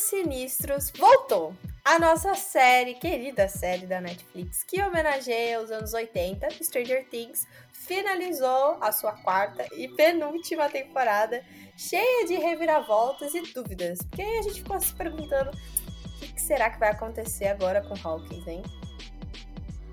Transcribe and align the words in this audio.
Sinistros 0.00 0.90
voltou. 0.96 1.54
A 1.84 1.98
nossa 1.98 2.34
série, 2.34 2.94
querida 2.94 3.48
série 3.48 3.86
da 3.86 4.00
Netflix, 4.00 4.62
que 4.62 4.82
homenageia 4.82 5.60
os 5.60 5.70
anos 5.70 5.94
80, 5.94 6.48
Stranger 6.62 7.06
Things, 7.08 7.46
finalizou 7.72 8.76
a 8.80 8.92
sua 8.92 9.12
quarta 9.12 9.66
e 9.72 9.88
penúltima 9.88 10.68
temporada, 10.68 11.42
cheia 11.76 12.26
de 12.26 12.34
reviravoltas 12.34 13.34
e 13.34 13.42
dúvidas. 13.52 13.98
Porque 14.02 14.22
a 14.22 14.42
gente 14.42 14.62
ficou 14.62 14.80
se 14.80 14.94
perguntando 14.94 15.50
o 15.50 16.34
que 16.34 16.40
será 16.40 16.70
que 16.70 16.78
vai 16.78 16.90
acontecer 16.90 17.48
agora 17.48 17.82
com 17.82 17.94
Hawkins, 18.06 18.46
hein? 18.46 18.62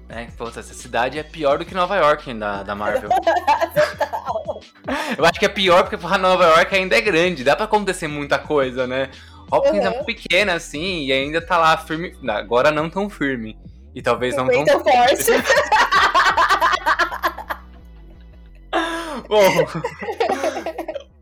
É, 0.10 0.26
pô, 0.38 0.48
essa 0.48 0.64
cidade 0.64 1.20
é 1.20 1.24
pior 1.24 1.58
do 1.58 1.66
que 1.66 1.74
Nova 1.74 1.98
York 1.98 2.34
da, 2.34 2.64
da 2.64 2.74
Marvel. 2.76 3.10
Eu 5.18 5.26
acho 5.26 5.40
que 5.40 5.46
é 5.46 5.50
pior 5.50 5.84
porque 5.84 5.98
Nova 6.18 6.46
York 6.46 6.74
ainda 6.74 6.98
é 6.98 7.02
grande, 7.02 7.44
dá 7.44 7.56
pra 7.56 7.66
acontecer 7.66 8.08
muita 8.08 8.40
coisa, 8.40 8.88
né? 8.88 9.10
Hopkins 9.52 9.86
uhum. 9.86 9.92
é 9.92 10.04
pequena, 10.04 10.54
assim, 10.54 11.06
e 11.06 11.12
ainda 11.12 11.42
tá 11.42 11.58
lá 11.58 11.78
firme. 11.78 12.16
Agora 12.30 12.72
não 12.72 12.90
tão 12.90 13.10
firme. 13.10 13.58
E 13.96 14.02
talvez 14.02 14.36
não 14.36 14.48
tão 14.48 14.66
forte. 14.66 15.26
Bom. 19.28 19.44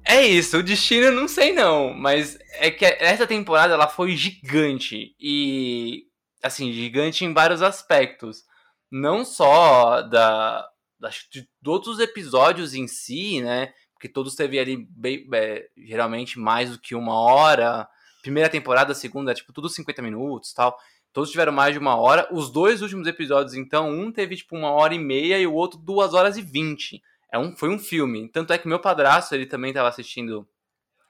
é 0.06 0.26
isso, 0.26 0.58
o 0.58 0.64
destino 0.64 1.08
eu 1.08 1.12
não 1.12 1.28
sei 1.28 1.54
não, 1.54 1.94
mas 1.94 2.38
é 2.54 2.70
que 2.70 2.86
essa 2.86 3.26
temporada 3.26 3.74
ela 3.74 3.88
foi 3.88 4.16
gigante 4.16 5.16
e 5.20 6.04
assim, 6.44 6.72
gigante 6.72 7.26
em 7.26 7.34
vários 7.34 7.62
aspectos. 7.62 8.44
Não 8.92 9.26
só 9.26 10.02
da, 10.02 10.68
da 11.00 11.10
de 11.32 11.48
outros 11.66 12.00
episódios 12.00 12.74
em 12.74 12.88
si, 12.88 13.42
né? 13.42 13.74
Porque 13.94 14.08
todos 14.08 14.36
teve 14.36 14.60
ali 14.60 14.86
bem, 14.90 15.28
é, 15.34 15.66
geralmente 15.78 16.38
mais 16.38 16.72
do 16.72 16.80
que 16.80 16.94
uma 16.94 17.20
hora 17.20 17.88
primeira 18.26 18.50
temporada, 18.50 18.96
segunda, 18.96 19.36
tipo, 19.36 19.54
tudo 19.54 19.70
50 19.70 20.02
minutos 20.02 20.52
tal. 20.52 20.78
Todos 21.14 21.30
tiveram 21.30 21.54
mais 21.54 21.74
de 21.74 21.80
uma 21.80 21.96
hora. 21.96 22.28
Os 22.32 22.52
dois 22.52 22.82
últimos 22.82 23.08
episódios, 23.08 23.54
então, 23.54 23.90
um 23.90 24.12
teve 24.12 24.36
tipo 24.36 24.58
uma 24.58 24.72
hora 24.72 24.94
e 24.94 25.00
meia 25.00 25.40
e 25.40 25.48
o 25.48 25.54
outro 25.54 25.80
duas 25.80 26.14
horas 26.14 26.36
e 26.38 26.42
vinte. 26.42 27.02
É 27.32 27.38
um, 27.38 27.56
foi 27.56 27.70
um 27.70 27.80
filme. 27.80 28.28
Tanto 28.30 28.52
é 28.52 28.58
que 28.58 28.68
meu 28.68 28.80
padrasto, 28.80 29.34
ele 29.36 29.46
também 29.46 29.70
estava 29.70 29.88
assistindo 29.88 30.48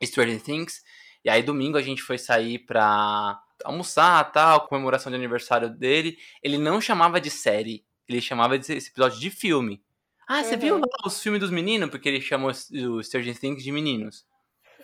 Stranger 0.04 0.42
Things. 0.42 0.84
E 1.24 1.30
aí 1.30 1.42
domingo 1.42 1.78
a 1.78 1.82
gente 1.82 2.04
foi 2.04 2.18
sair 2.18 2.60
pra 2.60 3.40
almoçar, 3.64 4.32
tal, 4.32 4.68
comemoração 4.68 5.10
de 5.10 5.16
aniversário 5.16 5.70
dele. 5.70 6.18
Ele 6.44 6.58
não 6.58 6.82
chamava 6.82 7.20
de 7.20 7.32
série, 7.32 7.84
ele 8.08 8.22
chamava 8.22 8.60
de 8.60 8.74
esse 8.74 8.90
episódio 8.90 9.20
de 9.20 9.30
filme. 9.30 9.82
Ah, 10.28 10.44
você 10.44 10.56
uhum. 10.56 10.62
viu 10.62 10.78
lá 10.78 10.88
os 11.06 11.22
filmes 11.22 11.40
dos 11.40 11.50
meninos? 11.50 11.90
Porque 11.90 12.10
ele 12.10 12.22
chamou 12.22 12.52
o 12.52 13.04
Stranger 13.04 13.40
Things 13.40 13.64
de 13.64 13.72
meninos. 13.72 14.26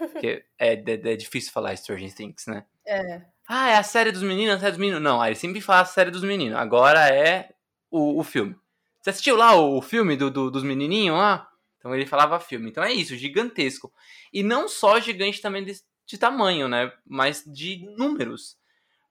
Porque 0.08 0.46
é, 0.60 0.74
é, 0.74 0.74
é, 0.74 1.16
difícil 1.16 1.52
falar 1.52 1.76
Stranger 1.76 2.14
Things, 2.14 2.46
né? 2.48 2.66
É. 2.86 3.22
Ah, 3.48 3.70
é 3.70 3.78
a 3.78 3.84
série 3.84 4.12
dos 4.12 4.24
meninos, 4.24 4.56
a 4.56 4.60
série 4.60 4.72
dos 4.72 4.80
meninos. 4.80 5.02
Não, 5.02 5.22
aí 5.22 5.36
sempre 5.36 5.62
fala 5.62 5.82
a 5.82 5.86
série 5.86 6.12
dos 6.12 6.24
meninos. 6.24 6.58
Agora 6.58 7.08
é 7.10 7.54
o, 7.90 8.20
o 8.20 8.24
filme. 8.24 8.56
Você 9.02 9.10
assistiu 9.10 9.36
lá 9.36 9.56
o 9.56 9.82
filme 9.82 10.16
do, 10.16 10.30
do, 10.30 10.52
dos 10.52 10.64
menininhos 10.64 11.18
lá? 11.18 11.50
Então 11.78 11.94
ele 11.94 12.06
falava 12.06 12.40
filme. 12.40 12.70
Então 12.70 12.84
é 12.84 12.94
isso, 12.94 13.16
gigantesco. 13.16 13.92
E 14.32 14.44
não 14.44 14.68
só 14.68 15.00
gigante 15.00 15.42
também 15.42 15.66
de, 15.66 15.74
de 16.06 16.18
tamanho, 16.18 16.68
né? 16.68 16.92
Mas 17.06 17.44
de 17.46 17.86
números. 17.98 18.58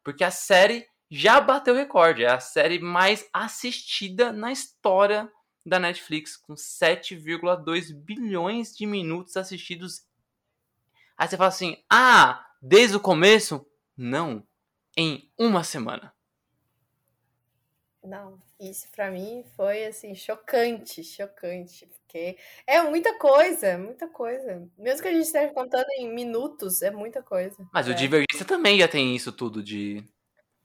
Porque 0.05 0.25
a 0.25 0.31
série 0.31 0.87
já 1.11 1.41
bateu 1.41 1.75
recorde. 1.75 2.25
É 2.25 2.31
a 2.31 2.41
série 2.41 2.79
mais 2.79 3.29
assistida 3.33 4.33
na 4.33 4.53
história 4.53 5.31
da 5.67 5.79
Netflix, 5.79 6.37
com 6.37 6.55
7,2 6.55 7.93
bilhões 7.93 8.75
de 8.75 8.87
minutos 8.87 9.37
assistidos 9.37 10.03
Aí 11.21 11.29
você 11.29 11.37
fala 11.37 11.49
assim: 11.49 11.77
ah, 11.93 12.47
desde 12.63 12.97
o 12.97 13.01
começo? 13.01 13.67
Não. 13.95 14.43
Em 14.97 15.31
uma 15.39 15.63
semana. 15.63 16.15
Não, 18.03 18.39
isso 18.59 18.87
para 18.91 19.11
mim 19.11 19.45
foi 19.55 19.85
assim, 19.85 20.15
chocante, 20.15 21.05
chocante. 21.05 21.87
Porque 21.87 22.39
é 22.67 22.83
muita 22.83 23.19
coisa, 23.19 23.77
muita 23.77 24.09
coisa. 24.09 24.67
Mesmo 24.79 25.03
que 25.03 25.09
a 25.09 25.13
gente 25.13 25.27
esteja 25.27 25.53
contando 25.53 25.91
em 25.99 26.11
minutos, 26.11 26.81
é 26.81 26.91
muita 26.91 27.23
coisa. 27.23 27.69
Mas 27.71 27.87
é. 27.87 27.91
o 27.91 27.95
Divergência 27.95 28.47
também 28.47 28.79
já 28.79 28.89
tem 28.89 29.15
isso 29.15 29.31
tudo 29.31 29.63
de, 29.63 30.03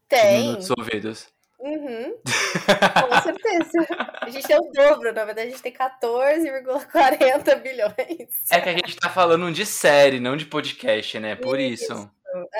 tem. 0.07 0.37
de 0.37 0.47
minutos 0.47 0.69
ouvidos. 0.69 1.34
Uhum. 1.59 2.17
Com 3.09 3.21
certeza. 3.21 3.87
A 4.21 4.29
gente 4.29 4.47
tem 4.47 4.57
o 4.57 4.71
dobro, 4.71 5.13
na 5.13 5.25
verdade 5.25 5.47
a 5.47 5.51
gente 5.51 5.61
tem 5.61 5.71
14,40 5.71 7.61
bilhões. 7.61 7.95
É 8.51 8.61
que 8.61 8.69
a 8.69 8.73
gente 8.73 8.95
tá 8.97 9.09
falando 9.09 9.51
de 9.51 9.65
série, 9.65 10.19
não 10.19 10.35
de 10.35 10.45
podcast, 10.45 11.19
né? 11.19 11.35
Por 11.35 11.59
isso. 11.59 11.91
isso. 11.93 12.11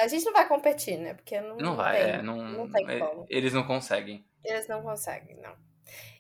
A 0.01 0.07
gente 0.07 0.25
não 0.25 0.34
vai 0.34 0.47
competir, 0.47 0.97
né? 0.97 1.13
Porque 1.13 1.39
não, 1.39 1.57
não 1.57 1.75
vai, 1.75 2.01
tem, 2.01 2.11
é, 2.13 2.22
não, 2.22 2.38
não 2.38 2.72
tem 2.72 2.89
é, 2.89 3.00
como. 3.00 3.25
Eles 3.29 3.53
não 3.53 3.63
conseguem. 3.63 4.25
Eles 4.44 4.67
não 4.67 4.81
conseguem, 4.81 5.38
não. 5.38 5.53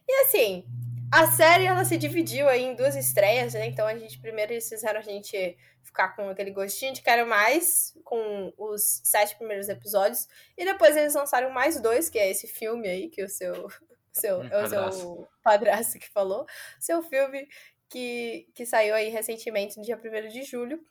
E 0.07 0.21
assim, 0.21 0.65
a 1.11 1.27
série 1.27 1.65
ela 1.65 1.85
se 1.85 1.97
dividiu 1.97 2.47
aí 2.49 2.63
em 2.63 2.75
duas 2.75 2.95
estreias, 2.95 3.53
né? 3.53 3.67
Então 3.67 3.87
a 3.87 3.97
gente 3.97 4.19
primeiro 4.19 4.53
eles 4.53 4.67
fizeram 4.67 4.99
a 4.99 5.03
gente 5.03 5.57
ficar 5.83 6.15
com 6.15 6.29
aquele 6.29 6.51
gostinho 6.51 6.93
de 6.93 7.01
quero 7.01 7.27
mais 7.27 7.97
com 8.03 8.53
os 8.57 9.01
sete 9.03 9.35
primeiros 9.35 9.69
episódios 9.69 10.27
e 10.57 10.65
depois 10.65 10.95
eles 10.97 11.13
lançaram 11.13 11.49
mais 11.51 11.79
dois, 11.79 12.09
que 12.09 12.19
é 12.19 12.29
esse 12.29 12.47
filme 12.47 12.87
aí 12.87 13.09
que 13.09 13.23
o 13.23 13.29
seu 13.29 13.69
seu 14.11 14.39
hum, 14.39 14.47
é 14.49 14.63
o 14.63 14.91
seu 14.91 15.27
padrasto 15.43 15.99
que 15.99 16.09
falou, 16.09 16.45
seu 16.79 17.03
filme 17.03 17.47
que, 17.89 18.47
que 18.53 18.65
saiu 18.65 18.95
aí 18.95 19.09
recentemente 19.09 19.77
no 19.77 19.83
dia 19.83 19.97
1 19.97 20.29
de 20.29 20.43
julho. 20.43 20.83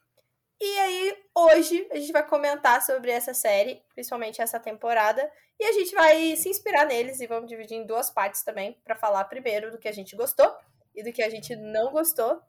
E 0.67 0.79
aí, 0.79 1.17
hoje, 1.35 1.87
a 1.91 1.97
gente 1.97 2.11
vai 2.11 2.27
comentar 2.27 2.81
sobre 2.81 3.11
essa 3.11 3.35
série, 3.35 3.83
principalmente 3.93 4.41
essa 4.41 4.59
temporada, 4.59 5.31
e 5.61 5.65
a 5.67 5.73
gente 5.73 5.95
vai 5.95 6.35
se 6.37 6.49
inspirar 6.49 6.87
neles 6.87 7.21
e 7.21 7.27
vamos 7.27 7.51
dividir 7.51 7.77
em 7.77 7.85
duas 7.85 8.09
partes 8.09 8.43
também, 8.43 8.75
para 8.83 8.97
falar 8.97 9.25
primeiro 9.25 9.71
do 9.71 9.77
que 9.77 9.87
a 9.87 9.93
gente 9.93 10.17
gostou 10.17 10.51
e 10.95 11.03
do 11.03 11.13
que 11.13 11.23
a 11.23 11.29
gente 11.29 11.55
não 11.55 11.93
gostou. 11.93 12.41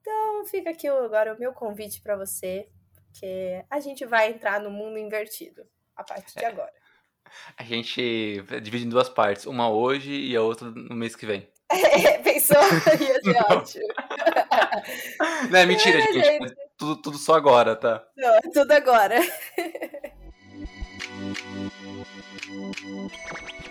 Então, 0.00 0.46
fica 0.46 0.70
aqui 0.70 0.86
agora 0.86 1.34
o 1.34 1.38
meu 1.40 1.52
convite 1.52 2.00
para 2.00 2.14
você, 2.14 2.68
que 3.12 3.60
a 3.68 3.80
gente 3.80 4.06
vai 4.06 4.30
entrar 4.30 4.60
no 4.60 4.70
mundo 4.70 4.96
invertido 4.96 5.66
a 5.96 6.04
partir 6.04 6.38
de 6.38 6.44
é. 6.44 6.46
agora. 6.46 6.72
A 7.56 7.64
gente 7.64 8.40
divide 8.62 8.86
em 8.86 8.88
duas 8.88 9.08
partes, 9.08 9.46
uma 9.46 9.68
hoje 9.68 10.12
e 10.12 10.36
a 10.36 10.42
outra 10.42 10.70
no 10.70 10.94
mês 10.94 11.16
que 11.16 11.26
vem. 11.26 11.50
Pensou? 12.22 12.62
Ia 13.02 13.20
ser 13.20 13.52
ótimo. 13.52 13.88
Não, 15.50 15.58
é 15.58 15.66
mentira, 15.66 16.00
gente. 16.00 16.24
gente. 16.24 16.67
Tudo, 16.78 16.96
tudo 16.96 17.18
só 17.18 17.34
agora, 17.34 17.74
tá? 17.74 18.04
Não, 18.16 18.40
tudo 18.52 18.70
agora. 18.70 19.16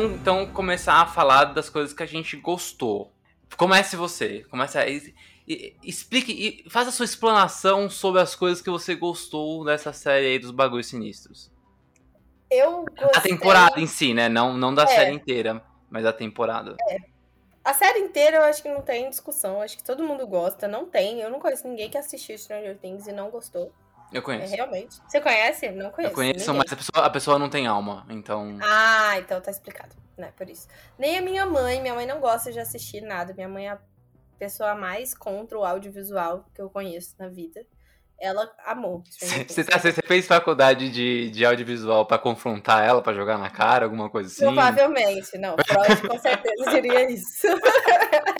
Vamos 0.00 0.18
então 0.18 0.46
começar 0.46 0.94
a 0.94 1.06
falar 1.06 1.44
das 1.44 1.68
coisas 1.68 1.92
que 1.92 2.02
a 2.02 2.06
gente 2.06 2.34
gostou. 2.38 3.12
Comece 3.54 3.96
você. 3.96 4.46
Comece 4.50 4.78
a. 4.78 4.86
explique 5.84 6.32
e 6.32 6.70
faça 6.70 6.88
a 6.88 6.92
sua 6.92 7.04
explanação 7.04 7.90
sobre 7.90 8.22
as 8.22 8.34
coisas 8.34 8.62
que 8.62 8.70
você 8.70 8.94
gostou 8.94 9.62
dessa 9.62 9.92
série 9.92 10.26
aí 10.26 10.38
dos 10.38 10.52
bagulhos 10.52 10.86
sinistros. 10.86 11.52
Eu 12.50 12.86
gostei... 12.98 13.08
A 13.14 13.20
temporada 13.20 13.78
em 13.78 13.86
si, 13.86 14.14
né? 14.14 14.30
Não, 14.30 14.56
não 14.56 14.74
da 14.74 14.84
é. 14.84 14.86
série 14.86 15.12
inteira, 15.12 15.62
mas 15.90 16.06
a 16.06 16.14
temporada. 16.14 16.76
É. 16.88 16.96
A 17.62 17.74
série 17.74 17.98
inteira 17.98 18.38
eu 18.38 18.42
acho 18.44 18.62
que 18.62 18.70
não 18.70 18.80
tem 18.80 19.10
discussão. 19.10 19.60
Acho 19.60 19.76
que 19.76 19.84
todo 19.84 20.02
mundo 20.02 20.26
gosta. 20.26 20.66
Não 20.66 20.86
tem. 20.86 21.20
Eu 21.20 21.28
não 21.28 21.40
conheço 21.40 21.68
ninguém 21.68 21.90
que 21.90 21.98
assistiu 21.98 22.38
Stranger 22.38 22.78
Things 22.78 23.06
e 23.06 23.12
não 23.12 23.28
gostou. 23.28 23.70
Eu 24.12 24.22
conheço. 24.22 24.52
É, 24.52 24.56
realmente. 24.56 24.96
Você 25.06 25.20
conhece? 25.20 25.70
Não 25.70 25.90
conheço. 25.90 26.12
Eu 26.12 26.14
conheço, 26.14 26.52
ninguém. 26.52 26.58
mas 26.58 26.72
a 26.72 26.76
pessoa, 26.76 27.06
a 27.06 27.10
pessoa 27.10 27.38
não 27.38 27.48
tem 27.48 27.66
alma, 27.66 28.04
então. 28.08 28.58
Ah, 28.62 29.18
então 29.18 29.40
tá 29.40 29.50
explicado, 29.50 29.94
né? 30.16 30.32
Por 30.36 30.48
isso. 30.48 30.66
Nem 30.98 31.18
a 31.18 31.22
minha 31.22 31.46
mãe, 31.46 31.80
minha 31.80 31.94
mãe 31.94 32.06
não 32.06 32.20
gosta 32.20 32.52
de 32.52 32.58
assistir 32.58 33.00
nada. 33.02 33.32
Minha 33.32 33.48
mãe 33.48 33.68
é 33.68 33.72
a 33.72 33.78
pessoa 34.38 34.74
mais 34.74 35.14
contra 35.14 35.58
o 35.58 35.64
audiovisual 35.64 36.44
que 36.54 36.60
eu 36.60 36.68
conheço 36.68 37.14
na 37.18 37.28
vida. 37.28 37.64
Ela 38.18 38.52
amou. 38.66 39.02
Você 39.08 39.64
tá, 39.64 39.78
fez 39.78 40.26
faculdade 40.26 40.90
de, 40.90 41.30
de 41.30 41.42
audiovisual 41.42 42.04
pra 42.04 42.18
confrontar 42.18 42.86
ela, 42.86 43.00
pra 43.00 43.14
jogar 43.14 43.38
na 43.38 43.48
cara, 43.48 43.86
alguma 43.86 44.10
coisa 44.10 44.28
assim? 44.28 44.44
Provavelmente, 44.44 45.38
não. 45.38 45.56
Freud 45.66 46.06
com 46.06 46.18
certeza 46.18 46.70
diria 46.70 47.10
isso. 47.10 47.46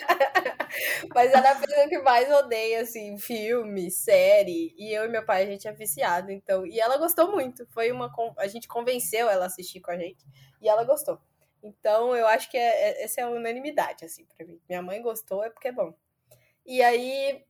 Mas 1.15 1.33
ela 1.33 1.49
é 1.49 1.53
a 1.53 1.57
pessoa 1.57 1.89
que 1.89 1.99
mais 1.99 2.31
odeia, 2.31 2.83
assim, 2.83 3.19
filme, 3.19 3.91
série. 3.91 4.75
E 4.79 4.93
eu 4.93 5.05
e 5.05 5.09
meu 5.09 5.25
pai, 5.25 5.43
a 5.43 5.47
gente 5.47 5.67
é 5.67 5.73
viciado, 5.73 6.31
então. 6.31 6.65
E 6.65 6.79
ela 6.79 6.97
gostou 6.99 7.33
muito. 7.33 7.67
Foi 7.71 7.91
uma. 7.91 8.13
A 8.39 8.47
gente 8.47 8.69
convenceu 8.69 9.29
ela 9.29 9.45
a 9.45 9.47
assistir 9.47 9.81
com 9.81 9.91
a 9.91 9.99
gente. 9.99 10.25
E 10.61 10.69
ela 10.69 10.85
gostou. 10.85 11.21
Então, 11.63 12.15
eu 12.17 12.27
acho 12.27 12.51
que 12.51 12.57
é, 12.57 12.91
é, 12.91 13.05
essa 13.05 13.21
é 13.21 13.25
a 13.25 13.29
unanimidade, 13.31 14.05
assim, 14.05 14.25
pra 14.25 14.47
mim. 14.47 14.61
Minha 14.69 14.83
mãe 14.83 15.03
gostou, 15.03 15.45
é 15.45 15.51
porque 15.51 15.69
é 15.69 15.73
bom. 15.73 15.93
E 16.65 16.83
aí, 16.83 17.45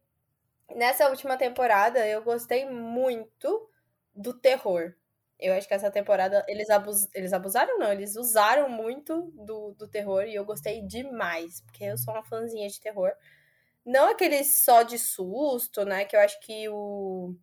nessa 0.74 1.08
última 1.08 1.36
temporada, 1.36 2.06
eu 2.06 2.22
gostei 2.22 2.64
muito 2.68 3.68
do 4.14 4.32
terror. 4.32 4.94
Eu 5.38 5.54
acho 5.54 5.66
que 5.66 5.74
essa 5.74 5.90
temporada 5.90 6.44
eles, 6.48 6.68
abus... 6.70 7.08
eles 7.14 7.32
abusaram, 7.32 7.78
não, 7.78 7.92
eles 7.92 8.16
usaram 8.16 8.68
muito 8.68 9.32
do, 9.34 9.72
do 9.72 9.88
terror 9.88 10.24
e 10.24 10.34
eu 10.34 10.44
gostei 10.44 10.82
demais, 10.82 11.62
porque 11.62 11.84
eu 11.84 11.96
sou 11.96 12.12
uma 12.12 12.22
fãzinha 12.22 12.68
de 12.68 12.80
terror. 12.80 13.12
Não 13.90 14.10
aquele 14.10 14.44
só 14.44 14.84
de 14.84 14.98
susto, 14.98 15.84
né? 15.84 16.04
Que 16.04 16.14
eu 16.14 16.20
acho 16.20 16.38
que 16.40 16.68
o, 16.68 17.34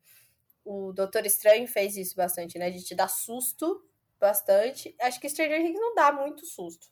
o 0.63 0.93
Doutor 0.93 1.25
Estranho 1.25 1.67
fez 1.67 1.97
isso 1.97 2.15
bastante, 2.15 2.57
né? 2.57 2.69
De 2.69 2.81
te 2.81 2.95
dar 2.95 3.09
susto 3.09 3.85
bastante. 4.17 4.95
Acho 5.01 5.19
que 5.19 5.29
Stranger 5.29 5.61
Things 5.61 5.79
não 5.79 5.93
dá 5.93 6.11
muito 6.11 6.45
susto. 6.45 6.87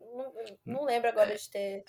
Não, 0.00 0.32
não 0.64 0.84
lembro 0.84 1.08
agora 1.08 1.32
é. 1.32 1.36
de 1.36 1.48
ter 1.48 1.84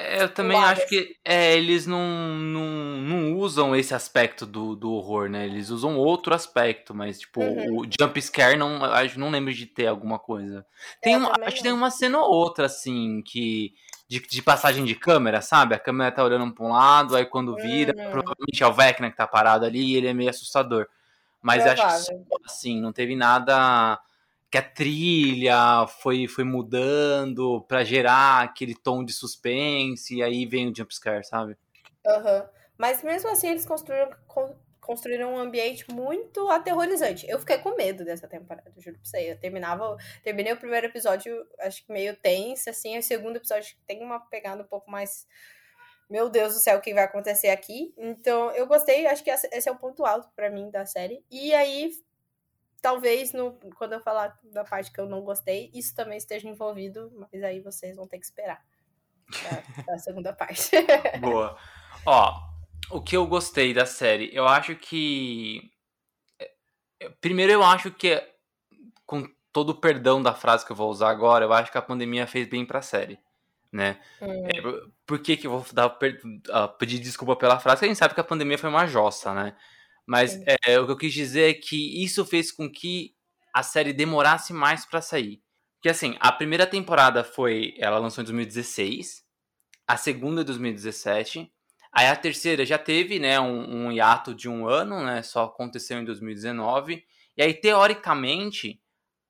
é, 0.00 0.22
eu 0.22 0.32
também 0.32 0.56
acho 0.56 0.86
que 0.86 1.14
é, 1.22 1.54
eles 1.54 1.86
não, 1.86 2.00
não, 2.38 2.66
não 3.02 3.36
usam 3.36 3.76
esse 3.76 3.94
aspecto 3.94 4.46
do, 4.46 4.74
do 4.74 4.90
horror, 4.92 5.28
né? 5.28 5.44
Eles 5.44 5.68
usam 5.68 5.98
outro 5.98 6.34
aspecto, 6.34 6.94
mas, 6.94 7.20
tipo, 7.20 7.42
uhum. 7.42 7.80
o 7.80 7.84
jump 7.84 8.20
scare, 8.22 8.56
não, 8.56 8.82
acho, 8.82 9.20
não 9.20 9.30
lembro 9.30 9.52
de 9.52 9.66
ter 9.66 9.86
alguma 9.86 10.18
coisa. 10.18 10.64
Tem 11.02 11.16
uma, 11.16 11.34
acho 11.42 11.56
que 11.56 11.62
tem 11.62 11.72
uma 11.72 11.90
cena 11.90 12.18
ou 12.18 12.32
outra, 12.32 12.64
assim, 12.64 13.22
que. 13.26 13.74
De, 14.10 14.18
de, 14.18 14.42
passagem 14.42 14.84
de 14.84 14.96
câmera, 14.96 15.40
sabe? 15.40 15.72
A 15.72 15.78
câmera 15.78 16.10
tá 16.10 16.24
olhando 16.24 16.52
pra 16.52 16.64
um 16.64 16.72
lado, 16.72 17.14
aí 17.14 17.24
quando 17.24 17.54
vira, 17.54 17.94
uhum. 17.96 18.10
provavelmente 18.10 18.60
é 18.60 18.66
o 18.66 18.72
Vecna 18.72 19.08
que 19.08 19.16
tá 19.16 19.24
parado 19.24 19.64
ali 19.64 19.92
e 19.92 19.94
ele 19.94 20.08
é 20.08 20.12
meio 20.12 20.30
assustador. 20.30 20.88
Mas 21.40 21.64
acho 21.64 22.06
que, 22.06 22.12
assim, 22.44 22.80
não 22.80 22.92
teve 22.92 23.14
nada 23.14 24.00
que 24.50 24.58
a 24.58 24.62
trilha 24.62 25.86
foi, 25.86 26.26
foi 26.26 26.42
mudando 26.42 27.64
para 27.68 27.84
gerar 27.84 28.42
aquele 28.42 28.74
tom 28.74 29.04
de 29.04 29.12
suspense, 29.12 30.16
e 30.16 30.24
aí 30.24 30.44
vem 30.44 30.68
o 30.68 30.74
jumpscare, 30.74 31.24
sabe? 31.24 31.56
Aham. 32.04 32.40
Uhum. 32.40 32.42
Mas 32.76 33.04
mesmo 33.04 33.30
assim, 33.30 33.46
eles 33.46 33.64
construíram, 33.64 34.10
construíram 34.90 35.34
um 35.34 35.38
ambiente 35.38 35.88
muito 35.88 36.50
aterrorizante. 36.50 37.24
Eu 37.30 37.38
fiquei 37.38 37.58
com 37.58 37.76
medo 37.76 38.04
dessa 38.04 38.26
temporada, 38.26 38.72
juro 38.76 38.98
pra 38.98 39.04
você. 39.04 39.30
Eu 39.30 39.38
terminava, 39.38 39.96
terminei 40.24 40.52
o 40.52 40.56
primeiro 40.56 40.88
episódio, 40.88 41.46
acho 41.60 41.86
que 41.86 41.92
meio 41.92 42.16
tenso, 42.16 42.68
assim, 42.68 42.98
o 42.98 43.02
segundo 43.02 43.36
episódio 43.36 43.76
tem 43.86 44.02
uma 44.02 44.18
pegada 44.18 44.64
um 44.64 44.66
pouco 44.66 44.90
mais. 44.90 45.28
Meu 46.08 46.28
Deus 46.28 46.54
do 46.54 46.58
céu, 46.58 46.78
o 46.78 46.80
que 46.80 46.92
vai 46.92 47.04
acontecer 47.04 47.50
aqui? 47.50 47.94
Então, 47.96 48.50
eu 48.50 48.66
gostei, 48.66 49.06
acho 49.06 49.22
que 49.22 49.30
esse 49.30 49.68
é 49.68 49.70
o 49.70 49.78
ponto 49.78 50.04
alto 50.04 50.28
para 50.34 50.50
mim 50.50 50.68
da 50.72 50.84
série. 50.84 51.24
E 51.30 51.54
aí, 51.54 51.92
talvez 52.82 53.32
no, 53.32 53.60
quando 53.76 53.92
eu 53.92 54.00
falar 54.00 54.36
da 54.42 54.64
parte 54.64 54.90
que 54.90 55.00
eu 55.00 55.08
não 55.08 55.22
gostei, 55.22 55.70
isso 55.72 55.94
também 55.94 56.18
esteja 56.18 56.48
envolvido, 56.48 57.12
mas 57.32 57.44
aí 57.44 57.60
vocês 57.60 57.94
vão 57.94 58.08
ter 58.08 58.18
que 58.18 58.24
esperar 58.24 58.60
a 59.88 59.98
segunda 59.98 60.32
parte. 60.34 60.72
Boa. 61.20 61.56
Ó, 62.04 62.49
o 62.90 63.00
que 63.00 63.16
eu 63.16 63.26
gostei 63.26 63.72
da 63.72 63.86
série, 63.86 64.30
eu 64.32 64.46
acho 64.46 64.74
que. 64.76 65.70
É, 67.00 67.08
primeiro, 67.20 67.52
eu 67.52 67.62
acho 67.62 67.90
que, 67.90 68.22
com 69.06 69.26
todo 69.52 69.70
o 69.70 69.80
perdão 69.80 70.22
da 70.22 70.34
frase 70.34 70.64
que 70.64 70.72
eu 70.72 70.76
vou 70.76 70.90
usar 70.90 71.10
agora, 71.10 71.44
eu 71.44 71.52
acho 71.52 71.70
que 71.70 71.78
a 71.78 71.82
pandemia 71.82 72.26
fez 72.26 72.48
bem 72.48 72.64
pra 72.64 72.82
série. 72.82 73.18
Né? 73.72 74.00
Hum. 74.20 74.46
É, 74.46 74.90
por 75.06 75.20
que, 75.20 75.36
que 75.36 75.46
eu 75.46 75.52
vou 75.52 75.66
dar, 75.72 75.86
uh, 75.86 76.78
pedir 76.78 76.98
desculpa 76.98 77.36
pela 77.36 77.60
frase? 77.60 77.76
Porque 77.76 77.84
a 77.86 77.88
gente 77.88 77.98
sabe 77.98 78.14
que 78.14 78.20
a 78.20 78.24
pandemia 78.24 78.58
foi 78.58 78.68
uma 78.68 78.86
jossa, 78.86 79.32
né? 79.32 79.56
Mas 80.04 80.40
é, 80.66 80.80
o 80.80 80.86
que 80.86 80.92
eu 80.92 80.96
quis 80.96 81.12
dizer 81.12 81.50
é 81.50 81.54
que 81.54 82.02
isso 82.02 82.24
fez 82.24 82.50
com 82.50 82.68
que 82.68 83.14
a 83.54 83.62
série 83.62 83.92
demorasse 83.92 84.52
mais 84.52 84.84
para 84.84 85.00
sair. 85.00 85.40
Porque 85.76 85.88
assim, 85.88 86.16
a 86.18 86.32
primeira 86.32 86.66
temporada 86.66 87.22
foi. 87.22 87.74
Ela 87.78 87.98
lançou 87.98 88.22
em 88.22 88.24
2016, 88.24 89.24
a 89.86 89.96
segunda 89.96 90.42
em 90.42 90.44
2017. 90.44 91.50
Aí 91.92 92.06
a 92.06 92.14
terceira 92.14 92.64
já 92.64 92.78
teve, 92.78 93.18
né, 93.18 93.40
um, 93.40 93.86
um 93.86 93.92
hiato 93.92 94.34
de 94.34 94.48
um 94.48 94.66
ano, 94.66 95.04
né? 95.04 95.22
Só 95.22 95.44
aconteceu 95.44 95.98
em 96.00 96.04
2019. 96.04 97.04
E 97.36 97.42
aí, 97.42 97.52
teoricamente, 97.54 98.80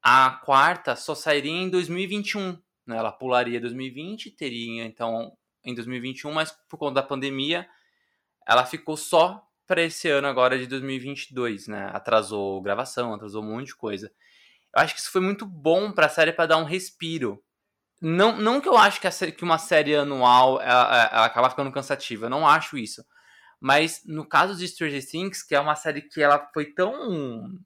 a 0.02 0.30
quarta 0.44 0.96
só 0.96 1.14
sairia 1.14 1.52
em 1.52 1.70
2021. 1.70 2.58
Né? 2.86 2.96
Ela 2.96 3.12
pularia 3.12 3.60
2020, 3.60 4.30
teria 4.32 4.84
então 4.84 5.36
em 5.64 5.74
2021, 5.74 6.32
mas 6.32 6.52
por 6.68 6.78
conta 6.78 6.94
da 6.94 7.02
pandemia, 7.02 7.68
ela 8.46 8.64
ficou 8.64 8.96
só 8.96 9.42
para 9.66 9.82
esse 9.82 10.08
ano 10.08 10.26
agora 10.26 10.58
de 10.58 10.66
2022, 10.66 11.68
né? 11.68 11.90
Atrasou 11.92 12.60
gravação, 12.60 13.14
atrasou 13.14 13.42
um 13.42 13.46
monte 13.46 13.66
de 13.66 13.76
coisa. 13.76 14.10
Eu 14.74 14.82
acho 14.82 14.94
que 14.94 15.00
isso 15.00 15.10
foi 15.12 15.20
muito 15.20 15.46
bom 15.46 15.92
para 15.92 16.06
a 16.06 16.08
série 16.08 16.32
para 16.32 16.46
dar 16.46 16.56
um 16.56 16.64
respiro. 16.64 17.42
Não, 18.00 18.36
não 18.36 18.60
que 18.60 18.68
eu 18.68 18.76
acho 18.76 19.00
que, 19.00 19.06
a, 19.06 19.10
que 19.10 19.44
uma 19.44 19.58
série 19.58 19.94
anual 19.94 20.60
ela, 20.60 21.08
ela 21.12 21.26
acaba 21.26 21.50
ficando 21.50 21.70
cansativa, 21.72 22.26
eu 22.26 22.30
não 22.30 22.46
acho 22.46 22.78
isso. 22.78 23.04
Mas 23.60 24.02
no 24.06 24.26
caso 24.26 24.56
de 24.56 24.66
Stranger 24.66 25.06
Things, 25.06 25.42
que 25.42 25.54
é 25.54 25.60
uma 25.60 25.74
série 25.76 26.02
que 26.02 26.22
ela 26.22 26.48
foi 26.54 26.66
tão. 26.72 27.58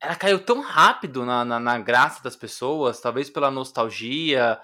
Ela 0.00 0.14
caiu 0.14 0.38
tão 0.38 0.60
rápido 0.60 1.26
na, 1.26 1.44
na, 1.44 1.60
na 1.60 1.78
graça 1.78 2.22
das 2.22 2.36
pessoas, 2.36 3.00
talvez 3.00 3.28
pela 3.28 3.50
nostalgia 3.50 4.58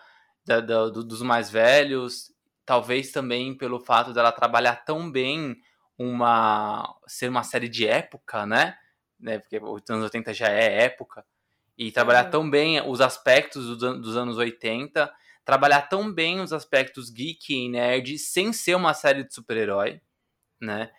da, 0.47 0.61
da, 0.61 0.89
do, 0.89 1.05
dos 1.05 1.21
mais 1.23 1.51
velhos, 1.51 2.33
talvez 2.65 3.11
também 3.11 3.57
pelo 3.57 3.81
fato 3.81 4.13
dela 4.13 4.33
trabalhar 4.33 4.77
tão 4.77 5.11
bem 5.11 5.57
uma 5.99 6.95
ser 7.07 7.29
uma 7.29 7.43
série 7.43 7.69
de 7.69 7.87
época, 7.87 8.47
né? 8.47 8.79
né? 9.19 9.39
Porque 9.39 9.59
os 9.59 9.83
anos 9.91 10.05
80 10.05 10.33
já 10.33 10.49
é 10.49 10.85
época. 10.85 11.25
E 11.77 11.93
trabalhar 11.93 12.27
uhum. 12.27 12.31
tão 12.31 12.51
bem 12.51 12.81
os 12.89 13.01
aspectos 13.01 13.77
dos 13.77 14.17
anos 14.17 14.39
80, 14.39 15.13
trabalhar 15.47 15.83
tão 15.83 16.13
bem 16.13 16.41
os 16.41 16.53
aspectos 16.53 17.09
geek 17.09 17.55
e 17.55 17.69
nerd 17.71 18.19
sem 18.19 18.53
ser 18.53 18.75
uma 18.75 18.93
série 18.93 19.25
de 19.25 19.33
super-herói, 19.33 20.01
né? 20.61 20.91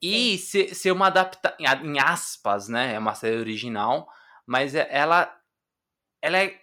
E 0.00 0.38
ser, 0.38 0.74
ser 0.74 0.92
uma 0.92 1.08
adaptação, 1.08 1.58
em 1.84 1.98
aspas, 1.98 2.68
né? 2.68 2.94
É 2.94 2.98
uma 2.98 3.14
série 3.14 3.36
original, 3.36 4.08
mas 4.46 4.74
é, 4.76 4.88
ela, 4.90 5.36
ela 6.22 6.38
é, 6.38 6.56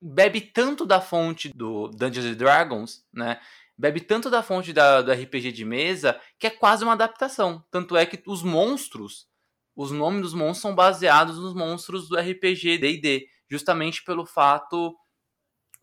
bebe 0.00 0.42
tanto 0.42 0.84
da 0.84 1.00
fonte 1.00 1.48
do 1.48 1.88
Dungeons 1.88 2.26
and 2.26 2.34
Dragons, 2.34 3.04
né? 3.10 3.40
bebe 3.80 4.02
tanto 4.02 4.28
da 4.28 4.42
fonte 4.42 4.74
da, 4.74 5.00
do 5.00 5.10
RPG 5.10 5.52
de 5.52 5.64
mesa 5.64 6.20
que 6.38 6.46
é 6.46 6.50
quase 6.50 6.84
uma 6.84 6.92
adaptação. 6.92 7.64
Tanto 7.70 7.96
é 7.96 8.04
que 8.04 8.22
os 8.26 8.42
monstros, 8.42 9.26
os 9.74 9.90
nomes 9.90 10.20
dos 10.20 10.34
monstros 10.34 10.60
são 10.60 10.74
baseados 10.74 11.38
nos 11.38 11.54
monstros 11.54 12.06
do 12.06 12.18
RPG 12.18 12.76
D&D, 12.76 13.26
justamente 13.50 14.04
pelo 14.04 14.26
fato 14.26 14.94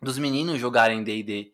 dos 0.02 0.18
meninos 0.18 0.60
jogarem 0.60 1.04
D&D. 1.04 1.54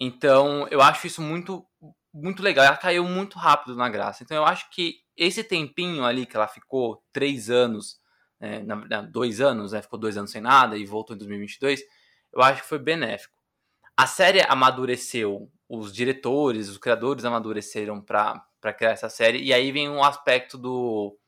Então, 0.00 0.66
eu 0.70 0.80
acho 0.80 1.06
isso 1.06 1.22
muito 1.22 1.66
muito 2.12 2.42
legal. 2.42 2.64
Ela 2.64 2.76
caiu 2.76 3.04
muito 3.04 3.38
rápido 3.38 3.76
na 3.76 3.88
graça. 3.88 4.22
Então, 4.22 4.36
eu 4.36 4.44
acho 4.44 4.70
que 4.70 5.02
esse 5.16 5.44
tempinho 5.44 6.04
ali 6.04 6.26
que 6.26 6.36
ela 6.36 6.48
ficou 6.48 7.02
três 7.12 7.50
anos, 7.50 8.00
é, 8.40 8.62
na, 8.62 9.02
dois 9.02 9.40
anos, 9.40 9.72
né, 9.72 9.82
ficou 9.82 9.98
dois 9.98 10.16
anos 10.16 10.30
sem 10.30 10.40
nada 10.40 10.76
e 10.76 10.86
voltou 10.86 11.14
em 11.14 11.18
2022, 11.18 11.82
eu 12.32 12.42
acho 12.42 12.62
que 12.62 12.68
foi 12.68 12.78
benéfico. 12.78 13.36
A 13.96 14.06
série 14.06 14.40
amadureceu 14.42 15.50
os 15.68 15.92
diretores, 15.92 16.68
os 16.68 16.78
criadores 16.78 17.24
amadureceram 17.24 18.00
para 18.00 18.72
criar 18.76 18.92
essa 18.92 19.08
série. 19.08 19.42
E 19.42 19.52
aí 19.52 19.70
vem 19.70 19.88
um 19.88 20.02
aspecto 20.02 20.56
do, 20.56 21.18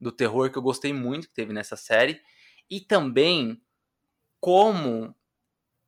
do 0.00 0.12
terror 0.12 0.50
que 0.50 0.58
eu 0.58 0.62
gostei 0.62 0.92
muito 0.92 1.28
que 1.28 1.34
teve 1.34 1.52
nessa 1.52 1.76
série. 1.76 2.20
E 2.68 2.80
também 2.80 3.60
como 4.40 5.14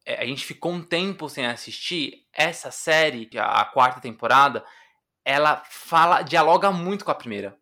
a 0.07 0.25
gente 0.25 0.45
ficou 0.45 0.73
um 0.73 0.83
tempo 0.83 1.28
sem 1.28 1.47
assistir 1.47 2.26
essa 2.33 2.71
série, 2.71 3.28
a, 3.37 3.61
a 3.61 3.64
quarta 3.64 4.00
temporada, 4.00 4.64
ela 5.25 5.62
fala, 5.69 6.23
dialoga 6.23 6.71
muito 6.71 7.04
com 7.04 7.11
a 7.11 7.14
primeira. 7.14 7.57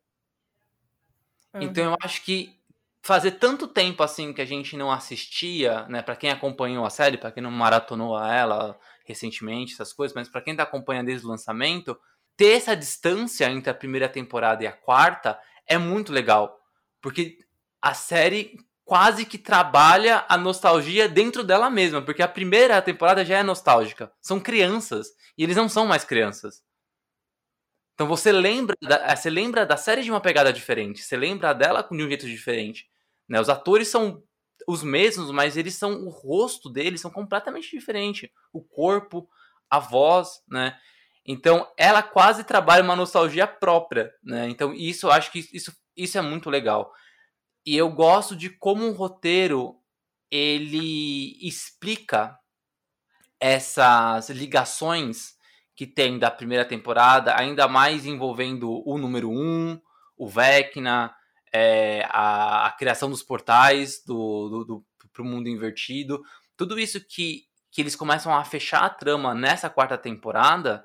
Uhum. 1.55 1.63
Então 1.63 1.85
eu 1.85 1.97
acho 2.03 2.23
que 2.23 2.59
fazer 3.03 3.33
tanto 3.33 3.67
tempo 3.67 4.03
assim 4.03 4.33
que 4.33 4.41
a 4.41 4.45
gente 4.45 4.77
não 4.77 4.91
assistia, 4.91 5.87
né, 5.89 6.03
para 6.03 6.17
quem 6.17 6.31
acompanhou 6.31 6.85
a 6.85 6.91
série, 6.91 7.17
para 7.17 7.33
quem 7.33 7.43
não 7.43 7.51
maratonou 7.51 8.19
ela 8.23 8.79
recentemente, 9.05 9.73
essas 9.73 9.93
coisas, 9.93 10.15
mas 10.15 10.29
para 10.29 10.43
quem 10.43 10.55
tá 10.55 10.63
acompanhando 10.63 11.07
desde 11.07 11.27
o 11.27 11.31
lançamento, 11.31 11.99
ter 12.37 12.53
essa 12.57 12.77
distância 12.77 13.51
entre 13.51 13.71
a 13.71 13.75
primeira 13.75 14.09
temporada 14.09 14.63
e 14.63 14.67
a 14.67 14.73
quarta 14.73 15.39
é 15.67 15.79
muito 15.79 16.13
legal, 16.13 16.61
Porque 17.01 17.39
a 17.81 17.95
série 17.95 18.59
quase 18.89 19.27
que 19.27 19.37
trabalha 19.37 20.25
a 20.31 20.39
nostalgia 20.39 21.07
dentro 21.07 21.45
dela 21.45 21.69
mesma, 21.69 22.01
porque 22.01 22.23
a 22.23 22.27
primeira 22.27 22.81
temporada 22.81 23.23
já 23.23 23.37
é 23.37 23.43
nostálgica. 23.43 24.11
São 24.19 24.41
crianças 24.41 25.09
e 25.37 25.45
eles 25.45 25.59
não 25.59 25.69
são 25.69 25.85
mais 25.85 26.07
crianças. 26.07 26.63
Então 27.93 28.09
você 28.09 28.33
lembra, 28.33 28.75
da, 28.81 29.15
você 29.15 29.29
lembra 29.29 29.67
da 29.67 29.77
série 29.77 30.03
de 30.03 30.11
uma 30.11 30.23
pegada 30.23 30.51
diferente, 30.51 31.03
você 31.03 31.19
lembra 31.19 31.53
dela 31.53 31.83
de 31.83 32.03
um 32.03 32.09
jeito 32.09 32.27
diferente. 32.27 32.89
Né? 33.29 33.39
Os 33.39 33.51
atores 33.51 33.89
são 33.89 34.23
os 34.67 34.83
mesmos, 34.83 35.31
mas 35.31 35.59
eles 35.59 35.75
são 35.75 36.07
o 36.07 36.09
rosto 36.09 36.71
deles 36.71 37.03
são 37.03 37.11
completamente 37.11 37.71
diferente, 37.71 38.33
o 38.55 38.63
corpo, 38.63 39.29
a 39.69 39.79
voz, 39.79 40.41
né? 40.49 40.79
Então 41.27 41.71
ela 41.77 42.03
quase 42.03 42.43
trabalha 42.43 42.83
uma 42.83 42.97
nostalgia 42.97 43.47
própria, 43.47 44.15
né? 44.23 44.49
Então 44.49 44.73
isso 44.73 45.11
acho 45.11 45.31
que 45.31 45.47
isso, 45.53 45.77
isso 45.95 46.17
é 46.17 46.23
muito 46.23 46.49
legal. 46.49 46.91
E 47.67 47.77
eu 47.77 47.91
gosto 47.91 48.35
de 48.35 48.51
como 48.51 48.85
o 48.87 48.93
roteiro 48.93 49.79
ele 50.31 51.39
explica 51.47 52.39
essas 53.41 54.31
ligações 54.31 55.37
que 55.75 55.87
tem 55.87 56.19
da 56.19 56.31
primeira 56.31 56.65
temporada, 56.65 57.39
ainda 57.39 57.69
mais 57.69 58.05
envolvendo 58.05 58.83
o 58.85 58.99
número 58.99 59.31
1, 59.31 59.33
um, 59.33 59.81
o 60.17 60.29
Vecna, 60.29 61.15
é, 61.53 62.05
a, 62.09 62.67
a, 62.67 62.73
criação 62.73 63.09
dos 63.09 63.23
portais 63.23 64.03
do, 64.05 64.49
do, 64.49 64.65
do, 64.65 64.87
pro 65.13 65.25
mundo 65.25 65.49
invertido. 65.49 66.21
Tudo 66.57 66.79
isso 66.79 67.01
que, 67.07 67.45
que 67.71 67.81
eles 67.81 67.95
começam 67.95 68.35
a 68.35 68.45
fechar 68.45 68.85
a 68.85 68.91
trama 68.91 69.35
nessa 69.35 69.71
quarta 69.71 69.97
temporada, 69.97 70.85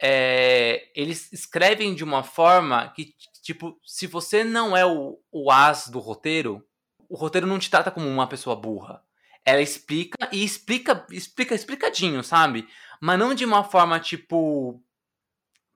é, 0.00 0.88
eles 0.94 1.32
escrevem 1.32 1.94
de 1.94 2.04
uma 2.04 2.22
forma 2.22 2.88
que 2.94 3.12
Tipo, 3.48 3.80
se 3.82 4.06
você 4.06 4.44
não 4.44 4.76
é 4.76 4.84
o, 4.84 5.18
o 5.32 5.50
as 5.50 5.88
do 5.88 6.00
roteiro, 6.00 6.62
o 7.08 7.16
roteiro 7.16 7.46
não 7.46 7.58
te 7.58 7.70
trata 7.70 7.90
como 7.90 8.06
uma 8.06 8.26
pessoa 8.26 8.54
burra. 8.54 9.02
Ela 9.42 9.62
explica 9.62 10.28
e 10.30 10.44
explica, 10.44 11.06
explica 11.10 11.54
explicadinho, 11.54 12.22
sabe? 12.22 12.68
Mas 13.00 13.18
não 13.18 13.34
de 13.34 13.46
uma 13.46 13.64
forma 13.64 13.98
tipo. 13.98 14.82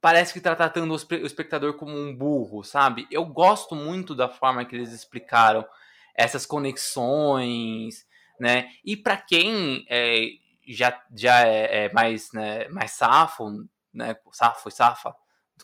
Parece 0.02 0.34
que 0.34 0.40
tá 0.42 0.54
tratando 0.54 0.92
o 0.92 1.26
espectador 1.26 1.72
como 1.78 1.96
um 1.96 2.14
burro, 2.14 2.62
sabe? 2.62 3.06
Eu 3.10 3.24
gosto 3.24 3.74
muito 3.74 4.14
da 4.14 4.28
forma 4.28 4.66
que 4.66 4.76
eles 4.76 4.92
explicaram 4.92 5.66
essas 6.14 6.44
conexões, 6.44 8.06
né? 8.38 8.68
E 8.84 8.98
para 8.98 9.16
quem 9.16 9.86
é, 9.88 10.26
já, 10.68 11.02
já 11.16 11.46
é, 11.46 11.86
é, 11.86 11.92
mais, 11.94 12.30
né, 12.34 12.68
mais 12.68 12.90
safo, 12.90 13.66
né? 13.94 14.14
Safo 14.30 14.68
e 14.68 14.72
safa 14.72 15.16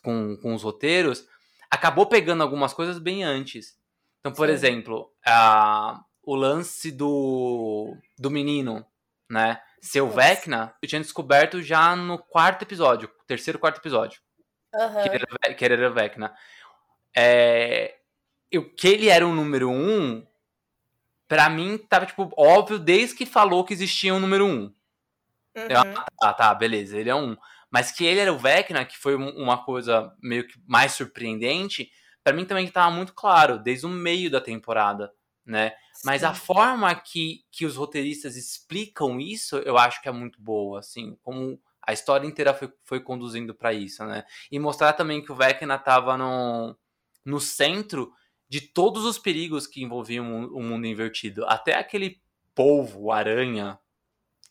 com, 0.02 0.38
com 0.38 0.54
os 0.54 0.62
roteiros, 0.62 1.28
acabou 1.70 2.06
pegando 2.06 2.42
algumas 2.42 2.72
coisas 2.72 2.98
bem 2.98 3.24
antes. 3.24 3.78
Então, 4.20 4.32
por 4.32 4.48
Sim. 4.48 4.54
exemplo, 4.54 5.12
a, 5.24 6.02
o 6.22 6.34
lance 6.34 6.90
do, 6.90 7.96
do 8.18 8.30
menino, 8.30 8.84
né? 9.30 9.60
Seu 9.80 10.10
Vecna, 10.10 10.74
eu 10.82 10.88
tinha 10.88 11.00
descoberto 11.00 11.62
já 11.62 11.94
no 11.94 12.18
quarto 12.18 12.62
episódio, 12.62 13.08
terceiro, 13.26 13.58
quarto 13.58 13.78
episódio. 13.78 14.20
Uhum. 14.74 15.02
Que, 15.56 15.64
era, 15.64 15.90
Vecna. 15.90 16.34
É, 17.16 17.96
eu, 18.50 18.68
que 18.74 18.88
ele 18.88 19.08
era 19.08 19.26
o 19.26 19.34
número 19.34 19.70
um, 19.70 20.26
pra 21.26 21.48
mim 21.48 21.78
tava, 21.78 22.06
tipo, 22.06 22.30
óbvio 22.36 22.78
desde 22.78 23.14
que 23.14 23.24
falou 23.24 23.64
que 23.64 23.72
existia 23.72 24.14
um 24.14 24.20
número 24.20 24.44
um. 24.44 24.64
Uhum. 25.56 25.66
Eu, 25.68 25.78
ah, 26.22 26.34
tá, 26.34 26.54
beleza, 26.54 26.98
ele 26.98 27.10
é 27.10 27.14
um. 27.14 27.36
Mas 27.70 27.92
que 27.92 28.04
ele 28.04 28.20
era 28.20 28.32
o 28.32 28.38
Vecna, 28.38 28.84
que 28.84 28.96
foi 28.96 29.14
uma 29.14 29.62
coisa 29.64 30.12
meio 30.22 30.46
que 30.46 30.54
mais 30.66 30.92
surpreendente, 30.92 31.90
para 32.24 32.32
mim 32.32 32.44
também 32.44 32.66
estava 32.66 32.94
muito 32.94 33.14
claro, 33.14 33.58
desde 33.58 33.86
o 33.86 33.88
meio 33.88 34.30
da 34.30 34.40
temporada, 34.40 35.12
né? 35.44 35.70
Sim. 35.92 36.02
Mas 36.04 36.24
a 36.24 36.34
forma 36.34 36.94
que, 36.94 37.44
que 37.50 37.66
os 37.66 37.76
roteiristas 37.76 38.36
explicam 38.36 39.20
isso, 39.20 39.56
eu 39.58 39.76
acho 39.76 40.00
que 40.02 40.08
é 40.08 40.12
muito 40.12 40.40
boa, 40.40 40.78
assim, 40.78 41.16
como 41.22 41.60
a 41.82 41.92
história 41.92 42.26
inteira 42.26 42.52
foi, 42.52 42.70
foi 42.84 43.00
conduzindo 43.00 43.54
para 43.54 43.72
isso, 43.72 44.04
né? 44.04 44.24
E 44.52 44.58
mostrar 44.58 44.92
também 44.92 45.22
que 45.22 45.32
o 45.32 45.34
Vecna 45.34 45.76
estava 45.76 46.16
no, 46.16 46.76
no 47.24 47.40
centro 47.40 48.12
de 48.48 48.60
todos 48.60 49.04
os 49.04 49.18
perigos 49.18 49.66
que 49.66 49.82
envolviam 49.82 50.46
o 50.46 50.62
mundo 50.62 50.86
invertido. 50.86 51.46
Até 51.46 51.74
aquele 51.74 52.20
polvo, 52.54 53.10
aranha, 53.10 53.78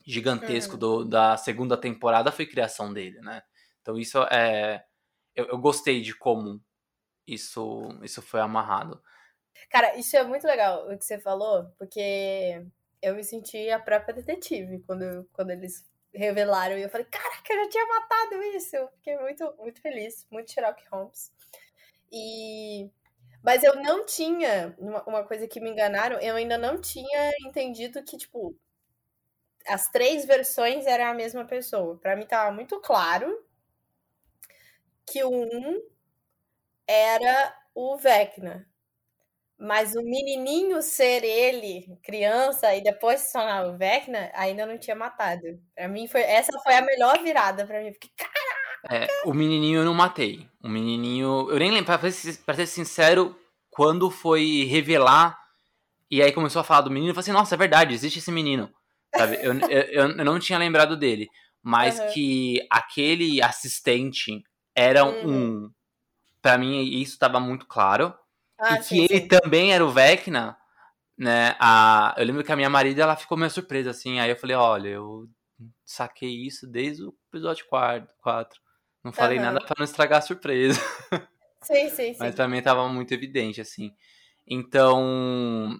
gigantesco 0.07 0.73
uhum. 0.73 0.79
do, 0.79 1.05
da 1.05 1.35
segunda 1.35 1.75
temporada 1.75 2.31
foi 2.31 2.45
criação 2.45 2.93
dele, 2.93 3.19
né? 3.19 3.43
Então 3.81 3.97
isso 3.97 4.19
é. 4.31 4.83
Eu, 5.35 5.45
eu, 5.47 5.57
gostei 5.57 6.01
de 6.01 6.15
como 6.15 6.63
isso, 7.27 7.89
isso 8.01 8.21
foi 8.21 8.39
amarrado. 8.39 9.01
Cara, 9.69 9.97
isso 9.97 10.15
é 10.15 10.23
muito 10.23 10.47
legal 10.47 10.89
o 10.89 10.97
que 10.97 11.03
você 11.03 11.19
falou, 11.19 11.65
porque 11.77 12.65
eu 13.01 13.15
me 13.15 13.23
senti 13.23 13.69
a 13.69 13.79
própria 13.79 14.13
detetive 14.13 14.79
quando, 14.79 15.27
quando 15.33 15.51
eles 15.51 15.85
revelaram 16.13 16.77
e 16.77 16.83
eu 16.83 16.89
falei, 16.89 17.05
caraca, 17.05 17.53
eu 17.53 17.65
já 17.65 17.69
tinha 17.69 17.85
matado 17.85 18.41
isso. 18.55 18.75
Eu 18.75 18.87
fiquei 18.95 19.17
muito, 19.17 19.53
muito 19.59 19.81
feliz, 19.81 20.25
muito 20.31 20.51
Sherlock 20.51 20.81
Holmes. 20.89 21.31
E. 22.11 22.89
Mas 23.43 23.63
eu 23.63 23.75
não 23.75 24.05
tinha, 24.05 24.73
uma, 24.79 25.03
uma 25.03 25.23
coisa 25.23 25.47
que 25.47 25.59
me 25.59 25.69
enganaram, 25.69 26.19
eu 26.19 26.35
ainda 26.35 26.57
não 26.57 26.79
tinha 26.81 27.31
entendido 27.45 28.03
que, 28.03 28.17
tipo, 28.17 28.57
as 29.67 29.89
três 29.89 30.25
versões 30.25 30.85
eram 30.85 31.05
a 31.05 31.13
mesma 31.13 31.45
pessoa. 31.45 31.97
Para 31.97 32.15
mim 32.15 32.25
tava 32.25 32.51
muito 32.51 32.79
claro 32.79 33.43
que 35.05 35.23
o 35.23 35.29
um 35.29 35.81
era 36.87 37.55
o 37.75 37.97
Vecna. 37.97 38.67
Mas 39.59 39.95
o 39.95 40.03
menininho 40.03 40.81
ser 40.83 41.23
ele, 41.23 41.97
criança, 42.03 42.75
e 42.75 42.83
depois 42.83 43.21
se 43.21 43.33
tornar 43.33 43.65
o 43.65 43.75
Vecna, 43.75 44.31
ainda 44.35 44.67
não 44.67 44.77
tinha 44.77 44.95
matado. 44.95 45.59
Para 45.73 45.87
mim, 45.87 46.07
foi 46.07 46.21
essa 46.21 46.51
foi 46.59 46.75
a 46.75 46.81
melhor 46.81 47.23
virada 47.23 47.65
para 47.65 47.81
mim. 47.81 47.91
Porque, 47.91 48.09
caraca! 48.15 48.47
É, 48.89 49.07
o 49.25 49.33
menininho 49.33 49.79
eu 49.79 49.85
não 49.85 49.95
matei. 49.95 50.47
O 50.63 50.69
menininho. 50.69 51.49
Eu 51.49 51.57
nem 51.57 51.71
lembro, 51.71 51.85
pra 51.85 52.11
ser, 52.11 52.37
pra 52.45 52.53
ser 52.53 52.67
sincero, 52.67 53.35
quando 53.71 54.11
foi 54.11 54.65
revelar, 54.65 55.39
e 56.09 56.21
aí 56.21 56.31
começou 56.31 56.59
a 56.59 56.63
falar 56.63 56.81
do 56.81 56.91
menino, 56.91 57.09
eu 57.09 57.15
falei 57.15 57.23
assim: 57.23 57.31
nossa, 57.31 57.55
é 57.55 57.57
verdade, 57.57 57.95
existe 57.95 58.19
esse 58.19 58.31
menino. 58.31 58.71
Sabe? 59.17 59.39
Eu, 59.41 59.53
eu, 59.69 60.17
eu 60.17 60.25
não 60.25 60.39
tinha 60.39 60.59
lembrado 60.59 60.95
dele. 60.95 61.29
Mas 61.61 61.99
uhum. 61.99 62.13
que 62.13 62.65
aquele 62.69 63.41
assistente 63.41 64.43
era 64.75 65.03
uhum. 65.03 65.65
um. 65.65 65.71
Pra 66.41 66.57
mim, 66.57 66.81
isso 66.83 67.13
estava 67.13 67.39
muito 67.39 67.65
claro. 67.65 68.13
Ah, 68.57 68.79
e 68.79 68.83
sim, 68.83 68.95
que 69.07 69.13
ele 69.13 69.21
sim. 69.23 69.27
também 69.27 69.73
era 69.73 69.85
o 69.85 69.91
Vecna, 69.91 70.57
né? 71.17 71.55
A, 71.59 72.15
eu 72.17 72.25
lembro 72.25 72.43
que 72.43 72.51
a 72.51 72.55
minha 72.55 72.69
marida 72.69 73.03
ela 73.03 73.15
ficou 73.15 73.37
meio 73.37 73.51
surpresa, 73.51 73.89
assim. 73.89 74.19
Aí 74.19 74.29
eu 74.29 74.37
falei, 74.37 74.55
olha, 74.55 74.89
eu 74.89 75.27
saquei 75.85 76.45
isso 76.45 76.67
desde 76.67 77.03
o 77.03 77.13
episódio 77.29 77.65
4. 77.67 78.07
4. 78.21 78.61
Não 79.03 79.11
falei 79.11 79.37
uhum. 79.37 79.43
nada 79.43 79.59
para 79.59 79.75
não 79.77 79.85
estragar 79.85 80.19
a 80.19 80.21
surpresa. 80.21 80.79
Sim, 81.61 81.89
sim, 81.89 82.13
sim. 82.13 82.17
Mas 82.19 82.35
também 82.35 82.61
tava 82.61 82.87
muito 82.87 83.13
evidente, 83.13 83.59
assim. 83.59 83.91
Então, 84.45 85.79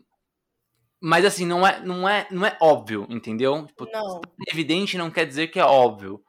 mas 1.00 1.26
assim, 1.26 1.46
não 1.46 1.66
é, 1.66 1.80
não 1.84 2.10
é, 2.10 2.28
não 2.32 2.46
é 2.46 2.58
óbvio, 2.60 3.06
entendeu? 3.10 3.66
Tipo, 3.68 3.86
não. 3.92 4.22
evidente 4.48 4.98
não 4.98 5.12
quer 5.12 5.26
dizer 5.26 5.48
que 5.48 5.60
é 5.60 5.66
óbvio. 5.66 6.24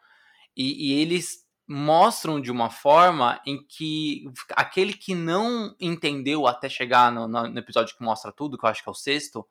E, 0.57 0.91
e, 0.91 1.01
eles 1.01 1.47
mostram 1.67 2.41
de 2.41 2.51
uma 2.51 2.71
forma 2.71 3.41
em 3.47 3.65
que 3.67 4.25
aquele 4.51 4.93
que 4.93 5.15
não 5.15 5.75
entendeu 5.81 6.47
até 6.47 6.69
chegar 6.69 7.13
no, 7.13 7.29
no, 7.29 7.59
episódio 7.59 7.97
que 7.97 8.03
mostra 8.03 8.33
tudo, 8.33 8.59
que 8.59 8.65
eu 8.65 8.69
acho 8.71 8.83
que 8.83 8.89
é 8.89 8.93
o 8.93 8.95
sexto, 8.95 9.47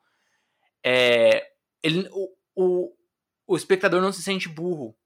é, 0.84 1.46
ele, 1.82 2.08
o, 2.12 2.28
o, 2.54 2.92
o 3.46 3.56
espectador 3.56 4.00
não 4.02 4.12
se 4.12 4.22
sente 4.22 4.48
burro, 4.48 4.96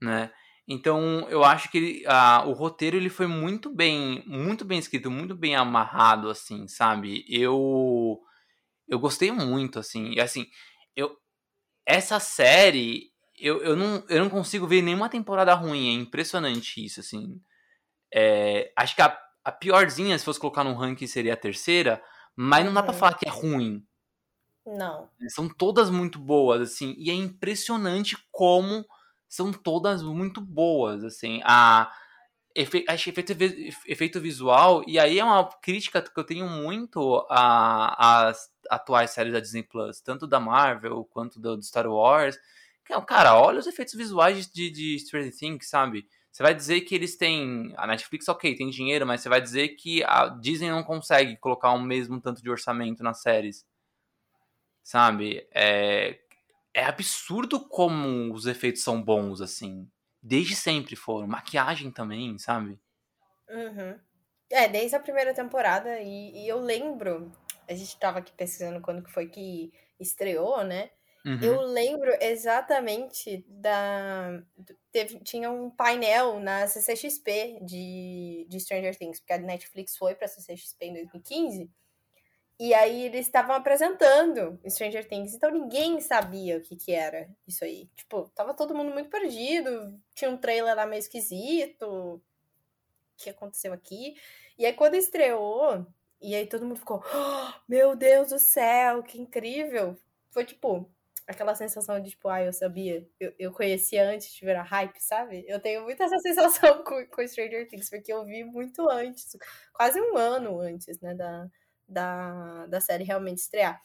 né? 0.00 0.32
Então 0.68 1.28
eu 1.30 1.44
acho 1.44 1.70
que 1.70 2.04
a, 2.06 2.44
o 2.44 2.52
roteiro 2.52 2.96
ele 2.96 3.08
foi 3.08 3.26
muito 3.26 3.70
bem, 3.70 4.22
muito 4.26 4.64
bem 4.64 4.78
escrito, 4.78 5.10
muito 5.10 5.34
bem 5.34 5.54
amarrado, 5.54 6.28
assim, 6.28 6.66
sabe? 6.68 7.24
Eu 7.28 8.20
eu 8.88 8.98
gostei 8.98 9.30
muito, 9.30 9.78
assim. 9.78 10.12
E 10.12 10.20
assim, 10.20 10.46
eu. 10.94 11.16
Essa 11.84 12.18
série, 12.18 13.12
eu, 13.38 13.62
eu, 13.62 13.76
não, 13.76 14.04
eu 14.08 14.20
não 14.20 14.30
consigo 14.30 14.66
ver 14.66 14.82
nenhuma 14.82 15.08
temporada 15.08 15.54
ruim. 15.54 15.88
É 15.88 15.92
impressionante 15.92 16.84
isso, 16.84 17.00
assim. 17.00 17.40
É, 18.12 18.72
acho 18.76 18.96
que 18.96 19.02
a, 19.02 19.18
a 19.44 19.52
piorzinha, 19.52 20.18
se 20.18 20.24
fosse 20.24 20.40
colocar 20.40 20.64
no 20.64 20.74
ranking, 20.74 21.06
seria 21.06 21.34
a 21.34 21.36
terceira. 21.36 22.02
Mas 22.34 22.64
não 22.64 22.74
dá 22.74 22.82
pra 22.82 22.92
uhum. 22.92 22.98
falar 22.98 23.14
que 23.14 23.28
é 23.28 23.30
ruim. 23.30 23.86
Não. 24.66 25.08
São 25.28 25.48
todas 25.48 25.90
muito 25.90 26.18
boas, 26.18 26.60
assim. 26.60 26.94
E 26.98 27.10
é 27.10 27.14
impressionante 27.14 28.16
como 28.32 28.84
são 29.28 29.52
todas 29.52 30.02
muito 30.02 30.40
boas, 30.40 31.04
assim. 31.04 31.40
A 31.44 31.92
efe, 32.56 32.84
acho 32.88 33.10
efeito, 33.10 33.32
efeito 33.86 34.20
visual, 34.20 34.82
e 34.86 34.98
aí 34.98 35.18
é 35.18 35.24
uma 35.24 35.44
crítica 35.60 36.00
que 36.00 36.18
eu 36.18 36.24
tenho 36.24 36.48
muito 36.48 37.26
às 37.28 38.50
atuais 38.70 39.10
séries 39.10 39.32
da 39.32 39.40
Disney 39.40 39.62
Plus, 39.62 40.00
tanto 40.00 40.26
da 40.26 40.40
Marvel 40.40 41.04
quanto 41.04 41.38
do, 41.38 41.56
do 41.56 41.62
Star 41.62 41.86
Wars. 41.86 42.38
É, 42.90 43.00
cara, 43.02 43.38
olha 43.38 43.58
os 43.58 43.66
efeitos 43.66 43.94
visuais 43.94 44.50
de, 44.50 44.70
de 44.70 44.98
Stranger 45.00 45.36
Things, 45.36 45.68
sabe? 45.68 46.08
Você 46.32 46.42
vai 46.42 46.54
dizer 46.54 46.82
que 46.82 46.94
eles 46.94 47.16
têm. 47.16 47.72
A 47.76 47.86
Netflix, 47.86 48.28
ok, 48.28 48.54
tem 48.54 48.70
dinheiro, 48.70 49.06
mas 49.06 49.20
você 49.20 49.28
vai 49.28 49.40
dizer 49.40 49.68
que 49.70 50.02
a 50.04 50.28
Disney 50.28 50.70
não 50.70 50.82
consegue 50.82 51.36
colocar 51.38 51.72
o 51.72 51.80
mesmo 51.80 52.20
tanto 52.20 52.42
de 52.42 52.50
orçamento 52.50 53.02
nas 53.02 53.22
séries. 53.22 53.64
Sabe? 54.82 55.46
É, 55.52 56.18
é 56.74 56.84
absurdo 56.84 57.60
como 57.68 58.32
os 58.34 58.46
efeitos 58.46 58.82
são 58.82 59.02
bons, 59.02 59.40
assim. 59.40 59.88
Desde 60.26 60.56
sempre 60.56 60.96
foram. 60.96 61.28
Maquiagem 61.28 61.88
também, 61.92 62.36
sabe? 62.36 62.80
Uhum. 63.48 63.96
É, 64.50 64.68
desde 64.68 64.96
a 64.96 65.00
primeira 65.00 65.32
temporada. 65.32 66.00
E, 66.00 66.44
e, 66.44 66.48
eu 66.48 66.58
lembro. 66.58 67.30
A 67.68 67.74
gente 67.74 67.96
tava 67.96 68.18
aqui 68.18 68.32
pesquisando 68.32 68.80
quando 68.80 69.04
que 69.04 69.12
foi 69.12 69.28
que 69.28 69.72
estreou, 70.00 70.64
né? 70.64 70.90
Uhum. 71.24 71.38
Eu 71.40 71.60
lembro 71.60 72.10
exatamente 72.20 73.44
da. 73.48 74.42
Teve, 74.90 75.20
tinha 75.20 75.48
um 75.48 75.70
painel 75.70 76.40
na 76.40 76.66
CCXP 76.66 77.60
de, 77.62 78.46
de 78.48 78.60
Stranger 78.60 78.96
Things, 78.96 79.20
porque 79.20 79.32
a 79.32 79.38
Netflix 79.38 79.96
foi 79.96 80.16
pra 80.16 80.26
CCXP 80.26 80.86
em 80.86 80.94
2015. 80.94 81.70
E 82.58 82.72
aí 82.72 83.04
eles 83.04 83.26
estavam 83.26 83.54
apresentando 83.54 84.58
Stranger 84.66 85.06
Things, 85.06 85.34
então 85.34 85.50
ninguém 85.50 86.00
sabia 86.00 86.56
o 86.56 86.60
que 86.62 86.74
que 86.74 86.92
era 86.92 87.28
isso 87.46 87.62
aí. 87.64 87.86
Tipo, 87.94 88.30
tava 88.34 88.54
todo 88.54 88.74
mundo 88.74 88.92
muito 88.92 89.10
perdido, 89.10 90.00
tinha 90.14 90.30
um 90.30 90.38
trailer 90.38 90.74
lá 90.74 90.86
meio 90.86 91.00
esquisito, 91.00 91.84
o 91.86 92.22
que 93.18 93.28
aconteceu 93.28 93.74
aqui? 93.74 94.14
E 94.58 94.64
aí 94.64 94.72
quando 94.72 94.94
estreou, 94.94 95.86
e 96.20 96.34
aí 96.34 96.46
todo 96.46 96.64
mundo 96.64 96.78
ficou, 96.78 97.04
oh, 97.04 97.52
meu 97.68 97.94
Deus 97.94 98.30
do 98.30 98.38
céu, 98.38 99.02
que 99.02 99.20
incrível! 99.20 99.94
Foi 100.30 100.44
tipo, 100.46 100.90
aquela 101.26 101.54
sensação 101.54 102.00
de 102.00 102.10
tipo, 102.10 102.28
ah, 102.28 102.42
eu 102.42 102.52
sabia, 102.54 103.06
eu, 103.20 103.34
eu 103.38 103.52
conhecia 103.52 104.08
antes 104.08 104.32
de 104.32 104.44
virar 104.46 104.62
hype, 104.62 104.98
sabe? 104.98 105.44
Eu 105.46 105.60
tenho 105.60 105.82
muito 105.82 106.02
essa 106.02 106.18
sensação 106.20 106.84
com, 106.84 107.06
com 107.06 107.28
Stranger 107.28 107.68
Things, 107.68 107.90
porque 107.90 108.12
eu 108.12 108.24
vi 108.24 108.44
muito 108.44 108.88
antes, 108.88 109.36
quase 109.72 110.00
um 110.00 110.16
ano 110.16 110.58
antes, 110.60 110.98
né, 111.00 111.14
da 111.14 111.48
da, 111.88 112.66
da 112.66 112.80
série 112.80 113.04
realmente 113.04 113.38
estrear. 113.38 113.80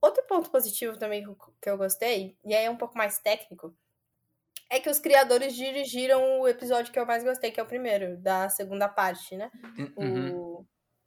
Outro 0.00 0.24
ponto 0.26 0.50
positivo 0.50 0.98
também 0.98 1.24
que 1.60 1.70
eu 1.70 1.76
gostei, 1.78 2.36
e 2.44 2.54
aí 2.54 2.64
é 2.64 2.70
um 2.70 2.76
pouco 2.76 2.96
mais 2.96 3.18
técnico, 3.18 3.74
é 4.70 4.80
que 4.80 4.90
os 4.90 4.98
criadores 4.98 5.54
dirigiram 5.54 6.40
o 6.40 6.48
episódio 6.48 6.92
que 6.92 6.98
eu 6.98 7.06
mais 7.06 7.22
gostei, 7.22 7.50
que 7.50 7.60
é 7.60 7.62
o 7.62 7.66
primeiro, 7.66 8.16
da 8.18 8.48
segunda 8.48 8.88
parte, 8.88 9.36
né? 9.36 9.50
Uhum. 9.96 10.36
O, 10.36 10.66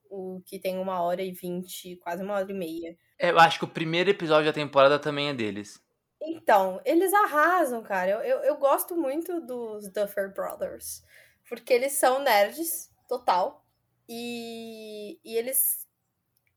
o 0.09 0.41
que 0.45 0.57
tem 0.59 0.77
uma 0.77 1.01
hora 1.01 1.21
e 1.21 1.31
vinte, 1.31 1.97
quase 1.97 2.23
uma 2.23 2.35
hora 2.35 2.49
e 2.49 2.53
meia. 2.53 2.97
É, 3.17 3.31
eu 3.31 3.39
acho 3.39 3.59
que 3.59 3.65
o 3.65 3.69
primeiro 3.69 4.09
episódio 4.09 4.45
da 4.45 4.53
temporada 4.53 4.97
também 4.97 5.29
é 5.29 5.33
deles. 5.33 5.79
Então, 6.21 6.81
eles 6.85 7.13
arrasam, 7.13 7.83
cara. 7.83 8.11
Eu, 8.11 8.19
eu, 8.21 8.39
eu 8.39 8.57
gosto 8.57 8.95
muito 8.95 9.41
dos 9.41 9.91
Duffer 9.91 10.33
Brothers. 10.33 11.03
Porque 11.47 11.73
eles 11.73 11.93
são 11.93 12.23
nerds, 12.23 12.89
total. 13.07 13.65
E, 14.07 15.19
e 15.23 15.35
eles 15.35 15.88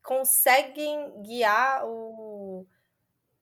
conseguem 0.03 1.23
guiar 1.23 1.87
o, 1.87 2.67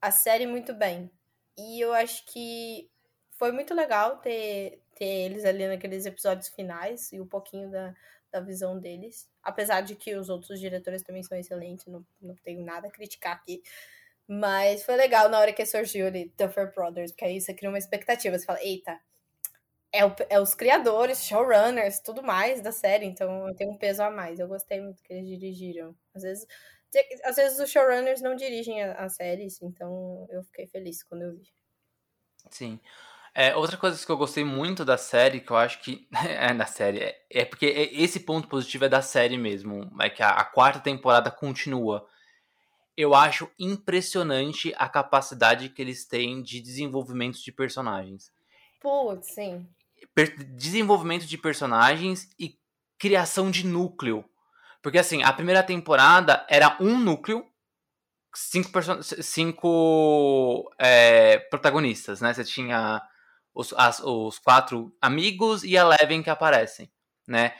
a 0.00 0.10
série 0.10 0.46
muito 0.46 0.74
bem. 0.74 1.10
E 1.56 1.80
eu 1.80 1.92
acho 1.92 2.24
que 2.26 2.90
foi 3.32 3.52
muito 3.52 3.74
legal 3.74 4.18
ter, 4.18 4.82
ter 4.94 5.04
eles 5.04 5.44
ali 5.44 5.66
naqueles 5.66 6.06
episódios 6.06 6.48
finais 6.48 7.12
e 7.12 7.20
um 7.20 7.26
pouquinho 7.26 7.70
da, 7.70 7.94
da 8.30 8.40
visão 8.40 8.78
deles. 8.78 9.30
Apesar 9.42 9.80
de 9.80 9.94
que 9.94 10.14
os 10.14 10.28
outros 10.28 10.60
diretores 10.60 11.02
também 11.02 11.22
são 11.22 11.38
excelentes, 11.38 11.86
não, 11.86 12.04
não 12.20 12.34
tenho 12.36 12.64
nada 12.64 12.88
a 12.88 12.90
criticar 12.90 13.36
aqui. 13.36 13.62
Mas 14.26 14.84
foi 14.84 14.96
legal 14.96 15.28
na 15.28 15.38
hora 15.40 15.52
que 15.52 15.66
surgiu 15.66 16.06
ali 16.06 16.32
Duffer 16.38 16.72
Brothers, 16.72 17.10
porque 17.10 17.24
aí 17.24 17.40
você 17.40 17.52
cria 17.52 17.68
uma 17.68 17.78
expectativa. 17.78 18.38
Você 18.38 18.44
fala, 18.44 18.62
eita, 18.62 19.00
é, 19.92 20.04
o, 20.04 20.14
é 20.28 20.40
os 20.40 20.54
criadores, 20.54 21.24
showrunners, 21.24 22.00
tudo 22.00 22.22
mais 22.22 22.60
da 22.60 22.72
série, 22.72 23.06
então 23.06 23.52
tem 23.54 23.68
um 23.68 23.76
peso 23.76 24.02
a 24.02 24.10
mais. 24.10 24.38
Eu 24.38 24.48
gostei 24.48 24.80
muito 24.80 25.02
que 25.02 25.12
eles 25.12 25.28
dirigiram. 25.28 25.94
Às 26.14 26.22
vezes, 26.22 26.46
às 27.24 27.36
vezes 27.36 27.58
os 27.58 27.70
showrunners 27.70 28.20
não 28.20 28.34
dirigem 28.34 28.82
as 28.82 29.16
séries, 29.16 29.60
então 29.60 30.26
eu 30.30 30.42
fiquei 30.44 30.66
feliz 30.66 31.02
quando 31.02 31.22
eu 31.22 31.36
vi. 31.36 31.52
Sim. 32.50 32.80
É, 33.34 33.54
outra 33.54 33.76
coisa 33.76 34.04
que 34.04 34.10
eu 34.10 34.16
gostei 34.16 34.44
muito 34.44 34.84
da 34.84 34.96
série, 34.96 35.40
que 35.40 35.50
eu 35.50 35.56
acho 35.56 35.80
que 35.80 36.08
é 36.24 36.52
da 36.54 36.66
série, 36.66 37.00
é, 37.00 37.26
é 37.30 37.44
porque 37.44 37.66
esse 37.66 38.20
ponto 38.20 38.48
positivo 38.48 38.84
é 38.84 38.88
da 38.88 39.02
série 39.02 39.38
mesmo, 39.38 39.90
é 40.00 40.10
que 40.10 40.22
a, 40.22 40.30
a 40.30 40.44
quarta 40.44 40.80
temporada 40.80 41.30
continua. 41.30 42.06
Eu 42.96 43.14
acho 43.14 43.50
impressionante 43.58 44.74
a 44.76 44.88
capacidade 44.88 45.68
que 45.70 45.80
eles 45.80 46.06
têm 46.06 46.42
de 46.42 46.60
desenvolvimento 46.60 47.42
de 47.42 47.50
personagens. 47.50 48.32
Putz, 48.80 49.32
sim 49.32 49.66
desenvolvimento 50.54 51.26
de 51.26 51.38
personagens 51.38 52.28
e 52.38 52.58
criação 52.98 53.50
de 53.50 53.66
núcleo. 53.66 54.24
Porque 54.82 54.98
assim, 54.98 55.22
a 55.22 55.32
primeira 55.32 55.62
temporada 55.62 56.44
era 56.48 56.76
um 56.80 56.98
núcleo, 56.98 57.44
cinco, 58.34 58.70
cinco 59.22 60.70
é, 60.78 61.38
protagonistas, 61.50 62.20
né? 62.20 62.32
Você 62.32 62.44
tinha 62.44 63.02
os, 63.54 63.72
as, 63.74 64.00
os 64.00 64.38
quatro 64.38 64.94
amigos 65.00 65.64
e 65.64 65.76
a 65.76 65.82
Eleven 65.82 66.22
que 66.22 66.30
aparecem, 66.30 66.90
né? 67.26 67.54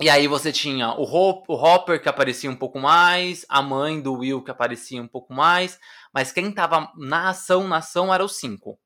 E 0.00 0.08
aí 0.08 0.26
você 0.26 0.50
tinha 0.50 0.94
o, 0.94 1.02
Hop, 1.02 1.48
o 1.48 1.54
Hopper 1.54 2.02
que 2.02 2.08
aparecia 2.08 2.50
um 2.50 2.56
pouco 2.56 2.78
mais, 2.80 3.44
a 3.48 3.62
mãe 3.62 4.00
do 4.00 4.14
Will 4.14 4.42
que 4.42 4.50
aparecia 4.50 5.00
um 5.00 5.06
pouco 5.06 5.32
mais, 5.32 5.78
mas 6.12 6.32
quem 6.32 6.50
tava 6.50 6.90
na 6.96 7.28
ação, 7.28 7.68
na 7.68 7.76
ação 7.76 8.12
era 8.12 8.24
os 8.24 8.36
cinco. 8.36 8.80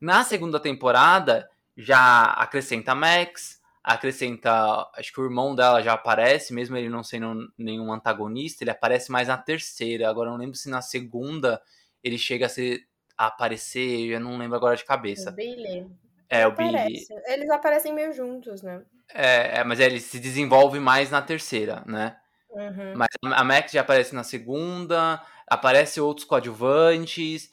Na 0.00 0.24
segunda 0.24 0.60
temporada, 0.60 1.50
já 1.76 2.24
acrescenta 2.24 2.94
Max, 2.94 3.60
acrescenta. 3.82 4.88
Acho 4.94 5.12
que 5.12 5.20
o 5.20 5.24
irmão 5.24 5.54
dela 5.54 5.82
já 5.82 5.94
aparece, 5.94 6.52
mesmo 6.52 6.76
ele 6.76 6.88
não 6.88 7.02
sendo 7.02 7.50
nenhum 7.56 7.92
antagonista, 7.92 8.62
ele 8.62 8.70
aparece 8.70 9.10
mais 9.10 9.28
na 9.28 9.38
terceira. 9.38 10.08
Agora 10.08 10.28
eu 10.28 10.32
não 10.32 10.38
lembro 10.38 10.56
se 10.56 10.68
na 10.68 10.82
segunda 10.82 11.60
ele 12.02 12.18
chega 12.18 12.46
a, 12.46 12.48
ser, 12.48 12.86
a 13.16 13.26
aparecer, 13.26 14.10
eu 14.10 14.20
não 14.20 14.38
lembro 14.38 14.56
agora 14.56 14.76
de 14.76 14.84
cabeça. 14.84 15.30
O 15.30 15.32
Billy. 15.32 15.86
É, 16.28 16.46
o 16.46 16.52
Billy. 16.52 17.06
Eles 17.26 17.50
aparecem 17.50 17.94
meio 17.94 18.12
juntos, 18.12 18.62
né? 18.62 18.82
É, 19.14 19.60
é, 19.60 19.64
mas 19.64 19.80
ele 19.80 20.00
se 20.00 20.18
desenvolve 20.18 20.78
mais 20.78 21.10
na 21.10 21.22
terceira, 21.22 21.82
né? 21.86 22.16
Uhum. 22.50 22.94
Mas 22.94 23.08
a 23.22 23.44
Max 23.44 23.72
já 23.72 23.80
aparece 23.80 24.14
na 24.14 24.22
segunda, 24.22 25.22
aparece 25.46 26.00
outros 26.00 26.26
coadjuvantes, 26.26 27.50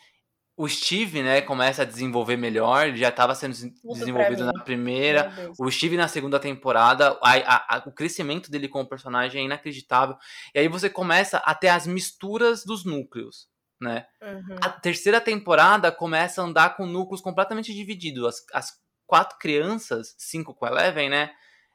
o 0.57 0.69
Steve, 0.69 1.21
né, 1.21 1.41
começa 1.41 1.81
a 1.81 1.85
desenvolver 1.85 2.37
melhor, 2.37 2.87
ele 2.87 2.97
já 2.97 3.09
estava 3.09 3.35
sendo 3.35 3.51
desenvolvido 3.51 4.45
na 4.45 4.63
primeira, 4.63 5.51
o 5.59 5.69
Steve 5.69 5.97
na 5.97 6.07
segunda 6.07 6.39
temporada, 6.39 7.19
a, 7.21 7.31
a, 7.33 7.75
a, 7.75 7.83
o 7.85 7.91
crescimento 7.91 8.49
dele 8.49 8.69
como 8.69 8.87
personagem 8.87 9.41
é 9.41 9.45
inacreditável, 9.45 10.15
e 10.53 10.59
aí 10.59 10.67
você 10.69 10.89
começa 10.89 11.37
a 11.39 11.53
ter 11.53 11.67
as 11.67 11.85
misturas 11.85 12.63
dos 12.63 12.85
núcleos, 12.85 13.49
né? 13.81 14.05
Uhum. 14.21 14.55
A 14.61 14.69
terceira 14.69 15.19
temporada 15.19 15.91
começa 15.91 16.41
a 16.41 16.45
andar 16.45 16.77
com 16.77 16.85
núcleos 16.85 17.21
completamente 17.21 17.73
divididos, 17.73 18.25
as, 18.25 18.45
as 18.53 18.73
quatro 19.05 19.37
crianças, 19.37 20.15
cinco 20.17 20.53
com 20.53 20.65
Eleven, 20.65 21.09
né, 21.09 21.33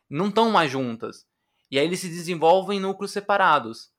não 0.09 0.29
estão 0.29 0.51
mais 0.51 0.71
juntas, 0.71 1.27
e 1.71 1.79
aí 1.79 1.85
eles 1.85 2.01
se 2.01 2.09
desenvolvem 2.09 2.79
em 2.79 2.81
núcleos 2.81 3.13
separados 3.13 3.91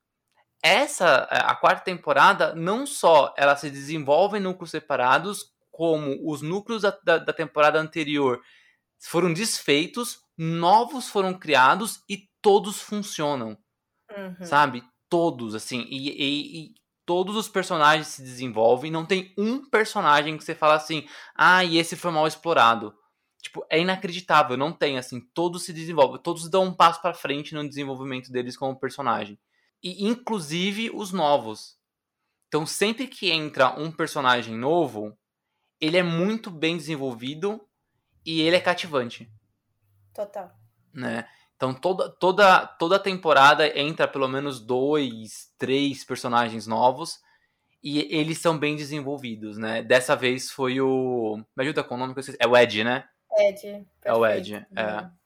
essa 0.63 1.23
a 1.23 1.55
quarta 1.55 1.83
temporada 1.83 2.53
não 2.53 2.85
só 2.85 3.33
ela 3.35 3.55
se 3.55 3.69
desenvolve 3.69 4.37
em 4.37 4.41
núcleos 4.41 4.71
separados, 4.71 5.51
como 5.71 6.19
os 6.29 6.41
núcleos 6.41 6.83
da, 6.83 6.97
da, 7.03 7.17
da 7.17 7.33
temporada 7.33 7.79
anterior 7.79 8.39
foram 8.99 9.33
desfeitos, 9.33 10.19
novos 10.37 11.09
foram 11.09 11.33
criados 11.33 12.03
e 12.07 12.29
todos 12.41 12.79
funcionam, 12.79 13.57
uhum. 14.15 14.45
sabe? 14.45 14.83
Todos 15.09 15.55
assim 15.55 15.85
e, 15.89 16.09
e, 16.09 16.65
e, 16.65 16.73
todos 17.05 17.35
os 17.35 17.49
personagens 17.49 18.07
se 18.07 18.21
desenvolvem. 18.21 18.91
Não 18.91 19.05
tem 19.05 19.33
um 19.37 19.67
personagem 19.67 20.37
que 20.37 20.43
você 20.43 20.53
fala 20.53 20.75
assim, 20.75 21.07
ah, 21.35 21.63
e 21.63 21.77
esse 21.77 21.95
foi 21.95 22.11
mal 22.11 22.27
explorado. 22.27 22.93
Tipo, 23.41 23.65
é 23.71 23.79
inacreditável, 23.79 24.55
não 24.55 24.71
tem 24.71 24.99
assim, 24.99 25.19
todos 25.33 25.63
se 25.63 25.73
desenvolvem, 25.73 26.21
todos 26.21 26.47
dão 26.47 26.65
um 26.65 26.73
passo 26.73 27.01
para 27.01 27.15
frente 27.15 27.55
no 27.55 27.67
desenvolvimento 27.67 28.31
deles 28.31 28.55
como 28.55 28.79
personagem 28.79 29.39
e 29.83 30.07
inclusive 30.07 30.91
os 30.93 31.11
novos. 31.11 31.77
Então, 32.47 32.65
sempre 32.65 33.07
que 33.07 33.31
entra 33.31 33.79
um 33.79 33.91
personagem 33.91 34.57
novo, 34.57 35.17
ele 35.79 35.97
é 35.97 36.03
muito 36.03 36.51
bem 36.51 36.75
desenvolvido 36.75 37.65
e 38.25 38.41
ele 38.41 38.55
é 38.55 38.59
cativante. 38.59 39.31
Total. 40.13 40.51
Né? 40.93 41.27
Então, 41.55 41.73
toda, 41.73 42.09
toda, 42.09 42.67
toda 42.67 42.99
temporada 42.99 43.79
entra 43.79 44.07
pelo 44.07 44.27
menos 44.27 44.59
dois, 44.59 45.53
três 45.57 46.03
personagens 46.03 46.67
novos 46.67 47.19
e 47.83 47.99
eles 48.15 48.37
são 48.37 48.57
bem 48.57 48.75
desenvolvidos, 48.75 49.57
né? 49.57 49.81
Dessa 49.81 50.15
vez 50.15 50.51
foi 50.51 50.79
o. 50.79 51.37
Me 51.55 51.63
ajuda 51.63 51.83
com 51.83 51.95
o 51.95 51.97
nome 51.97 52.13
que 52.13 52.19
eu 52.19 52.23
sei. 52.23 52.35
É 52.39 52.47
o 52.47 52.55
Ed, 52.55 52.83
né? 52.83 53.07
Ed. 53.37 53.61
Perfeito. 53.61 53.87
É 54.03 54.13
o 54.13 54.25
Ed. 54.25 54.53
É. 54.75 55.20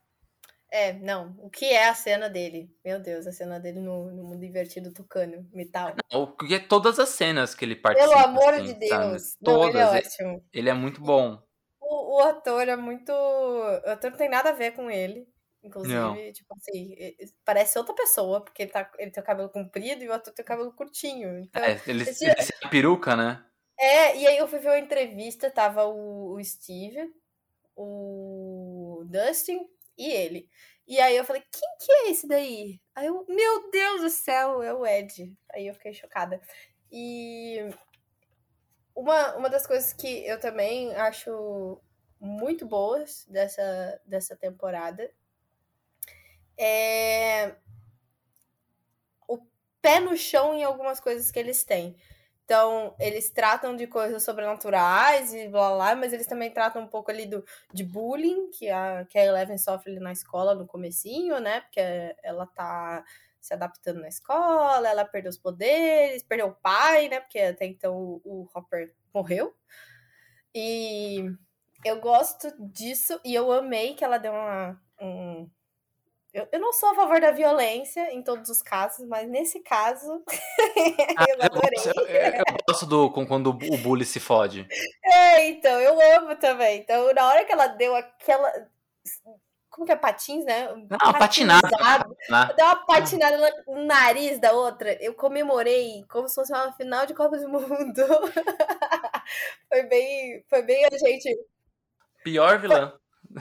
É, 0.76 0.92
não. 0.92 1.34
O 1.40 1.50
que 1.50 1.64
é 1.64 1.88
a 1.88 1.96
cena 1.96 2.30
dele? 2.30 2.70
Meu 2.84 3.00
Deus, 3.00 3.26
a 3.26 3.32
cena 3.32 3.58
dele 3.58 3.80
no, 3.80 4.12
no 4.12 4.26
mundo 4.26 4.44
invertido 4.44 4.92
tocando 4.92 5.48
metal. 5.54 5.96
o 6.12 6.28
que 6.28 6.54
é 6.54 6.60
todas 6.60 7.00
as 7.00 7.08
cenas 7.08 7.56
que 7.56 7.64
ele 7.64 7.78
participa. 7.78 8.14
Pelo 8.14 8.22
amor 8.22 8.54
assim, 8.56 8.66
de 8.66 8.74
Deus. 8.74 9.38
Não, 9.42 9.54
todas. 9.54 9.74
Não, 9.74 9.80
ele 9.80 9.80
é 9.80 9.86
ótimo. 9.86 10.46
Ele 10.52 10.70
é 10.70 10.74
muito 10.74 11.00
bom. 11.00 11.42
O, 11.80 12.18
o 12.18 12.20
ator 12.24 12.68
é 12.68 12.76
muito. 12.76 13.10
O 13.10 13.90
ator 13.90 14.12
não 14.12 14.18
tem 14.18 14.28
nada 14.28 14.50
a 14.50 14.54
ver 14.54 14.72
com 14.72 14.92
ele. 14.92 15.26
Inclusive, 15.64 15.96
não. 15.96 16.14
tipo 16.34 16.54
assim, 16.54 16.94
parece 17.46 17.78
outra 17.80 17.96
pessoa, 17.96 18.44
porque 18.44 18.64
ele, 18.64 18.72
tá, 18.72 18.92
ele 19.00 19.12
tem 19.12 19.24
o 19.24 19.26
cabelo 19.26 19.50
comprido 19.50 20.04
e 20.04 20.10
o 20.10 20.14
ator 20.14 20.34
tem 20.34 20.44
o 20.44 20.48
cabelo 20.48 20.74
curtinho. 20.74 21.40
Então, 21.40 21.64
é, 21.64 21.82
ele, 21.88 22.04
esse, 22.04 22.26
ele 22.26 22.36
tem 22.36 22.70
peruca, 22.70 23.16
né? 23.16 23.44
É, 23.80 24.18
e 24.18 24.28
aí 24.28 24.38
eu 24.38 24.48
fui 24.48 24.60
ver 24.60 24.68
uma 24.68 24.80
entrevista, 24.80 25.50
tava 25.50 25.86
o, 25.86 26.34
o 26.36 26.44
Steve, 26.44 27.10
o 27.78 29.06
Dustin 29.08 29.68
e 29.98 30.12
ele. 30.12 30.50
E 30.88 31.00
aí 31.00 31.16
eu 31.18 31.26
falei, 31.26 31.42
quem 31.52 31.78
que 31.80 31.92
é 31.92 32.12
esse 32.12 32.28
daí? 32.28 32.80
Aí 32.94 33.08
eu, 33.08 33.26
meu 33.28 33.72
Deus 33.72 34.02
do 34.02 34.10
céu, 34.10 34.62
é 34.62 34.74
o 34.74 34.86
Ed. 34.86 35.36
Aí 35.52 35.68
eu 35.68 35.74
fiquei 35.74 35.94
chocada. 35.94 36.40
E 36.92 37.58
uma, 38.96 39.36
uma 39.36 39.50
das 39.50 39.66
coisas 39.66 39.92
que 39.94 40.26
eu 40.26 40.40
também 40.40 40.94
acho 40.96 41.82
muito 42.20 42.66
boas 42.66 43.26
dessa, 43.30 44.02
dessa 44.06 44.36
temporada 44.36 45.12
é 46.58 47.56
o 49.28 49.40
pé 49.82 50.00
no 50.00 50.16
chão 50.16 50.54
em 50.54 50.64
algumas 50.64 51.00
coisas 51.00 51.32
que 51.32 51.40
eles 51.40 51.64
têm. 51.64 51.98
Então, 52.46 52.96
eles 53.00 53.32
tratam 53.32 53.76
de 53.76 53.88
coisas 53.88 54.24
sobrenaturais 54.24 55.34
e 55.34 55.48
blá 55.48 55.74
blá, 55.74 55.96
mas 55.96 56.14
eles 56.14 56.28
também 56.28 56.52
tratam 56.52 56.84
um 56.84 56.88
pouco 56.88 57.10
ali 57.10 57.26
do, 57.26 57.44
de 57.74 57.84
bullying, 57.84 58.52
que 58.52 58.70
a, 58.70 59.04
que 59.06 59.18
a 59.18 59.26
Eleven 59.26 59.58
sofre 59.58 59.92
ali 59.92 60.00
na 60.00 60.12
escola 60.12 60.54
no 60.54 60.68
comecinho, 60.68 61.40
né? 61.40 61.62
Porque 61.62 61.80
ela 62.24 62.46
tá 62.46 63.04
se 63.42 63.52
adaptando 63.54 64.00
na 64.00 64.08
escola, 64.08 64.88
ela 64.88 65.06
perdeu 65.06 65.30
os 65.32 65.40
poderes, 65.40 66.22
perdeu 66.24 66.48
o 66.48 66.56
pai, 66.56 67.10
né? 67.10 67.20
Porque 67.20 67.40
até 67.40 67.66
então 67.66 67.96
o, 67.96 68.22
o 68.24 68.48
Hopper 68.54 68.94
morreu. 69.12 69.56
E 70.54 71.26
eu 71.84 72.00
gosto 72.00 72.54
disso 72.60 73.20
e 73.26 73.34
eu 73.34 73.52
amei 73.52 73.96
que 73.96 74.04
ela 74.04 74.20
deu 74.20 74.32
uma, 74.34 74.82
um, 75.02 75.50
eu, 76.36 76.46
eu 76.52 76.60
não 76.60 76.74
sou 76.74 76.90
a 76.90 76.96
favor 76.96 77.22
da 77.22 77.32
violência 77.32 78.14
em 78.14 78.22
todos 78.22 78.50
os 78.50 78.62
casos, 78.62 79.08
mas 79.08 79.26
nesse 79.30 79.62
caso 79.62 80.22
ah, 81.18 81.26
eu 81.30 81.42
adorei. 81.42 81.80
Eu, 81.86 82.08
eu, 82.08 82.34
eu, 82.34 82.44
gosto 82.68 82.86
do 82.86 83.10
quando 83.10 83.52
o 83.52 83.78
bully 83.78 84.04
se 84.04 84.20
fode. 84.20 84.68
É, 85.02 85.48
então, 85.48 85.80
eu 85.80 85.98
amo 86.18 86.36
também. 86.36 86.82
Então, 86.82 87.14
na 87.14 87.26
hora 87.26 87.46
que 87.46 87.54
ela 87.54 87.68
deu 87.68 87.96
aquela. 87.96 88.52
Como 89.70 89.86
que 89.86 89.94
é 89.94 89.96
patins, 89.96 90.44
né? 90.44 90.68
Não, 90.74 91.14
patinada. 91.14 91.70
Deu 92.56 92.66
uma 92.66 92.86
patinada 92.86 93.38
no 93.66 93.86
nariz 93.86 94.38
da 94.38 94.52
outra. 94.52 94.92
Eu 95.02 95.14
comemorei 95.14 96.04
como 96.10 96.28
se 96.28 96.36
fosse 96.36 96.52
uma 96.52 96.74
final 96.74 97.06
de 97.06 97.14
Copa 97.14 97.38
do 97.38 97.48
Mundo. 97.48 97.70
foi 99.70 99.84
bem. 99.84 100.44
Foi 100.50 100.62
bem 100.64 100.86
a 100.86 100.98
gente. 100.98 101.34
Pior 102.26 102.60
vilã. 102.60 102.94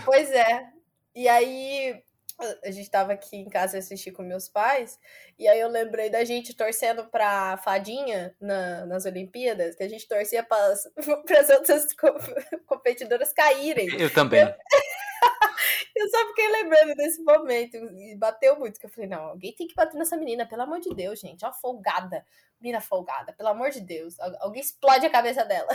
Pois 0.05 0.31
é. 0.31 0.69
E 1.15 1.29
aí, 1.29 2.03
a 2.39 2.71
gente 2.71 2.91
tava 2.91 3.13
aqui 3.13 3.37
em 3.37 3.49
casa 3.49 3.79
assistir 3.79 4.11
com 4.11 4.23
meus 4.23 4.49
pais, 4.49 4.99
e 5.39 5.47
aí 5.47 5.61
eu 5.61 5.69
lembrei 5.69 6.11
da 6.11 6.25
gente 6.25 6.55
torcendo 6.55 7.05
pra 7.07 7.57
fadinha 7.59 8.35
na, 8.41 8.85
nas 8.87 9.05
Olimpíadas, 9.05 9.77
que 9.77 9.83
a 9.83 9.89
gente 9.89 10.07
torcia 10.09 10.43
para 10.43 10.73
as 10.73 10.85
outras 11.51 11.87
competidoras 12.67 13.33
caírem. 13.33 13.89
Eu 14.01 14.13
também. 14.13 14.43
Eu, 14.43 14.49
eu 15.97 16.09
só 16.11 16.27
fiquei 16.29 16.49
lembrando 16.49 16.95
desse 16.97 17.23
momento, 17.23 17.77
e 17.77 18.17
bateu 18.17 18.59
muito, 18.59 18.81
que 18.81 18.87
eu 18.87 18.91
falei, 18.91 19.09
não, 19.09 19.23
alguém 19.29 19.55
tem 19.55 19.69
que 19.69 19.75
bater 19.75 19.97
nessa 19.97 20.17
menina, 20.17 20.47
pelo 20.47 20.63
amor 20.63 20.81
de 20.81 20.93
Deus, 20.95 21.21
gente, 21.21 21.45
ó, 21.45 21.53
folgada, 21.53 22.27
menina 22.61 22.81
folgada, 22.81 23.33
pelo 23.33 23.51
amor 23.51 23.71
de 23.71 23.81
Deus, 23.81 24.19
alguém 24.41 24.61
explode 24.61 25.07
a 25.07 25.11
cabeça 25.11 25.45
dela. 25.45 25.69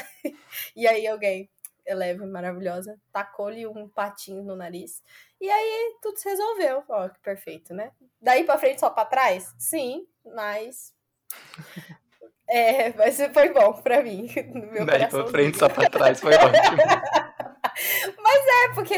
e 0.76 0.86
aí 0.86 1.08
alguém, 1.08 1.50
Eleve, 1.90 2.26
maravilhosa, 2.26 3.00
tacou-lhe 3.12 3.66
um 3.66 3.90
patinho 3.90 4.44
no 4.44 4.56
nariz. 4.56 5.04
E 5.42 5.50
aí 5.50 5.98
tudo 6.02 6.18
se 6.18 6.30
resolveu. 6.30 6.84
Ó, 6.88 7.10
que 7.10 7.20
perfeito, 7.20 7.74
né? 7.74 7.92
Daí 8.22 8.44
pra 8.44 8.60
frente 8.60 8.80
só 8.80 8.90
pra 8.90 9.06
trás? 9.06 9.54
Sim, 9.58 10.06
mas. 10.24 10.94
É, 12.52 12.92
mas 12.94 13.16
foi 13.32 13.54
bom 13.54 13.74
pra 13.74 14.02
mim. 14.02 14.28
No 14.80 14.84
Daí 14.84 15.08
pra 15.08 15.28
frente 15.28 15.60
só 15.60 15.70
pra 15.70 15.88
trás 15.88 16.20
foi 16.20 16.34
ótimo. 16.34 16.78
mas 18.18 18.48
é, 18.48 18.74
porque 18.74 18.96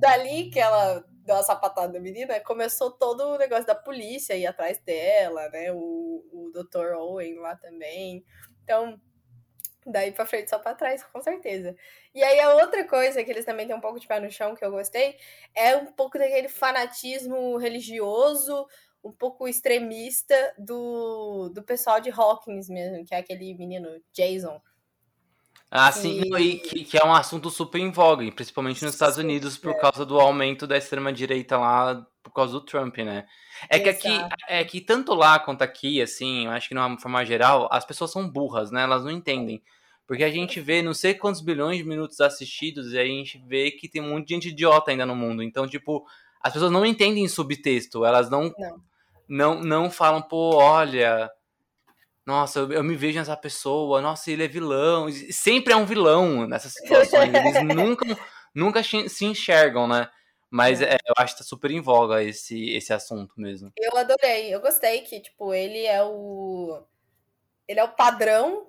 dali 0.00 0.48
que 0.48 0.58
ela 0.58 1.04
deu 1.28 1.36
a 1.36 1.42
sapatada 1.42 1.92
da 1.92 2.00
menina, 2.00 2.40
começou 2.40 2.90
todo 2.90 3.34
o 3.34 3.36
negócio 3.36 3.66
da 3.66 3.74
polícia 3.74 4.34
ir 4.34 4.46
atrás 4.46 4.80
dela, 4.80 5.50
né? 5.50 5.70
O, 5.70 6.24
o 6.32 6.50
Dr. 6.50 6.94
Owen 6.96 7.38
lá 7.38 7.54
também. 7.56 8.24
Então, 8.64 8.98
daí 9.90 10.12
pra 10.12 10.26
frente 10.26 10.50
só 10.50 10.58
pra 10.58 10.74
trás, 10.74 11.02
com 11.04 11.20
certeza. 11.20 11.74
E 12.14 12.22
aí 12.22 12.40
a 12.40 12.54
outra 12.54 12.86
coisa 12.86 13.22
que 13.22 13.30
eles 13.30 13.44
também 13.44 13.66
têm 13.66 13.76
um 13.76 13.80
pouco 13.80 13.98
de 13.98 14.06
pé 14.06 14.20
no 14.20 14.30
chão 14.30 14.54
que 14.54 14.64
eu 14.64 14.70
gostei 14.70 15.16
é 15.54 15.76
um 15.76 15.86
pouco 15.86 16.18
daquele 16.18 16.48
fanatismo 16.48 17.56
religioso, 17.56 18.66
um 19.02 19.12
pouco 19.12 19.48
extremista 19.48 20.34
do, 20.58 21.48
do 21.50 21.62
pessoal 21.62 22.00
de 22.00 22.10
Hawkins 22.10 22.68
mesmo, 22.68 23.04
que 23.04 23.14
é 23.14 23.18
aquele 23.18 23.54
menino 23.54 23.88
Jason. 24.12 24.60
Ah, 25.70 25.92
sim, 25.92 26.22
e 26.38 26.58
que, 26.58 26.84
que, 26.84 26.96
é 26.96 27.04
um 27.04 27.12
assunto 27.12 27.50
super 27.50 27.78
em 27.78 27.90
voga, 27.90 28.30
principalmente 28.32 28.82
nos 28.82 28.94
Estados 28.94 29.18
Unidos, 29.18 29.58
por 29.58 29.78
causa 29.78 30.04
do 30.06 30.18
aumento 30.18 30.66
da 30.66 30.78
extrema-direita 30.78 31.58
lá, 31.58 32.06
por 32.22 32.32
causa 32.32 32.54
do 32.54 32.62
Trump, 32.62 32.96
né? 32.98 33.26
É 33.68 33.78
que 33.78 33.88
aqui, 33.90 34.18
é 34.48 34.64
que 34.64 34.80
tanto 34.80 35.12
lá 35.12 35.38
quanto 35.38 35.60
aqui, 35.60 36.00
assim, 36.00 36.46
eu 36.46 36.52
acho 36.52 36.68
que 36.68 36.74
de 36.74 36.80
uma 36.80 36.98
forma 36.98 37.22
geral, 37.24 37.68
as 37.70 37.84
pessoas 37.84 38.10
são 38.10 38.26
burras, 38.26 38.70
né? 38.70 38.82
Elas 38.82 39.04
não 39.04 39.10
entendem. 39.10 39.62
Porque 40.08 40.24
a 40.24 40.30
gente 40.30 40.58
vê 40.58 40.80
não 40.80 40.94
sei 40.94 41.12
quantos 41.12 41.42
bilhões 41.42 41.76
de 41.76 41.84
minutos 41.84 42.18
assistidos 42.22 42.94
e 42.94 42.98
a 42.98 43.04
gente 43.04 43.36
vê 43.46 43.70
que 43.70 43.86
tem 43.86 44.00
um 44.00 44.08
monte 44.08 44.28
de 44.28 44.34
gente 44.34 44.48
idiota 44.48 44.90
ainda 44.90 45.04
no 45.04 45.14
mundo. 45.14 45.42
Então, 45.42 45.68
tipo, 45.68 46.02
as 46.40 46.54
pessoas 46.54 46.72
não 46.72 46.86
entendem 46.86 47.28
subtexto, 47.28 48.06
elas 48.06 48.30
não 48.30 48.50
não, 48.58 48.80
não, 49.28 49.62
não 49.62 49.90
falam, 49.90 50.22
pô, 50.22 50.56
olha, 50.56 51.30
nossa, 52.24 52.60
eu, 52.60 52.72
eu, 52.72 52.82
me 52.82 52.96
vejo 52.96 53.18
nessa 53.18 53.36
pessoa, 53.36 54.00
nossa, 54.00 54.30
ele 54.30 54.44
é 54.44 54.48
vilão. 54.48 55.08
Sempre 55.30 55.74
é 55.74 55.76
um 55.76 55.84
vilão 55.84 56.46
nessas 56.46 56.72
situações. 56.72 57.32
Eles 57.34 57.62
nunca, 57.76 58.18
nunca 58.54 58.82
se 58.82 59.26
enxergam, 59.26 59.86
né? 59.86 60.08
Mas 60.50 60.80
é. 60.80 60.94
É, 60.94 60.98
eu 61.06 61.14
acho 61.18 61.34
que 61.34 61.42
tá 61.42 61.44
super 61.44 61.70
em 61.70 61.82
voga 61.82 62.22
esse, 62.22 62.70
esse 62.70 62.94
assunto 62.94 63.34
mesmo. 63.36 63.70
Eu 63.76 63.94
adorei, 63.94 64.54
eu 64.54 64.60
gostei 64.60 65.02
que, 65.02 65.20
tipo, 65.20 65.52
ele 65.52 65.84
é 65.84 66.02
o. 66.02 66.82
Ele 67.66 67.80
é 67.80 67.84
o 67.84 67.94
padrão 67.94 68.66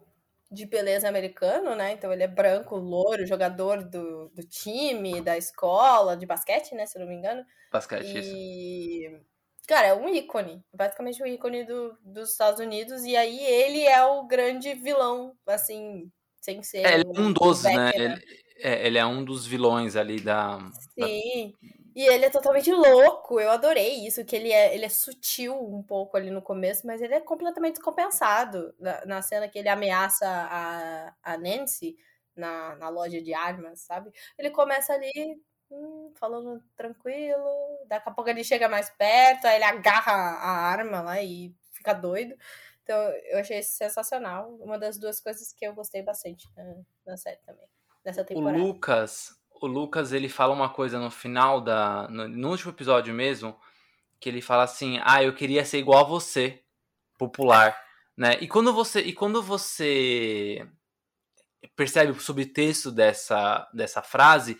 de 0.51 0.65
beleza 0.65 1.07
americano, 1.07 1.75
né? 1.75 1.93
Então 1.93 2.11
ele 2.11 2.23
é 2.23 2.27
branco, 2.27 2.75
louro, 2.75 3.25
jogador 3.25 3.83
do, 3.83 4.29
do 4.29 4.43
time, 4.43 5.21
da 5.21 5.37
escola, 5.37 6.17
de 6.17 6.25
basquete, 6.25 6.73
né? 6.73 6.85
Se 6.85 6.97
eu 6.97 7.01
não 7.01 7.09
me 7.09 7.15
engano. 7.15 7.45
Basquete, 7.71 8.17
e... 8.17 9.05
isso. 9.05 9.29
Cara, 9.67 9.89
é 9.89 9.93
um 9.93 10.09
ícone, 10.09 10.63
basicamente 10.73 11.21
um 11.21 11.27
ícone 11.27 11.63
do, 11.63 11.95
dos 12.03 12.31
Estados 12.31 12.59
Unidos, 12.59 13.03
e 13.03 13.15
aí 13.15 13.39
ele 13.39 13.83
é 13.83 14.03
o 14.03 14.25
grande 14.25 14.73
vilão, 14.73 15.35
assim, 15.45 16.11
sem 16.41 16.63
ser. 16.63 16.79
É, 16.79 16.95
ele 16.95 17.03
é 17.05 17.21
um 17.21 17.31
dos, 17.31 17.63
né? 17.63 17.91
Ele, 17.93 18.23
é, 18.57 18.87
ele, 18.87 18.97
é, 18.97 19.05
um 19.05 19.23
dos 19.23 19.45
vilões 19.45 19.95
ali 19.95 20.19
da. 20.19 20.57
Sim. 20.99 21.53
Da 21.61 21.78
e 21.99 22.07
ele 22.07 22.23
é 22.23 22.29
totalmente 22.29 22.71
louco. 22.71 23.41
Eu 23.41 23.51
adorei 23.51 24.07
isso, 24.07 24.23
que 24.23 24.33
ele 24.33 24.53
é, 24.53 24.73
ele 24.73 24.85
é 24.85 24.89
sutil 24.89 25.53
um 25.53 25.83
pouco 25.83 26.15
ali 26.15 26.31
no 26.31 26.41
começo, 26.41 26.87
mas 26.87 27.01
ele 27.01 27.13
é 27.13 27.19
completamente 27.19 27.73
descompensado. 27.73 28.73
Na, 28.79 29.05
na 29.05 29.21
cena 29.21 29.49
que 29.49 29.59
ele 29.59 29.67
ameaça 29.67 30.25
a, 30.25 31.13
a 31.21 31.37
Nancy 31.37 31.97
na, 32.33 32.77
na 32.77 32.87
loja 32.87 33.21
de 33.21 33.33
armas, 33.33 33.81
sabe? 33.81 34.13
Ele 34.37 34.49
começa 34.49 34.93
ali 34.93 35.43
hum, 35.69 36.13
falando 36.15 36.63
tranquilo, 36.73 37.45
daqui 37.85 38.07
a 38.07 38.13
pouco 38.13 38.29
ele 38.29 38.45
chega 38.45 38.69
mais 38.69 38.89
perto, 38.91 39.45
aí 39.45 39.55
ele 39.55 39.65
agarra 39.65 40.13
a 40.13 40.51
arma 40.71 41.01
lá 41.01 41.21
e 41.21 41.53
fica 41.73 41.91
doido. 41.91 42.33
Então 42.81 42.97
eu 43.25 43.39
achei 43.39 43.59
isso 43.59 43.73
sensacional. 43.73 44.55
Uma 44.61 44.79
das 44.79 44.97
duas 44.97 45.19
coisas 45.19 45.51
que 45.51 45.67
eu 45.67 45.73
gostei 45.73 46.01
bastante 46.01 46.47
na, 46.55 46.75
na 47.05 47.17
série 47.17 47.41
também. 47.45 47.67
Nessa 48.05 48.23
temporada. 48.23 48.57
O 48.57 48.67
Lucas, 48.67 49.37
o 49.61 49.67
Lucas 49.67 50.13
ele 50.13 50.29
fala 50.29 50.53
uma 50.53 50.69
coisa 50.69 50.99
no 50.99 51.11
final 51.11 51.61
da. 51.61 52.07
No, 52.09 52.27
no, 52.27 52.49
último 52.49 52.71
episódio 52.71 53.13
mesmo, 53.13 53.57
que 54.19 54.29
ele 54.29 54.41
fala 54.41 54.63
assim: 54.63 54.99
Ah, 55.03 55.23
eu 55.23 55.33
queria 55.33 55.65
ser 55.65 55.79
igual 55.79 56.05
a 56.05 56.07
você, 56.07 56.61
popular. 57.17 57.77
Né? 58.17 58.37
E 58.41 58.47
quando 58.47 58.73
você. 58.73 59.01
E 59.01 59.13
quando 59.13 59.41
você 59.41 60.67
percebe 61.75 62.11
o 62.11 62.19
subtexto 62.19 62.91
dessa, 62.91 63.67
dessa 63.73 64.01
frase, 64.01 64.57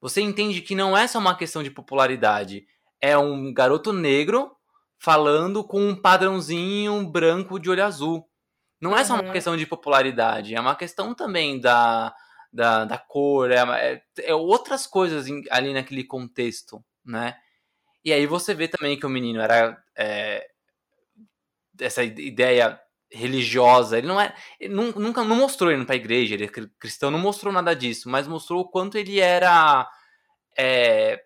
você 0.00 0.20
entende 0.20 0.60
que 0.60 0.74
não 0.74 0.96
é 0.96 1.06
só 1.06 1.18
uma 1.18 1.36
questão 1.36 1.62
de 1.62 1.70
popularidade. 1.70 2.66
É 3.00 3.16
um 3.18 3.52
garoto 3.52 3.92
negro 3.92 4.56
falando 4.98 5.64
com 5.64 5.80
um 5.80 5.94
padrãozinho 5.94 7.06
branco 7.10 7.58
de 7.58 7.68
olho 7.68 7.84
azul. 7.84 8.28
Não 8.80 8.96
é 8.96 9.04
só 9.04 9.14
uma 9.14 9.24
uhum. 9.24 9.32
questão 9.32 9.56
de 9.56 9.66
popularidade, 9.66 10.54
é 10.54 10.60
uma 10.60 10.76
questão 10.76 11.14
também 11.14 11.58
da, 11.58 12.14
da, 12.56 12.84
da 12.86 12.98
cor, 12.98 13.50
é, 13.50 13.58
é, 13.58 14.02
é 14.18 14.34
outras 14.34 14.86
coisas 14.86 15.28
em, 15.28 15.44
ali 15.50 15.74
naquele 15.74 16.02
contexto, 16.02 16.82
né? 17.04 17.36
E 18.04 18.12
aí 18.12 18.26
você 18.26 18.54
vê 18.54 18.66
também 18.66 18.98
que 18.98 19.04
o 19.04 19.10
menino 19.10 19.40
era 19.40 19.76
é, 19.94 20.48
essa 21.78 22.02
ideia 22.02 22.80
religiosa. 23.10 23.98
Ele 23.98 24.06
não 24.06 24.20
é. 24.20 24.34
Ele 24.58 24.74
nunca 24.74 25.22
não 25.22 25.36
mostrou 25.36 25.72
indo 25.72 25.84
pra 25.84 25.96
igreja, 25.96 26.34
ele 26.34 26.44
é 26.44 26.50
cristão, 26.78 27.10
não 27.10 27.18
mostrou 27.18 27.52
nada 27.52 27.74
disso, 27.74 28.08
mas 28.08 28.26
mostrou 28.26 28.62
o 28.62 28.68
quanto 28.68 28.96
ele 28.96 29.20
era. 29.20 29.88
É, 30.56 31.22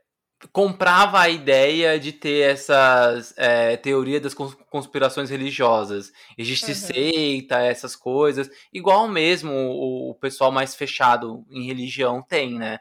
comprava 0.52 1.20
a 1.20 1.28
ideia 1.28 1.98
de 2.00 2.12
ter 2.12 2.50
essas 2.50 3.34
é, 3.36 3.76
teorias 3.76 4.22
das 4.22 4.34
conspirações 4.34 5.28
religiosas. 5.30 6.12
Existe 6.36 6.70
uhum. 6.70 6.74
seita, 6.74 7.58
essas 7.58 7.94
coisas. 7.94 8.50
Igual 8.72 9.06
mesmo 9.08 9.52
o, 9.52 10.10
o, 10.10 10.14
pessoal 10.14 10.50
mais 10.50 10.74
fechado 10.74 11.44
em 11.50 11.66
religião 11.66 12.22
tem, 12.22 12.58
né? 12.58 12.78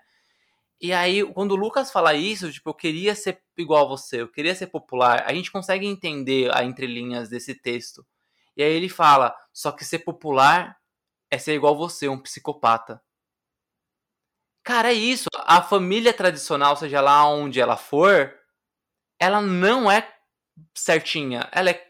E 0.81 0.93
aí, 0.93 1.25
quando 1.33 1.51
o 1.51 1.57
Lucas 1.57 1.91
fala 1.91 2.13
isso, 2.13 2.51
tipo, 2.51 2.69
eu 2.69 2.73
queria 2.73 3.13
ser 3.13 3.41
igual 3.57 3.85
a 3.85 3.89
você, 3.89 4.21
eu 4.21 4.31
queria 4.31 4.55
ser 4.55 4.67
popular, 4.67 5.25
a 5.27 5.33
gente 5.33 5.51
consegue 5.51 5.85
entender 5.85 6.55
a 6.55 6.63
entrelinhas 6.63 7.27
desse 7.27 7.53
texto. 7.53 8.05
E 8.55 8.63
aí 8.63 8.71
ele 8.71 8.87
fala, 8.87 9.35
só 9.53 9.73
que 9.73 9.83
ser 9.83 9.99
popular 9.99 10.77
é 11.29 11.37
ser 11.37 11.53
igual 11.53 11.73
a 11.73 11.77
você, 11.77 12.07
um 12.07 12.19
psicopata. 12.19 13.01
Cara, 14.63 14.89
é 14.89 14.93
isso. 14.93 15.27
A 15.35 15.61
família 15.61 16.13
tradicional, 16.13 16.75
seja 16.75 17.01
lá 17.01 17.27
onde 17.27 17.59
ela 17.59 17.77
for, 17.77 18.33
ela 19.19 19.41
não 19.41 19.91
é 19.91 20.07
certinha. 20.75 21.49
Ela 21.51 21.71
é 21.71 21.89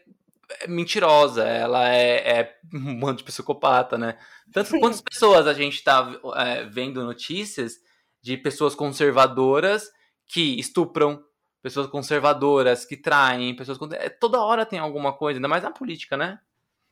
mentirosa, 0.68 1.44
ela 1.44 1.88
é, 1.88 2.40
é 2.40 2.58
um 2.72 2.98
bando 2.98 3.18
de 3.18 3.24
psicopata, 3.24 3.96
né? 3.96 4.18
Tanto 4.52 4.78
quantas 4.80 5.00
pessoas 5.00 5.46
a 5.46 5.54
gente 5.54 5.82
tá 5.82 6.12
é, 6.36 6.64
vendo 6.64 7.04
notícias 7.04 7.74
de 8.22 8.36
pessoas 8.36 8.74
conservadoras 8.74 9.90
que 10.26 10.58
estupram, 10.58 11.24
pessoas 11.62 11.86
conservadoras 11.86 12.84
que 12.84 12.96
traem, 12.96 13.54
pessoas. 13.54 13.78
É, 13.92 14.08
toda 14.08 14.42
hora 14.42 14.66
tem 14.66 14.78
alguma 14.78 15.12
coisa, 15.12 15.38
ainda 15.38 15.48
mais 15.48 15.62
na 15.62 15.70
política, 15.70 16.16
né? 16.16 16.40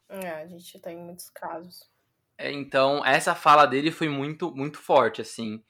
É, 0.09 0.43
a 0.43 0.47
gente 0.47 0.79
tem 0.81 0.97
muitos 0.97 1.29
casos. 1.31 1.89
Então, 2.39 3.05
essa 3.05 3.35
fala 3.35 3.67
dele 3.67 3.91
foi 3.91 4.09
muito, 4.09 4.55
muito 4.55 4.79
forte, 4.79 5.21
assim 5.21 5.63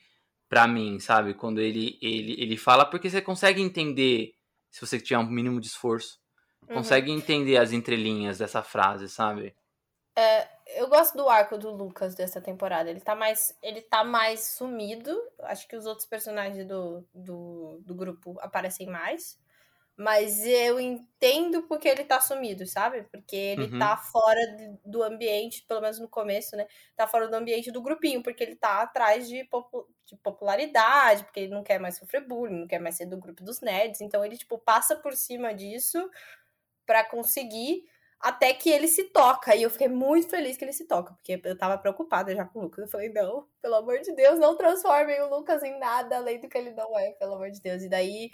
para 0.48 0.66
mim, 0.66 0.98
sabe? 0.98 1.34
Quando 1.34 1.60
ele, 1.60 1.98
ele, 2.00 2.40
ele 2.40 2.56
fala, 2.56 2.86
porque 2.86 3.10
você 3.10 3.20
consegue 3.20 3.60
entender, 3.60 4.34
se 4.70 4.80
você 4.80 4.98
tiver 4.98 5.18
um 5.18 5.26
mínimo 5.26 5.60
de 5.60 5.66
esforço, 5.66 6.18
uhum. 6.66 6.76
consegue 6.76 7.12
entender 7.12 7.58
as 7.58 7.72
entrelinhas 7.72 8.38
dessa 8.38 8.62
frase, 8.62 9.08
sabe? 9.08 9.54
É, 10.16 10.48
eu 10.80 10.88
gosto 10.88 11.16
do 11.16 11.28
arco 11.28 11.58
do 11.58 11.70
Lucas 11.70 12.14
dessa 12.14 12.40
temporada. 12.40 12.90
Ele 12.90 13.00
tá 13.00 13.14
mais, 13.14 13.56
ele 13.62 13.82
tá 13.82 14.02
mais 14.02 14.40
sumido. 14.40 15.16
Acho 15.42 15.68
que 15.68 15.76
os 15.76 15.86
outros 15.86 16.08
personagens 16.08 16.66
do, 16.66 17.06
do, 17.14 17.80
do 17.84 17.94
grupo 17.94 18.36
aparecem 18.40 18.88
mais. 18.88 19.38
Mas 19.98 20.46
eu 20.46 20.78
entendo 20.78 21.64
porque 21.64 21.88
ele 21.88 22.04
tá 22.04 22.20
sumido, 22.20 22.64
sabe? 22.64 23.02
Porque 23.10 23.34
ele 23.34 23.64
uhum. 23.64 23.80
tá 23.80 23.96
fora 23.96 24.40
do 24.84 25.02
ambiente, 25.02 25.64
pelo 25.66 25.80
menos 25.80 25.98
no 25.98 26.06
começo, 26.08 26.54
né? 26.54 26.68
Tá 26.94 27.08
fora 27.08 27.26
do 27.26 27.34
ambiente 27.34 27.72
do 27.72 27.82
grupinho, 27.82 28.22
porque 28.22 28.44
ele 28.44 28.54
tá 28.54 28.80
atrás 28.80 29.26
de, 29.28 29.42
popu 29.46 29.88
de 30.06 30.16
popularidade, 30.18 31.24
porque 31.24 31.40
ele 31.40 31.52
não 31.52 31.64
quer 31.64 31.80
mais 31.80 31.98
sofrer 31.98 32.24
bullying, 32.24 32.60
não 32.60 32.68
quer 32.68 32.78
mais 32.78 32.96
ser 32.96 33.06
do 33.06 33.18
grupo 33.18 33.42
dos 33.42 33.60
nerds. 33.60 34.00
Então 34.00 34.24
ele, 34.24 34.36
tipo, 34.36 34.56
passa 34.56 34.94
por 34.94 35.16
cima 35.16 35.52
disso 35.52 36.08
para 36.86 37.02
conseguir 37.02 37.82
até 38.20 38.54
que 38.54 38.70
ele 38.70 38.86
se 38.86 39.02
toca. 39.10 39.56
E 39.56 39.64
eu 39.64 39.70
fiquei 39.70 39.88
muito 39.88 40.28
feliz 40.28 40.56
que 40.56 40.64
ele 40.64 40.72
se 40.72 40.86
toca, 40.86 41.12
porque 41.14 41.40
eu 41.44 41.58
tava 41.58 41.76
preocupada 41.76 42.32
já 42.36 42.44
com 42.44 42.60
o 42.60 42.62
Lucas. 42.62 42.84
Eu 42.84 42.88
falei, 42.88 43.08
não, 43.08 43.48
pelo 43.60 43.74
amor 43.74 43.98
de 43.98 44.12
Deus, 44.12 44.38
não 44.38 44.56
transformem 44.56 45.20
o 45.22 45.28
Lucas 45.28 45.60
em 45.64 45.76
nada 45.76 46.18
além 46.18 46.40
do 46.40 46.48
que 46.48 46.56
ele 46.56 46.70
não 46.70 46.96
é, 46.96 47.10
pelo 47.14 47.34
amor 47.34 47.50
de 47.50 47.60
Deus. 47.60 47.82
E 47.82 47.88
daí 47.88 48.30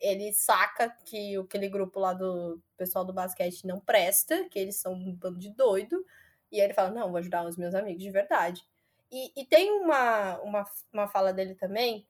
ele 0.00 0.32
saca 0.32 0.90
que 1.04 1.36
aquele 1.36 1.68
grupo 1.68 1.98
lá 1.98 2.12
do 2.12 2.60
pessoal 2.76 3.04
do 3.04 3.12
basquete 3.12 3.66
não 3.66 3.80
presta, 3.80 4.48
que 4.48 4.58
eles 4.58 4.76
são 4.76 4.92
um 4.92 5.14
bando 5.14 5.38
de 5.38 5.50
doido. 5.50 6.04
E 6.50 6.60
aí 6.60 6.66
ele 6.66 6.74
fala: 6.74 6.90
Não, 6.90 7.10
vou 7.10 7.18
ajudar 7.18 7.44
os 7.44 7.56
meus 7.56 7.74
amigos 7.74 8.02
de 8.02 8.10
verdade. 8.10 8.62
E, 9.10 9.32
e 9.40 9.44
tem 9.44 9.70
uma, 9.70 10.38
uma, 10.40 10.64
uma 10.92 11.08
fala 11.08 11.32
dele 11.32 11.54
também, 11.54 12.06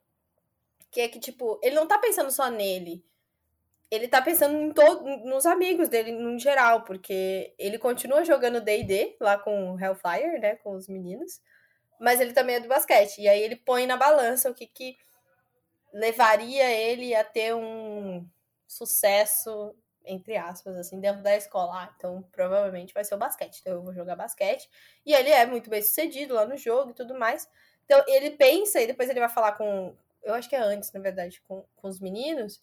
que 0.90 1.00
é 1.00 1.08
que, 1.08 1.20
tipo, 1.20 1.60
ele 1.62 1.74
não 1.74 1.86
tá 1.86 1.98
pensando 1.98 2.30
só 2.30 2.50
nele. 2.50 3.04
Ele 3.90 4.08
tá 4.08 4.20
pensando 4.20 4.56
em 4.56 5.24
nos 5.24 5.46
amigos 5.46 5.88
dele 5.88 6.10
no 6.10 6.38
geral, 6.38 6.82
porque 6.82 7.54
ele 7.58 7.78
continua 7.78 8.24
jogando 8.24 8.60
DD 8.60 9.16
lá 9.20 9.38
com 9.38 9.74
o 9.74 9.80
Hellfire, 9.80 10.40
né? 10.40 10.56
Com 10.56 10.74
os 10.74 10.88
meninos. 10.88 11.40
Mas 12.00 12.20
ele 12.20 12.32
também 12.32 12.56
é 12.56 12.60
do 12.60 12.68
basquete. 12.68 13.20
E 13.20 13.28
aí 13.28 13.40
ele 13.40 13.56
põe 13.56 13.86
na 13.86 13.96
balança 13.96 14.50
o 14.50 14.54
que, 14.54 14.66
que 14.66 14.96
levaria 15.96 16.70
ele 16.70 17.14
a 17.14 17.24
ter 17.24 17.54
um 17.54 18.28
sucesso, 18.68 19.74
entre 20.04 20.36
aspas, 20.36 20.76
assim, 20.76 21.00
dentro 21.00 21.22
da 21.22 21.34
escola. 21.34 21.72
Ah, 21.72 21.94
então, 21.96 22.22
provavelmente 22.30 22.92
vai 22.92 23.02
ser 23.02 23.14
o 23.14 23.18
basquete. 23.18 23.60
Então, 23.60 23.72
eu 23.72 23.82
vou 23.82 23.94
jogar 23.94 24.14
basquete. 24.14 24.68
E 25.06 25.14
ele 25.14 25.30
é 25.30 25.46
muito 25.46 25.70
bem 25.70 25.80
sucedido 25.80 26.34
lá 26.34 26.44
no 26.44 26.56
jogo 26.56 26.90
e 26.90 26.94
tudo 26.94 27.18
mais. 27.18 27.48
Então, 27.86 28.02
ele 28.06 28.32
pensa 28.32 28.80
e 28.80 28.86
depois 28.86 29.08
ele 29.08 29.20
vai 29.20 29.28
falar 29.30 29.52
com. 29.52 29.96
Eu 30.22 30.34
acho 30.34 30.48
que 30.50 30.56
é 30.56 30.60
antes, 30.60 30.92
na 30.92 31.00
verdade, 31.00 31.40
com, 31.48 31.64
com 31.74 31.88
os 31.88 31.98
meninos. 31.98 32.60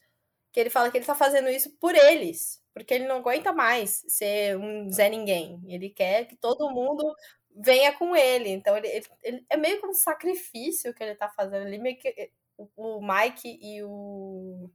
Que 0.51 0.59
ele 0.59 0.69
fala 0.69 0.91
que 0.91 0.97
ele 0.97 1.05
tá 1.05 1.15
fazendo 1.15 1.49
isso 1.49 1.71
por 1.77 1.95
eles. 1.95 2.63
Porque 2.71 2.93
ele 2.93 3.07
não 3.07 3.17
aguenta 3.17 3.51
mais 3.51 4.05
ser 4.07 4.55
um 4.57 4.91
Zé 4.91 5.09
Ninguém. 5.09 5.59
Ele 5.67 5.89
quer 5.89 6.25
que 6.25 6.35
todo 6.35 6.69
mundo 6.69 7.15
venha 7.49 7.93
com 7.93 8.15
ele. 8.15 8.49
Então, 8.49 8.77
ele, 8.77 8.87
ele, 8.89 9.05
ele 9.23 9.45
é 9.49 9.57
meio 9.57 9.79
que 9.79 9.87
um 9.87 9.93
sacrifício 9.93 10.93
que 10.93 11.03
ele 11.03 11.15
tá 11.15 11.29
fazendo 11.29 11.65
ali. 11.65 11.79
Meio 11.79 11.97
que 11.97 12.31
o 12.57 13.01
Mike 13.01 13.59
e 13.61 13.83
o. 13.83 14.69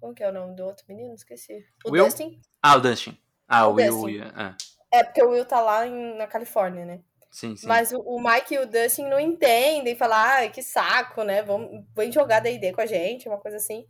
Como 0.00 0.14
que 0.14 0.22
é 0.22 0.28
o 0.28 0.32
nome 0.32 0.54
do 0.54 0.64
outro 0.64 0.84
menino? 0.88 1.14
Esqueci. 1.14 1.64
O 1.84 1.90
Will? 1.90 2.04
Dustin. 2.04 2.40
Ah, 2.62 2.76
o 2.76 2.80
Dustin. 2.80 3.18
Ah, 3.48 3.66
o, 3.66 3.72
o 3.72 3.74
Will. 3.74 4.00
Will 4.00 4.22
é. 4.24 4.56
é, 4.90 5.04
porque 5.04 5.22
o 5.22 5.30
Will 5.30 5.44
tá 5.44 5.60
lá 5.60 5.86
em, 5.86 6.16
na 6.16 6.26
Califórnia, 6.26 6.84
né? 6.84 7.00
Sim, 7.30 7.56
sim. 7.56 7.66
Mas 7.66 7.92
o, 7.92 8.00
o, 8.00 8.18
Mike 8.18 8.54
e 8.54 8.58
o 8.58 8.66
Dustin 8.66 9.08
não 9.08 9.20
entendem, 9.20 9.94
falam, 9.94 10.16
ah, 10.18 10.48
que 10.48 10.62
saco, 10.62 11.22
né? 11.22 11.42
Vamos, 11.42 11.84
vem 11.94 12.10
jogar 12.10 12.40
D&D 12.40 12.72
com 12.72 12.80
a 12.80 12.86
gente, 12.86 13.28
uma 13.28 13.38
coisa 13.38 13.58
assim. 13.58 13.86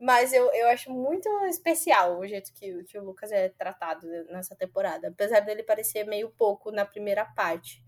Mas 0.00 0.32
eu, 0.32 0.50
eu 0.52 0.68
acho 0.68 0.90
muito 0.90 1.28
especial 1.44 2.18
o 2.18 2.26
jeito 2.26 2.52
que, 2.54 2.82
que 2.84 2.98
o 2.98 3.04
Lucas 3.04 3.30
é 3.30 3.50
tratado 3.50 4.06
nessa 4.30 4.56
temporada. 4.56 5.08
Apesar 5.08 5.40
dele 5.40 5.62
parecer 5.62 6.04
meio 6.04 6.30
pouco 6.30 6.72
na 6.72 6.86
primeira 6.86 7.24
parte. 7.24 7.84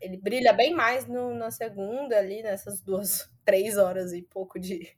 Ele, 0.00 0.16
brilha 0.16 0.52
bem 0.52 0.74
mais 0.74 1.06
no, 1.06 1.34
na 1.34 1.50
segunda 1.50 2.18
ali, 2.18 2.42
nessas 2.42 2.80
duas 2.80 3.30
três 3.44 3.78
horas 3.78 4.12
e 4.12 4.22
pouco 4.22 4.58
de, 4.58 4.88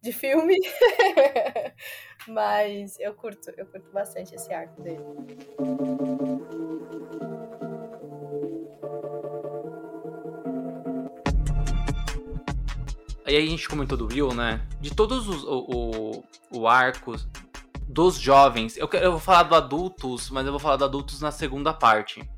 de 0.00 0.12
filme. 0.12 0.54
Mas 2.28 2.98
eu 3.00 3.14
curto, 3.14 3.50
eu 3.56 3.66
curto 3.66 3.90
bastante 3.90 4.34
esse 4.34 4.52
arco 4.52 4.82
dele. 4.82 5.04
Aí 13.24 13.36
a 13.36 13.40
gente 13.40 13.68
comentou 13.68 13.96
do 13.96 14.06
Will, 14.06 14.32
né? 14.32 14.66
De 14.80 14.94
todos 14.94 15.28
os 15.28 15.44
o, 15.44 16.24
o, 16.50 16.60
o 16.60 16.66
arcos 16.66 17.28
dos 17.88 18.18
jovens, 18.18 18.76
eu, 18.76 18.88
eu 18.92 19.12
vou 19.12 19.20
falar 19.20 19.42
do 19.44 19.54
adultos, 19.54 20.30
mas 20.30 20.44
eu 20.46 20.52
vou 20.52 20.60
falar 20.60 20.76
do 20.76 20.84
adultos 20.84 21.20
na 21.20 21.30
segunda 21.30 21.72
parte. 21.72 22.28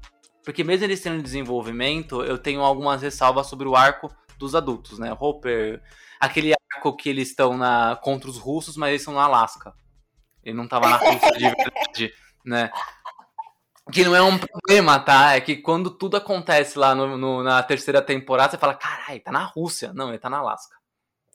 Porque 0.51 0.65
mesmo 0.65 0.85
eles 0.85 1.01
tendo 1.01 1.23
desenvolvimento, 1.23 2.25
eu 2.25 2.37
tenho 2.37 2.61
algumas 2.63 3.01
ressalvas 3.01 3.47
sobre 3.47 3.69
o 3.69 3.77
arco 3.77 4.13
dos 4.37 4.57
adultos, 4.57 4.99
né? 4.99 5.17
Hopper, 5.17 5.81
aquele 6.19 6.53
arco 6.75 6.97
que 6.97 7.09
eles 7.09 7.29
estão 7.29 7.57
na 7.57 7.95
contra 8.03 8.29
os 8.29 8.37
russos, 8.37 8.77
mas 8.77 8.89
eles 8.89 9.03
estão 9.03 9.15
na 9.15 9.23
Alasca. 9.23 9.73
Ele 10.43 10.57
não 10.57 10.67
tava 10.67 10.89
na 10.89 10.97
Rússia 10.97 11.31
de 11.35 11.39
verdade, 11.39 12.15
né? 12.45 12.69
Que 13.93 14.03
não 14.03 14.17
é 14.17 14.21
um 14.21 14.37
problema, 14.37 14.99
tá? 14.99 15.37
É 15.37 15.41
que 15.41 15.55
quando 15.55 15.89
tudo 15.89 16.17
acontece 16.17 16.77
lá 16.77 16.97
no, 16.97 17.17
no, 17.17 17.45
na 17.45 17.63
terceira 17.63 18.03
temporada, 18.03 18.51
você 18.51 18.59
fala, 18.59 18.75
caralho, 18.75 19.21
tá 19.21 19.31
na 19.31 19.45
Rússia. 19.45 19.93
Não, 19.93 20.09
ele 20.09 20.19
tá 20.19 20.29
na 20.29 20.39
Alasca. 20.39 20.77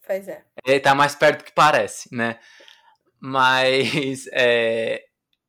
Pois 0.06 0.28
é. 0.28 0.44
Ele 0.62 0.80
tá 0.80 0.94
mais 0.94 1.14
perto 1.14 1.38
do 1.38 1.44
que 1.44 1.52
parece, 1.52 2.14
né? 2.14 2.38
Mas 3.18 4.28
é, 4.30 5.06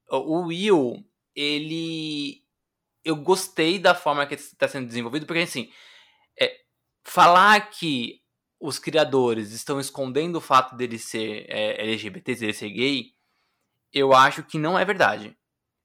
o 0.10 0.43
Will, 0.43 1.03
ele. 1.36 2.47
Eu 3.08 3.15
gostei 3.15 3.80
da 3.80 3.96
forma 3.96 4.26
que 4.26 4.36
está 4.36 4.67
sendo 4.67 4.88
desenvolvido, 4.88 5.26
porque 5.26 5.41
assim, 5.41 5.70
falar 7.08 7.70
que 7.70 8.22
os 8.60 8.78
criadores 8.78 9.52
estão 9.52 9.80
escondendo 9.80 10.38
o 10.38 10.41
fato 10.41 10.76
dele 10.76 11.00
ser 11.00 11.46
é, 11.48 11.89
LGBT, 11.91 12.36
dele 12.36 12.54
ser 12.54 12.70
gay, 12.70 13.13
eu 13.93 14.13
acho 14.13 14.43
que 14.43 14.60
não 14.60 14.78
é 14.78 14.84
verdade. 14.84 15.36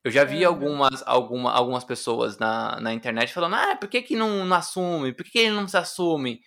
Eu 0.02 0.10
já 0.10 0.24
vi 0.24 0.42
é, 0.42 0.46
algumas, 0.46 1.02
alguma, 1.06 1.52
algumas 1.52 1.84
pessoas 1.84 2.38
na, 2.38 2.80
na 2.80 2.92
internet 2.92 3.32
falando, 3.32 3.54
ah, 3.54 3.76
por 3.76 3.88
que, 3.88 4.02
que 4.02 4.16
não, 4.16 4.44
não 4.44 4.56
assume? 4.56 5.12
Por 5.12 5.24
que, 5.24 5.30
que 5.30 5.38
ele 5.38 5.54
não 5.54 5.68
se 5.68 5.76
assume? 5.76 6.40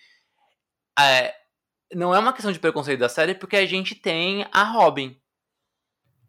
É, 0.98 1.34
não 1.94 2.14
é 2.14 2.18
uma 2.18 2.34
questão 2.34 2.52
de 2.52 2.58
preconceito 2.58 3.00
da 3.00 3.08
série, 3.08 3.34
porque 3.34 3.56
a 3.56 3.64
gente 3.64 3.94
tem 3.94 4.46
a 4.52 4.62
Robin. 4.62 5.18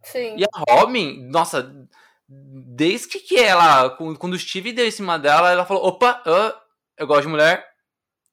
Sim. 0.03 0.37
E 0.37 0.43
a 0.45 0.63
Robin, 0.69 1.27
nossa, 1.29 1.75
desde 2.27 3.19
que 3.19 3.39
ela, 3.39 3.89
quando 3.89 4.33
o 4.33 4.39
Steve 4.39 4.73
deu 4.73 4.85
em 4.85 4.91
cima 4.91 5.17
dela, 5.17 5.51
ela 5.51 5.65
falou, 5.65 5.85
opa, 5.87 6.21
eu, 6.25 6.53
eu 6.97 7.07
gosto 7.07 7.23
de 7.23 7.29
mulher, 7.29 7.65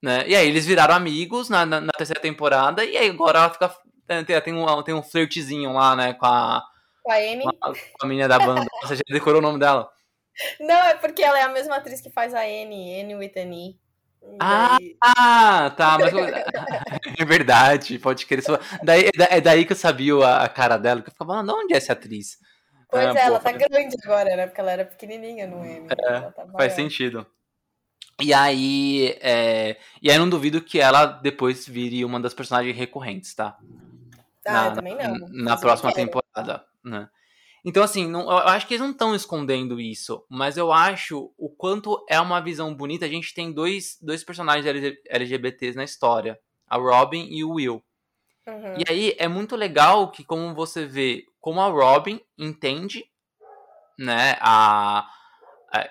né? 0.02 0.26
E 0.26 0.34
aí 0.34 0.48
eles 0.48 0.66
viraram 0.66 0.94
amigos 0.94 1.48
na, 1.48 1.64
na, 1.64 1.80
na 1.80 1.92
terceira 1.92 2.20
temporada, 2.20 2.84
e 2.84 2.96
aí 2.96 3.08
agora 3.08 3.38
ela 3.38 3.50
fica. 3.50 3.74
Tem, 4.06 4.24
tem, 4.24 4.52
um, 4.52 4.82
tem 4.82 4.94
um 4.94 5.02
flirtzinho 5.02 5.72
lá, 5.72 5.96
né, 5.96 6.12
com 6.14 6.26
a. 6.26 6.62
Com 7.02 7.12
a 7.12 7.16
Amy. 7.16 7.42
Com 7.42 7.50
a, 7.62 7.72
com 7.72 8.02
a 8.02 8.06
menina 8.06 8.28
da 8.28 8.38
banda. 8.38 8.66
Você 8.82 8.96
já 8.96 9.02
decorou 9.08 9.38
o 9.38 9.42
nome 9.42 9.58
dela? 9.58 9.88
Não, 10.60 10.74
é 10.74 10.94
porque 10.94 11.22
ela 11.22 11.38
é 11.38 11.42
a 11.42 11.48
mesma 11.48 11.76
atriz 11.76 12.00
que 12.00 12.10
faz 12.10 12.34
a 12.34 12.40
Anne, 12.40 13.00
Anne 13.00 13.14
with 13.14 13.32
an 13.36 13.54
E. 13.54 13.78
Ah, 14.40 14.78
ah, 15.00 15.70
tá, 15.76 15.98
mas 15.98 16.12
é 17.20 17.24
verdade, 17.24 17.98
pode 17.98 18.26
querer. 18.26 18.42
Daí, 18.82 19.10
é 19.30 19.40
daí 19.40 19.64
que 19.64 19.72
eu 19.72 19.76
sabia 19.76 20.14
a 20.26 20.48
cara 20.48 20.78
dela, 20.78 21.02
que 21.02 21.08
eu 21.08 21.12
ficava, 21.12 21.36
ah, 21.36 21.44
onde 21.54 21.74
é 21.74 21.76
essa 21.76 21.92
atriz? 21.92 22.38
Pois 22.94 23.06
ah, 23.06 23.18
é, 23.18 23.26
ela 23.26 23.40
tá 23.40 23.50
grande 23.50 23.96
agora, 24.04 24.36
né? 24.36 24.46
Porque 24.46 24.60
ela 24.60 24.70
era 24.70 24.84
pequenininha 24.84 25.48
no 25.48 25.64
M. 25.64 25.88
É, 25.90 26.20
tá 26.20 26.46
faz 26.52 26.74
sentido. 26.74 27.26
E 28.22 28.32
aí, 28.32 29.18
é... 29.20 29.76
e 30.00 30.08
aí 30.08 30.16
não 30.16 30.28
duvido 30.28 30.60
que 30.60 30.78
ela 30.78 31.04
depois 31.04 31.66
vire 31.66 32.04
uma 32.04 32.20
das 32.20 32.32
personagens 32.32 32.76
recorrentes, 32.76 33.34
tá? 33.34 33.58
Ah, 34.46 34.52
na, 34.52 34.66
eu 34.66 34.72
também 34.74 34.94
não. 34.94 35.18
Na, 35.18 35.28
na 35.28 35.56
próxima 35.56 35.92
temporada, 35.92 36.64
né? 36.84 37.08
Então, 37.64 37.82
assim, 37.82 38.06
não, 38.06 38.30
eu 38.30 38.38
acho 38.48 38.68
que 38.68 38.74
eles 38.74 38.82
não 38.82 38.92
estão 38.92 39.12
escondendo 39.12 39.80
isso, 39.80 40.24
mas 40.28 40.56
eu 40.56 40.72
acho 40.72 41.32
o 41.36 41.48
quanto 41.48 42.04
é 42.08 42.20
uma 42.20 42.40
visão 42.40 42.72
bonita. 42.72 43.06
A 43.06 43.08
gente 43.08 43.34
tem 43.34 43.52
dois, 43.52 43.98
dois 44.00 44.22
personagens 44.22 44.96
LGBTs 45.08 45.76
na 45.76 45.82
história, 45.82 46.38
a 46.68 46.76
Robin 46.76 47.26
e 47.28 47.42
o 47.42 47.54
Will. 47.54 47.82
Uhum. 48.46 48.74
E 48.78 48.84
aí 48.88 49.16
é 49.18 49.26
muito 49.26 49.56
legal 49.56 50.10
que, 50.10 50.22
como 50.22 50.54
você 50.54 50.86
vê, 50.86 51.26
como 51.40 51.60
a 51.60 51.68
Robin 51.68 52.20
entende, 52.38 53.04
né, 53.98 54.36
a, 54.40 55.08
a 55.72 55.90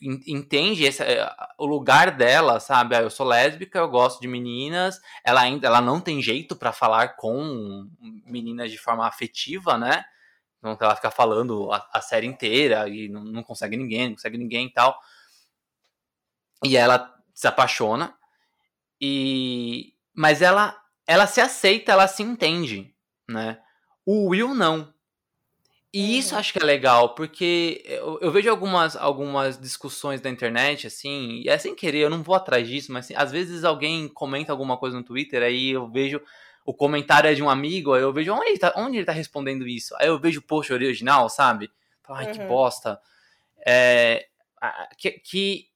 entende 0.00 0.84
esse, 0.84 1.02
é, 1.02 1.28
o 1.58 1.66
lugar 1.66 2.16
dela, 2.16 2.60
sabe? 2.60 2.94
Ah, 2.94 3.02
eu 3.02 3.10
sou 3.10 3.26
lésbica, 3.26 3.78
eu 3.78 3.88
gosto 3.88 4.20
de 4.20 4.28
meninas. 4.28 5.00
Ela 5.24 5.40
ainda, 5.40 5.66
ela 5.66 5.80
não 5.80 6.00
tem 6.00 6.22
jeito 6.22 6.56
para 6.56 6.72
falar 6.72 7.16
com 7.16 7.88
meninas 8.24 8.70
de 8.70 8.78
forma 8.78 9.06
afetiva, 9.06 9.76
né? 9.76 10.04
Então 10.58 10.76
ela 10.80 10.96
fica 10.96 11.10
falando 11.10 11.70
a, 11.72 11.88
a 11.92 12.00
série 12.00 12.26
inteira 12.26 12.88
e 12.88 13.08
não, 13.08 13.22
não, 13.24 13.42
consegue 13.42 13.76
ninguém, 13.76 14.08
não 14.08 14.14
consegue 14.14 14.38
ninguém 14.38 14.66
e 14.66 14.72
tal. 14.72 14.98
E 16.64 16.76
ela 16.76 17.14
se 17.34 17.46
apaixona. 17.46 18.16
E 19.00 19.94
mas 20.14 20.42
ela 20.42 20.76
ela 21.08 21.26
se 21.26 21.40
aceita, 21.40 21.92
ela 21.92 22.06
se 22.06 22.22
entende, 22.22 22.94
né? 23.26 23.58
O 24.04 24.28
Will 24.28 24.54
não. 24.54 24.92
E 25.92 26.02
uhum. 26.02 26.10
isso 26.10 26.36
acho 26.36 26.52
que 26.52 26.62
é 26.62 26.64
legal, 26.64 27.14
porque 27.14 27.82
eu, 27.86 28.18
eu, 28.20 28.30
vejo 28.30 28.50
algumas, 28.50 28.94
algumas 28.94 29.58
discussões 29.58 30.20
na 30.20 30.28
internet, 30.28 30.86
assim, 30.86 31.40
e 31.42 31.48
é 31.48 31.56
sem 31.56 31.74
querer, 31.74 32.00
eu 32.00 32.10
não 32.10 32.22
vou 32.22 32.34
atrás 32.34 32.68
disso, 32.68 32.92
mas 32.92 33.06
assim, 33.06 33.14
às 33.16 33.32
vezes 33.32 33.64
alguém 33.64 34.06
comenta 34.06 34.52
alguma 34.52 34.76
coisa 34.76 34.98
no 34.98 35.02
Twitter, 35.02 35.42
aí 35.42 35.70
eu 35.70 35.90
vejo 35.90 36.20
o 36.62 36.74
comentário 36.74 37.30
é 37.30 37.32
de 37.32 37.42
um 37.42 37.48
amigo, 37.48 37.94
aí 37.94 38.02
eu 38.02 38.12
vejo 38.12 38.30
onde 38.34 38.50
ele 38.50 38.58
tá, 38.58 38.74
onde 38.76 38.98
ele 38.98 39.06
tá 39.06 39.12
respondendo 39.12 39.66
isso. 39.66 39.96
Aí 39.98 40.08
eu 40.08 40.18
vejo 40.18 40.40
o 40.40 40.42
post 40.42 40.70
original, 40.70 41.26
sabe? 41.30 41.70
Ai, 42.06 42.26
uhum. 42.26 42.32
que 42.32 42.38
bosta. 42.40 43.00
É, 43.66 44.26
que, 44.98 45.12
que 45.12 45.68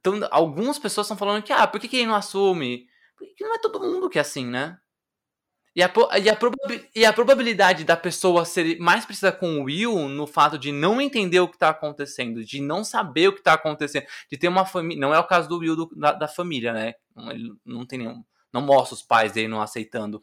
tão, 0.00 0.20
algumas 0.30 0.78
pessoas 0.78 1.06
estão 1.06 1.16
falando 1.16 1.42
que, 1.42 1.52
ah, 1.52 1.66
por 1.66 1.80
que, 1.80 1.88
que 1.88 1.96
ele 1.96 2.06
não 2.06 2.14
assume? 2.14 2.86
Porque 3.16 3.44
não 3.44 3.54
é 3.54 3.58
todo 3.58 3.80
mundo 3.80 4.08
que 4.10 4.18
é 4.18 4.20
assim, 4.20 4.46
né? 4.46 4.78
E 5.74 5.82
a, 5.82 5.92
e, 6.18 6.30
a 6.30 6.38
e 6.94 7.04
a 7.04 7.12
probabilidade 7.12 7.84
da 7.84 7.96
pessoa 7.96 8.46
ser 8.46 8.78
mais 8.78 9.04
precisa 9.04 9.30
com 9.30 9.58
o 9.58 9.64
Will 9.64 10.08
no 10.08 10.26
fato 10.26 10.58
de 10.58 10.72
não 10.72 11.00
entender 11.00 11.40
o 11.40 11.48
que 11.48 11.58
tá 11.58 11.68
acontecendo, 11.68 12.42
de 12.42 12.62
não 12.62 12.82
saber 12.82 13.28
o 13.28 13.34
que 13.34 13.42
tá 13.42 13.52
acontecendo, 13.52 14.06
de 14.30 14.38
ter 14.38 14.48
uma 14.48 14.64
família. 14.64 14.98
Não 14.98 15.14
é 15.14 15.18
o 15.18 15.26
caso 15.26 15.48
do 15.48 15.58
Will 15.58 15.76
do, 15.76 15.90
da, 15.94 16.12
da 16.12 16.28
família, 16.28 16.72
né? 16.72 16.94
Ele 17.30 17.52
não 17.64 17.84
tem 17.84 17.98
nenhum 17.98 18.24
não 18.56 18.62
mostra 18.62 18.94
os 18.94 19.02
pais 19.02 19.32
dele 19.32 19.48
não 19.48 19.60
aceitando. 19.60 20.22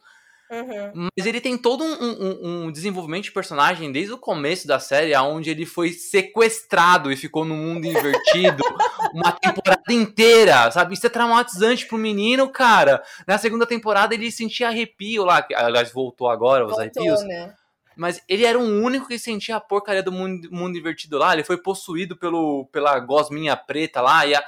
Uhum. 0.62 1.08
Mas 1.16 1.26
ele 1.26 1.40
tem 1.40 1.58
todo 1.58 1.82
um, 1.82 1.94
um, 1.94 2.66
um, 2.66 2.72
desenvolvimento 2.72 3.24
de 3.24 3.32
personagem 3.32 3.90
desde 3.90 4.12
o 4.12 4.18
começo 4.18 4.68
da 4.68 4.78
série, 4.78 5.16
onde 5.16 5.50
ele 5.50 5.66
foi 5.66 5.90
sequestrado 5.90 7.10
e 7.10 7.16
ficou 7.16 7.44
no 7.44 7.54
mundo 7.54 7.86
invertido 7.86 8.62
uma 9.12 9.32
temporada 9.32 9.92
inteira, 9.92 10.70
sabe? 10.70 10.94
Isso 10.94 11.06
é 11.06 11.10
traumatizante 11.10 11.86
pro 11.86 11.98
menino, 11.98 12.48
cara. 12.48 13.02
Na 13.26 13.36
segunda 13.38 13.66
temporada 13.66 14.14
ele 14.14 14.30
sentia 14.30 14.68
arrepio 14.68 15.24
lá, 15.24 15.42
que 15.42 15.54
aliás 15.54 15.92
voltou 15.92 16.28
agora, 16.28 16.66
os 16.66 16.78
arrepios. 16.78 17.22
Né? 17.24 17.52
Mas 17.96 18.22
ele 18.28 18.44
era 18.44 18.58
o 18.58 18.62
único 18.62 19.08
que 19.08 19.18
sentia 19.18 19.56
a 19.56 19.60
porcaria 19.60 20.02
do 20.02 20.12
mundo, 20.12 20.48
mundo 20.50 20.78
invertido 20.78 21.18
lá. 21.18 21.32
Ele 21.32 21.44
foi 21.44 21.58
possuído 21.58 22.16
pelo, 22.16 22.66
pela 22.72 22.98
gosminha 22.98 23.56
preta 23.56 24.00
lá. 24.00 24.26
E 24.26 24.34
a... 24.34 24.44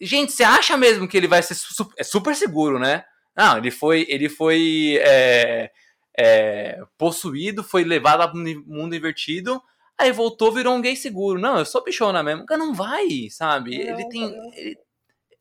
Gente, 0.00 0.32
você 0.32 0.42
acha 0.42 0.76
mesmo 0.76 1.06
que 1.06 1.16
ele 1.16 1.28
vai 1.28 1.42
ser 1.42 1.54
su 1.54 1.88
é 1.96 2.02
super 2.02 2.34
seguro, 2.34 2.78
né? 2.78 3.04
Não, 3.36 3.58
ele 3.58 3.70
foi, 3.70 4.06
ele 4.08 4.28
foi 4.28 4.98
é, 5.00 5.70
é, 6.16 6.80
possuído, 6.98 7.64
foi 7.64 7.84
levado 7.84 8.30
para 8.30 8.38
o 8.38 8.64
mundo 8.66 8.94
invertido, 8.94 9.62
aí 9.96 10.12
voltou, 10.12 10.52
virou 10.52 10.74
um 10.74 10.80
gay 10.82 10.94
seguro. 10.94 11.40
Não, 11.40 11.58
eu 11.58 11.64
sou 11.64 11.82
bichona 11.82 12.22
mesmo. 12.22 12.44
Cara, 12.44 12.58
não 12.58 12.74
vai, 12.74 13.28
sabe? 13.30 13.84
Não, 13.84 13.94
ele 13.94 14.08
tem. 14.08 14.24
Ele, 14.54 14.78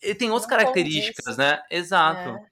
ele, 0.01 0.15
tem 0.15 0.31
outras 0.31 0.49
características, 0.49 1.37
né? 1.37 1.61
Exato. 1.69 2.29
É. 2.29 2.51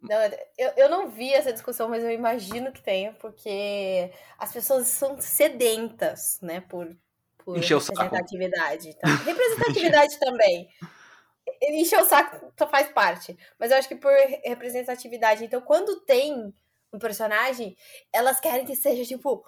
Não, 0.00 0.36
eu, 0.58 0.70
eu 0.76 0.90
não 0.90 1.08
vi 1.08 1.32
essa 1.32 1.52
discussão, 1.52 1.88
mas 1.88 2.04
eu 2.04 2.10
imagino 2.10 2.70
que 2.70 2.82
tenha, 2.82 3.14
porque 3.14 4.10
as 4.38 4.52
pessoas 4.52 4.86
são 4.86 5.18
sedentas, 5.18 6.38
né, 6.42 6.60
por, 6.60 6.94
por 7.38 7.56
representatividade. 7.56 8.94
Tá? 8.98 9.08
Representatividade 9.24 10.18
também 10.20 10.68
ele 11.64 11.82
encheu 11.82 12.00
o 12.00 12.04
saco 12.04 12.52
só 12.58 12.68
faz 12.68 12.88
parte. 12.90 13.36
Mas 13.58 13.70
eu 13.70 13.76
acho 13.76 13.88
que 13.88 13.96
por 13.96 14.12
representatividade. 14.44 15.44
Então, 15.44 15.60
quando 15.60 16.00
tem 16.00 16.54
um 16.92 16.98
personagem, 16.98 17.76
elas 18.12 18.40
querem 18.40 18.64
que 18.64 18.76
seja, 18.76 19.04
tipo, 19.04 19.44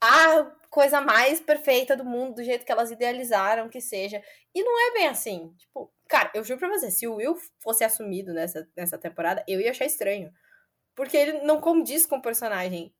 a 0.00 0.44
coisa 0.70 1.00
mais 1.00 1.40
perfeita 1.40 1.96
do 1.96 2.04
mundo, 2.04 2.36
do 2.36 2.44
jeito 2.44 2.64
que 2.64 2.72
elas 2.72 2.90
idealizaram 2.90 3.68
que 3.68 3.80
seja. 3.80 4.22
E 4.54 4.62
não 4.62 4.88
é 4.88 4.92
bem 4.92 5.08
assim. 5.08 5.52
Tipo, 5.56 5.92
cara, 6.08 6.30
eu 6.34 6.44
juro 6.44 6.60
pra 6.60 6.68
você, 6.68 6.90
se 6.90 7.06
o 7.06 7.16
Will 7.16 7.36
fosse 7.58 7.82
assumido 7.82 8.32
nessa, 8.32 8.68
nessa 8.76 8.98
temporada, 8.98 9.44
eu 9.48 9.60
ia 9.60 9.70
achar 9.70 9.86
estranho. 9.86 10.32
Porque 10.94 11.16
ele 11.16 11.40
não 11.42 11.60
condiz 11.60 12.06
com 12.06 12.16
o 12.16 12.22
personagem. 12.22 12.94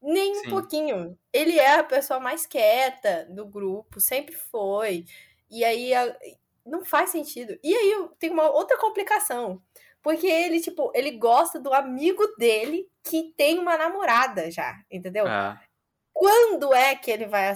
Nem 0.00 0.34
Sim. 0.34 0.46
um 0.46 0.50
pouquinho. 0.50 1.18
Ele 1.32 1.58
é 1.58 1.76
a 1.78 1.84
pessoa 1.84 2.20
mais 2.20 2.46
quieta 2.46 3.26
do 3.30 3.46
grupo, 3.46 4.00
sempre 4.00 4.34
foi. 4.34 5.04
E 5.50 5.64
aí, 5.64 5.92
não 6.66 6.84
faz 6.84 7.10
sentido. 7.10 7.58
E 7.62 7.74
aí 7.74 8.08
tem 8.18 8.30
uma 8.30 8.50
outra 8.50 8.76
complicação. 8.76 9.62
Porque 10.02 10.26
ele, 10.26 10.60
tipo, 10.60 10.92
ele 10.94 11.12
gosta 11.12 11.58
do 11.58 11.72
amigo 11.72 12.24
dele 12.38 12.88
que 13.02 13.34
tem 13.36 13.58
uma 13.58 13.76
namorada 13.76 14.50
já, 14.50 14.80
entendeu? 14.90 15.26
É. 15.26 15.58
Quando 16.12 16.72
é 16.72 16.94
que 16.94 17.10
ele 17.10 17.26
vai, 17.26 17.52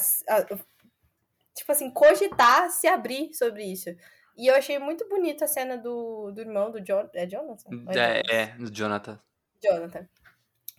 tipo 1.55 1.73
assim, 1.73 1.90
cogitar 1.90 2.68
se 2.70 2.87
abrir 2.88 3.33
sobre 3.35 3.64
isso? 3.64 3.90
E 4.37 4.46
eu 4.49 4.55
achei 4.55 4.79
muito 4.79 5.09
bonita 5.09 5.44
a 5.44 5.49
cena 5.49 5.77
do, 5.77 6.33
do 6.33 6.40
irmão 6.40 6.70
do 6.70 6.81
John. 6.81 7.09
É 7.14 7.27
Jonathan? 7.27 7.70
É, 7.94 8.37
é, 8.37 8.46
do 8.57 8.70
Jonathan. 8.70 9.20
Jonathan. 9.62 10.09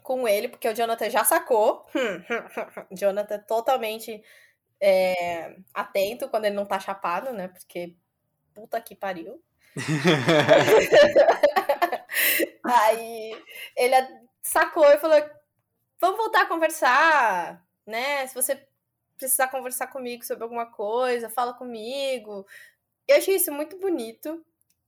Com 0.04 0.28
ele, 0.28 0.48
porque 0.50 0.68
o 0.68 0.76
Jonathan 0.76 1.10
já 1.10 1.24
sacou. 1.24 1.86
Jonathan 2.92 3.40
totalmente 3.48 4.22
é, 4.82 5.56
atento 5.74 6.28
quando 6.28 6.46
ele 6.46 6.56
não 6.56 6.66
tá 6.66 6.80
chapado, 6.80 7.32
né? 7.32 7.48
Porque 7.48 7.96
puta 8.54 8.82
que 8.82 8.96
pariu. 8.96 9.42
Aí 12.64 13.38
ele 13.76 13.96
sacou 14.42 14.86
e 14.86 14.98
falou: 14.98 15.18
vamos 16.00 16.18
voltar 16.18 16.44
a 16.44 16.48
conversar, 16.48 17.66
né? 17.86 18.26
Se 18.28 18.36
você 18.36 18.68
precisar 19.18 19.50
conversar 19.50 19.88
comigo 19.88 20.26
sobre 20.26 20.44
alguma 20.44 20.66
coisa, 20.66 21.30
fala 21.30 21.54
comigo. 21.54 22.46
Eu 23.08 23.18
achei 23.18 23.36
isso 23.36 23.52
muito 23.52 23.78
bonito, 23.78 24.44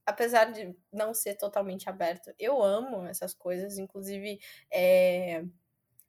apesar 0.05 0.51
de 0.51 0.75
não 0.91 1.13
ser 1.13 1.35
totalmente 1.35 1.89
aberto. 1.89 2.33
Eu 2.39 2.61
amo 2.61 3.05
essas 3.05 3.33
coisas, 3.33 3.77
inclusive 3.77 4.39
é... 4.71 5.43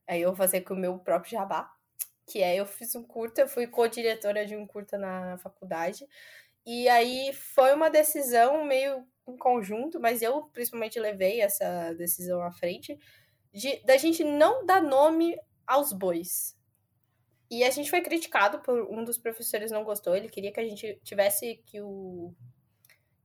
aí 0.07 0.23
eu 0.23 0.31
vou 0.31 0.37
fazer 0.37 0.63
com 0.63 0.75
o 0.75 0.77
meu 0.77 0.99
próprio 0.99 1.33
jabá, 1.33 1.73
que 2.27 2.43
é 2.43 2.57
eu 2.57 2.67
fiz 2.67 2.95
um 2.95 3.03
curta, 3.03 3.43
eu 3.43 3.49
fui 3.49 3.67
co-diretora 3.67 4.47
de 4.47 4.57
um 4.57 4.67
curta 4.67 4.97
na 4.97 5.37
faculdade 5.39 6.07
e 6.67 6.89
aí 6.89 7.33
foi 7.33 7.75
uma 7.75 7.91
decisão 7.91 8.65
meio 8.65 9.07
em 9.29 9.37
conjunto, 9.37 10.01
mas 10.01 10.23
eu 10.23 10.45
principalmente 10.53 10.99
levei 10.99 11.41
essa 11.41 11.93
decisão 11.95 12.43
à 12.43 12.51
frente, 12.53 12.99
de, 13.53 13.77
da 13.85 13.97
gente 13.97 14.25
não 14.25 14.65
dar 14.65 14.83
nome 14.83 15.37
aos 15.67 15.93
bois. 15.93 16.57
E 17.51 17.63
a 17.63 17.71
gente 17.71 17.91
foi 17.91 18.01
criticado 18.01 18.61
por 18.61 18.91
um 18.91 19.05
dos 19.05 19.19
professores 19.19 19.71
não 19.71 19.85
gostou, 19.85 20.17
ele 20.17 20.29
queria 20.29 20.53
que 20.53 20.61
a 20.61 20.69
gente 20.69 21.01
tivesse 21.05 21.63
que 21.67 21.81
o 21.81 22.35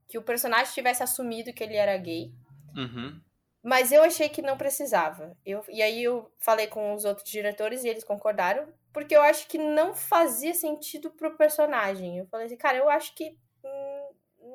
que 0.08 0.18
o 0.18 0.24
personagem 0.24 0.74
tivesse 0.74 1.04
assumido 1.04 1.54
que 1.54 1.64
ele 1.64 1.76
era 1.76 1.96
gay. 1.96 2.34
Uhum. 2.76 3.22
Mas 3.64 3.92
eu 3.92 4.02
achei 4.02 4.28
que 4.28 4.42
não 4.42 4.58
precisava. 4.58 5.38
Eu, 5.46 5.64
e 5.70 5.84
aí 5.84 6.04
eu 6.04 6.32
falei 6.40 6.66
com 6.66 6.94
os 6.94 7.06
outros 7.06 7.30
diretores 7.30 7.84
e 7.84 7.90
eles 7.90 8.04
concordaram 8.04 8.68
porque 8.92 9.16
eu 9.16 9.22
acho 9.22 9.48
que 9.48 9.58
não 9.58 9.94
fazia 9.94 10.54
sentido 10.54 11.12
pro 11.12 11.38
personagem. 11.38 12.18
Eu 12.18 12.28
falei 12.28 12.48
assim, 12.48 12.58
cara, 12.58 12.78
eu 12.78 12.90
acho 12.90 13.14
que 13.16 13.38
hum, 13.64 14.10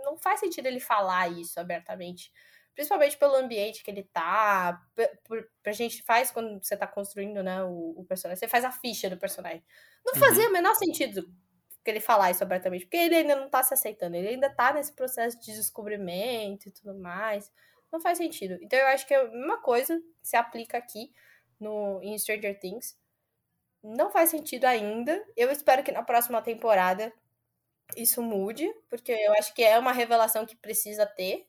não 0.05 0.17
faz 0.17 0.41
sentido 0.41 0.67
ele 0.67 0.81
falar 0.81 1.29
isso 1.29 1.59
abertamente. 1.61 2.33
Principalmente 2.75 3.17
pelo 3.17 3.37
ambiente 3.37 3.85
que 3.85 3.91
ele 3.91 4.03
tá. 4.03 4.83
Pra, 4.95 5.09
pra 5.63 5.73
gente 5.73 6.03
faz 6.03 6.31
quando 6.31 6.63
você 6.63 6.77
tá 6.77 6.87
construindo, 6.87 7.43
né, 7.43 7.63
o, 7.63 7.95
o, 7.99 8.05
personagem. 8.05 8.39
Você 8.39 8.49
faz 8.49 8.65
a 8.65 8.73
ficha 8.73 9.09
do 9.09 9.17
personagem. 9.17 9.63
Não 10.05 10.15
uhum. 10.15 10.21
fazia 10.21 10.49
o 10.49 10.53
menor 10.53 10.75
sentido 10.75 11.33
que 11.85 11.91
ele 11.91 12.01
falar 12.01 12.31
isso 12.31 12.43
abertamente, 12.43 12.87
porque 12.87 12.97
ele 12.97 13.15
ainda 13.15 13.37
não 13.37 13.49
tá 13.51 13.63
se 13.63 13.75
aceitando, 13.75 14.17
ele 14.17 14.29
ainda 14.29 14.49
tá 14.49 14.73
nesse 14.73 14.91
processo 14.95 15.39
de 15.39 15.53
descobrimento 15.53 16.67
e 16.67 16.73
tudo 16.73 16.99
mais. 16.99 17.53
Não 17.93 18.01
faz 18.01 18.19
sentido. 18.19 18.59
Então 18.63 18.79
eu 18.79 18.87
acho 18.87 19.07
que 19.07 19.15
a 19.15 19.25
mesma 19.25 19.61
coisa 19.61 20.01
se 20.23 20.35
aplica 20.35 20.79
aqui 20.79 21.13
no 21.61 22.01
em 22.03 22.19
Stranger 22.19 22.59
Things. 22.59 22.99
Não 23.85 24.11
faz 24.11 24.31
sentido 24.31 24.65
ainda. 24.65 25.23
Eu 25.37 25.51
espero 25.53 25.85
que 25.85 25.93
na 25.93 26.03
próxima 26.03 26.41
temporada 26.41 27.13
isso 27.97 28.23
mude, 28.23 28.67
porque 28.91 29.13
eu 29.13 29.33
acho 29.35 29.55
que 29.55 29.63
é 29.63 29.79
uma 29.79 29.93
revelação 29.93 30.47
que 30.47 30.57
precisa 30.57 31.07
ter 31.07 31.47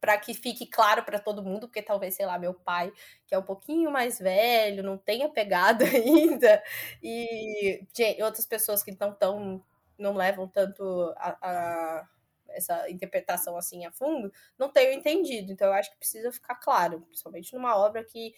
para 0.00 0.18
que 0.18 0.34
fique 0.34 0.66
claro 0.66 1.04
para 1.04 1.18
todo 1.20 1.42
mundo, 1.42 1.68
porque 1.68 1.82
talvez, 1.82 2.14
sei 2.16 2.26
lá, 2.26 2.38
meu 2.38 2.54
pai, 2.54 2.92
que 3.26 3.34
é 3.34 3.38
um 3.38 3.42
pouquinho 3.42 3.90
mais 3.90 4.18
velho, 4.18 4.82
não 4.82 4.98
tenha 4.98 5.28
pegado 5.28 5.84
ainda, 5.86 6.62
e 7.02 7.84
gente, 7.94 8.22
outras 8.22 8.46
pessoas 8.46 8.82
que 8.82 8.96
não 8.98 9.14
tão, 9.14 9.62
não 9.98 10.14
levam 10.14 10.48
tanto 10.48 10.82
a, 11.16 11.38
a, 11.42 12.08
essa 12.48 12.90
interpretação 12.90 13.56
assim 13.56 13.84
a 13.84 13.92
fundo, 13.92 14.32
não 14.58 14.70
tenham 14.70 14.92
entendido. 14.94 15.52
Então 15.52 15.68
eu 15.68 15.74
acho 15.74 15.90
que 15.92 15.98
precisa 15.98 16.32
ficar 16.32 16.56
claro, 16.56 17.02
principalmente 17.02 17.54
numa 17.54 17.76
obra 17.76 18.02
que 18.04 18.34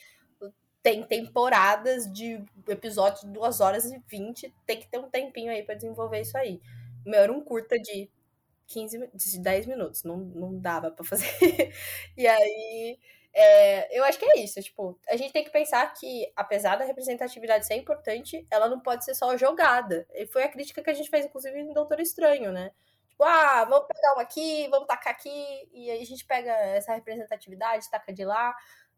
tem 0.85 1.03
temporadas 1.03 2.13
de 2.13 2.45
episódios 2.69 3.23
de 3.23 3.29
2 3.29 3.61
horas 3.61 3.87
e 3.87 3.99
20, 4.07 4.55
tem 4.67 4.79
que 4.79 4.87
ter 4.87 4.99
um 4.99 5.09
tempinho 5.09 5.51
aí 5.51 5.63
para 5.63 5.75
desenvolver 5.75 6.21
isso 6.21 6.37
aí. 6.37 6.61
Meu 7.07 7.21
era 7.21 7.33
um 7.33 7.41
curta 7.41 7.79
de 7.79 8.11
15, 8.67 9.11
de 9.15 9.39
10 9.41 9.67
minutos, 9.67 10.05
não, 10.05 10.19
não 10.19 10.59
dava 10.59 10.91
para 10.91 11.03
fazer. 11.03 11.27
e 12.15 12.27
aí, 12.27 12.99
é, 13.33 13.99
eu 13.99 14.05
acho 14.05 14.19
que 14.19 14.27
é 14.27 14.41
isso, 14.41 14.61
tipo, 14.61 15.01
a 15.09 15.17
gente 15.17 15.33
tem 15.33 15.43
que 15.43 15.51
pensar 15.51 15.91
que, 15.95 16.31
apesar 16.37 16.77
da 16.77 16.85
representatividade 16.85 17.67
ser 17.67 17.77
importante, 17.77 18.47
ela 18.51 18.69
não 18.69 18.79
pode 18.79 19.07
ser 19.07 19.15
só 19.15 19.35
jogada. 19.39 20.07
E 20.13 20.27
foi 20.27 20.43
a 20.43 20.51
crítica 20.51 20.83
que 20.83 20.91
a 20.91 20.95
gente 20.95 21.09
fez, 21.09 21.25
inclusive, 21.25 21.59
em 21.59 21.73
Doutor 21.73 21.99
Estranho, 21.99 22.53
né? 22.53 22.73
Tipo, 23.09 23.25
ah, 23.25 23.65
vamos 23.65 23.87
pegar 23.87 24.13
uma 24.13 24.23
aqui, 24.23 24.69
vamos 24.69 24.87
tacar 24.87 25.15
aqui, 25.15 25.69
e 25.73 25.91
aí 25.91 26.03
a 26.03 26.07
gente 26.07 26.27
pega 26.27 26.51
essa 26.51 26.95
representatividade, 26.95 27.89
taca 27.89 28.13
de 28.13 28.25
lá. 28.25 28.55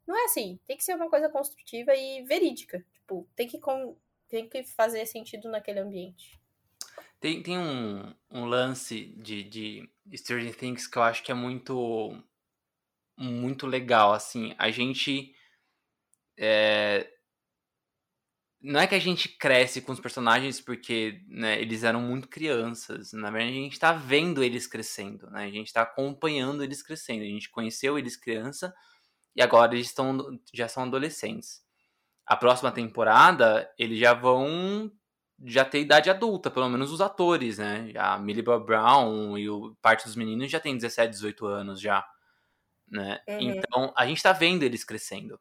Não 0.06 0.16
é 0.16 0.24
assim, 0.24 0.58
tem 0.66 0.76
que 0.76 0.84
ser 0.84 0.94
uma 0.94 1.10
coisa 1.10 1.28
construtiva 1.28 1.94
e 1.94 2.22
verídica. 2.22 2.84
Tipo, 2.92 3.28
tem 3.34 3.48
que, 3.48 3.58
tem 4.28 4.48
que 4.48 4.62
fazer 4.62 5.04
sentido 5.06 5.50
naquele 5.50 5.80
ambiente. 5.80 6.38
Tem, 7.18 7.42
tem 7.42 7.58
um, 7.58 8.14
um 8.30 8.44
lance 8.44 9.06
de, 9.16 9.42
de 9.42 9.90
Stranger 10.14 10.54
Things 10.54 10.86
que 10.86 10.96
eu 10.96 11.02
acho 11.02 11.22
que 11.22 11.32
é 11.32 11.34
muito 11.34 12.22
muito 13.18 13.66
legal, 13.66 14.12
assim. 14.12 14.54
A 14.58 14.70
gente 14.70 15.34
é... 16.38 17.08
não 18.60 18.80
é 18.80 18.86
que 18.86 18.94
a 18.94 18.98
gente 18.98 19.28
cresce 19.28 19.80
com 19.80 19.92
os 19.92 20.00
personagens 20.00 20.60
porque 20.60 21.22
né, 21.28 21.60
eles 21.60 21.82
eram 21.82 22.00
muito 22.00 22.28
crianças. 22.28 23.12
Na 23.12 23.30
verdade, 23.30 23.56
a 23.56 23.62
gente 23.62 23.72
está 23.72 23.92
vendo 23.92 24.44
eles 24.44 24.66
crescendo, 24.66 25.30
né? 25.30 25.44
A 25.44 25.50
gente 25.50 25.68
está 25.68 25.82
acompanhando 25.82 26.62
eles 26.62 26.82
crescendo. 26.82 27.22
A 27.22 27.26
gente 27.26 27.50
conheceu 27.50 27.98
eles 27.98 28.16
criança 28.16 28.74
e 29.36 29.42
agora 29.42 29.74
eles 29.74 29.88
estão 29.88 30.40
já 30.52 30.66
são 30.66 30.84
adolescentes. 30.84 31.62
A 32.24 32.36
próxima 32.36 32.72
temporada, 32.72 33.70
eles 33.78 33.98
já 33.98 34.14
vão 34.14 34.90
já 35.44 35.64
ter 35.64 35.80
idade 35.80 36.08
adulta, 36.08 36.50
pelo 36.50 36.68
menos 36.68 36.90
os 36.90 37.00
atores, 37.00 37.58
né? 37.58 37.92
A 37.96 38.18
Millie 38.18 38.42
Bob 38.42 38.64
Brown 38.64 39.36
e 39.36 39.48
o, 39.50 39.76
parte 39.82 40.04
dos 40.04 40.16
meninos 40.16 40.50
já 40.50 40.58
tem 40.58 40.74
17, 40.74 41.10
18 41.10 41.46
anos 41.46 41.80
já, 41.80 42.04
né? 42.88 43.20
Uhum. 43.28 43.40
Então, 43.40 43.92
a 43.94 44.06
gente 44.06 44.22
tá 44.22 44.32
vendo 44.32 44.62
eles 44.62 44.82
crescendo. 44.82 45.38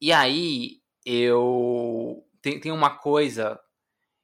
E 0.00 0.12
aí, 0.12 0.80
eu... 1.04 2.24
Tem, 2.40 2.60
tem 2.60 2.70
uma 2.70 2.90
coisa 2.90 3.58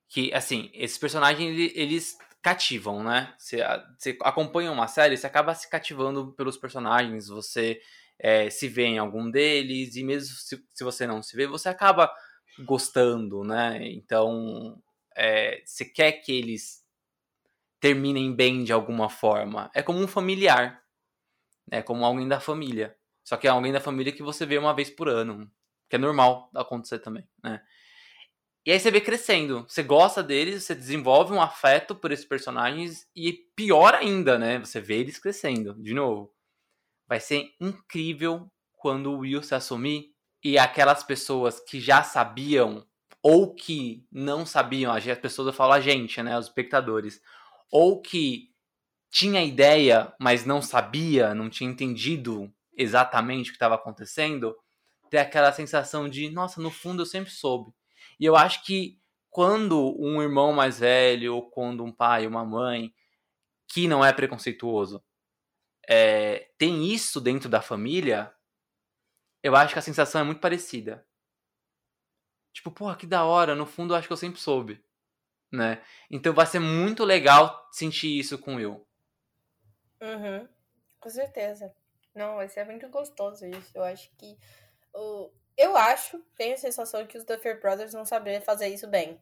que, 0.09 0.33
assim, 0.33 0.71
esses 0.75 0.99
personagens, 0.99 1.73
eles 1.75 2.17
cativam, 2.43 3.03
né? 3.03 3.35
Você, 3.39 3.59
você 3.99 4.19
acompanha 4.23 4.71
uma 4.71 4.87
série, 4.87 5.17
você 5.17 5.27
acaba 5.27 5.55
se 5.55 5.69
cativando 5.69 6.33
pelos 6.33 6.57
personagens, 6.57 7.29
você 7.29 7.81
é, 8.21 8.51
se 8.51 8.69
vê 8.69 8.85
em 8.85 8.99
algum 8.99 9.31
deles, 9.31 9.97
e 9.97 10.05
mesmo 10.05 10.35
se, 10.37 10.63
se 10.75 10.85
você 10.85 11.07
não 11.07 11.23
se 11.23 11.35
vê, 11.35 11.47
você 11.47 11.69
acaba 11.69 12.13
gostando, 12.65 13.43
né? 13.43 13.81
Então, 13.83 14.81
é, 15.17 15.63
você 15.65 15.85
quer 15.85 16.13
que 16.13 16.33
eles 16.33 16.85
terminem 17.81 18.35
bem 18.35 18.63
de 18.63 18.73
alguma 18.73 19.09
forma. 19.09 19.71
É 19.75 19.83
como 19.83 19.99
um 19.99 20.07
familiar, 20.07 20.83
é 21.71 21.83
como 21.83 22.05
alguém 22.05 22.29
da 22.29 22.39
família. 22.39 22.95
Só 23.25 23.37
que 23.37 23.47
é 23.47 23.51
alguém 23.51 23.73
da 23.73 23.81
família 23.81 24.13
que 24.13 24.23
você 24.23 24.45
vê 24.45 24.59
uma 24.59 24.75
vez 24.75 24.91
por 24.91 25.09
ano, 25.09 25.51
que 25.89 25.97
é 25.97 25.99
normal 25.99 26.51
acontecer 26.55 26.99
também, 26.99 27.27
né? 27.43 27.63
E 28.67 28.71
aí 28.71 28.79
você 28.79 28.91
vê 28.91 29.01
crescendo, 29.01 29.65
você 29.67 29.83
gosta 29.83 30.23
deles, 30.23 30.65
você 30.65 30.75
desenvolve 30.75 31.33
um 31.33 31.41
afeto 31.41 31.95
por 31.95 32.13
esses 32.13 32.27
personagens 32.27 33.09
e 33.17 33.33
pior 33.57 33.95
ainda, 33.95 34.39
né? 34.39 34.59
Você 34.59 34.81
vê 34.81 34.99
eles 34.99 35.19
crescendo, 35.19 35.75
de 35.83 35.95
novo. 35.95 36.31
Vai 37.11 37.19
ser 37.19 37.57
incrível 37.61 38.49
quando 38.79 39.11
o 39.11 39.19
Will 39.19 39.43
se 39.43 39.53
assumir 39.53 40.15
e 40.45 40.57
aquelas 40.57 41.03
pessoas 41.03 41.59
que 41.59 41.81
já 41.81 42.05
sabiam 42.05 42.87
ou 43.21 43.53
que 43.53 44.07
não 44.13 44.47
sabiam, 44.47 44.93
as 44.93 45.05
pessoas 45.19 45.49
eu 45.49 45.53
falo 45.53 45.73
a 45.73 45.81
gente, 45.81 46.23
né, 46.23 46.39
os 46.39 46.47
espectadores, 46.47 47.21
ou 47.69 48.01
que 48.01 48.51
tinha 49.11 49.43
ideia, 49.43 50.15
mas 50.21 50.47
não 50.47 50.63
sabia, 50.63 51.35
não 51.35 51.51
tinha 51.51 51.69
entendido 51.69 52.49
exatamente 52.77 53.49
o 53.49 53.53
que 53.53 53.57
estava 53.57 53.75
acontecendo, 53.75 54.57
ter 55.11 55.19
aquela 55.19 55.51
sensação 55.53 56.09
de, 56.09 56.31
nossa, 56.31 56.63
no 56.63 56.71
fundo 56.71 57.03
eu 57.03 57.07
sempre 57.07 57.33
soube. 57.33 57.75
E 58.21 58.25
eu 58.25 58.37
acho 58.37 58.65
que 58.65 59.01
quando 59.29 59.97
um 59.99 60.23
irmão 60.23 60.53
mais 60.53 60.79
velho, 60.79 61.35
ou 61.35 61.51
quando 61.51 61.83
um 61.83 61.91
pai, 61.91 62.25
uma 62.25 62.45
mãe, 62.45 62.95
que 63.67 63.89
não 63.89 64.05
é 64.05 64.13
preconceituoso, 64.13 65.03
é, 65.89 66.51
tem 66.59 66.87
isso 66.87 67.21
dentro 67.21 67.49
da 67.49 67.61
família, 67.61 68.35
eu 69.43 69.57
acho 69.57 69.73
que 69.73 69.79
a 69.79 69.83
sensação 69.83 70.21
é 70.21 70.25
muito 70.25 70.41
parecida. 70.41 71.07
Tipo, 72.53 72.71
porra, 72.71 72.97
que 72.97 73.07
da 73.07 73.25
hora, 73.25 73.55
no 73.55 73.67
fundo 73.67 73.95
eu 73.95 73.99
acho 73.99 74.07
que 74.07 74.13
eu 74.13 74.17
sempre 74.17 74.41
soube. 74.41 74.85
Né? 75.53 75.83
Então 76.11 76.33
vai 76.33 76.47
ser 76.47 76.61
muito 76.61 77.05
legal 77.05 77.69
sentir 77.73 78.19
isso 78.19 78.39
com 78.39 78.61
eu. 78.61 78.87
Uhum. 80.01 80.49
Com 80.99 81.11
certeza. 81.11 81.75
Não, 82.15 82.37
vai 82.37 82.49
ser 82.49 82.65
muito 82.65 82.89
gostoso 82.89 83.47
isso. 83.47 83.71
Eu 83.75 83.83
acho 83.83 84.11
que. 84.17 84.39
O... 84.95 85.31
Eu 85.57 85.77
acho, 85.77 86.19
tenho 86.37 86.55
a 86.55 86.59
sensação 86.59 87.07
que 87.07 87.19
os 87.19 87.25
Duffer 87.25 87.61
Brothers 87.61 87.93
vão 87.93 88.05
saber 88.05 88.41
fazer 88.41 88.69
isso 88.69 88.89
bem. 88.89 89.21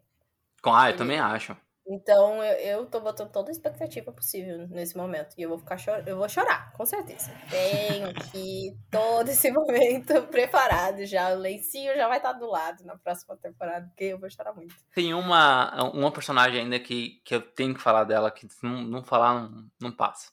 Ah, 0.63 0.91
eu 0.91 0.97
também 0.97 1.19
acho. 1.19 1.57
Então 1.89 2.45
eu, 2.45 2.81
eu 2.81 2.87
tô 2.87 3.01
botando 3.01 3.31
toda 3.31 3.51
a 3.51 3.53
expectativa 3.53 4.13
possível 4.13 4.69
nesse 4.69 4.95
momento. 4.97 5.35
E 5.39 5.43
eu 5.43 5.49
vou 5.49 5.59
ficar 5.59 5.79
chor... 5.79 6.03
eu 6.07 6.19
vou 6.19 6.29
chorar, 6.29 6.71
com 6.73 6.85
certeza. 6.85 7.33
Tenho 7.49 8.11
aqui 8.11 8.77
todo 8.91 9.31
esse 9.31 9.51
momento 9.53 10.23
preparado 10.25 11.07
já. 11.07 11.31
O 11.33 11.39
lencinho 11.39 11.95
já 11.95 12.07
vai 12.07 12.19
estar 12.19 12.35
do 12.35 12.47
lado 12.47 12.85
na 12.85 12.97
próxima 12.99 13.37
temporada, 13.37 13.87
porque 13.87 14.05
eu 14.05 14.19
vou 14.19 14.29
chorar 14.31 14.55
muito. 14.55 14.75
Tem 14.95 15.15
uma, 15.15 15.91
uma 15.93 16.13
personagem 16.13 16.61
ainda 16.61 16.79
que, 16.79 17.23
que 17.25 17.35
eu 17.35 17.41
tenho 17.41 17.75
que 17.75 17.81
falar 17.81 18.05
dela, 18.05 18.31
que 18.31 18.47
não, 18.63 18.83
não 18.83 19.03
falar 19.03 19.49
não, 19.49 19.71
não 19.81 19.93
passa. 19.93 20.31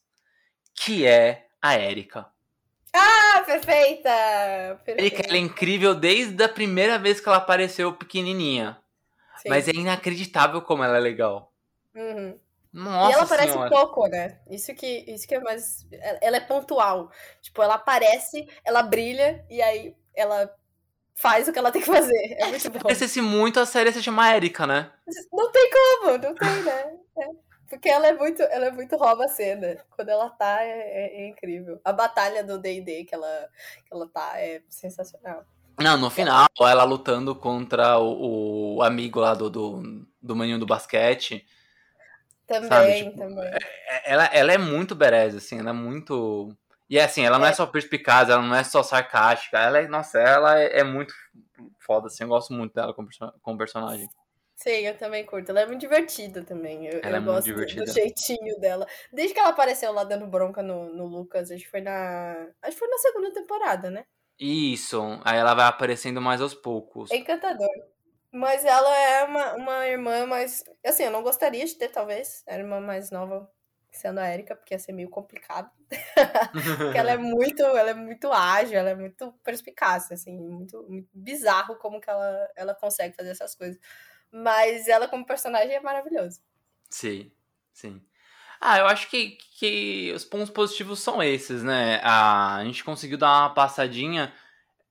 Que 0.73 1.07
é 1.07 1.47
a 1.61 1.79
Erika. 1.79 2.27
Ah, 2.93 3.43
perfeita! 3.45 4.79
perfeita. 4.83 5.01
Erika, 5.01 5.27
ela 5.27 5.37
é 5.37 5.39
incrível 5.39 5.95
desde 5.95 6.43
a 6.43 6.49
primeira 6.49 6.97
vez 6.99 7.19
que 7.19 7.27
ela 7.27 7.37
apareceu 7.37 7.93
pequenininha. 7.93 8.77
Sim. 9.37 9.49
Mas 9.49 9.67
é 9.67 9.71
inacreditável 9.71 10.61
como 10.61 10.83
ela 10.83 10.97
é 10.97 10.99
legal. 10.99 11.51
Uhum. 11.95 12.39
Nossa 12.71 13.09
e 13.09 13.13
ela 13.13 13.23
aparece 13.23 13.53
senhora. 13.53 13.69
pouco, 13.69 14.05
né? 14.07 14.37
Isso 14.49 14.75
que, 14.75 15.05
isso 15.07 15.25
que 15.25 15.35
é 15.35 15.39
mais. 15.39 15.87
Ela 16.21 16.37
é 16.37 16.41
pontual. 16.41 17.09
Tipo, 17.41 17.63
ela 17.63 17.75
aparece, 17.75 18.47
ela 18.65 18.83
brilha 18.83 19.45
e 19.49 19.61
aí 19.61 19.95
ela 20.13 20.53
faz 21.15 21.47
o 21.47 21.53
que 21.53 21.59
ela 21.59 21.71
tem 21.71 21.81
que 21.81 21.87
fazer. 21.87 22.35
É 22.37 22.47
muito 22.47 22.69
bom. 22.69 22.79
Se 22.79 22.83
parecesse 22.83 23.21
muito, 23.21 23.61
a 23.61 23.65
série 23.65 23.93
se 23.93 24.03
chama 24.03 24.35
Erika, 24.35 24.67
né? 24.67 24.91
Não 25.31 25.51
tem 25.51 25.69
como, 25.71 26.17
não 26.17 26.35
tem, 26.35 26.63
né? 26.63 26.97
É. 27.17 27.45
Porque 27.69 27.89
ela 27.89 28.07
é 28.07 28.13
muito, 28.13 28.41
ela 28.43 28.65
é 28.65 28.71
muito 28.71 28.95
rouba 28.95 29.25
a 29.25 29.29
cena. 29.29 29.77
Quando 29.95 30.09
ela 30.09 30.29
tá, 30.29 30.61
é, 30.61 30.69
é, 30.69 31.21
é 31.21 31.27
incrível. 31.29 31.79
A 31.83 31.91
batalha 31.91 32.43
do 32.43 32.59
D&D 32.59 33.05
que 33.05 33.15
ela, 33.15 33.49
que 33.85 33.93
ela 33.93 34.07
tá 34.07 34.33
é 34.39 34.61
sensacional. 34.69 35.45
Não, 35.79 35.97
no 35.97 36.09
final, 36.09 36.47
ela 36.61 36.83
lutando 36.83 37.35
contra 37.35 37.99
o, 37.99 38.77
o 38.77 38.83
amigo 38.83 39.19
lá 39.19 39.33
do, 39.33 39.49
do, 39.49 40.07
do 40.21 40.35
maninho 40.35 40.59
do 40.59 40.65
basquete. 40.65 41.45
Também, 42.47 43.05
tipo, 43.05 43.17
também. 43.17 43.45
É, 43.45 43.57
é, 43.87 44.13
ela, 44.13 44.25
ela 44.25 44.53
é 44.53 44.57
muito 44.57 44.95
bereza, 44.95 45.37
assim, 45.37 45.59
ela 45.59 45.71
é 45.71 45.73
muito. 45.73 46.55
E 46.89 46.99
assim, 46.99 47.25
ela 47.25 47.39
não 47.39 47.47
é, 47.47 47.49
é 47.49 47.53
só 47.53 47.65
perspicaz, 47.65 48.29
ela 48.29 48.41
não 48.41 48.55
é 48.55 48.63
só 48.63 48.83
sarcástica, 48.83 49.57
ela 49.57 49.79
é, 49.79 49.87
nossa, 49.87 50.19
ela 50.19 50.59
é, 50.59 50.79
é 50.79 50.83
muito 50.83 51.13
foda, 51.79 52.07
assim, 52.07 52.23
eu 52.23 52.29
gosto 52.29 52.53
muito 52.53 52.73
dela 52.73 52.93
como, 52.93 53.09
como 53.41 53.57
personagem. 53.57 54.07
Sim, 54.55 54.69
eu 54.69 54.97
também 54.97 55.25
curto. 55.25 55.49
Ela 55.49 55.61
é 55.61 55.65
muito 55.65 55.81
divertida 55.81 56.41
também. 56.41 56.87
Eu, 56.87 57.01
ela 57.03 57.17
eu 57.17 57.21
é 57.21 57.25
gosto 57.25 57.47
muito 57.47 57.67
divertida. 57.67 57.85
do 57.85 57.91
jeitinho 57.91 58.57
dela. 58.59 58.87
Desde 59.11 59.33
que 59.33 59.39
ela 59.39 59.49
apareceu 59.49 59.91
lá 59.91 60.05
dando 60.05 60.25
bronca 60.27 60.63
no, 60.63 60.93
no 60.93 61.05
Lucas, 61.05 61.51
acho 61.51 61.63
que 61.63 61.69
foi 61.69 61.81
na. 61.81 62.47
Acho 62.61 62.71
que 62.71 62.79
foi 62.79 62.87
na 62.87 62.97
segunda 62.97 63.33
temporada, 63.33 63.89
né? 63.91 64.05
Isso, 64.39 65.01
aí 65.23 65.37
ela 65.37 65.53
vai 65.53 65.65
aparecendo 65.65 66.21
mais 66.21 66.41
aos 66.41 66.53
poucos. 66.53 67.11
É 67.11 67.17
encantador. 67.17 67.69
Mas 68.31 68.65
ela 68.65 68.97
é 68.97 69.23
uma, 69.23 69.53
uma 69.55 69.87
irmã 69.87 70.25
mais. 70.25 70.63
Assim, 70.85 71.03
eu 71.03 71.11
não 71.11 71.23
gostaria 71.23 71.65
de 71.65 71.75
ter, 71.75 71.87
talvez, 71.89 72.43
a 72.47 72.55
irmã 72.57 72.81
mais 72.81 73.09
nova 73.11 73.49
sendo 73.91 74.19
a 74.19 74.33
Erika, 74.33 74.55
porque 74.55 74.73
ia 74.73 74.79
ser 74.79 74.91
meio 74.91 75.09
complicado. 75.09 75.71
porque 76.77 76.97
ela 76.97 77.11
é 77.11 77.17
muito, 77.17 77.61
ela 77.61 77.91
é 77.91 77.93
muito 77.93 78.31
ágil, 78.31 78.77
ela 78.77 78.89
é 78.89 78.95
muito 78.95 79.31
perspicaz, 79.43 80.11
assim, 80.11 80.37
muito, 80.37 80.83
muito 80.89 81.09
bizarro 81.13 81.77
como 81.77 82.01
que 82.01 82.09
ela, 82.09 82.49
ela 82.57 82.75
consegue 82.75 83.15
fazer 83.15 83.29
essas 83.29 83.55
coisas. 83.55 83.79
Mas 84.31 84.87
ela 84.89 85.07
como 85.07 85.25
personagem 85.25 85.73
é 85.75 85.79
maravilhosa. 85.79 86.41
Sim, 86.89 87.31
sim. 87.73 88.01
Ah, 88.59 88.79
eu 88.79 88.87
acho 88.87 89.09
que, 89.09 89.37
que 89.59 90.11
os 90.15 90.23
pontos 90.23 90.49
positivos 90.49 90.99
são 90.99 91.21
esses, 91.21 91.63
né? 91.63 91.99
A, 92.03 92.57
a 92.57 92.65
gente 92.65 92.83
conseguiu 92.83 93.17
dar 93.17 93.41
uma 93.41 93.53
passadinha. 93.53 94.33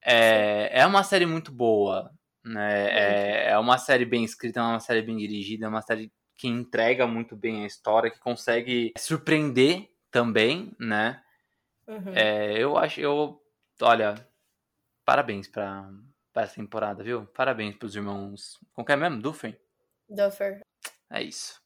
É, 0.03 0.81
é 0.81 0.87
uma 0.87 1.03
série 1.03 1.27
muito 1.27 1.51
boa, 1.51 2.11
né? 2.45 2.89
É, 2.91 3.51
é 3.51 3.59
uma 3.59 3.79
série 3.79 4.05
bem 4.05 4.25
escrita, 4.25 4.61
é 4.61 4.63
uma 4.63 4.81
série 4.81 5.03
bem 5.03 5.17
dirigida, 5.17 5.67
é 5.67 5.69
uma 5.69 5.83
série 5.83 6.13
que 6.37 6.49
entrega 6.49 7.07
muito 7.07 7.35
bem 7.37 7.65
a 7.65 7.67
história, 7.67 8.11
que 8.11 8.19
consegue 8.19 8.93
surpreender 8.99 9.89
também, 10.11 10.73
né? 10.79 11.23
Uhum. 11.87 12.13
É, 12.15 12.59
eu 12.59 12.77
acho, 12.77 13.01
eu, 13.01 13.43
olha, 13.81 14.15
parabéns 15.05 15.49
pra, 15.49 15.91
pra 16.33 16.43
essa 16.43 16.57
temporada, 16.57 17.03
viu? 17.03 17.27
Parabéns 17.27 17.77
pros 17.77 17.97
irmãos. 17.97 18.59
Como 18.73 18.85
que 18.85 18.93
é 18.93 18.97
mesmo? 18.97 19.21
Duffer? 19.21 19.61
Duffer. 20.09 20.61
É 21.11 21.23
isso. 21.23 21.64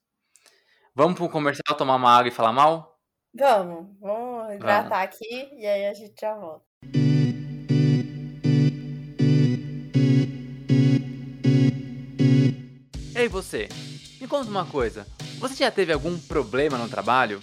Vamos 0.98 1.16
pro 1.16 1.28
comercial 1.28 1.76
tomar 1.76 1.94
uma 1.94 2.10
água 2.10 2.26
e 2.26 2.32
falar 2.32 2.52
mal? 2.52 2.98
Vamos, 3.32 3.86
vamos 4.00 4.52
hidratar 4.56 5.02
aqui 5.02 5.48
e 5.56 5.64
aí 5.64 5.86
a 5.86 5.94
gente 5.94 6.20
já 6.20 6.34
volta. 6.34 6.64
Ei 13.14 13.28
você, 13.28 13.68
me 14.20 14.26
conta 14.26 14.50
uma 14.50 14.66
coisa. 14.66 15.06
Você 15.38 15.54
já 15.54 15.70
teve 15.70 15.92
algum 15.92 16.18
problema 16.18 16.76
no 16.76 16.88
trabalho? 16.88 17.40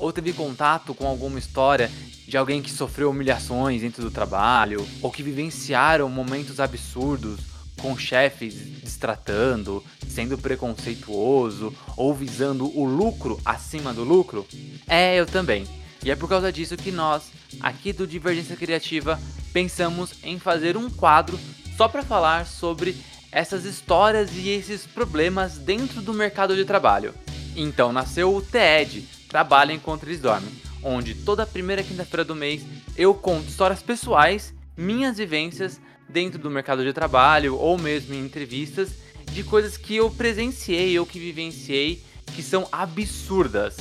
Ou 0.00 0.12
teve 0.12 0.32
contato 0.32 0.92
com 0.92 1.06
alguma 1.06 1.38
história 1.38 1.88
de 2.26 2.36
alguém 2.36 2.60
que 2.60 2.72
sofreu 2.72 3.10
humilhações 3.10 3.82
dentro 3.82 4.02
do 4.02 4.10
trabalho? 4.10 4.84
Ou 5.00 5.12
que 5.12 5.22
vivenciaram 5.22 6.08
momentos 6.08 6.58
absurdos 6.58 7.55
com 7.80 7.96
chefes 7.96 8.54
destratando, 8.82 9.84
sendo 10.08 10.38
preconceituoso 10.38 11.74
ou 11.96 12.14
visando 12.14 12.66
o 12.78 12.84
lucro 12.84 13.40
acima 13.44 13.92
do 13.92 14.04
lucro? 14.04 14.46
É, 14.86 15.16
eu 15.16 15.26
também. 15.26 15.66
E 16.02 16.10
é 16.10 16.16
por 16.16 16.28
causa 16.28 16.52
disso 16.52 16.76
que 16.76 16.90
nós, 16.90 17.30
aqui 17.60 17.92
do 17.92 18.06
Divergência 18.06 18.56
Criativa, 18.56 19.20
pensamos 19.52 20.14
em 20.22 20.38
fazer 20.38 20.76
um 20.76 20.88
quadro 20.88 21.38
só 21.76 21.88
para 21.88 22.02
falar 22.02 22.46
sobre 22.46 22.96
essas 23.30 23.64
histórias 23.64 24.30
e 24.34 24.48
esses 24.48 24.86
problemas 24.86 25.58
dentro 25.58 26.00
do 26.00 26.14
mercado 26.14 26.56
de 26.56 26.64
trabalho. 26.64 27.14
Então 27.54 27.92
nasceu 27.92 28.34
o 28.34 28.40
TED, 28.40 29.02
Trabalho 29.28 29.72
Enquanto 29.72 30.04
Eles 30.04 30.20
Dormem, 30.20 30.50
onde 30.82 31.14
toda 31.14 31.46
primeira 31.46 31.82
quinta-feira 31.82 32.24
do 32.24 32.34
mês 32.34 32.62
eu 32.96 33.12
conto 33.12 33.48
histórias 33.48 33.82
pessoais, 33.82 34.54
minhas 34.76 35.18
vivências 35.18 35.80
dentro 36.16 36.38
do 36.38 36.50
mercado 36.50 36.82
de 36.82 36.94
trabalho 36.94 37.58
ou 37.58 37.76
mesmo 37.76 38.14
em 38.14 38.24
entrevistas 38.24 38.88
de 39.32 39.44
coisas 39.44 39.76
que 39.76 39.96
eu 39.96 40.10
presenciei 40.10 40.98
ou 40.98 41.04
que 41.04 41.18
vivenciei 41.18 42.02
que 42.34 42.42
são 42.42 42.66
absurdas. 42.72 43.76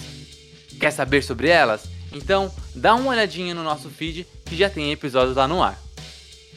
Quer 0.77 0.91
saber 0.91 1.23
sobre 1.23 1.47
elas? 1.47 1.85
Então 2.11 2.53
dá 2.75 2.93
uma 2.93 3.11
olhadinha 3.11 3.53
no 3.53 3.63
nosso 3.63 3.89
feed 3.89 4.27
que 4.43 4.57
já 4.57 4.69
tem 4.69 4.91
episódios 4.91 5.37
lá 5.37 5.47
no 5.47 5.63
ar. 5.63 5.79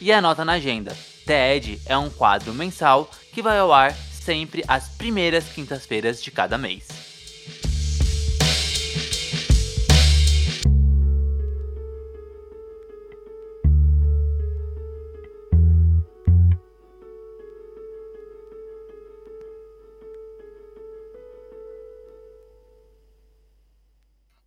E 0.00 0.10
anota 0.10 0.44
na 0.44 0.54
agenda 0.54 0.96
TED 1.24 1.80
é 1.86 1.96
um 1.96 2.10
quadro 2.10 2.52
mensal 2.52 3.08
que 3.32 3.40
vai 3.40 3.60
ao 3.60 3.72
ar 3.72 3.94
sempre 3.94 4.64
às 4.66 4.88
primeiras 4.88 5.44
quintas-feiras 5.44 6.20
de 6.20 6.32
cada 6.32 6.58
mês. 6.58 7.07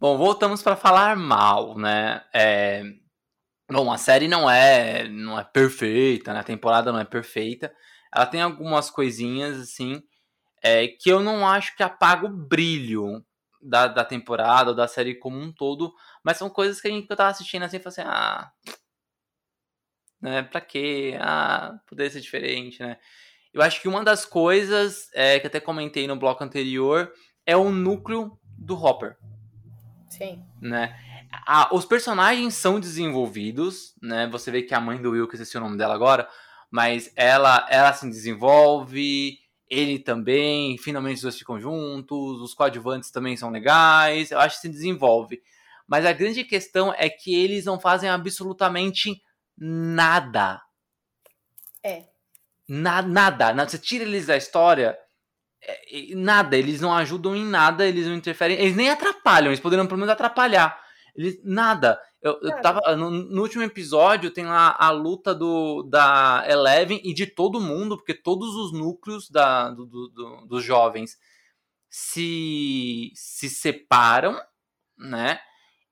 Bom, 0.02 0.18
voltamos 0.18 0.64
para 0.64 0.76
falar 0.76 1.16
mal, 1.16 1.78
né? 1.78 2.24
É, 2.34 2.82
Bom, 3.72 3.91
a 3.91 3.97
série 3.99 4.28
não 4.28 4.49
é 4.49 5.08
não 5.08 5.39
é 5.39 5.43
perfeita, 5.43 6.34
né? 6.34 6.39
A 6.39 6.43
temporada 6.43 6.91
não 6.91 6.99
é 6.99 7.06
perfeita. 7.06 7.72
Ela 8.14 8.26
tem 8.26 8.41
algumas 8.41 8.89
coisinhas, 8.89 9.60
assim, 9.60 10.02
é, 10.64 10.88
que 10.88 11.10
eu 11.12 11.22
não 11.22 11.47
acho 11.47 11.76
que 11.78 11.84
apaga 11.84 12.28
o 12.28 12.30
brilho 12.30 13.24
da, 13.62 13.88
da 13.88 14.04
temporada 14.06 14.72
ou 14.72 14.76
da 14.76 14.88
série 14.88 15.16
como 15.20 15.38
um 15.39 15.54
todo, 15.54 15.93
mas 16.24 16.38
são 16.38 16.49
coisas 16.49 16.82
que, 16.82 16.88
a 16.88 16.91
gente, 16.91 17.08
que 17.08 17.14
eu 17.14 17.18
tava 17.18 17.30
assistindo 17.32 17.64
assim 17.64 17.78
e 17.78 17.88
assim, 17.88 18.02
ah. 18.04 18.52
Né, 20.22 20.43
pra 20.43 20.62
quê? 20.62 21.18
Ah, 21.22 21.80
poderia 21.88 22.12
ser 22.12 22.22
diferente, 22.22 22.82
né? 22.82 22.97
Eu 23.54 23.62
acho 23.62 23.82
que 23.82 23.88
uma 23.88 24.04
das 24.04 24.26
coisas 24.26 25.10
é, 25.14 25.39
que 25.39 25.47
até 25.47 25.60
comentei 25.60 26.08
no 26.08 26.16
bloco 26.16 26.43
anterior 26.43 27.14
é 27.45 27.56
o 27.56 27.72
núcleo 27.72 28.39
do 28.58 28.76
Hopper. 28.76 29.18
Sim. 30.12 30.43
Né? 30.62 30.95
a, 31.45 31.74
os 31.74 31.86
personagens 31.86 32.53
são 32.55 32.80
desenvolvidos, 32.80 33.95
né? 34.01 34.28
Você 34.32 34.51
vê 34.51 34.62
que 34.62 34.74
a 34.74 34.82
mãe 34.82 35.01
do 35.01 35.12
Will, 35.12 35.28
que 35.28 35.36
esqueci 35.36 35.57
o 35.57 35.62
nome 35.62 35.78
dela 35.78 35.93
agora, 35.93 36.28
mas 36.70 37.12
ela, 37.16 37.66
ela 37.70 37.93
se 37.93 38.07
desenvolve, 38.07 39.38
ele 39.70 39.99
também, 39.99 40.78
finalmente 40.78 41.18
os 41.18 41.22
dois 41.22 41.38
ficam 41.38 41.59
juntos, 41.59 42.41
os 42.41 42.53
coadjuvantes 42.53 43.12
também 43.12 43.38
são 43.38 43.49
legais, 43.49 44.32
eu 44.32 44.39
acho 44.39 44.55
que 44.55 44.62
se 44.62 44.70
desenvolve. 44.70 45.41
Mas 45.88 46.05
a 46.05 46.14
grande 46.14 46.43
questão 46.43 46.93
é 46.97 47.09
que 47.09 47.34
eles 47.34 47.66
não 47.66 47.80
fazem 47.80 48.09
absolutamente 48.09 49.22
nada. 49.57 50.62
É. 51.84 52.05
Na, 52.68 53.01
nada. 53.01 53.53
Você 53.66 53.78
tira 53.78 54.03
eles 54.03 54.28
da 54.28 54.38
história, 54.38 54.97
nada, 56.16 56.57
eles 56.57 56.82
não 56.82 56.93
ajudam 56.93 57.36
em 57.36 57.45
nada, 57.45 57.86
eles 57.86 58.07
não 58.07 58.16
interferem, 58.16 58.57
eles 58.57 58.76
nem 58.76 58.89
atrapalham, 58.89 59.47
eles 59.47 59.59
poderiam 59.59 59.88
pelo 59.88 59.99
menos 59.99 60.14
atrapalhar. 60.14 60.80
Ele, 61.16 61.39
nada. 61.43 61.99
Eu, 62.22 62.39
eu 62.41 62.62
tava. 62.62 62.95
No, 62.95 63.09
no, 63.09 63.41
último 63.41 63.64
episódio 63.64 64.32
tem 64.32 64.45
lá 64.45 64.76
a 64.80 64.91
luta 64.91 65.34
do, 65.34 65.84
da 65.84 66.43
Eleven 66.47 67.01
e 67.03 67.14
de 67.14 67.26
todo 67.26 67.59
mundo, 67.59 67.97
porque 67.97 68.14
todos 68.14 68.55
os 68.55 68.72
núcleos 68.72 69.30
da, 69.30 69.70
do, 69.72 69.86
do, 69.86 70.45
dos 70.47 70.64
jovens 70.64 71.18
se, 71.89 73.12
se 73.14 73.49
separam, 73.49 74.39
né? 74.97 75.39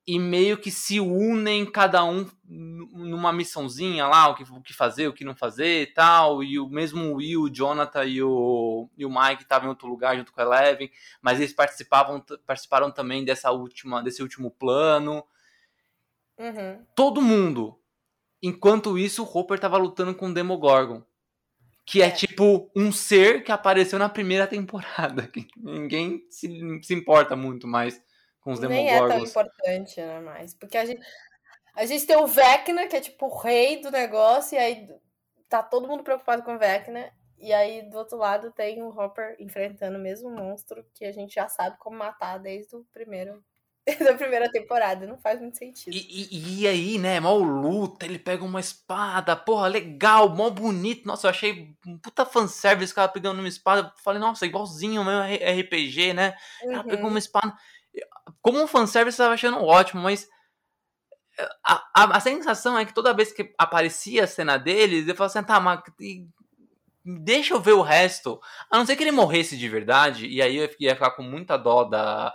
E 0.10 0.18
meio 0.18 0.58
que 0.58 0.72
se 0.72 1.00
unem 1.00 1.64
cada 1.68 2.04
um 2.04 2.28
numa 2.44 3.32
missãozinha 3.32 4.08
lá, 4.08 4.30
o 4.30 4.34
que, 4.34 4.42
o 4.42 4.60
que 4.60 4.74
fazer, 4.74 5.08
o 5.08 5.14
que 5.14 5.24
não 5.24 5.36
fazer 5.36 5.84
e 5.84 5.86
tal. 5.86 6.44
E 6.44 6.58
o 6.58 6.68
mesmo 6.68 7.14
Will, 7.14 7.44
o 7.44 7.50
Jonathan 7.54 8.04
e 8.06 8.24
o, 8.24 8.90
e 8.98 9.06
o 9.06 9.10
Mike 9.10 9.44
estavam 9.44 9.68
em 9.68 9.70
outro 9.70 9.88
lugar 9.88 10.18
junto 10.18 10.34
com 10.34 10.42
a 10.42 10.44
Eleven, 10.44 10.90
mas 11.22 11.40
eles 11.40 11.54
participavam, 11.54 12.26
participaram 12.44 12.90
também 12.90 13.24
dessa 13.24 13.52
última, 13.52 14.02
desse 14.02 14.24
último 14.24 14.50
plano. 14.50 15.24
Uhum. 16.40 16.84
Todo 16.96 17.22
mundo. 17.22 17.80
Enquanto 18.42 18.98
isso, 18.98 19.22
o 19.22 19.38
Hopper 19.38 19.58
estava 19.58 19.78
lutando 19.78 20.16
com 20.16 20.30
o 20.30 20.34
Demogorgon. 20.34 21.04
Que 21.86 22.02
é. 22.02 22.08
é. 22.08 22.10
tipo 22.10 22.72
um 22.76 22.92
ser 22.92 23.44
que 23.44 23.52
apareceu 23.52 24.00
na 24.00 24.10
primeira 24.10 24.48
temporada. 24.48 25.28
Que 25.32 25.46
ninguém 25.56 26.26
se, 26.32 26.50
se 26.82 26.96
importa 26.96 27.36
muito 27.36 27.68
mais 27.68 28.02
com 28.50 28.54
os 28.54 28.60
Nem 28.60 28.70
Demogorgons. 28.70 29.10
Nem 29.10 29.18
é 29.18 29.20
tão 29.20 29.30
importante, 29.30 30.02
né, 30.02 30.20
mais. 30.22 30.54
Porque 30.56 30.78
a 30.78 30.86
gente, 30.86 31.06
a 31.76 31.86
gente 31.86 32.06
tem 32.06 32.18
o 32.18 32.28
Vecna, 32.28 32.88
que 32.88 32.96
é 32.96 33.02
tipo 33.02 33.28
o 33.28 33.38
rei 33.38 33.82
do 33.82 33.92
negócio, 33.92 34.56
e 34.56 34.60
aí 34.60 34.90
tá 35.48 35.62
todo 35.62 35.88
mundo 35.88 36.04
preocupado 36.04 36.44
com 36.44 36.56
o 36.56 36.60
Vecna. 36.60 37.12
E 37.38 37.54
aí, 37.54 37.84
do 37.84 37.98
outro 37.98 38.18
lado, 38.18 38.52
tem 38.52 38.82
o 38.82 38.90
Hopper 38.90 39.36
enfrentando 39.40 39.98
o 39.98 40.02
mesmo 40.02 40.30
monstro 40.30 40.86
que 40.94 41.06
a 41.06 41.12
gente 41.12 41.36
já 41.36 41.48
sabe 41.48 41.78
como 41.80 41.98
matar 41.98 42.38
desde 42.38 42.76
o 42.76 42.84
primeiro. 42.92 43.42
da 44.06 44.14
primeira 44.14 44.52
temporada, 44.52 45.08
não 45.08 45.18
faz 45.18 45.40
muito 45.40 45.58
sentido. 45.58 45.96
E, 45.96 46.28
e, 46.32 46.62
e, 46.62 46.68
aí, 46.68 47.00
né, 47.00 47.20
mal 47.20 47.40
luta, 47.40 48.06
ele 48.06 48.20
pega 48.20 48.44
uma 48.44 48.60
espada, 48.60 49.36
porra, 49.36 49.68
legal, 49.68 50.30
mó 50.30 50.50
bonito. 50.50 51.08
Nossa, 51.08 51.26
eu 51.26 51.32
achei 51.32 51.74
um 51.88 51.98
puta 51.98 52.26
fanservice, 52.26 52.92
o 52.92 52.96
cara 52.96 53.08
pegando 53.08 53.40
uma 53.40 53.48
espada. 53.48 53.92
Falei, 54.04 54.20
nossa, 54.20 54.46
igualzinho 54.46 55.04
mesmo 55.04 55.24
RPG, 55.62 56.14
né? 56.14 56.36
Uhum. 56.64 56.74
Ela 56.74 56.84
pegou 56.84 57.10
uma 57.10 57.20
espada 57.20 57.56
como 58.42 58.62
um 58.62 58.68
fanservice 58.68 59.20
eu 59.20 59.26
tava 59.26 59.34
achando 59.34 59.64
ótimo, 59.64 60.02
mas 60.02 60.28
a, 61.64 61.84
a, 61.96 62.18
a, 62.18 62.20
sensação 62.20 62.78
é 62.78 62.86
que 62.86 62.94
toda 62.94 63.14
vez 63.14 63.32
que 63.32 63.54
aparecia 63.58 64.24
a 64.24 64.28
cena 64.28 64.58
deles, 64.58 65.08
eu 65.08 65.16
falava 65.16 65.40
assim, 65.40 65.48
tá, 65.48 65.60
mas 65.60 65.82
deixa 67.04 67.54
eu 67.54 67.62
ver 67.62 67.74
o 67.74 67.82
resto. 67.82 68.40
A 68.70 68.78
não 68.78 68.86
ser 68.86 68.96
que 68.96 69.04
ele 69.04 69.12
morresse 69.12 69.58
de 69.58 69.70
verdade, 69.70 70.28
e 70.28 70.42
aí 70.42 70.58
eu 70.58 70.70
ia 70.80 70.94
ficar 70.94 71.12
com 71.12 71.24
muita 71.24 71.58
dó 71.58 71.84
da. 71.84 72.34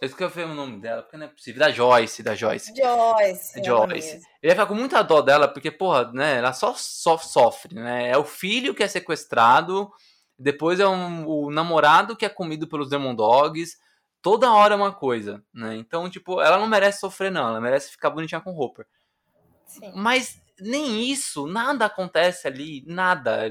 Eu 0.00 0.06
esqueci 0.06 0.40
o 0.40 0.54
nome 0.54 0.80
dela, 0.80 1.02
porque 1.02 1.16
não 1.16 1.26
é 1.26 1.28
possível. 1.28 1.60
Da 1.60 1.70
Joyce, 1.70 2.22
da 2.22 2.34
Joyce. 2.34 2.74
Joyce. 2.76 3.64
Joyce. 3.64 4.16
Ele 4.16 4.22
vai 4.42 4.50
ficar 4.50 4.66
com 4.66 4.74
muita 4.74 5.02
dó 5.02 5.22
dela, 5.22 5.46
porque, 5.46 5.70
porra, 5.70 6.10
né, 6.12 6.38
ela 6.38 6.52
só, 6.52 6.74
só 6.76 7.16
sofre, 7.16 7.74
né? 7.74 8.10
É 8.10 8.18
o 8.18 8.24
filho 8.24 8.74
que 8.74 8.82
é 8.82 8.88
sequestrado, 8.88 9.90
depois 10.38 10.80
é 10.80 10.86
um, 10.86 11.26
o 11.26 11.50
namorado 11.50 12.16
que 12.16 12.26
é 12.26 12.28
comido 12.28 12.66
pelos 12.66 12.90
Demon 12.90 13.14
Dogs. 13.14 13.76
Toda 14.24 14.50
hora 14.54 14.72
é 14.72 14.76
uma 14.78 14.90
coisa, 14.90 15.44
né? 15.52 15.76
Então, 15.76 16.08
tipo, 16.08 16.40
ela 16.40 16.56
não 16.56 16.66
merece 16.66 17.00
sofrer, 17.00 17.30
não. 17.30 17.46
Ela 17.46 17.60
merece 17.60 17.90
ficar 17.90 18.08
bonitinha 18.08 18.40
com 18.40 18.52
o 18.52 18.58
Hopper. 18.58 18.86
Sim. 19.66 19.92
Mas 19.94 20.40
nem 20.58 21.10
isso, 21.10 21.46
nada 21.46 21.84
acontece 21.84 22.48
ali, 22.48 22.82
nada. 22.86 23.50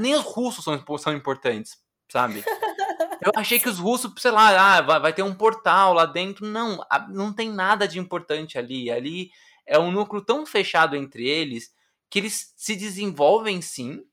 Nem 0.00 0.16
os 0.16 0.22
russos 0.22 0.64
são, 0.64 0.98
são 0.98 1.12
importantes, 1.12 1.80
sabe? 2.08 2.42
Eu 3.24 3.30
achei 3.36 3.60
que 3.60 3.68
os 3.68 3.78
russos, 3.78 4.12
sei 4.18 4.32
lá, 4.32 4.78
ah, 4.78 4.82
vai, 4.82 4.98
vai 4.98 5.12
ter 5.12 5.22
um 5.22 5.36
portal 5.36 5.94
lá 5.94 6.04
dentro. 6.04 6.44
Não, 6.44 6.84
não 7.10 7.32
tem 7.32 7.48
nada 7.48 7.86
de 7.86 8.00
importante 8.00 8.58
ali. 8.58 8.90
Ali 8.90 9.30
é 9.64 9.78
um 9.78 9.92
núcleo 9.92 10.20
tão 10.20 10.44
fechado 10.44 10.96
entre 10.96 11.28
eles 11.28 11.72
que 12.10 12.18
eles 12.18 12.52
se 12.56 12.74
desenvolvem 12.74 13.62
sim, 13.62 14.04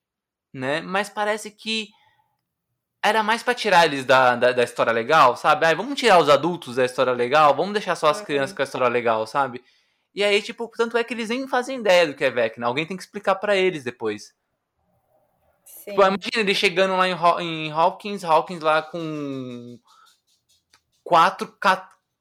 né? 0.54 0.82
Mas 0.82 1.10
parece 1.10 1.50
que 1.50 1.89
era 3.04 3.24
mais 3.24 3.41
para 3.41 3.56
tirar 3.56 3.86
eles 3.86 4.06
da, 4.06 4.36
da, 4.36 4.52
da, 4.52 4.64
história 4.64 4.91
legal, 4.91 5.36
sabe? 5.36 5.66
Ah, 5.66 5.74
vamos 5.74 5.99
tirar 5.99 6.20
os 6.20 6.30
adultos 6.30 6.76
da 6.76 6.86
história 6.86 7.14
legal, 7.14 7.56
vamos 7.56 7.74
deixar 7.74 7.95
só 7.95 8.10
as 8.10 8.20
uhum. 8.20 8.26
crianças 8.26 8.56
com 8.56 8.62
a 8.62 8.66
história 8.66 8.88
legal, 8.88 9.26
sabe? 9.26 9.64
E 10.14 10.24
aí, 10.24 10.41
tipo, 10.41 10.68
tanto 10.68 10.97
é 10.97 11.04
que 11.04 11.14
eles 11.14 11.30
nem 11.30 11.47
fazem 11.47 11.80
ideia 11.80 12.06
do 12.06 12.14
que 12.14 12.24
é 12.24 12.30
Vecna. 12.30 12.68
Alguém 12.68 12.86
tem 12.86 12.97
que 12.97 13.04
explicar 13.04 13.36
para 13.36 13.56
eles 13.56 13.84
depois. 13.84 14.34
Sim. 15.64 15.91
Tipo, 15.91 16.02
imagina 16.02 16.20
ele 16.36 16.54
chegando 16.54 16.95
lá 16.95 17.08
em, 17.08 17.16
em 17.43 17.72
Hawkins, 17.72 18.24
Hawkins 18.24 18.62
lá 18.62 18.82
com 18.82 19.80
quatro, 21.04 21.58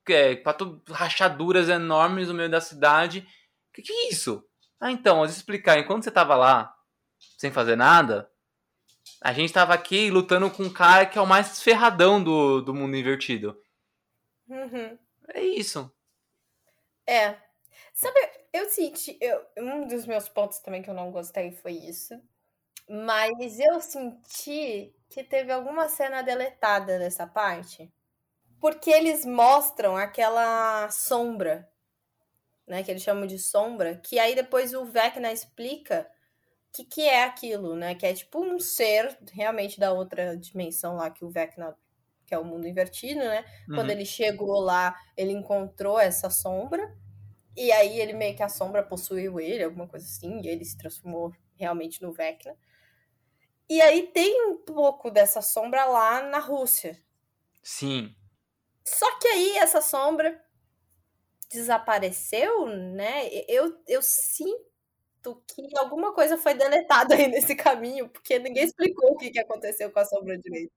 é, 0.09 0.37
quatro 0.37 0.81
rachaduras 0.89 1.69
enormes 1.69 2.29
no 2.29 2.35
meio 2.35 2.49
da 2.49 2.61
cidade. 2.61 3.27
O 3.71 3.73
que, 3.75 3.83
que 3.83 3.93
é 3.93 4.09
isso? 4.09 4.45
Ah, 4.81 4.93
então, 4.93 5.17
vou 5.17 5.27
explicar. 5.27 5.79
Enquanto 5.79 6.05
você 6.05 6.13
tava 6.13 6.37
lá, 6.37 6.73
sem 7.37 7.51
fazer 7.51 7.77
nada, 7.77 8.30
a 9.21 9.33
gente 9.33 9.53
tava 9.53 9.75
aqui 9.75 10.11
lutando 10.11 10.51
com 10.51 10.65
um 10.65 10.73
cara 10.73 11.07
que 11.07 11.19
é 11.19 11.23
o 11.23 11.27
mais 11.27 11.63
ferradão 11.63 12.23
do, 12.23 12.61
do 12.63 12.75
mundo 12.75 12.97
invertido. 12.97 13.61
Uhum. 14.49 14.99
É 15.35 15.43
isso. 15.43 15.93
É, 17.07 17.37
Sabe, 18.01 18.19
eu 18.51 18.67
senti. 18.71 19.19
Eu, 19.21 19.45
um 19.59 19.87
dos 19.87 20.07
meus 20.07 20.27
pontos 20.27 20.59
também 20.61 20.81
que 20.81 20.89
eu 20.89 20.95
não 20.95 21.11
gostei 21.11 21.53
foi 21.53 21.73
isso. 21.73 22.19
Mas 22.89 23.61
eu 23.61 23.79
senti 23.81 24.95
que 25.11 25.23
teve 25.23 25.53
alguma 25.53 25.87
cena 25.87 26.23
deletada 26.23 26.99
dessa 26.99 27.27
parte. 27.27 27.93
Porque 28.59 28.91
eles 28.91 29.27
mostram 29.27 29.99
aquela 29.99 30.91
sombra, 30.91 31.71
né? 32.67 32.83
Que 32.83 32.91
eles 32.91 33.03
chamam 33.03 33.27
de 33.27 33.39
sombra. 33.39 33.97
Que 33.97 34.19
aí 34.19 34.35
depois 34.35 34.73
o 34.73 34.87
Vecna 34.87 35.31
explica 35.31 36.11
que, 36.73 36.85
que 36.85 37.03
é 37.03 37.25
aquilo, 37.25 37.75
né? 37.75 37.95
Que 37.95 38.07
é 38.07 38.15
tipo 38.15 38.45
um 38.45 38.59
ser 38.59 39.19
realmente 39.33 39.79
da 39.79 39.93
outra 39.93 40.37
dimensão 40.37 40.97
lá 40.97 41.11
que 41.11 41.25
o 41.25 41.31
Vecna 41.31 41.77
que 42.27 42.35
é 42.35 42.39
o 42.39 42.45
mundo 42.45 42.69
invertido, 42.69 43.19
né? 43.19 43.45
Uhum. 43.69 43.75
Quando 43.75 43.91
ele 43.91 44.05
chegou 44.05 44.61
lá, 44.61 44.97
ele 45.17 45.33
encontrou 45.33 45.99
essa 45.99 46.31
sombra 46.31 46.97
e 47.57 47.73
aí 47.73 48.01
ele 48.01 48.13
meio 48.13 48.37
que 48.37 48.43
a 48.43 48.49
sombra 48.49 48.85
possuiu 48.85 49.41
ele, 49.41 49.65
alguma 49.65 49.89
coisa 49.89 50.07
assim, 50.07 50.41
e 50.41 50.47
ele 50.47 50.65
se 50.65 50.79
transformou 50.79 51.33
realmente 51.57 52.01
no 52.01 52.13
Vecna. 52.13 52.57
E 53.69 53.83
aí 53.83 54.07
tem 54.13 54.49
um 54.49 54.57
pouco 54.59 55.11
dessa 55.11 55.43
sombra 55.43 55.85
lá 55.85 56.23
na 56.23 56.39
Rússia. 56.39 57.03
Sim. 57.63 58.15
Só 58.85 59.19
que 59.19 59.27
aí 59.27 59.57
essa 59.59 59.81
sombra 59.81 60.41
desapareceu, 61.51 62.67
né? 62.67 63.29
Eu, 63.49 63.77
eu 63.89 64.01
sinto 64.03 64.70
que 65.23 65.79
alguma 65.79 66.13
coisa 66.13 66.37
foi 66.39 66.55
deletada 66.55 67.15
aí 67.15 67.29
nesse 67.29 67.55
caminho, 67.55 68.09
porque 68.09 68.39
ninguém 68.39 68.65
explicou 68.65 69.13
o 69.13 69.17
que, 69.17 69.31
que 69.31 69.39
aconteceu 69.39 69.91
com 69.91 70.01
a 70.01 70.05
sombra 70.05 70.39
direita. 70.39 70.73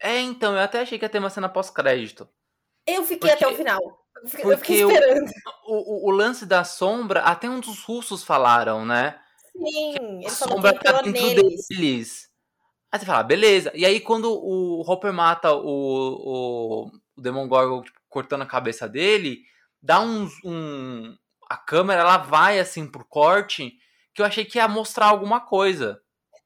É, 0.00 0.20
então, 0.20 0.54
eu 0.54 0.60
até 0.60 0.80
achei 0.80 0.98
que 0.98 1.04
ia 1.04 1.08
ter 1.08 1.18
uma 1.18 1.30
cena 1.30 1.48
pós-crédito. 1.48 2.28
Eu 2.86 3.02
fiquei 3.02 3.30
porque... 3.30 3.44
até 3.44 3.52
o 3.52 3.56
final. 3.56 3.80
Porque 4.42 4.84
o, 4.84 4.90
o, 5.66 6.08
o, 6.08 6.10
lance 6.10 6.44
da 6.44 6.64
sombra, 6.64 7.20
até 7.20 7.48
um 7.48 7.60
dos 7.60 7.84
russos 7.84 8.24
falaram, 8.24 8.84
né? 8.84 9.20
Sim, 9.52 10.26
a 10.26 10.30
sombra 10.30 10.72
tá 10.74 11.02
dentro 11.02 11.12
neles. 11.12 11.66
deles. 11.68 12.28
Aí 12.90 12.98
você 12.98 13.06
fala, 13.06 13.22
beleza. 13.22 13.70
E 13.74 13.84
aí, 13.84 14.00
quando 14.00 14.32
o 14.32 14.80
Hopper 14.80 15.12
mata 15.12 15.52
o, 15.52 15.60
o, 15.62 16.90
o 17.16 17.20
Demogorgon 17.20 17.82
tipo, 17.82 17.98
cortando 18.08 18.42
a 18.42 18.46
cabeça 18.46 18.88
dele, 18.88 19.42
dá 19.82 20.00
um, 20.00 20.28
um. 20.44 21.16
A 21.48 21.56
câmera 21.56 22.00
ela 22.00 22.18
vai 22.18 22.58
assim 22.58 22.86
pro 22.86 23.04
corte 23.04 23.78
que 24.18 24.22
eu 24.22 24.26
achei 24.26 24.44
que 24.44 24.58
ia 24.58 24.66
mostrar 24.66 25.06
alguma 25.06 25.40
coisa. 25.40 26.02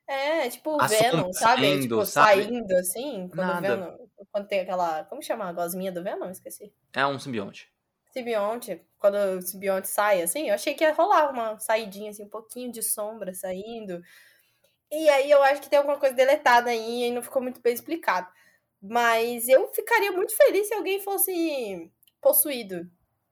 É, 0.07 0.47
tipo 0.51 0.77
o 0.77 0.87
Venom, 0.87 1.33
sabe? 1.33 1.63
Saindo, 1.63 1.83
tipo, 1.83 2.05
sabe? 2.05 2.45
saindo 2.45 2.73
assim, 2.75 3.29
quando 3.29 3.47
Nada. 3.47 3.77
Venom 3.77 4.03
quando 4.31 4.47
tem 4.47 4.61
aquela. 4.61 5.05
Como 5.05 5.23
chama 5.23 5.49
a 5.49 5.53
gosminha 5.55 5.91
do 5.91 6.03
Venom? 6.03 6.29
Esqueci. 6.31 6.71
É 6.93 7.07
um 7.07 7.19
simbionte. 7.19 7.73
Simbionte. 8.13 8.85
Quando 8.99 9.15
o 9.15 9.41
simbionte 9.41 9.89
sai, 9.89 10.21
assim, 10.21 10.51
eu 10.51 10.55
achei 10.55 10.75
que 10.75 10.85
ia 10.85 10.93
rolar 10.93 11.31
uma 11.31 11.59
saidinha, 11.59 12.11
assim, 12.11 12.25
um 12.25 12.29
pouquinho 12.29 12.71
de 12.71 12.83
sombra 12.83 13.33
saindo. 13.33 14.03
E 14.91 15.09
aí 15.09 15.31
eu 15.31 15.43
acho 15.43 15.63
que 15.63 15.71
tem 15.71 15.79
alguma 15.79 15.99
coisa 15.99 16.15
deletada 16.15 16.69
aí 16.69 17.05
e 17.05 17.11
não 17.11 17.23
ficou 17.23 17.41
muito 17.41 17.63
bem 17.63 17.73
explicado. 17.73 18.31
Mas 18.83 19.49
eu 19.49 19.67
ficaria 19.73 20.13
muito 20.13 20.37
feliz 20.37 20.69
se 20.69 20.75
alguém 20.75 21.01
fosse 21.01 21.91
possuído. 22.21 22.87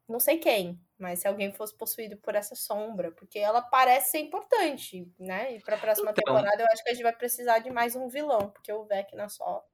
Não 0.08 0.18
sei 0.18 0.38
quem, 0.38 0.80
mas 1.00 1.20
se 1.20 1.26
alguém 1.26 1.50
fosse 1.50 1.74
possuído 1.74 2.16
por 2.18 2.34
essa 2.34 2.54
sombra, 2.54 3.10
porque 3.12 3.38
ela 3.38 3.62
parece 3.62 4.10
ser 4.10 4.18
importante, 4.18 5.10
né? 5.18 5.56
E 5.56 5.60
pra 5.60 5.78
próxima 5.78 6.10
então... 6.10 6.22
temporada 6.22 6.62
eu 6.62 6.66
acho 6.70 6.84
que 6.84 6.90
a 6.90 6.92
gente 6.92 7.02
vai 7.02 7.14
precisar 7.14 7.58
de 7.60 7.70
mais 7.70 7.96
um 7.96 8.06
vilão, 8.06 8.50
porque 8.50 8.70
o 8.70 8.84
Vecna 8.84 9.28
só 9.28 9.64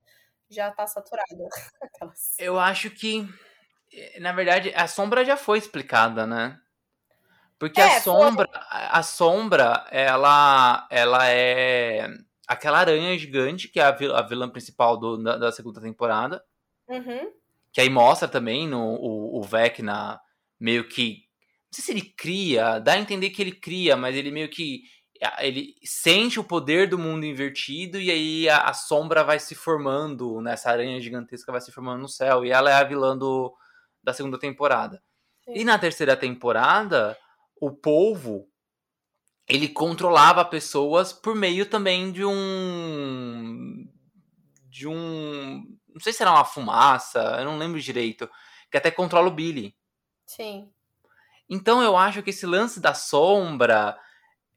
já 0.48 0.70
tá 0.70 0.86
saturada. 0.86 1.26
Eu 2.38 2.56
acho 2.56 2.88
que, 2.90 3.28
eh, 3.92 4.20
na 4.20 4.32
verdade, 4.32 4.72
a 4.76 4.86
sombra 4.86 5.24
já 5.24 5.36
foi 5.36 5.58
explicada, 5.58 6.24
né? 6.24 6.56
Porque 7.58 7.80
é, 7.80 7.96
a 7.96 8.00
sombra, 8.00 8.48
foi... 8.48 8.60
a 8.70 9.02
sombra, 9.02 9.84
ela, 9.90 10.86
ela 10.88 11.28
é 11.28 12.06
aquela 12.46 12.78
aranha 12.78 13.18
gigante 13.18 13.66
que 13.66 13.80
é 13.80 13.82
a, 13.82 13.90
vilã, 13.90 14.16
a 14.16 14.22
vilã 14.22 14.48
principal 14.48 14.96
do, 14.96 15.20
da, 15.20 15.36
da, 15.36 15.50
segunda 15.50 15.80
temporada. 15.80 16.44
Uhum. 16.88 17.32
Que 17.72 17.80
aí 17.80 17.90
mostra 17.90 18.28
também 18.28 18.68
no, 18.68 18.94
o, 18.94 19.40
o 19.40 19.42
Vecna 19.42 20.20
meio 20.58 20.88
que. 20.88 21.24
Não 21.66 21.72
sei 21.72 21.84
se 21.84 21.90
ele 21.92 22.14
cria, 22.16 22.78
dá 22.78 22.92
a 22.92 22.98
entender 22.98 23.30
que 23.30 23.42
ele 23.42 23.52
cria, 23.52 23.96
mas 23.96 24.16
ele 24.16 24.30
meio 24.30 24.48
que 24.48 24.82
ele 25.40 25.74
sente 25.84 26.38
o 26.38 26.44
poder 26.44 26.88
do 26.88 26.98
mundo 26.98 27.24
invertido 27.24 28.00
e 28.00 28.10
aí 28.10 28.48
a, 28.48 28.58
a, 28.58 28.74
sombra 28.74 29.24
vai 29.24 29.38
se 29.38 29.54
formando 29.54 30.40
nessa 30.40 30.70
aranha 30.70 31.00
gigantesca 31.00 31.52
vai 31.52 31.60
se 31.60 31.72
formando 31.72 32.00
no 32.02 32.08
céu 32.08 32.44
e 32.44 32.50
ela 32.50 32.70
é 32.70 32.74
a 32.74 32.84
vilã 32.84 33.16
do, 33.16 33.54
da 34.02 34.12
segunda 34.12 34.38
temporada 34.38 35.02
Sim. 35.44 35.52
e 35.56 35.64
na 35.64 35.78
terceira 35.78 36.16
temporada 36.16 37.16
o 37.60 37.70
povo 37.70 38.48
ele 39.48 39.68
controlava 39.68 40.44
pessoas 40.44 41.12
por 41.12 41.34
meio 41.34 41.66
também 41.66 42.12
de 42.12 42.24
um 42.24 43.86
de 44.68 44.86
um 44.86 45.64
não 45.88 46.00
sei 46.00 46.12
se 46.12 46.22
era 46.22 46.32
uma 46.32 46.44
fumaça 46.44 47.20
eu 47.38 47.44
não 47.44 47.58
lembro 47.58 47.80
direito 47.80 48.28
que 48.70 48.76
até 48.76 48.90
controla 48.90 49.28
o 49.28 49.34
Billy 49.34 49.74
Sim. 50.26 50.70
Então 51.48 51.82
eu 51.82 51.96
acho 51.96 52.22
que 52.22 52.30
esse 52.30 52.44
lance 52.44 52.80
da 52.80 52.92
sombra 52.92 53.98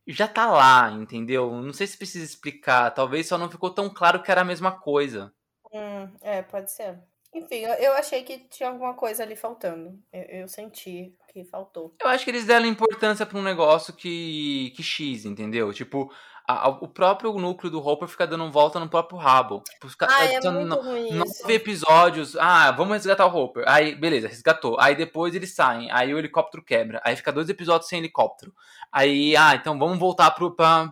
já 0.07 0.27
tá 0.27 0.49
lá, 0.51 0.91
entendeu? 0.91 1.51
Não 1.51 1.71
sei 1.71 1.85
se 1.85 1.97
precisa 1.97 2.25
explicar. 2.25 2.91
Talvez 2.91 3.27
só 3.27 3.37
não 3.37 3.49
ficou 3.49 3.69
tão 3.69 3.89
claro 3.89 4.23
que 4.23 4.31
era 4.31 4.41
a 4.41 4.45
mesma 4.45 4.71
coisa. 4.71 5.31
Hum, 5.71 6.11
é, 6.21 6.41
pode 6.41 6.71
ser. 6.71 6.97
Enfim, 7.33 7.57
eu, 7.57 7.93
achei 7.93 8.23
que 8.23 8.39
tinha 8.39 8.69
alguma 8.69 8.95
coisa 8.95 9.21
ali 9.21 9.35
faltando. 9.35 10.01
Eu, 10.11 10.41
eu 10.41 10.47
senti 10.47 11.15
que 11.31 11.45
faltou. 11.45 11.95
Eu 12.01 12.07
acho 12.07 12.25
que 12.25 12.31
eles 12.31 12.45
deram 12.45 12.65
importância 12.65 13.23
para 13.23 13.37
um 13.37 13.43
negócio 13.43 13.93
que, 13.93 14.73
que 14.75 14.81
X, 14.81 15.25
entendeu? 15.25 15.71
Tipo, 15.71 16.11
a, 16.49 16.65
a, 16.65 16.69
o 16.69 16.87
próprio 16.87 17.31
núcleo 17.33 17.71
do 17.71 17.85
Hopper 17.85 18.07
fica 18.07 18.25
dando 18.25 18.51
volta 18.51 18.79
no 18.79 18.89
próprio 18.89 19.19
rabo. 19.19 19.61
Tipo, 19.69 19.87
fica, 19.87 20.07
ah, 20.09 20.25
é 20.25 20.41
muito 20.49 20.51
no, 20.51 20.81
ruim 20.81 21.11
nove 21.13 21.53
episódios. 21.53 22.35
Ah, 22.37 22.71
vamos 22.71 22.93
resgatar 22.93 23.27
o 23.27 23.35
Hopper. 23.37 23.63
Aí, 23.67 23.93
beleza, 23.93 24.27
resgatou. 24.27 24.75
Aí 24.79 24.95
depois 24.95 25.35
eles 25.35 25.53
saem. 25.53 25.91
Aí 25.91 26.11
o 26.11 26.17
helicóptero 26.17 26.63
quebra. 26.63 26.99
Aí 27.05 27.15
fica 27.15 27.31
dois 27.31 27.47
episódios 27.49 27.87
sem 27.87 27.99
helicóptero. 27.99 28.51
Aí, 28.91 29.35
ah, 29.37 29.53
então 29.53 29.77
vamos 29.77 29.99
voltar 29.99 30.31
pro, 30.31 30.55
pra, 30.55 30.91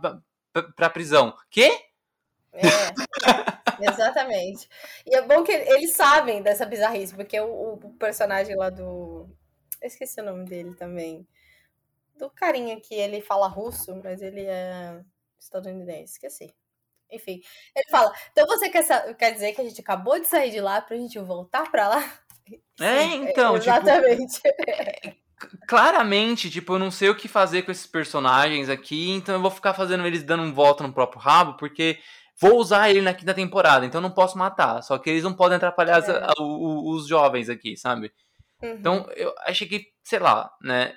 pra, 0.53 0.63
pra 0.75 0.89
prisão. 0.91 1.35
Quê? 1.49 1.75
É, 2.53 2.61
exatamente. 3.81 4.69
E 5.07 5.15
é 5.15 5.23
bom 5.23 5.43
que 5.43 5.51
eles 5.51 5.93
sabem 5.93 6.43
dessa 6.43 6.67
bizarrice, 6.67 7.15
porque 7.15 7.39
o, 7.39 7.73
o 7.73 7.93
personagem 7.93 8.55
lá 8.55 8.69
do. 8.69 9.27
Eu 9.81 9.87
esqueci 9.87 10.21
o 10.21 10.23
nome 10.23 10.45
dele 10.45 10.75
também. 10.75 11.27
Do 12.15 12.29
carinha 12.29 12.79
que 12.79 12.93
ele 12.93 13.21
fala 13.21 13.47
russo, 13.47 13.99
mas 14.03 14.21
ele 14.21 14.45
é 14.45 15.01
estadunidense, 15.39 16.13
esqueci. 16.13 16.53
Enfim, 17.11 17.41
ele 17.75 17.89
fala: 17.89 18.11
então 18.31 18.45
você 18.45 18.69
quer, 18.69 19.15
quer 19.15 19.31
dizer 19.31 19.53
que 19.53 19.61
a 19.61 19.63
gente 19.63 19.79
acabou 19.81 20.19
de 20.19 20.27
sair 20.27 20.51
de 20.51 20.59
lá 20.59 20.81
pra 20.81 20.97
gente 20.97 21.17
voltar 21.19 21.69
pra 21.71 21.87
lá? 21.87 22.13
É, 22.79 23.03
então, 23.03 23.59
tipo, 23.59 23.69
Exatamente. 23.71 24.41
claramente, 25.67 26.49
tipo, 26.49 26.73
eu 26.73 26.79
não 26.79 26.91
sei 26.91 27.09
o 27.09 27.15
que 27.15 27.27
fazer 27.27 27.63
com 27.63 27.71
esses 27.71 27.87
personagens 27.87 28.69
aqui, 28.69 29.11
então 29.11 29.35
eu 29.35 29.41
vou 29.41 29.51
ficar 29.51 29.73
fazendo 29.73 30.05
eles 30.05 30.23
dando 30.23 30.43
um 30.43 30.53
volta 30.53 30.83
no 30.83 30.93
próprio 30.93 31.19
rabo, 31.21 31.55
porque 31.57 31.99
vou 32.39 32.57
usar 32.57 32.89
ele 32.89 33.01
na 33.01 33.13
quinta 33.13 33.33
temporada, 33.33 33.85
então 33.85 33.99
eu 33.99 34.03
não 34.03 34.11
posso 34.13 34.37
matar. 34.37 34.81
Só 34.81 34.97
que 34.97 35.09
eles 35.09 35.23
não 35.23 35.33
podem 35.33 35.57
atrapalhar 35.57 35.99
É. 36.03 36.23
a- 36.23 36.33
o- 36.41 36.91
os 36.95 37.07
jovens 37.07 37.49
aqui, 37.49 37.75
sabe? 37.77 38.11
Uhum. 38.61 38.71
Então, 38.71 39.09
eu 39.15 39.33
achei 39.45 39.67
que, 39.67 39.85
sei 40.03 40.19
lá, 40.19 40.51
né? 40.61 40.95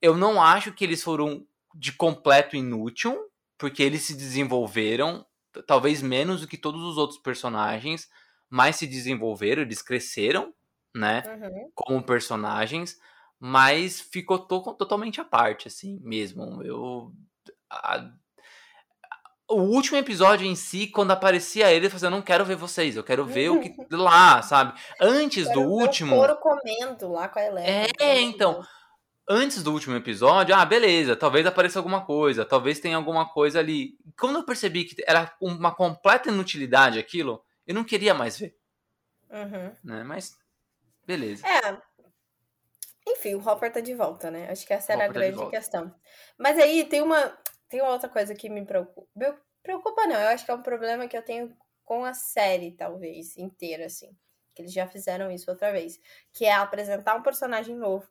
Eu 0.00 0.16
não 0.16 0.40
acho 0.42 0.72
que 0.72 0.84
eles 0.84 1.02
foram 1.02 1.44
de 1.74 1.92
completo 1.92 2.56
inútil, 2.56 3.18
porque 3.60 3.82
eles 3.82 4.00
se 4.02 4.14
desenvolveram, 4.14 5.24
talvez 5.66 6.00
menos 6.00 6.40
do 6.40 6.48
que 6.48 6.56
todos 6.56 6.82
os 6.82 6.96
outros 6.96 7.18
personagens, 7.20 8.08
mas 8.48 8.76
se 8.76 8.86
desenvolveram, 8.86 9.60
eles 9.62 9.82
cresceram, 9.82 10.54
né? 10.96 11.22
Uhum. 11.26 11.70
Como 11.74 12.02
personagens, 12.02 12.96
mas 13.38 14.00
ficou 14.00 14.38
to- 14.38 14.74
totalmente 14.74 15.20
à 15.20 15.24
parte, 15.24 15.68
assim, 15.68 16.00
mesmo. 16.02 16.62
Eu. 16.64 17.12
a- 17.70 18.10
o 19.48 19.62
último 19.62 19.96
episódio 19.98 20.46
em 20.46 20.54
si, 20.54 20.86
quando 20.86 21.10
aparecia 21.10 21.70
ele, 21.72 21.86
eu 21.86 21.90
falei, 21.90 22.06
eu 22.06 22.10
não 22.12 22.22
quero 22.22 22.44
ver 22.44 22.54
vocês, 22.54 22.96
eu 22.96 23.02
quero 23.02 23.24
ver 23.26 23.50
o 23.50 23.60
que 23.60 23.74
lá, 23.90 24.40
sabe? 24.42 24.78
Antes 25.00 25.50
do 25.52 25.60
último. 25.62 26.14
O 26.14 26.18
couro 26.18 26.36
comendo 26.36 27.10
lá 27.10 27.28
com 27.28 27.40
a 27.40 27.44
Eleven. 27.44 27.90
É, 27.98 28.20
então. 28.20 28.54
Deus. 28.54 28.79
Antes 29.32 29.62
do 29.62 29.72
último 29.72 29.94
episódio, 29.94 30.52
ah, 30.56 30.64
beleza, 30.66 31.14
talvez 31.14 31.46
apareça 31.46 31.78
alguma 31.78 32.04
coisa, 32.04 32.44
talvez 32.44 32.80
tenha 32.80 32.96
alguma 32.96 33.28
coisa 33.32 33.60
ali. 33.60 33.96
Quando 34.18 34.40
eu 34.40 34.44
percebi 34.44 34.84
que 34.84 35.02
era 35.06 35.32
uma 35.40 35.72
completa 35.72 36.28
inutilidade 36.28 36.98
aquilo, 36.98 37.42
eu 37.64 37.72
não 37.74 37.84
queria 37.84 38.12
mais 38.12 38.36
ver, 38.36 38.56
Uhum. 39.30 39.72
né? 39.84 40.02
Mas, 40.02 40.36
beleza. 41.06 41.46
É. 41.46 41.80
Enfim, 43.06 43.34
o 43.34 43.48
Hopper 43.48 43.72
tá 43.72 43.80
de 43.80 43.94
volta, 43.94 44.30
né? 44.30 44.50
Acho 44.50 44.66
que 44.66 44.72
essa 44.72 44.92
era 44.92 45.04
a 45.04 45.06
tá 45.06 45.12
de 45.12 45.18
grande 45.18 45.36
volta. 45.36 45.50
questão. 45.56 45.94
Mas 46.36 46.58
aí 46.58 46.84
tem 46.84 47.00
uma, 47.00 47.38
tem 47.68 47.80
uma 47.80 47.92
outra 47.92 48.08
coisa 48.08 48.34
que 48.34 48.48
me 48.50 48.64
preocupa. 48.66 49.08
Me 49.14 49.32
preocupa 49.62 50.06
não, 50.06 50.16
eu 50.20 50.28
acho 50.28 50.44
que 50.44 50.50
é 50.50 50.54
um 50.54 50.62
problema 50.62 51.06
que 51.06 51.16
eu 51.16 51.22
tenho 51.22 51.56
com 51.84 52.04
a 52.04 52.14
série, 52.14 52.72
talvez, 52.72 53.36
inteira, 53.36 53.86
assim. 53.86 54.10
Que 54.54 54.62
eles 54.62 54.72
já 54.72 54.86
fizeram 54.86 55.30
isso 55.30 55.50
outra 55.50 55.70
vez. 55.72 56.00
Que 56.32 56.44
é 56.46 56.52
apresentar 56.52 57.14
um 57.14 57.22
personagem 57.22 57.76
novo 57.76 58.06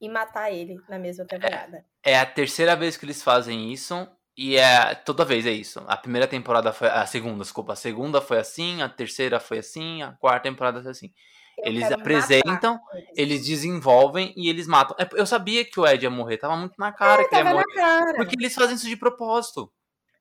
e 0.00 0.08
matar 0.08 0.50
ele 0.52 0.76
na 0.88 0.98
mesma 0.98 1.24
temporada. 1.24 1.84
É 2.04 2.18
a 2.18 2.26
terceira 2.26 2.76
vez 2.76 2.96
que 2.96 3.04
eles 3.04 3.22
fazem 3.22 3.72
isso. 3.72 4.06
E 4.36 4.56
é 4.56 4.94
toda 4.94 5.24
vez 5.24 5.44
é 5.46 5.50
isso. 5.50 5.82
A 5.88 5.96
primeira 5.96 6.28
temporada 6.28 6.72
foi. 6.72 6.88
A 6.88 7.04
segunda, 7.06 7.42
desculpa. 7.42 7.72
A 7.72 7.76
segunda 7.76 8.20
foi 8.20 8.38
assim, 8.38 8.80
a 8.82 8.88
terceira 8.88 9.40
foi 9.40 9.58
assim, 9.58 10.00
a 10.02 10.12
quarta 10.12 10.44
temporada 10.48 10.80
foi 10.80 10.92
assim. 10.92 11.12
Eu 11.58 11.66
Eles 11.66 11.90
apresentam, 11.90 12.74
matar 12.74 12.98
eles. 13.16 13.44
desenvolvem 13.44 14.32
e 14.36 14.48
eles 14.48 14.68
matam. 14.68 14.94
É, 14.96 15.08
Eu 15.20 15.26
sabia 15.26 15.64
que 15.64 15.80
o 15.80 15.84
Ed 15.84 16.04
ia 16.04 16.10
morrer, 16.10 16.36
tava 16.38 16.56
muito 16.56 16.74
na 16.78 16.92
cara 16.92 17.28
que 17.28 17.34
ele 17.34 17.48
ia 17.48 17.52
morrer. 17.52 17.74
cara. 17.74 18.14
Porque 18.14 18.36
eles 18.38 18.54
fazem 18.54 18.76
isso 18.76 18.86
de 18.86 18.96
propósito. 18.96 19.72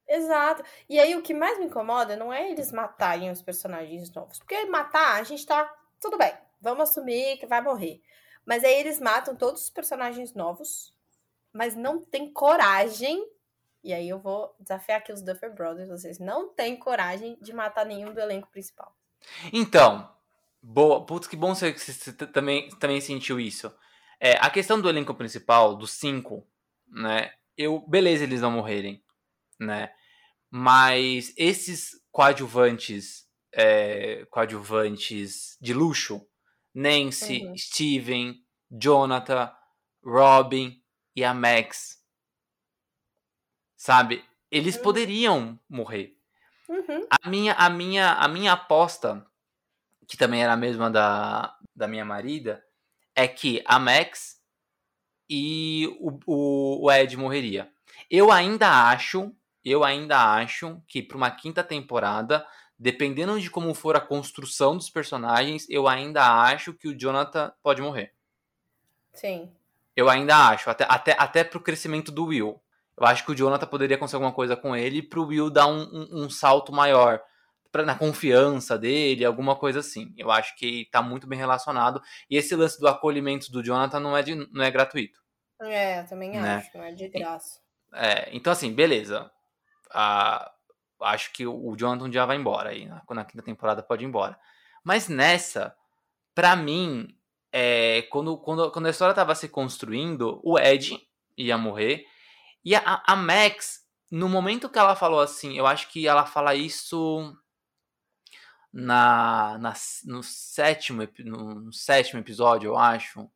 Exato. 0.09 0.63
E 0.89 0.99
aí 0.99 1.15
o 1.15 1.21
que 1.21 1.33
mais 1.35 1.59
me 1.59 1.65
incomoda 1.65 2.15
não 2.15 2.33
é 2.33 2.49
eles 2.49 2.71
matarem 2.71 3.29
os 3.29 3.41
personagens 3.43 4.11
novos. 4.11 4.39
Porque 4.39 4.65
matar, 4.65 5.19
a 5.19 5.23
gente 5.23 5.45
tá. 5.45 5.71
Tudo 6.01 6.17
bem, 6.17 6.33
vamos 6.59 6.89
assumir 6.89 7.37
que 7.37 7.45
vai 7.45 7.61
morrer. 7.61 8.01
Mas 8.47 8.63
aí 8.63 8.79
eles 8.79 8.97
matam 9.01 9.35
todos 9.35 9.63
os 9.63 9.69
personagens 9.69 10.33
novos, 10.33 10.93
mas 11.51 11.75
não 11.75 11.99
tem 11.99 12.31
coragem. 12.31 13.29
E 13.83 13.93
aí 13.93 14.07
eu 14.07 14.19
vou 14.19 14.55
desafiar 14.57 14.99
aqui 14.99 15.11
os 15.11 15.21
Duffer 15.21 15.53
Brothers, 15.53 15.89
vocês 15.89 16.17
não 16.17 16.47
têm 16.47 16.77
coragem 16.77 17.37
de 17.41 17.51
matar 17.51 17.85
nenhum 17.85 18.13
do 18.13 18.21
elenco 18.21 18.47
principal. 18.49 18.95
Então, 19.51 20.09
boa. 20.63 21.05
Putz, 21.05 21.27
que 21.27 21.35
bom 21.35 21.53
você, 21.53 21.73
que 21.73 21.79
você 21.79 22.13
também, 22.13 22.69
também 22.79 23.01
sentiu 23.01 23.37
isso. 23.37 23.69
É, 24.17 24.37
a 24.37 24.49
questão 24.49 24.79
do 24.79 24.87
elenco 24.87 25.13
principal, 25.13 25.75
dos 25.75 25.91
cinco, 25.91 26.47
né? 26.87 27.33
Eu, 27.57 27.81
beleza, 27.81 28.23
eles 28.23 28.39
não 28.39 28.51
morrerem, 28.51 29.03
né? 29.59 29.91
Mas 30.49 31.33
esses 31.35 32.01
coadjuvantes, 32.11 33.27
é, 33.51 34.25
coadjuvantes 34.29 35.57
de 35.59 35.73
luxo, 35.73 36.25
Nancy, 36.77 37.43
Uhum. 37.43 37.57
Steven, 37.57 38.35
Jonathan, 38.69 39.51
Robin 40.03 40.79
e 41.15 41.23
a 41.23 41.33
Max, 41.33 41.97
sabe? 43.75 44.23
Eles 44.51 44.75
Uhum. 44.77 44.83
poderiam 44.83 45.59
morrer. 45.67 46.15
Uhum. 46.69 47.07
A 47.09 47.29
minha, 47.29 47.53
a 47.53 47.69
minha, 47.69 48.11
a 48.13 48.27
minha 48.27 48.53
aposta, 48.53 49.25
que 50.07 50.15
também 50.17 50.43
era 50.43 50.53
a 50.53 50.57
mesma 50.57 50.91
da, 50.91 51.57
da 51.75 51.87
minha 51.87 52.05
marida, 52.05 52.63
é 53.15 53.27
que 53.27 53.63
a 53.65 53.79
Max 53.79 54.39
e 55.29 55.87
o, 55.99 56.19
o, 56.27 56.85
o 56.85 56.91
Ed 56.91 57.17
morreria. 57.17 57.71
Eu 58.09 58.31
ainda 58.31 58.89
acho, 58.89 59.35
eu 59.65 59.83
ainda 59.83 60.35
acho 60.35 60.79
que 60.87 61.01
para 61.01 61.17
uma 61.17 61.31
quinta 61.31 61.63
temporada, 61.63 62.47
dependendo 62.79 63.39
de 63.39 63.49
como 63.49 63.73
for 63.73 63.95
a 63.95 64.01
construção 64.01 64.75
dos 64.77 64.89
personagens, 64.89 65.65
eu 65.69 65.87
ainda 65.87 66.23
acho 66.43 66.73
que 66.73 66.87
o 66.87 66.97
Jonathan 66.97 67.51
pode 67.63 67.81
morrer. 67.81 68.13
Sim. 69.13 69.51
Eu 69.95 70.09
ainda 70.09 70.49
acho, 70.49 70.69
até, 70.69 70.85
até, 70.87 71.15
até 71.17 71.43
pro 71.43 71.59
crescimento 71.59 72.11
do 72.11 72.25
Will. 72.25 72.61
Eu 72.99 73.05
acho 73.05 73.25
que 73.25 73.31
o 73.31 73.35
Jonathan 73.35 73.65
poderia 73.67 73.97
conseguir 73.97 74.17
alguma 74.17 74.33
coisa 74.33 74.55
com 74.55 74.75
ele 74.75 75.01
pro 75.01 75.25
Will 75.25 75.49
dar 75.49 75.67
um, 75.67 75.81
um, 75.81 76.25
um 76.25 76.29
salto 76.29 76.71
maior 76.71 77.19
pra, 77.71 77.83
na 77.83 77.95
confiança 77.95 78.77
dele, 78.77 79.25
alguma 79.25 79.55
coisa 79.55 79.79
assim. 79.79 80.13
Eu 80.17 80.31
acho 80.31 80.55
que 80.55 80.87
tá 80.91 81.01
muito 81.01 81.27
bem 81.27 81.37
relacionado. 81.37 82.01
E 82.29 82.37
esse 82.37 82.55
lance 82.55 82.79
do 82.79 82.87
acolhimento 82.87 83.51
do 83.51 83.63
Jonathan 83.63 83.99
não 83.99 84.15
é, 84.15 84.21
de, 84.23 84.35
não 84.51 84.63
é 84.63 84.69
gratuito. 84.71 85.19
É, 85.61 86.01
eu 86.01 86.07
também 86.07 86.31
Né? 86.31 86.55
acho, 86.55 86.77
não 86.77 86.83
é 86.83 86.91
de 86.91 87.07
graça. 87.07 87.59
É, 87.93 88.29
então, 88.35 88.53
assim, 88.53 88.71
beleza. 88.73 89.31
Ah, 89.91 90.51
acho 91.01 91.31
que 91.33 91.45
o 91.47 91.75
Jonathan 91.75 92.11
já 92.11 92.25
vai 92.25 92.37
embora 92.37 92.69
aí. 92.69 92.85
Na, 92.85 93.01
na 93.09 93.25
quinta 93.25 93.43
temporada 93.43 93.83
pode 93.83 94.03
ir 94.03 94.07
embora. 94.07 94.39
Mas 94.83 95.07
nessa, 95.07 95.75
pra 96.35 96.55
mim, 96.55 97.07
é, 97.51 98.03
quando, 98.11 98.37
quando, 98.37 98.71
quando 98.71 98.87
a 98.87 98.91
história 98.91 99.15
tava 99.15 99.35
se 99.35 99.49
construindo, 99.49 100.39
o 100.43 100.59
Ed 100.59 100.99
ia 101.37 101.57
morrer. 101.57 102.05
E 102.65 102.75
a, 102.75 103.03
a 103.05 103.15
Max, 103.15 103.81
no 104.11 104.29
momento 104.29 104.69
que 104.69 104.79
ela 104.79 104.95
falou 104.95 105.19
assim, 105.21 105.57
eu 105.57 105.67
acho 105.67 105.89
que 105.89 106.07
ela 106.07 106.25
fala 106.25 106.55
isso 106.55 107.35
na, 108.71 109.57
na 109.59 109.73
no, 110.05 110.21
sétimo, 110.23 111.07
no 111.25 111.73
sétimo 111.73 112.19
episódio, 112.19 112.69
eu 112.69 112.77
acho. 112.77 113.29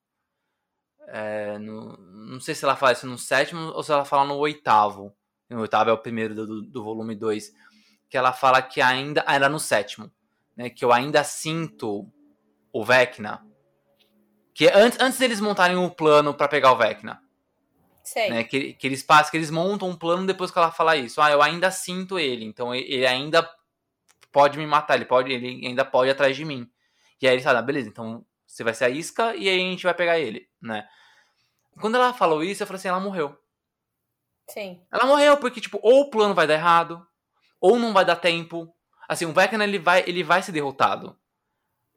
É, 1.07 1.57
no- 1.57 1.97
não 1.97 2.39
sei 2.39 2.55
se 2.55 2.64
ela 2.64 2.76
fala 2.76 2.93
isso 2.93 3.05
no 3.07 3.18
sétimo 3.18 3.59
ou 3.74 3.84
se 3.84 3.91
ela 3.91 4.05
fala 4.05 4.26
no 4.26 4.36
oitavo. 4.38 5.16
O 5.52 5.62
oitavo 5.62 5.89
é 5.89 5.93
o 5.93 5.97
primeiro 5.97 6.34
do, 6.34 6.62
do- 6.62 6.84
volume 6.84 7.16
2. 7.16 7.54
Que 8.10 8.18
ela 8.18 8.34
fala 8.34 8.62
que 8.62 8.82
ainda. 8.82 9.24
Ah, 9.26 9.36
era 9.36 9.49
no 9.49 9.60
sétimo. 9.60 10.12
Né, 10.56 10.70
que 10.70 10.84
eu 10.84 10.91
ainda 10.91 11.24
sinto 11.24 12.08
o 12.74 12.84
Vecna. 12.84 13.45
Que 14.54 14.68
antes, 14.70 14.99
antes 14.99 15.18
deles 15.18 15.39
montarem 15.39 15.78
o 15.78 15.89
plano 15.89 16.34
pra 16.34 16.47
pegar 16.47 16.74
o 16.74 16.78
Vecna. 16.78 17.22
Sei. 18.04 18.30
Né, 18.30 18.43
que, 18.43 18.74
que 18.74 18.86
eles 18.88 19.02
passam, 19.02 19.32
que 19.32 19.38
eles 19.38 19.49
montam 19.49 19.88
um 19.89 19.95
plano 19.95 20.28
depois 20.28 20.52
que 20.52 20.58
ela 20.58 20.72
fala 20.72 20.97
isso. 20.97 21.22
Ah, 21.22 21.32
eu 21.32 21.41
ainda 21.41 21.72
sinto 21.72 22.20
ele. 22.20 22.45
Então 22.45 22.74
ele 22.76 22.93
ele 22.93 23.08
ainda 23.08 23.49
pode 24.32 24.58
me 24.58 24.66
matar. 24.68 24.95
Ele, 24.95 25.06
pode, 25.06 25.32
ele 25.32 25.66
ainda 25.66 25.86
pode 25.86 26.10
ir 26.10 26.12
atrás 26.12 26.36
de 26.36 26.43
mim. 26.43 26.70
E 27.22 27.28
aí 27.28 27.36
ele 27.36 27.43
fala, 27.43 27.60
ah, 27.60 27.62
beleza, 27.62 27.88
então 27.88 28.26
você 28.45 28.64
vai 28.64 28.74
ser 28.74 28.86
a 28.86 28.89
isca 28.89 29.36
e 29.36 29.47
aí 29.47 29.56
a 29.56 29.60
gente 29.64 29.84
vai 29.84 29.93
pegar 29.93 30.20
ele, 30.20 30.49
né? 30.62 30.86
Quando 31.80 31.95
ela 31.95 32.14
falou 32.14 32.43
isso, 32.43 32.64
eu 32.64 32.68
falei 32.68 32.80
assim, 32.80 32.89
ela 32.89 32.99
morreu. 32.99 33.38
Sim. 34.54 34.82
Ela 34.91 35.06
morreu 35.06 35.38
porque, 35.38 35.62
tipo, 35.62 35.80
ou 35.82 36.02
o 36.02 36.10
plano 36.10 36.34
vai 36.34 36.45
dar 36.47 36.54
errado, 36.56 37.06
ou 37.60 37.78
não 37.80 37.93
vai 37.93 38.04
dar 38.06 38.16
tempo. 38.16 38.74
Assim, 39.08 39.26
o 39.26 39.34
Vecna, 39.34 39.64
ele 39.64 39.80
vai, 39.80 40.04
ele 40.08 40.24
vai 40.24 40.41
ser 40.41 40.52
derrotado. 40.52 41.18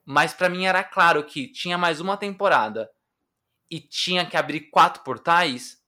Mas 0.05 0.33
pra 0.35 0.49
mim 0.49 0.67
era 0.67 0.85
claro 0.85 1.25
que 1.25 1.51
tinha 1.51 1.79
mais 1.79 2.01
uma 2.01 2.17
temporada 2.17 2.91
e 3.71 3.81
tinha 3.81 4.27
que 4.27 4.37
abrir 4.37 4.69
quatro 4.71 5.03
portais. 5.03 5.79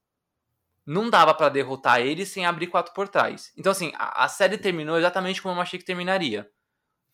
Não 0.87 1.11
dava 1.11 1.35
pra 1.35 1.49
derrotar 1.49 2.01
ele 2.01 2.25
sem 2.25 2.47
abrir 2.47 2.69
quatro 2.69 2.95
portais. 2.95 3.53
Então, 3.57 3.73
assim, 3.73 3.93
a, 3.97 4.25
a 4.25 4.29
série 4.29 4.57
terminou 4.57 4.97
exatamente 4.97 5.43
como 5.43 5.55
eu 5.57 5.61
achei 5.61 5.79
que 5.79 5.85
terminaria. 5.85 6.49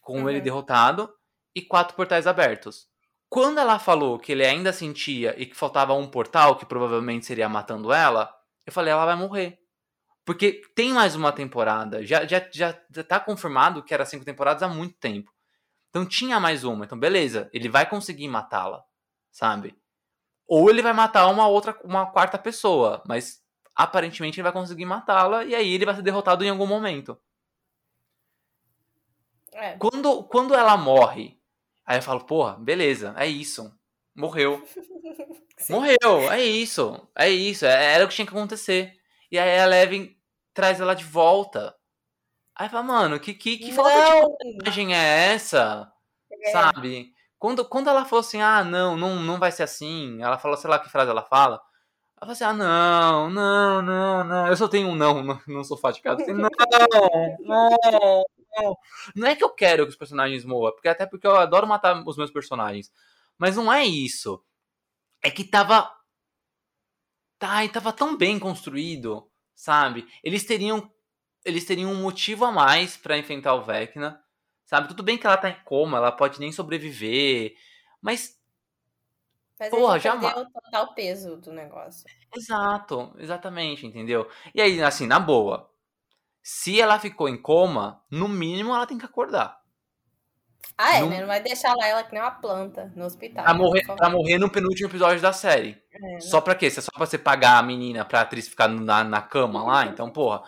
Com 0.00 0.20
Uhum. 0.22 0.28
ele 0.30 0.40
derrotado 0.40 1.12
e 1.54 1.62
quatro 1.62 1.96
portais 1.96 2.26
abertos. 2.26 2.86
Quando 3.28 3.58
ela 3.58 3.78
falou 3.78 4.18
que 4.18 4.30
ele 4.32 4.44
ainda 4.44 4.72
sentia 4.72 5.34
e 5.40 5.46
que 5.46 5.56
faltava 5.56 5.94
um 5.94 6.06
portal, 6.06 6.56
que 6.56 6.66
provavelmente 6.66 7.24
seria 7.24 7.48
matando 7.48 7.90
ela, 7.92 8.32
eu 8.66 8.72
falei, 8.72 8.92
ela 8.92 9.06
vai 9.06 9.16
morrer. 9.16 9.58
Porque 10.24 10.62
tem 10.74 10.92
mais 10.92 11.14
uma 11.14 11.32
temporada. 11.32 12.04
Já, 12.04 12.24
já, 12.26 12.46
já, 12.52 12.80
já 12.90 13.04
tá 13.04 13.18
confirmado 13.18 13.82
que 13.82 13.92
era 13.92 14.06
cinco 14.06 14.24
temporadas 14.24 14.62
há 14.62 14.68
muito 14.68 14.96
tempo. 14.98 15.32
Então 15.90 16.06
tinha 16.06 16.38
mais 16.38 16.64
uma. 16.64 16.84
Então, 16.84 16.98
beleza, 16.98 17.50
ele 17.52 17.68
vai 17.68 17.88
conseguir 17.88 18.28
matá-la, 18.28 18.84
sabe? 19.30 19.76
Ou 20.46 20.70
ele 20.70 20.82
vai 20.82 20.92
matar 20.92 21.26
uma 21.26 21.48
outra, 21.48 21.78
uma 21.84 22.06
quarta 22.06 22.38
pessoa, 22.38 23.02
mas 23.06 23.42
aparentemente 23.74 24.38
ele 24.38 24.44
vai 24.44 24.52
conseguir 24.52 24.84
matá-la 24.84 25.44
e 25.44 25.54
aí 25.54 25.74
ele 25.74 25.84
vai 25.84 25.94
ser 25.94 26.02
derrotado 26.02 26.44
em 26.44 26.50
algum 26.50 26.66
momento. 26.66 27.18
É. 29.52 29.76
Quando, 29.76 30.24
quando 30.24 30.54
ela 30.54 30.76
morre, 30.76 31.42
Aí 31.84 31.98
eu 31.98 32.02
falo, 32.02 32.24
porra, 32.24 32.56
beleza, 32.56 33.14
é 33.18 33.26
isso. 33.26 33.70
Morreu. 34.14 34.62
Sim. 35.62 35.74
Morreu, 35.74 36.32
é 36.32 36.42
isso. 36.42 37.08
É 37.16 37.28
isso. 37.28 37.64
É, 37.64 37.94
era 37.94 38.04
o 38.04 38.08
que 38.08 38.14
tinha 38.14 38.26
que 38.26 38.32
acontecer. 38.32 38.92
E 39.30 39.38
aí 39.38 39.60
a 39.60 39.64
Eleven 39.64 40.16
traz 40.52 40.80
ela 40.80 40.94
de 40.94 41.04
volta. 41.04 41.74
Aí 42.54 42.68
fala, 42.68 42.82
mano, 42.82 43.20
que, 43.20 43.32
que, 43.32 43.56
que 43.56 43.72
falta 43.72 43.92
de 44.42 44.48
imagem 44.60 44.94
é 44.94 45.32
essa? 45.32 45.90
É. 46.30 46.50
Sabe? 46.50 47.12
Quando, 47.38 47.64
quando 47.64 47.88
ela 47.88 48.04
falou 48.04 48.20
assim, 48.20 48.40
ah, 48.40 48.62
não, 48.62 48.96
não, 48.96 49.16
não 49.16 49.38
vai 49.38 49.50
ser 49.52 49.62
assim, 49.62 50.20
ela 50.20 50.38
falou, 50.38 50.56
sei 50.56 50.68
lá 50.68 50.78
que 50.78 50.90
frase 50.90 51.10
ela 51.10 51.22
fala. 51.22 51.60
Ela 52.20 52.20
falou 52.20 52.32
assim, 52.32 52.44
ah, 52.44 52.52
não, 52.52 53.30
não, 53.30 53.82
não, 53.82 54.24
não. 54.24 54.46
Eu 54.48 54.56
só 54.56 54.68
tenho 54.68 54.88
um 54.88 54.96
não 54.96 55.64
sofá 55.64 55.90
de 55.92 56.00
casa. 56.02 56.22
Assim, 56.22 56.32
não, 56.32 56.50
não, 57.40 58.24
não. 58.60 58.76
Não 59.14 59.26
é 59.28 59.34
que 59.34 59.42
eu 59.44 59.50
quero 59.50 59.84
que 59.84 59.90
os 59.90 59.96
personagens 59.96 60.44
morram, 60.44 60.74
porque 60.74 60.88
até 60.88 61.06
porque 61.06 61.26
eu 61.26 61.36
adoro 61.36 61.66
matar 61.66 62.00
os 62.06 62.16
meus 62.16 62.30
personagens. 62.30 62.92
Mas 63.38 63.56
não 63.56 63.72
é 63.72 63.84
isso. 63.84 64.42
É 65.22 65.30
que 65.30 65.44
tava. 65.44 65.90
Tá, 67.38 67.64
e 67.64 67.68
tava 67.68 67.92
tão 67.92 68.16
bem 68.16 68.38
construído, 68.38 69.30
sabe? 69.54 70.06
Eles 70.22 70.44
teriam. 70.44 70.90
Eles 71.44 71.64
teriam 71.64 71.90
um 71.90 72.02
motivo 72.02 72.44
a 72.44 72.52
mais 72.52 72.96
para 72.96 73.18
enfrentar 73.18 73.54
o 73.54 73.62
Vecna. 73.62 74.22
Sabe? 74.64 74.88
Tudo 74.88 75.02
bem 75.02 75.18
que 75.18 75.26
ela 75.26 75.36
tá 75.36 75.50
em 75.50 75.64
coma, 75.64 75.98
ela 75.98 76.12
pode 76.12 76.40
nem 76.40 76.50
sobreviver. 76.52 77.54
Mas. 78.00 78.40
Mas 79.58 79.70
porra, 79.70 79.98
já 79.98 80.14
o 80.16 80.50
total 80.50 80.94
peso 80.94 81.36
do 81.36 81.52
negócio. 81.52 82.04
Exato, 82.34 83.14
exatamente, 83.18 83.86
entendeu? 83.86 84.28
E 84.54 84.60
aí, 84.60 84.82
assim, 84.82 85.06
na 85.06 85.20
boa. 85.20 85.70
Se 86.42 86.80
ela 86.80 86.98
ficou 86.98 87.28
em 87.28 87.40
coma, 87.40 88.04
no 88.10 88.28
mínimo 88.28 88.74
ela 88.74 88.86
tem 88.86 88.98
que 88.98 89.04
acordar. 89.04 89.61
Ah, 90.76 90.96
é, 90.96 91.00
no... 91.00 91.10
né? 91.10 91.20
Não 91.20 91.26
vai 91.26 91.40
deixar 91.40 91.74
lá 91.74 91.86
ela 91.86 92.02
que 92.02 92.12
nem 92.12 92.22
uma 92.22 92.30
planta 92.30 92.92
no 92.96 93.04
hospital. 93.04 93.44
Pra 93.44 93.54
morrer, 93.54 93.84
pra 93.84 94.10
morrer 94.10 94.38
no 94.38 94.50
penúltimo 94.50 94.88
episódio 94.88 95.20
da 95.20 95.32
série. 95.32 95.80
É, 95.92 96.20
só 96.20 96.40
pra 96.40 96.54
quê? 96.54 96.70
Só 96.70 96.90
pra 96.90 97.06
você 97.06 97.18
pagar 97.18 97.58
a 97.58 97.62
menina 97.62 98.04
pra 98.04 98.22
atriz 98.22 98.48
ficar 98.48 98.68
na, 98.68 99.04
na 99.04 99.22
cama 99.22 99.62
lá? 99.64 99.86
Então, 99.86 100.10
porra. 100.10 100.42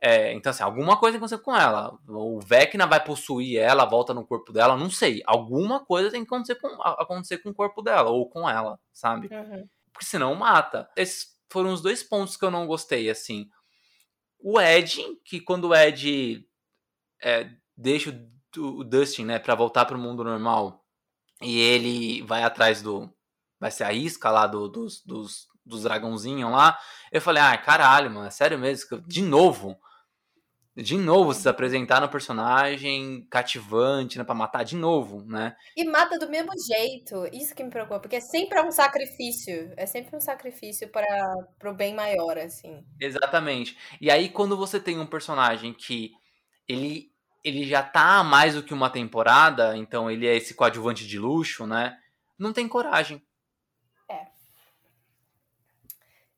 É, 0.00 0.32
então, 0.32 0.50
assim, 0.50 0.62
alguma 0.62 0.96
coisa 0.96 1.12
tem 1.12 1.20
que 1.20 1.24
acontecer 1.24 1.42
com 1.42 1.56
ela. 1.56 1.98
O 2.06 2.38
Vecna 2.40 2.86
vai 2.86 3.02
possuir 3.02 3.58
ela, 3.58 3.84
volta 3.84 4.14
no 4.14 4.24
corpo 4.24 4.52
dela, 4.52 4.76
não 4.76 4.90
sei. 4.90 5.22
Alguma 5.26 5.84
coisa 5.84 6.10
tem 6.10 6.24
que 6.24 6.32
acontecer 6.32 6.54
com, 6.56 6.68
acontecer 6.82 7.38
com 7.38 7.50
o 7.50 7.54
corpo 7.54 7.82
dela, 7.82 8.10
ou 8.10 8.28
com 8.28 8.48
ela, 8.48 8.78
sabe? 8.92 9.28
Uhum. 9.32 9.68
Porque 9.92 10.04
senão 10.04 10.34
mata. 10.34 10.88
Esses 10.96 11.36
foram 11.50 11.72
os 11.72 11.82
dois 11.82 12.02
pontos 12.02 12.36
que 12.36 12.44
eu 12.44 12.50
não 12.50 12.66
gostei, 12.66 13.10
assim. 13.10 13.48
O 14.38 14.60
Ed, 14.60 15.02
que 15.24 15.40
quando 15.40 15.68
o 15.68 15.74
Ed 15.74 16.46
é, 17.20 17.50
deixa 17.76 18.10
o, 18.10 18.37
o 18.56 18.84
Dustin, 18.84 19.24
né, 19.24 19.38
pra 19.38 19.54
voltar 19.54 19.84
pro 19.84 19.98
mundo 19.98 20.24
normal, 20.24 20.84
e 21.42 21.60
ele 21.60 22.22
vai 22.22 22.42
atrás 22.42 22.82
do. 22.82 23.12
Vai 23.60 23.70
ser 23.70 23.84
a 23.84 23.92
isca 23.92 24.30
lá 24.30 24.46
do, 24.46 24.68
dos, 24.68 25.02
dos, 25.04 25.48
dos 25.64 25.82
dragãozinhos 25.82 26.50
lá. 26.50 26.78
Eu 27.10 27.20
falei, 27.20 27.42
ah, 27.42 27.56
caralho, 27.58 28.10
mano, 28.10 28.26
é 28.26 28.30
sério 28.30 28.58
mesmo? 28.58 29.02
De 29.06 29.22
novo? 29.22 29.76
de 30.82 30.96
novo 30.96 31.34
se 31.34 31.48
apresentar 31.48 32.00
no 32.00 32.08
personagem 32.08 33.26
cativante, 33.28 34.16
né, 34.16 34.24
para 34.24 34.34
matar 34.34 34.62
de 34.62 34.76
novo, 34.76 35.24
né? 35.24 35.56
E 35.76 35.84
mata 35.84 36.18
do 36.18 36.30
mesmo 36.30 36.52
jeito. 36.66 37.26
Isso 37.32 37.54
que 37.54 37.64
me 37.64 37.70
preocupa, 37.70 38.00
porque 38.00 38.16
é 38.16 38.20
sempre 38.20 38.60
um 38.60 38.70
sacrifício, 38.70 39.72
é 39.76 39.86
sempre 39.86 40.16
um 40.16 40.20
sacrifício 40.20 40.88
para 40.88 41.70
o 41.70 41.74
bem 41.74 41.94
maior, 41.94 42.38
assim. 42.38 42.84
Exatamente. 43.00 43.76
E 44.00 44.10
aí 44.10 44.28
quando 44.28 44.56
você 44.56 44.78
tem 44.78 45.00
um 45.00 45.06
personagem 45.06 45.74
que 45.74 46.12
ele 46.68 47.07
ele 47.42 47.64
já 47.64 47.82
tá 47.82 48.18
há 48.18 48.24
mais 48.24 48.54
do 48.54 48.62
que 48.62 48.74
uma 48.74 48.90
temporada, 48.90 49.76
então 49.76 50.10
ele 50.10 50.26
é 50.26 50.36
esse 50.36 50.54
coadjuvante 50.54 51.06
de 51.06 51.18
luxo, 51.18 51.66
né? 51.66 51.98
Não 52.38 52.52
tem 52.52 52.68
coragem. 52.68 53.22
É. 54.08 54.26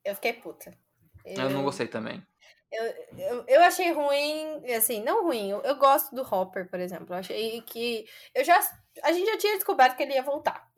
Eu 0.04 0.14
fiquei 0.14 0.32
puta. 0.32 0.76
Eu, 1.24 1.44
eu 1.44 1.50
não 1.50 1.62
gostei 1.62 1.86
também. 1.86 2.24
Eu, 2.72 2.84
eu, 3.18 3.44
eu 3.48 3.62
achei 3.62 3.92
ruim, 3.92 4.64
assim, 4.74 5.02
não 5.02 5.24
ruim. 5.24 5.50
Eu, 5.50 5.60
eu, 5.62 5.76
gosto 5.76 6.14
do 6.14 6.22
Hopper, 6.22 6.68
por 6.68 6.78
exemplo. 6.78 7.14
Eu 7.14 7.18
achei 7.18 7.60
que. 7.62 8.06
Eu 8.34 8.44
já. 8.44 8.60
A 9.02 9.12
gente 9.12 9.26
já 9.26 9.38
tinha 9.38 9.54
descoberto 9.56 9.96
que 9.96 10.02
ele 10.04 10.14
ia 10.14 10.22
voltar. 10.22 10.70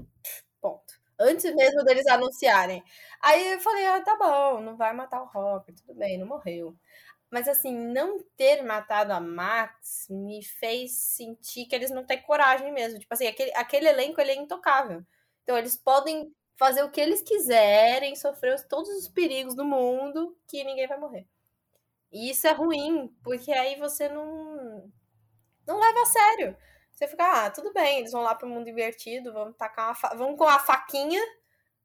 Ponto. 0.61 0.95
Antes 1.21 1.55
mesmo 1.55 1.85
deles 1.85 2.07
anunciarem. 2.07 2.83
Aí 3.21 3.53
eu 3.53 3.61
falei, 3.61 3.87
ah, 3.87 4.01
tá 4.01 4.17
bom, 4.17 4.61
não 4.61 4.77
vai 4.77 4.93
matar 4.93 5.23
o 5.23 5.27
Hopper, 5.27 5.75
tudo 5.75 5.95
bem, 5.95 6.19
não 6.19 6.27
morreu. 6.27 6.75
Mas 7.33 7.49
assim, 7.49 7.75
não 7.75 8.23
ter 8.37 8.61
matado 8.63 9.11
a 9.11 9.19
Max 9.19 10.07
me 10.11 10.45
fez 10.45 10.93
sentir 10.93 11.65
que 11.65 11.75
eles 11.75 11.91
não 11.91 12.05
têm 12.05 12.21
coragem 12.21 12.71
mesmo. 12.71 12.99
Tipo 12.99 13.15
assim, 13.15 13.27
aquele, 13.27 13.51
aquele 13.55 13.89
elenco 13.89 14.21
ele 14.21 14.33
é 14.33 14.37
intocável. 14.37 15.03
Então 15.43 15.57
eles 15.57 15.75
podem 15.75 16.31
fazer 16.57 16.83
o 16.83 16.91
que 16.91 17.01
eles 17.01 17.23
quiserem, 17.23 18.15
sofrer 18.15 18.63
todos 18.69 18.91
os 18.91 19.09
perigos 19.09 19.55
do 19.55 19.65
mundo, 19.65 20.37
que 20.47 20.63
ninguém 20.63 20.87
vai 20.87 20.99
morrer. 20.99 21.27
E 22.13 22.29
isso 22.29 22.47
é 22.47 22.53
ruim, 22.53 23.09
porque 23.25 23.51
aí 23.51 23.77
você 23.79 24.11
não 24.11 24.93
não 25.67 25.81
leva 25.81 26.03
a 26.03 26.07
sério. 26.07 26.57
Você 26.93 27.09
fica, 27.09 27.47
ah, 27.47 27.51
tudo 27.51 27.73
bem, 27.73 28.01
eles 28.01 28.13
vão 28.13 28.21
lá 28.21 28.35
pro 28.35 28.47
mundo 28.47 28.69
invertido, 28.69 29.33
vão 29.33 29.55
tacar 29.55 29.89
uma 29.89 29.95
fa... 29.95 30.15
vão 30.15 30.37
com 30.37 30.45
a 30.45 30.59
faquinha 30.59 31.23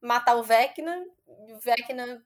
matar 0.01 0.35
o 0.35 0.43
Vecna, 0.43 1.05
e 1.47 1.53
o 1.53 1.59
Vecna 1.59 2.21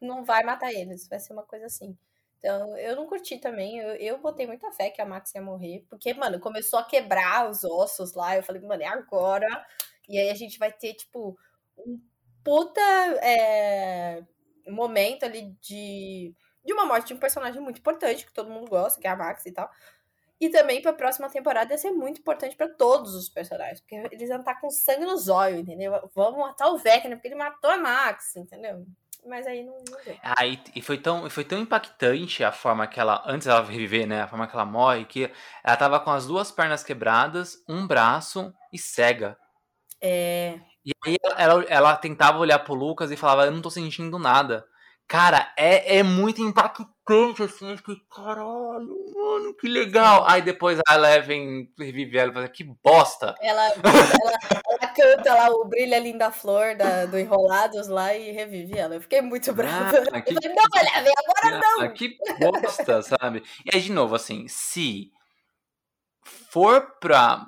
não 0.00 0.24
vai 0.24 0.42
matar 0.44 0.72
eles, 0.72 1.06
vai 1.08 1.20
ser 1.20 1.34
uma 1.34 1.44
coisa 1.44 1.66
assim. 1.66 1.96
Então, 2.44 2.76
eu 2.76 2.94
não 2.94 3.06
curti 3.06 3.38
também. 3.38 3.78
Eu, 3.78 3.94
eu 3.96 4.18
botei 4.18 4.46
muita 4.46 4.70
fé 4.70 4.90
que 4.90 5.00
a 5.00 5.06
Max 5.06 5.34
ia 5.34 5.40
morrer. 5.40 5.86
Porque, 5.88 6.12
mano, 6.12 6.38
começou 6.38 6.78
a 6.78 6.84
quebrar 6.84 7.48
os 7.48 7.64
ossos 7.64 8.12
lá. 8.12 8.36
Eu 8.36 8.42
falei, 8.42 8.60
mano, 8.60 8.82
é 8.82 8.86
agora. 8.86 9.48
E 10.06 10.18
aí 10.18 10.28
a 10.28 10.34
gente 10.34 10.58
vai 10.58 10.70
ter, 10.70 10.92
tipo, 10.92 11.38
um 11.78 11.98
puta 12.44 12.80
é, 13.22 14.22
momento 14.68 15.24
ali 15.24 15.56
de 15.62 16.34
de 16.64 16.72
uma 16.72 16.86
morte 16.86 17.08
de 17.08 17.14
um 17.14 17.18
personagem 17.18 17.60
muito 17.60 17.78
importante, 17.78 18.24
que 18.24 18.32
todo 18.32 18.48
mundo 18.50 18.70
gosta, 18.70 18.98
que 18.98 19.06
é 19.06 19.10
a 19.10 19.16
Max 19.16 19.44
e 19.44 19.52
tal. 19.52 19.70
E 20.40 20.48
também 20.48 20.80
pra 20.80 20.94
próxima 20.94 21.28
temporada 21.28 21.72
ia 21.72 21.78
ser 21.78 21.90
muito 21.90 22.20
importante 22.20 22.56
para 22.56 22.68
todos 22.68 23.14
os 23.14 23.28
personagens, 23.28 23.80
porque 23.80 23.96
eles 24.10 24.30
vão 24.30 24.40
estar 24.40 24.60
com 24.60 24.70
sangue 24.70 25.04
nos 25.04 25.28
olhos, 25.28 25.60
entendeu? 25.60 25.92
Vamos 26.14 26.40
matar 26.40 26.70
o 26.70 26.78
Vecna, 26.78 27.16
porque 27.16 27.28
ele 27.28 27.34
matou 27.34 27.70
a 27.70 27.76
Max, 27.76 28.34
entendeu? 28.36 28.86
Mas 29.26 29.46
aí 29.46 29.62
não, 29.62 29.72
não 29.72 30.04
deu. 30.04 30.16
Ah, 30.22 30.46
e, 30.46 30.58
e, 30.76 30.82
foi 30.82 30.98
tão, 30.98 31.28
foi 31.30 31.44
tão 31.44 31.58
impactante 31.58 32.44
a 32.44 32.52
forma 32.52 32.86
que 32.86 33.00
ela, 33.00 33.22
antes 33.26 33.46
dela 33.46 33.64
reviver, 33.64 34.06
né? 34.06 34.22
A 34.22 34.28
forma 34.28 34.46
que 34.46 34.54
ela 34.54 34.64
morre, 34.64 35.04
que 35.06 35.30
ela 35.62 35.76
tava 35.76 35.98
com 35.98 36.10
as 36.10 36.26
duas 36.26 36.50
pernas 36.50 36.84
quebradas, 36.84 37.56
um 37.68 37.86
braço 37.86 38.52
e 38.72 38.78
cega. 38.78 39.36
É. 40.00 40.60
E 40.84 40.92
aí 41.06 41.16
ela, 41.22 41.40
ela, 41.40 41.64
ela 41.68 41.96
tentava 41.96 42.38
olhar 42.38 42.58
pro 42.58 42.74
Lucas 42.74 43.10
e 43.10 43.16
falava, 43.16 43.46
eu 43.46 43.52
não 43.52 43.62
tô 43.62 43.70
sentindo 43.70 44.18
nada. 44.18 44.66
Cara, 45.06 45.52
é, 45.56 45.98
é 45.98 46.02
muito 46.02 46.40
impactante, 46.40 47.42
assim. 47.42 47.70
Eu 47.70 47.76
fiquei, 47.76 47.96
caralho, 48.10 48.96
mano, 49.14 49.54
que 49.54 49.68
legal. 49.68 50.24
Aí 50.26 50.40
depois 50.40 50.80
a 50.88 50.94
Eleven 50.94 51.70
revive 51.78 52.16
ela 52.16 52.30
e 52.30 52.34
fala, 52.34 52.48
que 52.48 52.64
bosta. 52.64 53.34
Ela, 53.40 53.66
ela, 53.66 53.78
ela, 53.82 54.88
canta 54.94 55.34
lá 55.34 55.50
o 55.50 55.66
Brilha 55.66 55.98
Linda 55.98 56.30
Flor 56.30 56.74
da, 56.74 57.04
do 57.04 57.18
Enrolados 57.18 57.86
lá 57.86 58.14
e 58.14 58.32
revive 58.32 58.78
ela. 58.78 58.94
Eu 58.94 59.00
fiquei 59.02 59.20
muito 59.20 59.52
brava. 59.52 60.02
Ah, 60.10 60.22
que, 60.22 60.32
eu 60.32 60.40
falei, 60.40 60.56
não, 60.56 60.80
Eleven, 60.80 61.12
agora 61.26 61.60
não. 61.60 61.80
Ah, 61.82 61.88
que 61.90 62.16
bosta, 62.40 63.02
sabe? 63.02 63.42
E 63.64 63.76
aí, 63.76 63.82
de 63.82 63.92
novo, 63.92 64.14
assim, 64.14 64.48
se 64.48 65.12
for 66.24 66.96
pra. 66.98 67.46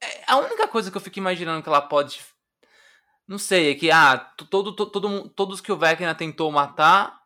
É, 0.00 0.24
a 0.26 0.36
única 0.38 0.66
coisa 0.66 0.90
que 0.90 0.96
eu 0.96 1.00
fico 1.00 1.18
imaginando 1.18 1.62
que 1.62 1.68
ela 1.68 1.80
pode 1.80 2.20
não 3.28 3.36
sei, 3.38 3.72
é 3.72 3.74
que 3.74 3.90
ah, 3.90 4.16
todo, 4.48 4.72
todo, 4.72 5.28
todos 5.28 5.60
que 5.60 5.70
o 5.70 5.76
Vecna 5.76 6.14
tentou 6.14 6.50
matar 6.50 7.20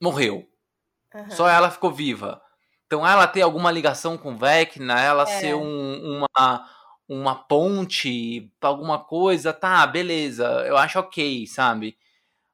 morreu. 0.00 0.48
Uhum. 1.14 1.30
Só 1.30 1.48
ela 1.48 1.70
ficou 1.70 1.92
viva. 1.92 2.42
Então 2.86 3.06
ela 3.06 3.28
ter 3.28 3.42
alguma 3.42 3.70
ligação 3.70 4.18
com 4.18 4.32
o 4.32 4.36
Vecna, 4.36 5.00
ela 5.00 5.22
é. 5.22 5.26
ser 5.26 5.54
um, 5.54 6.24
uma, 6.36 6.68
uma 7.08 7.34
ponte 7.36 8.52
pra 8.58 8.70
alguma 8.70 8.98
coisa, 8.98 9.52
tá, 9.52 9.86
beleza, 9.86 10.44
eu 10.66 10.76
acho 10.76 10.98
ok, 10.98 11.46
sabe? 11.46 11.96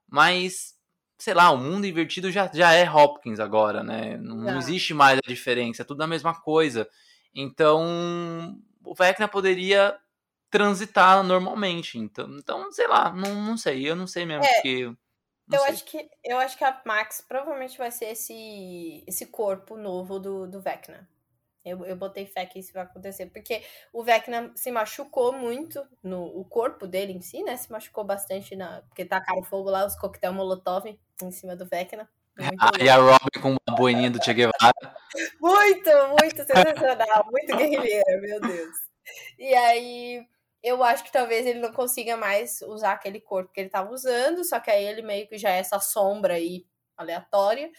Mas, 0.07 0.75
sei 1.19 1.33
lá, 1.33 1.51
o 1.51 1.57
mundo 1.57 1.87
invertido 1.87 2.31
já, 2.31 2.51
já 2.53 2.73
é 2.73 2.89
Hopkins 2.89 3.41
agora, 3.41 3.83
né? 3.83 4.19
Não, 4.19 4.37
não 4.37 4.59
existe 4.59 4.93
mais 4.93 5.19
a 5.19 5.29
diferença, 5.29 5.81
é 5.81 5.85
tudo 5.85 6.03
a 6.03 6.07
mesma 6.07 6.35
coisa. 6.35 6.87
Então, 7.35 8.61
o 8.85 8.95
Vecna 8.95 9.27
poderia 9.27 9.97
transitar 10.55 11.25
normalmente. 11.25 11.99
Então, 11.99 12.29
então 12.39 12.71
sei 12.71 12.87
lá, 12.87 13.13
não, 13.13 13.35
não 13.35 13.57
sei, 13.57 13.91
eu 13.91 13.97
não 13.97 14.07
sei 14.07 14.25
mesmo, 14.25 14.45
é, 14.45 14.55
porque. 14.55 14.95
eu 15.53 15.61
sei. 15.61 15.71
acho 15.71 15.85
que 15.85 16.09
eu 16.25 16.39
acho 16.39 16.57
que 16.57 16.63
a 16.63 16.81
Max 16.87 17.21
provavelmente 17.27 17.77
vai 17.77 17.91
ser 17.91 18.07
esse 18.07 19.03
esse 19.05 19.27
corpo 19.27 19.77
novo 19.77 20.21
do, 20.21 20.47
do 20.47 20.61
Vecna. 20.61 21.09
Eu, 21.65 21.85
eu 21.87 21.97
botei 21.97 22.27
fé 22.27 22.45
que 22.45 22.59
isso 22.59 22.75
vai 22.75 22.83
acontecer, 22.83 23.27
porque 23.27 23.63
o 23.93 24.05
Vecna 24.05 24.53
se 24.55 24.71
machucou 24.71 25.33
muito 25.33 25.83
no 26.03 26.25
o 26.39 26.45
corpo 26.45 26.87
dele 26.87 27.13
em 27.13 27.21
si, 27.21 27.43
né? 27.43 27.57
Se 27.57 27.73
machucou 27.73 28.05
bastante 28.05 28.55
na 28.55 28.83
porque 28.83 29.05
tacaram 29.05 29.43
fogo 29.43 29.71
lá 29.71 29.85
os 29.85 29.97
coquetel 29.97 30.33
Molotov 30.33 30.87
em 30.87 31.31
cima 31.33 31.57
do 31.57 31.67
Vecna. 31.67 32.09
Ah, 32.61 32.71
e 32.81 32.89
a 32.89 32.97
Robin 32.97 33.41
com 33.43 33.57
uma 33.67 33.77
boininha 33.77 34.11
do 34.11 34.23
Che 34.23 34.33
Guevara. 34.33 34.75
muito, 35.41 35.91
muito 36.21 36.45
sensacional, 36.45 37.27
muito 37.31 37.57
guerrilheira, 37.57 38.21
meu 38.21 38.41
Deus. 38.41 38.77
E 39.39 39.55
aí 39.55 40.27
eu 40.65 40.83
acho 40.83 41.05
que 41.05 41.13
talvez 41.13 41.45
ele 41.47 41.61
não 41.61 41.71
consiga 41.73 42.17
mais 42.17 42.63
usar 42.63 42.93
aquele 42.93 43.21
corpo 43.21 43.53
que 43.53 43.61
ele 43.61 43.69
tava 43.69 43.93
usando, 43.93 44.43
só 44.43 44.59
que 44.59 44.71
aí 44.71 44.83
ele 44.83 45.03
meio 45.03 45.29
que 45.29 45.37
já 45.37 45.51
é 45.51 45.59
essa 45.59 45.79
sombra 45.79 46.35
aí 46.35 46.67
aleatória. 46.97 47.71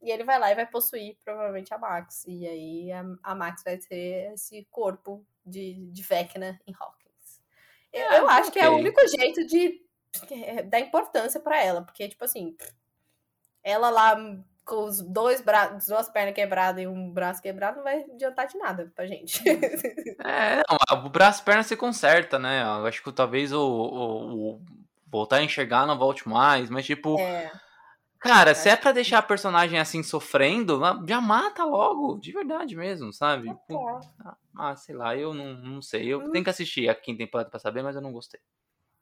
E 0.00 0.12
ele 0.12 0.22
vai 0.22 0.38
lá 0.38 0.52
e 0.52 0.54
vai 0.54 0.64
possuir 0.64 1.18
provavelmente 1.24 1.74
a 1.74 1.78
Max. 1.78 2.24
E 2.28 2.46
aí 2.46 2.92
a, 2.92 3.04
a 3.24 3.34
Max 3.34 3.64
vai 3.64 3.76
ter 3.76 4.32
esse 4.32 4.64
corpo 4.70 5.26
de, 5.44 5.90
de 5.90 6.02
Vecna 6.02 6.60
em 6.64 6.72
Hawkins. 6.78 7.42
Eu, 7.92 8.02
É, 8.02 8.18
eu 8.20 8.28
acho 8.28 8.52
que 8.52 8.60
é 8.60 8.68
o 8.70 8.76
único 8.76 9.00
jeito 9.08 9.44
de 9.44 9.84
dar 10.68 10.78
importância 10.78 11.40
pra 11.40 11.60
ela. 11.60 11.82
Porque, 11.82 12.08
tipo 12.08 12.24
assim, 12.24 12.56
ela 13.64 13.90
lá 13.90 14.16
com 14.68 14.84
os 14.84 15.00
dois 15.00 15.40
braços, 15.40 15.86
duas 15.88 16.08
pernas 16.10 16.34
quebradas 16.34 16.82
e 16.82 16.86
um 16.86 17.10
braço 17.10 17.40
quebrado 17.40 17.78
não 17.78 17.84
vai 17.84 18.02
adiantar 18.02 18.46
de 18.46 18.58
nada 18.58 18.92
pra 18.94 19.06
gente. 19.06 19.42
É, 20.24 20.62
não, 20.68 21.06
o 21.06 21.08
braço 21.08 21.44
perna 21.44 21.62
se 21.62 21.76
conserta, 21.76 22.38
né? 22.40 22.62
Eu 22.62 22.86
acho 22.86 23.02
que 23.02 23.12
talvez 23.12 23.52
o, 23.52 23.60
o- 23.60 24.50
o 24.56 24.60
voltar 25.06 25.36
a 25.36 25.42
enxergar 25.44 25.86
não 25.86 25.96
volte 25.96 26.28
mais, 26.28 26.68
mas 26.68 26.84
tipo, 26.84 27.16
é. 27.20 27.50
cara, 28.18 28.52
se 28.52 28.68
é 28.68 28.76
pra 28.76 28.90
deixar 28.90 29.18
a 29.18 29.22
personagem 29.22 29.78
assim 29.78 30.02
sofrendo, 30.02 30.80
já 31.06 31.20
mata 31.20 31.64
logo, 31.64 32.18
de 32.18 32.32
verdade 32.32 32.74
mesmo, 32.76 33.12
sabe? 33.12 33.54
Tá. 33.68 34.36
Ah, 34.56 34.74
sei 34.74 34.96
lá, 34.96 35.16
eu 35.16 35.32
não, 35.32 35.54
não 35.54 35.80
sei. 35.80 36.08
Eu 36.12 36.18
Hum. 36.20 36.30
tenho 36.32 36.42
que 36.44 36.50
assistir 36.50 36.88
a 36.88 36.94
quinta 36.96 37.18
temporada 37.18 37.48
pra 37.48 37.60
saber, 37.60 37.82
mas 37.82 37.94
eu 37.94 38.02
não 38.02 38.12
gostei. 38.12 38.40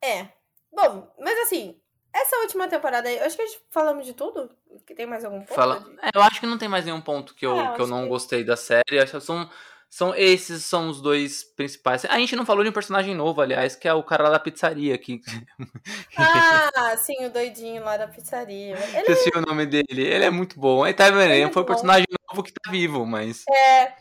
É. 0.05 0.29
Bom, 0.71 1.11
mas 1.19 1.39
assim, 1.41 1.81
essa 2.23 2.37
última 2.39 2.69
temporada 2.69 3.09
aí, 3.09 3.17
eu 3.19 3.25
acho 3.25 3.37
que 3.37 3.43
a 3.43 3.47
gente 3.47 3.61
falamos 3.71 4.07
de 4.07 4.13
tudo. 4.15 4.51
Que 4.87 4.95
tem 4.95 5.07
mais 5.07 5.25
algum 5.25 5.41
ponto? 5.41 5.55
Fala... 5.55 5.81
de- 5.81 5.91
É, 6.03 6.11
eu 6.15 6.23
acho 6.23 6.41
que 6.41 6.47
não 6.47 6.59
tem 6.59 6.69
mais 6.69 6.85
nenhum 6.85 7.01
ponto 7.01 7.35
que 7.35 7.45
eu, 7.47 7.59
Ah, 7.59 7.75
que 7.75 7.81
eu 7.83 7.87
não 7.87 8.03
que- 8.05 8.09
gostei 8.09 8.45
da 8.45 8.57
série. 8.57 8.99
Acho 9.01 9.13
que 9.13 9.21
São, 9.21 9.49
são 9.89 10.15
esses 10.15 10.65
são 10.65 10.89
os 10.89 11.01
dois 11.01 11.43
principais. 11.45 12.05
A 12.05 12.19
gente 12.19 12.37
não 12.37 12.45
falou 12.47 12.63
de 12.63 12.71
um 12.71 12.73
personagem 12.73 13.15
novo, 13.15 13.41
aliás, 13.41 13.75
que 13.77 13.89
é 13.89 13.95
o 13.95 14.03
cara 14.03 14.25
lá 14.25 14.31
da 14.31 14.39
pizzaria 14.41 14.97
que 14.99 15.21
Ah, 16.17 16.97
sim, 16.99 17.25
o 17.25 17.31
doidinho 17.31 17.83
lá 17.85 17.97
da 17.97 18.09
pizzaria. 18.09 18.77
Ele 18.77 19.13
esqueci 19.13 19.31
o 19.37 19.41
nome 19.41 19.67
dele. 19.67 19.87
Ele 19.91 20.25
é 20.25 20.31
muito 20.31 20.59
bom. 20.59 20.87
Ele 20.87 20.95
tá 20.95 21.07
vendo? 21.11 21.23
Ele 21.23 21.33
é 21.35 21.41
Ele 21.43 21.53
foi 21.53 21.63
um 21.63 21.67
personagem 21.67 22.07
novo 22.31 22.43
que 22.43 22.53
tá 22.53 22.71
vivo, 22.71 23.05
mas 23.07 23.45
é. 23.51 23.93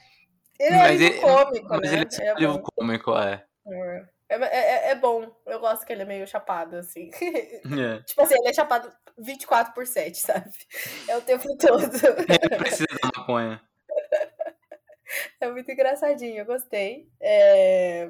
Ele 0.60 0.76
é 0.76 0.78
Mas 0.78 1.02
ele- 1.02 1.20
cômico, 1.20 1.68
mas 1.70 1.92
né? 1.92 1.98
ele 1.98 2.08
é 2.22 2.46
é, 2.46 2.58
cômico, 2.76 3.18
é. 3.18 3.44
É, 3.68 4.06
é, 4.30 4.36
é- 4.36 4.92
é 4.92 4.96
bom. 4.96 5.32
Eu 5.46 5.60
gosto 5.60 5.86
que 5.86 5.94
ele 5.94 6.02
é 6.04 6.06
meio 6.06 6.28
chapado, 6.28 6.76
assim. 6.78 7.10
É. 8.00 8.02
tipo 8.04 8.22
assim, 8.22 8.36
ele 8.40 8.50
é 8.50 8.54
chapado 8.54 8.92
24 9.18 9.74
por 9.74 9.86
7, 9.88 10.18
sabe? 10.20 10.52
É 11.08 11.16
o 11.18 11.22
tempo 11.22 11.44
todo. 11.58 11.84
Ele 11.84 12.58
precisa 12.58 12.88
da 13.02 13.10
maconha. 13.20 13.62
É 15.40 15.50
muito 15.50 15.72
engraçadinho, 15.72 16.40
eu 16.40 16.46
gostei. 16.46 17.08
É, 17.22 18.10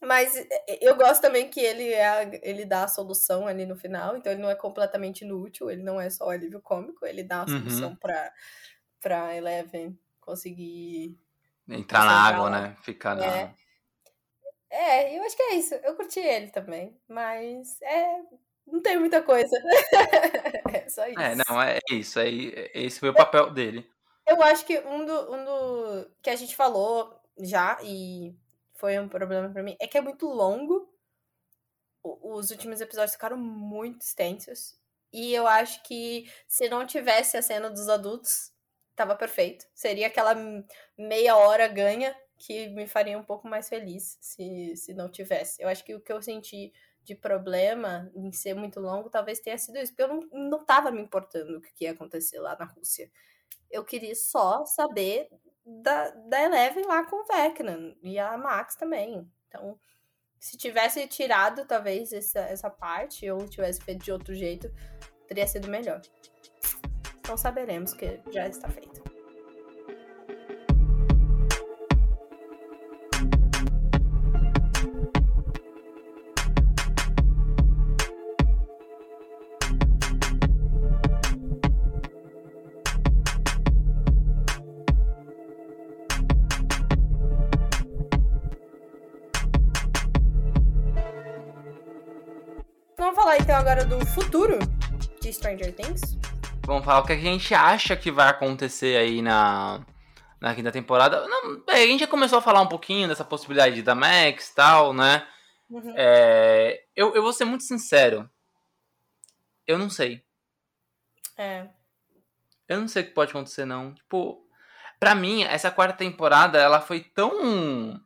Mas 0.00 0.36
é, 0.36 0.78
eu 0.80 0.94
gosto 0.96 1.22
também 1.22 1.48
que 1.48 1.60
ele, 1.60 1.92
é 1.92 2.40
ele 2.42 2.64
dá 2.64 2.84
a 2.84 2.88
solução 2.88 3.46
ali 3.46 3.64
no 3.64 3.74
final, 3.76 4.16
então 4.16 4.30
ele 4.32 4.42
não 4.42 4.50
é 4.50 4.54
completamente 4.54 5.22
inútil, 5.22 5.70
ele 5.70 5.82
não 5.82 6.00
é 6.00 6.10
só 6.10 6.28
alívio 6.30 6.60
cômico, 6.60 7.06
ele 7.06 7.22
dá 7.24 7.38
a 7.38 7.40
Uhum. 7.42 7.48
solução 7.58 7.96
pra, 7.96 8.32
pra 9.00 9.34
Eleven 9.34 9.98
conseguir. 10.20 11.16
Entrar 11.68 12.04
na 12.04 12.20
água, 12.28 12.50
lá. 12.50 12.60
né? 12.60 12.76
Ficar 12.82 13.14
na. 13.14 13.24
É. 13.24 13.54
É, 14.74 15.16
eu 15.18 15.22
acho 15.22 15.36
que 15.36 15.42
é 15.42 15.54
isso. 15.56 15.74
Eu 15.76 15.94
curti 15.94 16.18
ele 16.18 16.50
também, 16.50 16.96
mas 17.06 17.80
é. 17.82 18.20
Não 18.66 18.80
tem 18.80 18.98
muita 18.98 19.22
coisa. 19.22 19.50
é 20.74 20.88
só 20.88 21.06
isso. 21.06 21.20
É, 21.20 21.34
não, 21.34 21.60
é 21.60 21.78
isso. 21.90 22.18
É, 22.18 22.28
esse 22.74 22.98
foi 23.00 23.10
o 23.10 23.14
papel 23.14 23.50
dele. 23.50 23.86
Eu 24.26 24.42
acho 24.42 24.64
que 24.64 24.78
um 24.80 25.04
do, 25.04 25.34
um 25.34 25.44
do 25.44 26.10
que 26.22 26.30
a 26.30 26.36
gente 26.36 26.56
falou 26.56 27.20
já, 27.38 27.78
e 27.82 28.34
foi 28.74 28.98
um 28.98 29.08
problema 29.08 29.50
pra 29.50 29.62
mim, 29.62 29.76
é 29.80 29.86
que 29.86 29.98
é 29.98 30.00
muito 30.00 30.26
longo. 30.26 30.88
O- 32.02 32.36
Os 32.36 32.50
últimos 32.50 32.80
episódios 32.80 33.12
ficaram 33.12 33.36
muito 33.36 34.02
extensos. 34.02 34.76
E 35.12 35.34
eu 35.34 35.46
acho 35.46 35.82
que 35.82 36.30
se 36.48 36.68
não 36.68 36.86
tivesse 36.86 37.36
a 37.36 37.42
cena 37.42 37.68
dos 37.70 37.88
adultos, 37.88 38.50
tava 38.96 39.14
perfeito. 39.14 39.66
Seria 39.74 40.06
aquela 40.06 40.34
meia 40.96 41.36
hora 41.36 41.68
ganha 41.68 42.16
que 42.44 42.68
me 42.70 42.88
faria 42.88 43.16
um 43.16 43.22
pouco 43.22 43.46
mais 43.46 43.68
feliz 43.68 44.18
se, 44.20 44.74
se 44.76 44.92
não 44.92 45.08
tivesse. 45.08 45.62
Eu 45.62 45.68
acho 45.68 45.84
que 45.84 45.94
o 45.94 46.00
que 46.00 46.12
eu 46.12 46.20
senti 46.20 46.72
de 47.04 47.14
problema 47.14 48.10
em 48.16 48.32
ser 48.32 48.54
muito 48.54 48.80
longo 48.80 49.08
talvez 49.08 49.38
tenha 49.38 49.56
sido 49.56 49.78
isso, 49.78 49.94
porque 49.94 50.02
eu 50.02 50.08
não, 50.08 50.48
não 50.50 50.64
tava 50.64 50.90
me 50.90 51.00
importando 51.00 51.58
o 51.58 51.60
que 51.60 51.84
ia 51.84 51.92
acontecer 51.92 52.40
lá 52.40 52.56
na 52.58 52.64
Rússia. 52.64 53.08
Eu 53.70 53.84
queria 53.84 54.14
só 54.16 54.64
saber 54.64 55.28
da, 55.64 56.10
da 56.10 56.42
Eleven 56.42 56.84
lá 56.84 57.04
com 57.04 57.22
o 57.22 57.24
Vecna 57.24 57.96
e 58.02 58.18
a 58.18 58.36
Max 58.36 58.74
também. 58.74 59.30
Então, 59.46 59.78
se 60.40 60.56
tivesse 60.56 61.06
tirado 61.06 61.64
talvez 61.64 62.12
essa, 62.12 62.40
essa 62.40 62.68
parte 62.68 63.30
ou 63.30 63.48
tivesse 63.48 63.80
feito 63.80 64.02
de 64.02 64.10
outro 64.10 64.34
jeito, 64.34 64.68
teria 65.28 65.46
sido 65.46 65.68
melhor. 65.68 66.02
Então 67.20 67.36
saberemos 67.36 67.94
que 67.94 68.20
já 68.32 68.48
está 68.48 68.68
feito. 68.68 68.91
Stranger 95.42 95.74
Things. 95.74 96.16
Vamos 96.64 96.84
falar 96.84 97.00
o 97.00 97.04
que 97.04 97.12
a 97.12 97.18
gente 97.18 97.52
acha 97.52 97.96
que 97.96 98.12
vai 98.12 98.28
acontecer 98.28 98.96
aí 98.96 99.20
na, 99.20 99.84
na 100.40 100.54
quinta 100.54 100.70
temporada. 100.70 101.26
Não, 101.26 101.64
é, 101.68 101.82
a 101.82 101.86
gente 101.86 102.00
já 102.00 102.06
começou 102.06 102.38
a 102.38 102.42
falar 102.42 102.60
um 102.60 102.68
pouquinho 102.68 103.08
dessa 103.08 103.24
possibilidade 103.24 103.82
da 103.82 103.92
Max 103.92 104.50
e 104.50 104.54
tal, 104.54 104.92
né? 104.92 105.26
Uhum. 105.68 105.94
É, 105.96 106.84
eu, 106.94 107.12
eu 107.16 107.22
vou 107.22 107.32
ser 107.32 107.44
muito 107.44 107.64
sincero. 107.64 108.30
Eu 109.66 109.78
não 109.78 109.90
sei. 109.90 110.22
É. 111.36 111.66
Eu 112.68 112.80
não 112.80 112.86
sei 112.86 113.02
o 113.02 113.06
que 113.06 113.12
pode 113.12 113.32
acontecer, 113.32 113.64
não. 113.64 113.92
Tipo, 113.94 114.46
pra 115.00 115.12
mim, 115.12 115.42
essa 115.42 115.72
quarta 115.72 115.96
temporada, 115.96 116.60
ela 116.60 116.80
foi 116.80 117.00
tão 117.00 118.00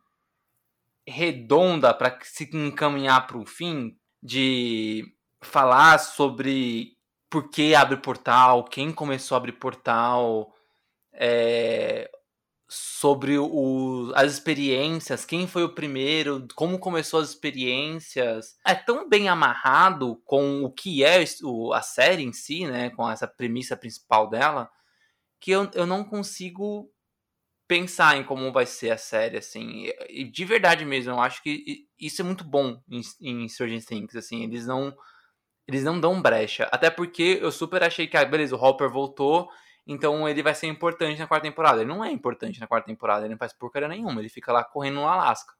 redonda 1.07 1.93
pra 1.93 2.17
se 2.23 2.49
encaminhar 2.51 3.27
pro 3.27 3.45
fim 3.45 3.95
de 4.23 5.05
falar 5.39 5.99
sobre 5.99 6.96
por 7.29 7.49
que 7.49 7.75
abre 7.75 7.97
portal, 7.97 8.63
quem 8.65 8.91
começou 8.91 9.35
a 9.35 9.39
abrir 9.39 9.53
portal, 9.53 10.53
é, 11.13 12.09
sobre 12.69 13.37
o, 13.39 14.11
as 14.15 14.33
experiências, 14.33 15.25
quem 15.25 15.47
foi 15.47 15.63
o 15.63 15.75
primeiro, 15.75 16.47
como 16.55 16.79
começou 16.79 17.19
as 17.21 17.29
experiências. 17.29 18.57
É 18.65 18.75
tão 18.75 19.09
bem 19.09 19.29
amarrado 19.29 20.21
com 20.25 20.63
o 20.63 20.71
que 20.71 21.03
é 21.03 21.23
o- 21.43 21.73
a 21.73 21.81
série 21.81 22.23
em 22.23 22.33
si, 22.33 22.65
né? 22.67 22.89
Com 22.91 23.09
essa 23.09 23.27
premissa 23.27 23.77
principal 23.77 24.29
dela, 24.29 24.69
que 25.41 25.51
eu, 25.51 25.69
eu 25.75 25.85
não 25.87 26.03
consigo 26.03 26.91
pensar 27.67 28.17
em 28.17 28.23
como 28.23 28.51
vai 28.51 28.65
ser 28.65 28.91
a 28.91 28.97
série, 28.97 29.37
assim. 29.37 29.87
E, 30.09 30.23
de 30.23 30.45
verdade 30.45 30.85
mesmo, 30.85 31.11
eu 31.13 31.19
acho 31.21 31.41
que 31.43 31.85
isso 31.99 32.21
é 32.21 32.25
muito 32.25 32.43
bom 32.43 32.81
em, 32.89 33.01
em 33.21 33.47
Stranger 33.49 33.85
Things, 33.85 34.15
assim. 34.15 34.43
Eles 34.43 34.65
não, 34.65 34.95
eles 35.67 35.83
não 35.83 35.99
dão 35.99 36.21
brecha. 36.21 36.67
Até 36.71 36.89
porque 36.89 37.39
eu 37.41 37.51
super 37.51 37.83
achei 37.83 38.07
que, 38.07 38.17
ah, 38.17 38.25
beleza, 38.25 38.55
o 38.55 38.63
Hopper 38.63 38.89
voltou, 38.89 39.49
então 39.85 40.27
ele 40.27 40.41
vai 40.41 40.55
ser 40.55 40.67
importante 40.67 41.19
na 41.19 41.27
quarta 41.27 41.47
temporada. 41.47 41.81
Ele 41.81 41.89
não 41.89 42.03
é 42.03 42.11
importante 42.11 42.59
na 42.59 42.67
quarta 42.67 42.87
temporada, 42.87 43.25
ele 43.25 43.33
não 43.33 43.37
faz 43.37 43.53
porcaria 43.53 43.87
nenhuma. 43.87 44.21
Ele 44.21 44.29
fica 44.29 44.51
lá 44.51 44.63
correndo 44.63 44.95
no 44.95 45.07
Alasca 45.07 45.57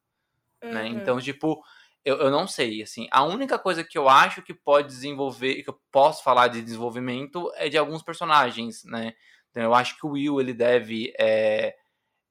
né? 0.61 0.83
Uhum. 0.83 0.97
Então, 0.97 1.19
tipo, 1.19 1.63
eu, 2.03 2.17
eu 2.17 2.31
não 2.31 2.47
sei, 2.47 2.81
assim, 2.81 3.07
a 3.11 3.23
única 3.23 3.57
coisa 3.59 3.83
que 3.83 3.97
eu 3.97 4.09
acho 4.09 4.41
que 4.41 4.53
pode 4.53 4.87
desenvolver, 4.87 5.63
que 5.63 5.69
eu 5.69 5.79
posso 5.91 6.23
falar 6.23 6.47
de 6.47 6.61
desenvolvimento 6.61 7.51
é 7.55 7.69
de 7.69 7.77
alguns 7.77 8.03
personagens, 8.03 8.83
né? 8.85 9.13
Então, 9.49 9.63
eu 9.63 9.73
acho 9.73 9.97
que 9.97 10.05
o 10.05 10.11
Will, 10.11 10.39
ele 10.39 10.53
deve 10.53 11.13
é, 11.19 11.75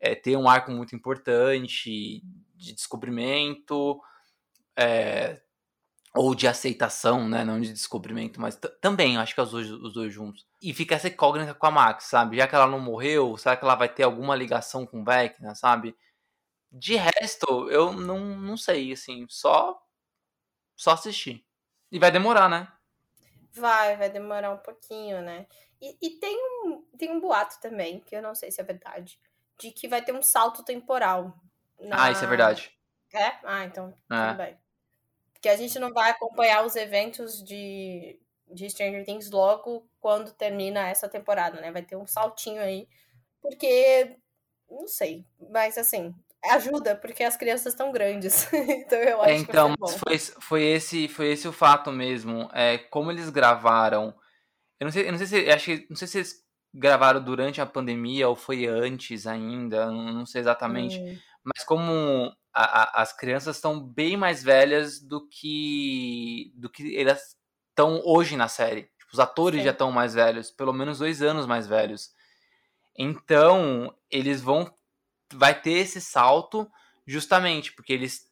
é, 0.00 0.14
ter 0.14 0.36
um 0.36 0.48
arco 0.48 0.70
muito 0.70 0.94
importante 0.94 2.22
de 2.54 2.72
descobrimento, 2.72 4.00
é, 4.76 5.40
ou 6.16 6.34
de 6.34 6.48
aceitação, 6.48 7.28
né? 7.28 7.44
Não 7.44 7.60
de 7.60 7.72
descobrimento, 7.72 8.40
mas 8.40 8.58
também, 8.80 9.18
acho 9.18 9.34
que 9.34 9.40
é 9.40 9.42
os 9.42 9.50
dois, 9.50 9.70
os 9.70 9.92
dois 9.92 10.12
juntos. 10.12 10.46
E 10.62 10.72
fica 10.72 10.94
essa 10.94 11.08
incógnita 11.08 11.54
com 11.54 11.66
a 11.66 11.70
Max, 11.70 12.04
sabe? 12.04 12.38
Já 12.38 12.48
que 12.48 12.54
ela 12.54 12.66
não 12.66 12.80
morreu, 12.80 13.36
será 13.36 13.56
que 13.56 13.64
ela 13.64 13.74
vai 13.74 13.88
ter 13.88 14.02
alguma 14.02 14.34
ligação 14.34 14.86
com 14.86 15.02
o 15.02 15.04
Vecna, 15.04 15.54
sabe? 15.54 15.94
De 16.72 16.96
resto, 16.96 17.70
eu 17.70 17.92
não, 17.92 18.18
não 18.18 18.56
sei, 18.56 18.92
assim, 18.92 19.26
só 19.28 19.80
só 20.74 20.92
assistir. 20.92 21.44
E 21.90 21.98
vai 21.98 22.10
demorar, 22.10 22.48
né? 22.48 22.70
Vai, 23.52 23.96
vai 23.96 24.10
demorar 24.10 24.50
um 24.50 24.58
pouquinho, 24.58 25.22
né? 25.22 25.46
E, 25.80 25.96
e 26.02 26.10
tem, 26.18 26.36
um, 26.36 26.82
tem 26.98 27.10
um 27.10 27.20
boato 27.20 27.60
também, 27.60 28.00
que 28.00 28.14
eu 28.14 28.22
não 28.22 28.34
sei 28.34 28.50
se 28.50 28.60
é 28.60 28.64
verdade, 28.64 29.18
de 29.58 29.70
que 29.70 29.88
vai 29.88 30.02
ter 30.02 30.12
um 30.12 30.22
salto 30.22 30.62
temporal 30.62 31.34
Na... 31.78 32.04
Ah, 32.04 32.10
isso 32.10 32.24
é 32.24 32.26
verdade. 32.26 32.72
É? 33.14 33.38
Ah, 33.44 33.64
então 33.64 33.94
é. 34.10 34.26
tudo 34.28 34.36
bem. 34.36 34.65
Porque 35.36 35.48
a 35.48 35.56
gente 35.56 35.78
não 35.78 35.92
vai 35.92 36.10
acompanhar 36.10 36.64
os 36.64 36.74
eventos 36.76 37.44
de, 37.44 38.18
de 38.50 38.70
Stranger 38.70 39.04
Things 39.04 39.30
logo 39.30 39.86
quando 40.00 40.32
termina 40.32 40.88
essa 40.88 41.08
temporada, 41.08 41.60
né? 41.60 41.70
Vai 41.70 41.82
ter 41.82 41.94
um 41.94 42.06
saltinho 42.06 42.62
aí. 42.62 42.88
Porque, 43.40 44.16
não 44.68 44.88
sei, 44.88 45.26
mas 45.50 45.76
assim, 45.76 46.14
ajuda, 46.50 46.96
porque 46.96 47.22
as 47.22 47.36
crianças 47.36 47.74
estão 47.74 47.92
grandes. 47.92 48.50
então 48.52 48.98
eu 48.98 49.20
acho 49.20 49.30
é, 49.30 49.36
então, 49.36 49.74
que 49.74 49.98
foi, 49.98 50.18
foi, 50.18 50.62
esse, 50.64 51.06
foi 51.06 51.26
esse 51.28 51.46
o 51.46 51.52
fato 51.52 51.92
mesmo. 51.92 52.48
É, 52.52 52.78
como 52.78 53.12
eles 53.12 53.28
gravaram. 53.28 54.14
Eu 54.80 54.86
não 54.86 54.92
sei, 54.92 55.06
eu 55.06 55.12
não 55.12 55.18
sei 55.18 55.26
se. 55.26 55.50
Acho 55.50 55.64
que, 55.66 55.86
não 55.90 55.96
sei 55.96 56.08
se 56.08 56.18
eles 56.18 56.46
gravaram 56.74 57.22
durante 57.22 57.60
a 57.60 57.66
pandemia 57.66 58.28
ou 58.28 58.34
foi 58.34 58.66
antes 58.66 59.26
ainda, 59.26 59.90
não 59.90 60.24
sei 60.24 60.40
exatamente. 60.40 60.98
Hum. 60.98 61.18
Mas 61.44 61.62
como 61.64 62.32
a, 62.56 62.82
a, 62.82 63.02
as 63.02 63.12
crianças 63.12 63.56
estão 63.56 63.78
bem 63.78 64.16
mais 64.16 64.42
velhas 64.42 64.98
do 64.98 65.28
que 65.28 66.50
do 66.56 66.70
que 66.70 66.98
elas 66.98 67.36
estão 67.68 68.00
hoje 68.02 68.34
na 68.34 68.48
série. 68.48 68.84
Tipo, 68.98 69.12
os 69.12 69.20
atores 69.20 69.60
Sim. 69.60 69.64
já 69.66 69.72
estão 69.72 69.92
mais 69.92 70.14
velhos, 70.14 70.50
pelo 70.50 70.72
menos 70.72 70.98
dois 70.98 71.20
anos 71.20 71.46
mais 71.46 71.66
velhos. 71.66 72.10
Então, 72.98 73.94
eles 74.10 74.40
vão. 74.40 74.72
Vai 75.34 75.60
ter 75.60 75.72
esse 75.72 76.00
salto 76.00 76.66
justamente 77.06 77.74
porque 77.74 77.92
eles 77.92 78.22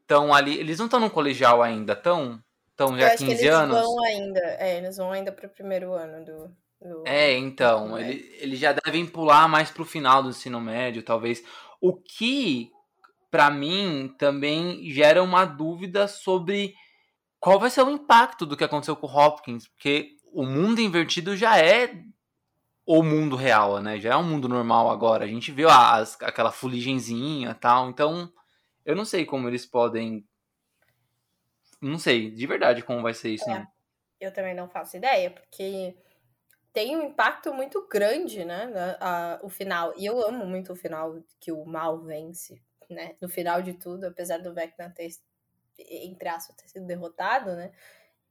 estão 0.00 0.34
ali. 0.34 0.58
Eles 0.58 0.78
não 0.78 0.86
estão 0.86 0.98
no 0.98 1.08
colegial 1.08 1.62
ainda, 1.62 1.92
estão? 1.92 2.42
Estão 2.70 2.98
já 2.98 3.10
15 3.10 3.24
eles 3.24 3.44
anos? 3.44 3.76
Eles 3.76 3.86
vão 3.86 4.04
ainda, 4.04 4.40
é, 4.40 4.78
eles 4.78 4.96
vão 4.96 5.12
ainda 5.12 5.30
pro 5.30 5.48
primeiro 5.48 5.92
ano 5.92 6.24
do. 6.24 6.56
do 6.80 7.04
é, 7.06 7.36
então. 7.36 7.90
Do 7.90 7.98
ele, 7.98 8.28
eles 8.40 8.58
já 8.58 8.72
devem 8.72 9.06
pular 9.06 9.48
mais 9.48 9.70
pro 9.70 9.84
final 9.84 10.20
do 10.20 10.30
ensino 10.30 10.60
médio, 10.60 11.04
talvez. 11.04 11.44
O 11.80 11.94
que, 11.94 12.72
para 13.30 13.50
mim, 13.50 14.14
também 14.18 14.90
gera 14.90 15.22
uma 15.22 15.44
dúvida 15.44 16.08
sobre 16.08 16.74
qual 17.38 17.58
vai 17.58 17.70
ser 17.70 17.82
o 17.82 17.90
impacto 17.90 18.44
do 18.46 18.56
que 18.56 18.64
aconteceu 18.64 18.96
com 18.96 19.06
o 19.06 19.10
Hopkins, 19.10 19.68
porque 19.68 20.16
o 20.32 20.44
mundo 20.44 20.80
invertido 20.80 21.36
já 21.36 21.58
é 21.58 22.04
o 22.86 23.02
mundo 23.02 23.36
real, 23.36 23.80
né? 23.80 24.00
Já 24.00 24.14
é 24.14 24.16
um 24.16 24.22
mundo 24.22 24.48
normal 24.48 24.90
agora. 24.90 25.24
A 25.24 25.28
gente 25.28 25.52
viu 25.52 25.68
as, 25.68 26.16
aquela 26.22 26.50
fuligenzinha 26.50 27.50
e 27.50 27.54
tal. 27.54 27.90
Então, 27.90 28.32
eu 28.82 28.96
não 28.96 29.04
sei 29.04 29.26
como 29.26 29.46
eles 29.46 29.66
podem. 29.66 30.26
Não 31.82 31.98
sei, 31.98 32.30
de 32.30 32.46
verdade, 32.46 32.82
como 32.82 33.02
vai 33.02 33.12
ser 33.12 33.28
isso, 33.28 33.48
é. 33.50 33.54
né? 33.54 33.68
Eu 34.18 34.32
também 34.32 34.54
não 34.54 34.68
faço 34.68 34.96
ideia, 34.96 35.30
porque 35.30 35.94
tem 36.72 36.96
um 36.96 37.02
impacto 37.02 37.52
muito 37.52 37.86
grande, 37.86 38.44
né? 38.44 38.72
A, 38.98 39.34
a, 39.34 39.40
o 39.42 39.50
final. 39.50 39.92
E 39.96 40.06
eu 40.06 40.26
amo 40.26 40.46
muito 40.46 40.72
o 40.72 40.76
final 40.76 41.22
que 41.38 41.52
o 41.52 41.66
mal 41.66 42.00
vence, 42.00 42.60
né? 42.88 43.16
No 43.20 43.28
final 43.28 43.62
de 43.62 43.74
tudo, 43.74 44.06
apesar 44.06 44.38
do 44.38 44.54
Vecna 44.54 44.90
ter, 44.90 45.08
entre 45.78 46.28
aspas, 46.28 46.56
ter 46.56 46.68
sido 46.68 46.86
derrotado, 46.86 47.54
né? 47.54 47.72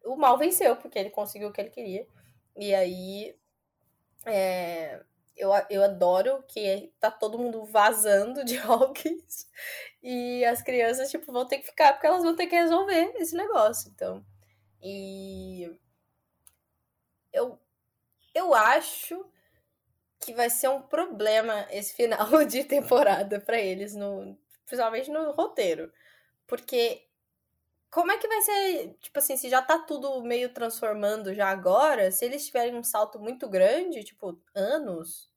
O 0.03 0.15
mal 0.15 0.37
venceu, 0.37 0.75
porque 0.75 0.97
ele 0.97 1.09
conseguiu 1.09 1.49
o 1.49 1.53
que 1.53 1.61
ele 1.61 1.69
queria. 1.69 2.07
E 2.55 2.73
aí 2.73 3.35
é, 4.25 5.01
eu, 5.37 5.51
eu 5.69 5.83
adoro 5.83 6.43
que 6.47 6.91
tá 6.99 7.11
todo 7.11 7.37
mundo 7.37 7.63
vazando 7.65 8.43
de 8.43 8.57
Hawkins 8.59 9.47
e 10.01 10.43
as 10.45 10.61
crianças, 10.61 11.11
tipo, 11.11 11.31
vão 11.31 11.47
ter 11.47 11.59
que 11.59 11.67
ficar 11.67 11.93
porque 11.93 12.07
elas 12.07 12.23
vão 12.23 12.35
ter 12.35 12.47
que 12.47 12.55
resolver 12.55 13.13
esse 13.17 13.35
negócio, 13.35 13.91
então. 13.93 14.25
E 14.81 15.79
eu, 17.31 17.59
eu 18.33 18.53
acho 18.53 19.25
que 20.19 20.33
vai 20.33 20.49
ser 20.49 20.69
um 20.69 20.81
problema 20.81 21.67
esse 21.71 21.93
final 21.93 22.43
de 22.45 22.63
temporada 22.63 23.39
para 23.39 23.59
eles, 23.59 23.95
no, 23.95 24.37
principalmente 24.67 25.09
no 25.09 25.31
roteiro. 25.31 25.91
Porque 26.45 27.07
como 27.89 28.11
é 28.11 28.17
que 28.17 28.27
vai 28.27 28.41
ser, 28.41 28.97
tipo 28.99 29.17
assim, 29.17 29.37
se 29.37 29.49
já 29.49 29.61
tá 29.61 29.79
tudo 29.79 30.21
meio 30.21 30.53
transformando 30.53 31.33
já 31.33 31.49
agora, 31.49 32.11
se 32.11 32.25
eles 32.25 32.45
tiverem 32.45 32.75
um 32.75 32.83
salto 32.83 33.19
muito 33.19 33.49
grande, 33.49 34.03
tipo, 34.03 34.39
anos, 34.53 35.31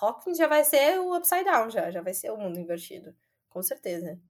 Hawkins 0.00 0.36
já 0.36 0.46
vai 0.46 0.62
ser 0.64 1.00
o 1.00 1.16
Upside 1.16 1.44
Down, 1.44 1.70
já, 1.70 1.90
já 1.90 2.02
vai 2.02 2.14
ser 2.14 2.30
o 2.30 2.36
mundo 2.36 2.60
invertido, 2.60 3.16
com 3.48 3.62
certeza. 3.62 4.20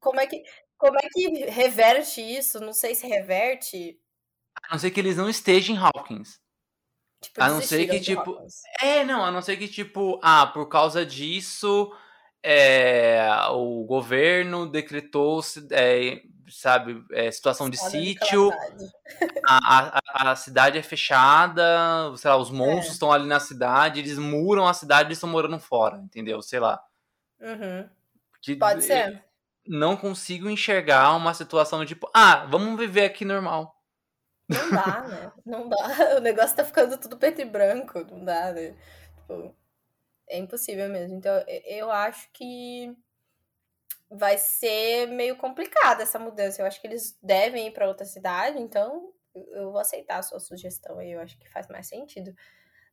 Como 0.00 0.20
é 0.20 0.26
que, 0.26 0.42
como 0.76 0.98
é 0.98 1.08
que 1.12 1.28
reverte 1.46 2.20
isso? 2.20 2.60
Não 2.60 2.72
sei 2.72 2.94
se 2.94 3.06
reverte. 3.06 4.00
A 4.62 4.72
não 4.72 4.78
ser 4.78 4.90
que 4.90 5.00
eles 5.00 5.16
não 5.16 5.28
estejam 5.28 5.74
em 5.74 5.78
Hawkins. 5.78 6.40
Tipo, 7.20 7.42
a 7.42 7.48
não 7.48 7.62
ser 7.62 7.88
que, 7.88 8.00
tipo. 8.00 8.32
Hawkins. 8.32 8.62
É, 8.80 9.04
não, 9.04 9.24
a 9.24 9.30
não 9.30 9.40
ser 9.40 9.56
que, 9.56 9.68
tipo, 9.68 10.20
ah, 10.22 10.46
por 10.46 10.68
causa 10.68 11.06
disso 11.06 11.92
é, 12.46 13.26
o 13.52 13.84
governo 13.84 14.66
decretou, 14.66 15.40
é, 15.70 16.20
sabe, 16.46 17.02
é, 17.10 17.30
situação 17.30 17.70
de 17.70 17.78
sítio, 17.78 18.52
a, 19.48 19.98
a, 20.12 20.30
a, 20.30 20.36
cidade 20.36 20.76
é 20.76 20.82
fechada, 20.82 21.64
sei 22.18 22.30
lá, 22.30 22.36
os 22.36 22.50
monstros 22.50 22.92
estão 22.92 23.10
ali 23.10 23.26
na 23.26 23.40
cidade, 23.40 24.00
eles 24.00 24.18
muram 24.18 24.68
a 24.68 24.74
cidade 24.74 25.08
e 25.08 25.12
estão 25.14 25.30
morando 25.30 25.58
fora, 25.58 25.96
entendeu? 25.96 26.42
Sei 26.42 26.60
lá. 26.60 26.84
Uhum. 27.40 27.88
Pode 28.58 28.82
ser. 28.82 29.24
Não 29.66 29.96
consigo 29.96 30.50
enxergar 30.50 31.16
uma 31.16 31.32
situação 31.32 31.80
de 31.80 31.94
tipo, 31.94 32.10
ah, 32.12 32.44
vamos 32.50 32.78
viver 32.78 33.06
aqui 33.06 33.24
normal. 33.24 33.74
Não 34.46 34.70
dá, 34.70 35.02
né? 35.08 35.32
Não 35.46 35.68
dá. 35.70 35.76
O 36.18 36.20
negócio 36.20 36.54
tá 36.54 36.62
ficando 36.62 36.98
tudo 36.98 37.16
preto 37.16 37.40
e 37.40 37.46
branco, 37.46 38.04
não 38.10 38.22
dá, 38.22 38.52
né? 38.52 38.76
Tipo 39.16 39.63
é 40.28 40.38
impossível 40.38 40.88
mesmo. 40.88 41.16
Então, 41.16 41.32
eu 41.46 41.90
acho 41.90 42.30
que 42.32 42.94
vai 44.10 44.38
ser 44.38 45.06
meio 45.06 45.36
complicada 45.36 46.02
essa 46.02 46.18
mudança. 46.18 46.62
Eu 46.62 46.66
acho 46.66 46.80
que 46.80 46.86
eles 46.86 47.18
devem 47.22 47.68
ir 47.68 47.72
para 47.72 47.88
outra 47.88 48.06
cidade, 48.06 48.58
então 48.58 49.12
eu 49.34 49.72
vou 49.72 49.80
aceitar 49.80 50.18
a 50.18 50.22
sua 50.22 50.38
sugestão 50.38 50.98
aí. 50.98 51.12
Eu 51.12 51.20
acho 51.20 51.38
que 51.38 51.48
faz 51.48 51.68
mais 51.68 51.88
sentido. 51.88 52.34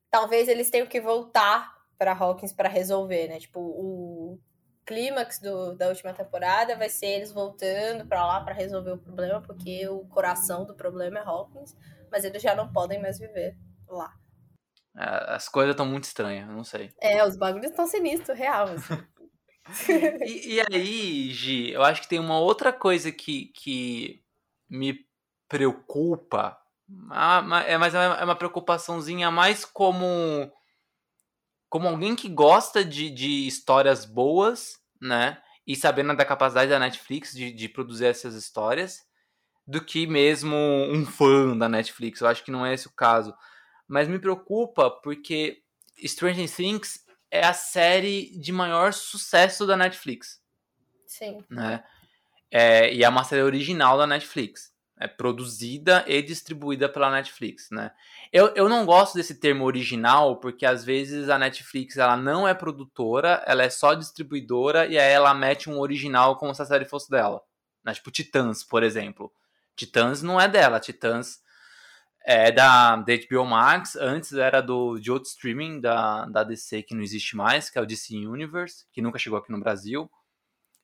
Talvez 0.09 0.47
eles 0.47 0.69
tenham 0.69 0.87
que 0.87 0.99
voltar 0.99 1.71
para 1.97 2.13
Hawkins 2.13 2.51
para 2.51 2.67
resolver, 2.67 3.27
né? 3.27 3.39
Tipo, 3.39 3.59
o 3.59 4.39
clímax 4.85 5.39
do, 5.39 5.75
da 5.75 5.87
última 5.87 6.13
temporada 6.13 6.75
vai 6.75 6.89
ser 6.89 7.07
eles 7.07 7.31
voltando 7.31 8.05
para 8.07 8.25
lá 8.25 8.41
para 8.41 8.53
resolver 8.53 8.91
o 8.91 8.97
problema, 8.97 9.41
porque 9.41 9.87
o 9.87 10.05
coração 10.07 10.65
do 10.65 10.75
problema 10.75 11.19
é 11.19 11.23
Hawkins, 11.23 11.75
mas 12.11 12.25
eles 12.25 12.41
já 12.41 12.55
não 12.55 12.71
podem 12.73 12.99
mais 12.99 13.19
viver 13.19 13.55
lá. 13.87 14.13
É, 14.95 15.33
as 15.35 15.47
coisas 15.47 15.71
estão 15.71 15.85
muito 15.85 16.03
estranhas, 16.03 16.47
não 16.47 16.63
sei. 16.63 16.93
É, 16.99 17.25
os 17.25 17.37
bagulhos 17.37 17.71
estão 17.71 17.87
sinistros, 17.87 18.37
real. 18.37 18.67
Assim. 18.67 19.03
e, 20.25 20.55
e, 20.55 20.61
aí, 20.61 21.31
Gi, 21.31 21.71
eu 21.71 21.83
acho 21.83 22.01
que 22.01 22.07
tem 22.07 22.19
uma 22.19 22.39
outra 22.39 22.73
coisa 22.73 23.11
que, 23.11 23.45
que 23.55 24.23
me 24.69 25.05
preocupa. 25.47 26.57
É, 27.67 27.77
mas 27.77 27.93
é 27.95 28.23
uma 28.23 28.35
preocupaçãozinha 28.35 29.31
mais 29.31 29.63
como 29.63 30.51
como 31.69 31.87
alguém 31.87 32.17
que 32.17 32.27
gosta 32.27 32.83
de, 32.83 33.09
de 33.09 33.47
histórias 33.47 34.03
boas, 34.03 34.77
né? 35.01 35.41
E 35.65 35.73
sabendo 35.73 36.13
da 36.13 36.25
capacidade 36.25 36.69
da 36.69 36.77
Netflix 36.77 37.31
de, 37.31 37.49
de 37.49 37.69
produzir 37.69 38.07
essas 38.07 38.35
histórias, 38.35 38.99
do 39.65 39.79
que 39.79 40.05
mesmo 40.05 40.53
um 40.53 41.05
fã 41.05 41.57
da 41.57 41.69
Netflix. 41.69 42.19
Eu 42.19 42.27
acho 42.27 42.43
que 42.43 42.51
não 42.51 42.65
é 42.65 42.73
esse 42.73 42.87
o 42.87 42.93
caso 42.93 43.33
mas 43.91 44.07
me 44.07 44.17
preocupa 44.17 44.89
porque 44.89 45.61
Stranger 46.07 46.49
Things 46.49 47.05
é 47.29 47.45
a 47.45 47.51
série 47.51 48.31
de 48.39 48.51
maior 48.53 48.93
sucesso 48.93 49.67
da 49.67 49.75
Netflix. 49.75 50.41
Sim. 51.05 51.43
Né? 51.49 51.83
É, 52.49 52.93
e 52.93 53.03
é 53.03 53.09
uma 53.09 53.25
série 53.25 53.41
original 53.41 53.97
da 53.97 54.07
Netflix. 54.07 54.71
É 54.97 55.07
produzida 55.07 56.05
e 56.07 56.21
distribuída 56.21 56.87
pela 56.87 57.11
Netflix, 57.11 57.69
né? 57.71 57.91
Eu, 58.31 58.53
eu 58.55 58.69
não 58.69 58.85
gosto 58.85 59.15
desse 59.15 59.35
termo 59.39 59.65
original 59.65 60.39
porque 60.39 60.65
às 60.65 60.85
vezes 60.85 61.27
a 61.27 61.37
Netflix 61.37 61.97
ela 61.97 62.15
não 62.15 62.47
é 62.47 62.53
produtora, 62.53 63.43
ela 63.45 63.63
é 63.63 63.69
só 63.69 63.93
distribuidora 63.93 64.85
e 64.85 64.97
aí 64.97 65.11
ela 65.11 65.33
mete 65.33 65.69
um 65.69 65.79
original 65.79 66.37
como 66.37 66.53
se 66.53 66.61
a 66.61 66.65
série 66.65 66.85
fosse 66.85 67.09
dela. 67.09 67.41
Né? 67.83 67.93
Tipo 67.93 68.11
Titãs, 68.11 68.63
por 68.63 68.83
exemplo. 68.83 69.33
Titãs 69.75 70.21
não 70.21 70.39
é 70.39 70.47
dela, 70.47 70.79
Titãs 70.79 71.41
é 72.23 72.51
da, 72.51 72.95
da 72.97 73.13
HBO 73.15 73.45
Max, 73.45 73.95
antes 73.95 74.33
era 74.33 74.61
do, 74.61 74.99
de 74.99 75.11
outro 75.11 75.29
streaming 75.29 75.79
da, 75.79 76.25
da 76.25 76.43
DC 76.43 76.83
que 76.83 76.93
não 76.93 77.01
existe 77.01 77.35
mais, 77.35 77.69
que 77.69 77.77
é 77.77 77.81
o 77.81 77.85
DC 77.85 78.15
Universe, 78.15 78.85
que 78.91 79.01
nunca 79.01 79.17
chegou 79.17 79.39
aqui 79.39 79.51
no 79.51 79.59
Brasil. 79.59 80.09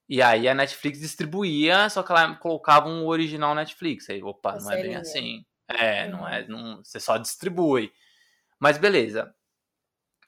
E 0.09 0.21
aí 0.21 0.47
a 0.47 0.53
Netflix 0.53 0.99
distribuía, 0.99 1.89
só 1.89 2.01
que 2.01 2.11
ela 2.11 2.35
colocava 2.35 2.87
um 2.87 3.05
original 3.05 3.53
Netflix. 3.53 4.09
Aí, 4.09 4.23
opa, 4.23 4.57
não 4.57 4.71
é 4.71 4.81
bem 4.81 4.95
assim. 4.95 5.45
É, 5.67 6.05
uhum. 6.05 6.11
não 6.11 6.27
é. 6.27 6.47
Não, 6.47 6.77
você 6.77 6.99
só 6.99 7.17
distribui. 7.17 7.91
Mas 8.59 8.77
beleza. 8.77 9.33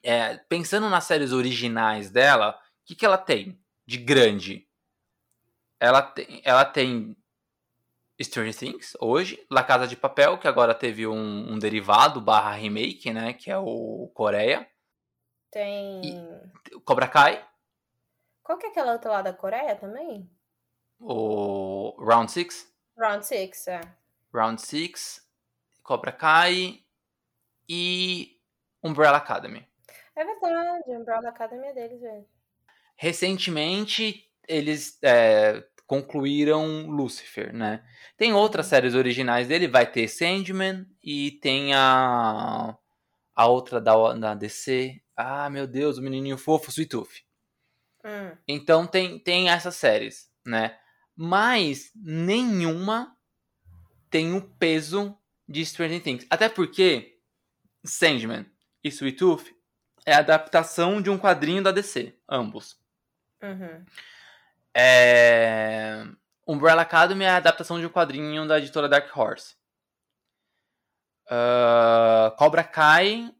É, 0.02 0.36
pensando 0.48 0.88
nas 0.88 1.04
séries 1.04 1.32
originais 1.32 2.10
dela, 2.10 2.50
o 2.50 2.54
que, 2.86 2.94
que 2.94 3.06
ela 3.06 3.18
tem 3.18 3.58
de 3.86 3.98
grande? 3.98 4.66
Ela 5.78 6.02
tem, 6.02 6.42
ela 6.44 6.64
tem 6.64 7.16
Stranger 8.20 8.54
Things, 8.54 8.96
hoje. 9.00 9.44
La 9.50 9.64
Casa 9.64 9.86
de 9.86 9.96
Papel, 9.96 10.38
que 10.38 10.46
agora 10.46 10.74
teve 10.74 11.06
um, 11.06 11.52
um 11.52 11.58
derivado 11.58 12.20
barra 12.20 12.52
remake, 12.52 13.12
né? 13.12 13.32
Que 13.32 13.50
é 13.50 13.58
o 13.58 14.10
Coreia. 14.14 14.68
Tem. 15.50 16.02
E 16.04 16.80
Cobra 16.84 17.08
Kai. 17.08 17.44
Qual 18.42 18.58
que 18.58 18.66
é 18.66 18.70
aquela 18.70 18.92
outra 18.92 19.10
lá 19.10 19.22
da 19.22 19.32
Coreia 19.32 19.74
também? 19.76 20.30
O 20.98 21.96
Round 21.98 22.30
6? 22.30 22.70
Round 22.98 23.26
6, 23.26 23.68
é. 23.68 23.80
Round 24.32 24.60
6, 24.60 25.26
Cobra 25.82 26.12
Kai 26.12 26.84
e 27.68 28.38
Umbrella 28.82 29.16
Academy. 29.16 29.66
É 30.14 30.24
verdade, 30.24 30.90
Umbrella 30.90 31.28
Academy 31.30 31.68
é 31.68 31.72
deles, 31.72 32.00
velho. 32.00 32.26
Recentemente, 32.96 34.30
eles 34.46 34.98
é, 35.02 35.60
concluíram 35.90 36.88
Lucifer, 36.88 37.52
né? 37.52 37.84
Tem 38.16 38.32
outras 38.32 38.66
Uhum. 38.66 38.70
séries 38.70 38.94
originais 38.94 39.48
dele, 39.48 39.66
vai 39.66 39.90
ter 39.90 40.06
Sandman 40.06 40.86
e 41.02 41.32
tem 41.42 41.74
a 41.74 42.76
a 43.34 43.46
outra 43.48 43.80
da, 43.80 44.12
da 44.14 44.34
DC. 44.34 45.02
Ah, 45.16 45.50
meu 45.50 45.66
Deus, 45.66 45.98
o 45.98 46.02
menininho 46.02 46.38
fofo, 46.38 46.70
Sweet 46.70 46.90
Tooth. 46.90 47.24
Hum. 48.04 48.36
Então 48.46 48.86
tem, 48.86 49.18
tem 49.18 49.48
essas 49.50 49.74
séries, 49.74 50.30
né? 50.46 50.78
Mas 51.16 51.90
nenhuma 51.96 53.16
tem 54.10 54.32
o 54.32 54.42
peso 54.42 55.18
de 55.48 55.66
Stranger 55.66 56.00
Things. 56.02 56.24
Até 56.30 56.48
porque 56.48 57.18
Sandman 57.84 58.46
e 58.84 58.88
Sweet 58.90 59.18
Tooth 59.18 59.52
é 60.06 60.14
a 60.14 60.18
adaptação 60.18 61.02
de 61.02 61.10
um 61.10 61.18
quadrinho 61.18 61.62
da 61.64 61.72
DC, 61.72 62.16
ambos. 62.28 62.78
Uhum. 63.42 63.84
É... 64.76 66.04
Umbrella 66.46 66.82
Academy 66.82 67.24
é 67.24 67.30
a 67.30 67.36
adaptação 67.36 67.78
de 67.78 67.86
um 67.86 67.90
quadrinho 67.90 68.46
da 68.46 68.58
editora 68.58 68.88
Dark 68.88 69.16
Horse. 69.16 69.54
Uh, 71.26 72.34
Cobra 72.36 72.64
Kai 72.64 73.32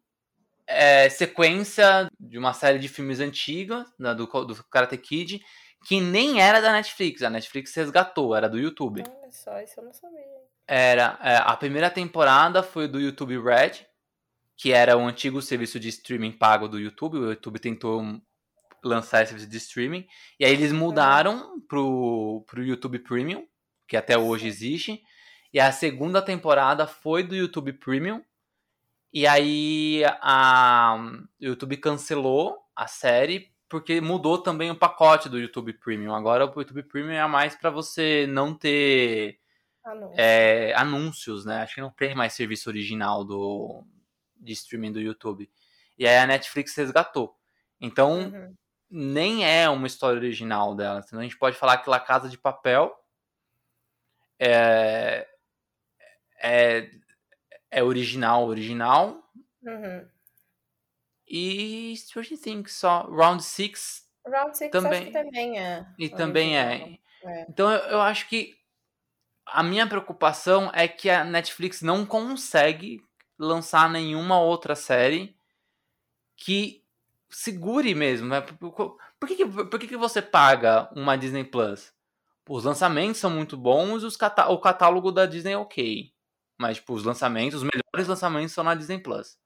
é 0.67 1.09
sequência 1.09 2.09
de 2.21 2.39
uma 2.39 2.53
série 2.53 2.79
de 2.79 2.89
filmes 2.89 3.19
antiga 3.19 3.85
né, 3.99 4.15
do, 4.15 4.27
do 4.27 4.65
Karate 4.65 4.97
Kid 4.97 5.43
que 5.85 6.01
nem 6.01 6.41
era 6.41 6.61
da 6.61 6.73
Netflix. 6.73 7.23
A 7.23 7.31
Netflix 7.31 7.75
resgatou, 7.75 8.37
era 8.37 8.49
do 8.49 8.59
YouTube. 8.59 9.03
Olha 9.07 9.31
só, 9.31 9.61
isso 9.61 9.81
eu 9.81 9.85
não 9.85 9.93
sabia. 9.93 10.21
Era 10.67 11.19
é, 11.23 11.37
a 11.37 11.57
primeira 11.57 11.91
temporada 11.91 12.63
foi 12.63 12.87
do 12.87 13.01
YouTube 13.01 13.41
Red, 13.43 13.87
que 14.57 14.73
era 14.73 14.97
o 14.97 15.01
antigo 15.01 15.43
serviço 15.43 15.81
de 15.81 15.89
streaming 15.89 16.33
pago 16.33 16.69
do 16.69 16.79
YouTube. 16.79 17.19
O 17.19 17.31
YouTube 17.31 17.59
tentou 17.59 18.21
lançar 18.83 19.23
esse 19.23 19.31
serviço 19.31 19.51
de 19.51 19.57
streaming 19.57 20.07
e 20.39 20.45
aí 20.45 20.53
eles 20.53 20.73
mudaram 20.73 21.61
pro, 21.69 22.45
pro 22.47 22.63
YouTube 22.63 22.99
Premium, 23.01 23.47
que 23.87 23.97
até 23.97 24.17
hoje 24.17 24.47
existe. 24.47 25.03
E 25.53 25.59
a 25.59 25.73
segunda 25.73 26.23
temporada 26.23 26.87
foi 26.87 27.23
do 27.23 27.35
YouTube 27.35 27.73
Premium. 27.75 28.23
E 29.13 29.27
aí 29.27 30.03
a 30.21 30.97
o 31.41 31.45
YouTube 31.45 31.77
cancelou 31.79 32.59
a 32.77 32.87
série 32.87 33.53
porque 33.69 34.01
mudou 34.01 34.39
também 34.39 34.71
o 34.71 34.77
pacote 34.77 35.29
do 35.29 35.39
YouTube 35.39 35.73
Premium. 35.75 36.15
Agora 36.15 36.45
o 36.45 36.61
YouTube 36.61 36.83
Premium 36.85 37.13
é 37.13 37.27
mais 37.27 37.55
para 37.57 37.71
você 37.71 38.27
não 38.29 38.55
ter 38.55 39.39
Anúncio. 39.85 40.15
é, 40.19 40.73
anúncios, 40.77 41.45
né? 41.45 41.63
Acho 41.63 41.77
que 41.77 41.81
não 41.81 41.91
tem 41.91 42.15
mais 42.15 42.33
serviço 42.33 42.69
original 42.69 43.25
do 43.25 43.85
de 44.37 44.53
streaming 44.53 44.93
do 44.93 45.01
YouTube. 45.01 45.51
E 45.99 46.07
aí 46.07 46.17
a 46.19 46.27
Netflix 46.27 46.75
resgatou. 46.77 47.37
Então 47.81 48.31
Uhum. 48.31 48.55
Nem 48.91 49.45
é 49.45 49.69
uma 49.69 49.87
história 49.87 50.19
original 50.19 50.75
dela. 50.75 51.03
Senão 51.03 51.21
a 51.21 51.25
gente 51.25 51.39
pode 51.39 51.57
falar 51.57 51.79
que 51.79 51.89
La 51.89 52.01
Casa 52.01 52.29
de 52.29 52.37
Papel 52.37 52.93
é, 54.39 55.29
é, 56.43 56.91
é 57.71 57.83
original, 57.83 58.47
original. 58.47 59.23
Uhum. 59.63 60.09
E 61.27 61.95
Stranger 61.97 62.39
Things 62.39 62.73
só. 62.75 63.03
Round 63.03 63.43
6 63.43 64.09
Round 64.27 64.57
6 64.57 64.71
Também- 64.71 65.13
também 65.13 65.61
é. 65.61 65.87
e 65.99 66.09
também 66.09 66.59
original. 66.59 66.89
é. 66.89 67.01
É. 67.23 67.47
Então 67.49 67.71
eu, 67.71 67.79
eu 67.91 68.01
acho 68.01 68.29
que 68.29 68.57
a 69.47 69.63
minha 69.63 69.87
preocupação 69.87 70.71
é 70.75 70.89
que 70.89 71.09
a 71.11 71.25
Netflix 71.25 71.83
não 71.83 72.05
consegue 72.07 73.01
lançar 73.39 73.89
nenhuma 73.91 74.41
outra 74.41 74.75
série 74.75 75.37
que 76.37 76.80
segure 77.31 77.95
mesmo. 77.95 78.29
Né? 78.29 78.41
Por, 78.41 79.29
que, 79.29 79.37
que- 79.37 79.47
por 79.47 79.79
que, 79.79 79.87
que 79.89 79.97
você 79.97 80.21
paga 80.23 80.91
uma 80.95 81.17
Disney 81.17 81.45
Plus? 81.45 81.93
Os 82.49 82.65
lançamentos 82.65 83.19
são 83.21 83.31
muito 83.31 83.57
bons, 83.57 84.03
os 84.03 84.17
catá- 84.17 84.49
o 84.49 84.59
catálogo 84.61 85.13
da 85.13 85.27
Disney 85.27 85.53
é 85.53 85.59
ok. 85.59 86.13
Mas, 86.59 86.79
tipo, 86.79 86.95
os 86.95 87.05
lançamentos, 87.05 87.63
os 87.63 87.69
melhores 87.69 88.09
lançamentos 88.09 88.53
são 88.53 88.65
na 88.65 88.75
Disney 88.75 88.99
Plus. 88.99 89.39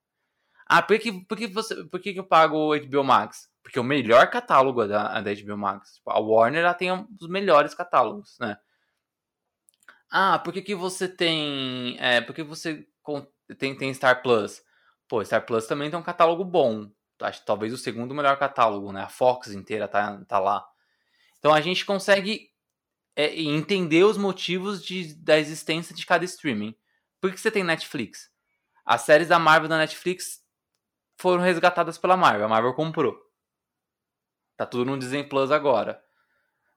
Ah, 0.66 0.82
por 0.82 0.98
que, 0.98 1.12
por 1.26 1.36
que, 1.38 1.46
você, 1.46 1.84
por 1.86 2.00
que, 2.00 2.12
que 2.14 2.20
eu 2.20 2.24
pago 2.26 2.56
o 2.56 2.74
HBO 2.74 3.04
Max? 3.04 3.48
Porque 3.62 3.78
o 3.80 3.84
melhor 3.84 4.28
catálogo 4.30 4.82
é 4.82 4.88
da, 4.88 5.18
é 5.18 5.22
da 5.22 5.30
HBO 5.34 5.58
Max. 5.58 5.96
Tipo, 5.96 6.10
a 6.10 6.18
Warner 6.18 6.62
ela 6.64 6.74
tem 6.74 6.90
os 7.20 7.28
melhores 7.28 7.74
catálogos, 7.74 8.36
né? 8.40 8.56
Ah, 10.10 10.38
por 10.38 10.52
que, 10.52 10.62
que 10.62 10.74
você 10.74 11.08
tem. 11.08 11.96
É, 11.98 12.20
por 12.20 12.34
que 12.34 12.42
você 12.42 12.86
tem, 13.58 13.76
tem 13.76 13.92
Star 13.92 14.22
Plus? 14.22 14.62
Pô, 15.08 15.24
Star 15.24 15.44
Plus 15.44 15.66
também 15.66 15.90
tem 15.90 15.98
um 15.98 16.02
catálogo 16.02 16.44
bom. 16.44 16.90
Acho 17.20 17.44
talvez 17.44 17.72
o 17.72 17.78
segundo 17.78 18.14
melhor 18.14 18.38
catálogo, 18.38 18.92
né? 18.92 19.02
A 19.02 19.08
Fox 19.08 19.48
inteira 19.48 19.86
tá, 19.86 20.22
tá 20.26 20.38
lá. 20.38 20.66
Então 21.38 21.54
a 21.54 21.60
gente 21.60 21.84
consegue 21.84 22.50
é, 23.14 23.40
entender 23.40 24.04
os 24.04 24.16
motivos 24.16 24.84
de, 24.84 25.14
da 25.14 25.38
existência 25.38 25.94
de 25.94 26.04
cada 26.04 26.24
streaming. 26.24 26.74
Por 27.20 27.30
que 27.30 27.38
você 27.38 27.50
tem 27.50 27.62
Netflix? 27.62 28.30
As 28.84 29.02
séries 29.02 29.28
da 29.28 29.38
Marvel 29.38 29.68
da 29.68 29.78
Netflix 29.78 30.44
foram 31.16 31.42
resgatadas 31.42 31.96
pela 31.96 32.16
Marvel. 32.16 32.46
A 32.46 32.48
Marvel 32.48 32.74
comprou. 32.74 33.18
Tá 34.56 34.66
tudo 34.66 34.90
no 34.90 34.98
Disney 34.98 35.24
Plus 35.24 35.50
agora. 35.50 36.02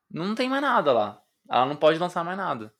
Não 0.09 0.35
tem 0.35 0.49
mais 0.49 0.61
nada 0.61 0.93
lá. 0.93 1.21
Ela 1.49 1.65
não 1.65 1.75
pode 1.75 1.99
lançar 1.99 2.23
mais 2.23 2.37
nada. 2.37 2.73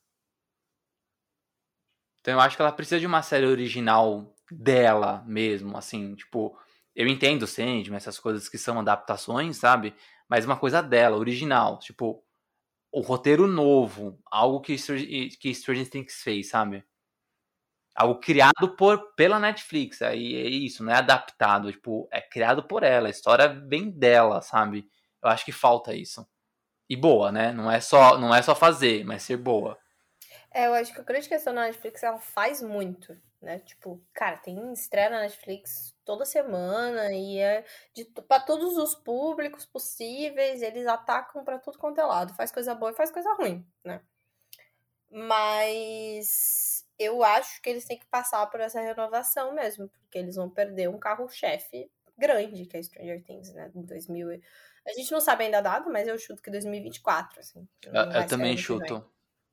Então 2.22 2.34
eu 2.34 2.40
acho 2.40 2.56
que 2.56 2.62
ela 2.62 2.72
precisa 2.72 3.00
de 3.00 3.06
uma 3.06 3.22
série 3.22 3.46
original 3.46 4.36
dela 4.52 5.24
mesmo, 5.26 5.78
assim, 5.78 6.16
tipo, 6.16 6.58
eu 6.98 7.08
entendo 7.08 7.46
Sandman, 7.46 7.96
essas 7.96 8.20
coisas 8.20 8.50
que 8.50 8.58
são 8.58 8.80
adaptações, 8.80 9.58
sabe? 9.58 9.96
Mas 10.28 10.46
uma 10.46 10.58
coisa 10.58 10.82
dela, 10.82 11.16
original, 11.16 11.78
tipo, 11.78 12.26
o 12.92 13.02
roteiro 13.02 13.46
novo, 13.46 14.20
algo 14.26 14.60
que 14.60 14.76
que 15.40 15.54
Stranger 15.54 15.88
Things 15.88 16.24
fez, 16.24 16.50
sabe? 16.50 16.84
Algo 17.96 18.20
criado 18.20 18.76
por, 18.76 19.14
pela 19.14 19.40
Netflix, 19.40 20.02
aí 20.02 20.36
é 20.38 20.48
isso, 20.50 20.84
não 20.84 20.92
é 20.92 20.96
adaptado, 20.96 21.72
tipo, 21.72 22.10
é 22.12 22.20
criado 22.20 22.64
por 22.64 22.82
ela, 22.82 23.08
a 23.08 23.12
história 23.12 23.48
vem 23.48 23.92
dela, 23.92 24.42
sabe? 24.42 24.90
Eu 25.22 25.30
acho 25.30 25.46
que 25.46 25.52
falta 25.52 25.94
isso. 25.94 26.28
E 26.90 26.96
boa, 26.96 27.32
né? 27.32 27.52
Não 27.52 27.70
é 27.70 27.80
só, 27.80 28.18
não 28.18 28.34
é 28.34 28.42
só 28.42 28.56
fazer, 28.56 29.06
mas 29.06 29.22
ser 29.22 29.38
boa. 29.38 29.78
É, 30.52 30.66
eu 30.66 30.74
acho 30.74 30.92
que 30.92 31.00
a 31.00 31.04
grande 31.04 31.30
questão 31.30 31.54
da 31.54 31.62
Netflix, 31.62 32.02
ela 32.02 32.18
faz 32.18 32.60
muito, 32.60 33.16
né? 33.40 33.60
Tipo, 33.60 34.04
cara, 34.14 34.38
tem 34.38 34.74
estreia 34.74 35.12
na 35.12 35.22
Netflix 35.22 35.96
toda 36.08 36.26
semana 36.26 37.12
e 37.14 37.38
é 37.38 37.66
pra 38.28 38.40
todos 38.40 38.78
os 38.78 38.96
públicos 38.96 39.66
possíveis, 39.66 40.62
eles 40.62 40.88
atacam 40.88 41.44
pra 41.44 41.60
tudo 41.60 41.78
quanto 41.78 42.00
é 42.00 42.06
lado. 42.06 42.34
Faz 42.34 42.50
coisa 42.50 42.74
boa 42.74 42.92
e 42.92 42.96
faz 42.96 43.12
coisa 43.12 43.34
ruim, 43.34 43.68
né? 43.84 44.02
Mas 45.12 46.86
eu 46.98 47.24
acho 47.24 47.62
que 47.62 47.70
eles 47.70 47.86
têm 47.86 48.00
que 48.00 48.06
passar 48.08 48.46
por 48.48 48.62
essa 48.62 48.80
renovação 48.80 49.54
mesmo, 49.54 49.90
porque 49.90 50.18
eles 50.18 50.36
vão 50.38 50.50
perder 50.50 50.90
um 50.90 50.98
carro-chefe 50.98 51.92
grande, 52.18 52.66
que 52.66 52.78
é 52.78 52.82
Stranger 52.82 53.24
Things, 53.24 53.54
né? 53.54 53.70
Em 53.76 53.82
2000. 53.82 54.32
e- 54.32 54.42
A 54.88 54.94
gente 54.94 55.12
não 55.12 55.20
sabe 55.20 55.44
ainda 55.44 55.58
a 55.58 55.62
data, 55.62 55.90
mas 55.90 56.08
eu 56.08 56.18
chuto 56.18 56.42
que 56.42 56.50
2024, 56.50 57.40
assim. 57.42 57.68
Eu, 57.84 57.94
eu 57.94 58.28
também 58.28 58.56
chuto. 58.56 59.06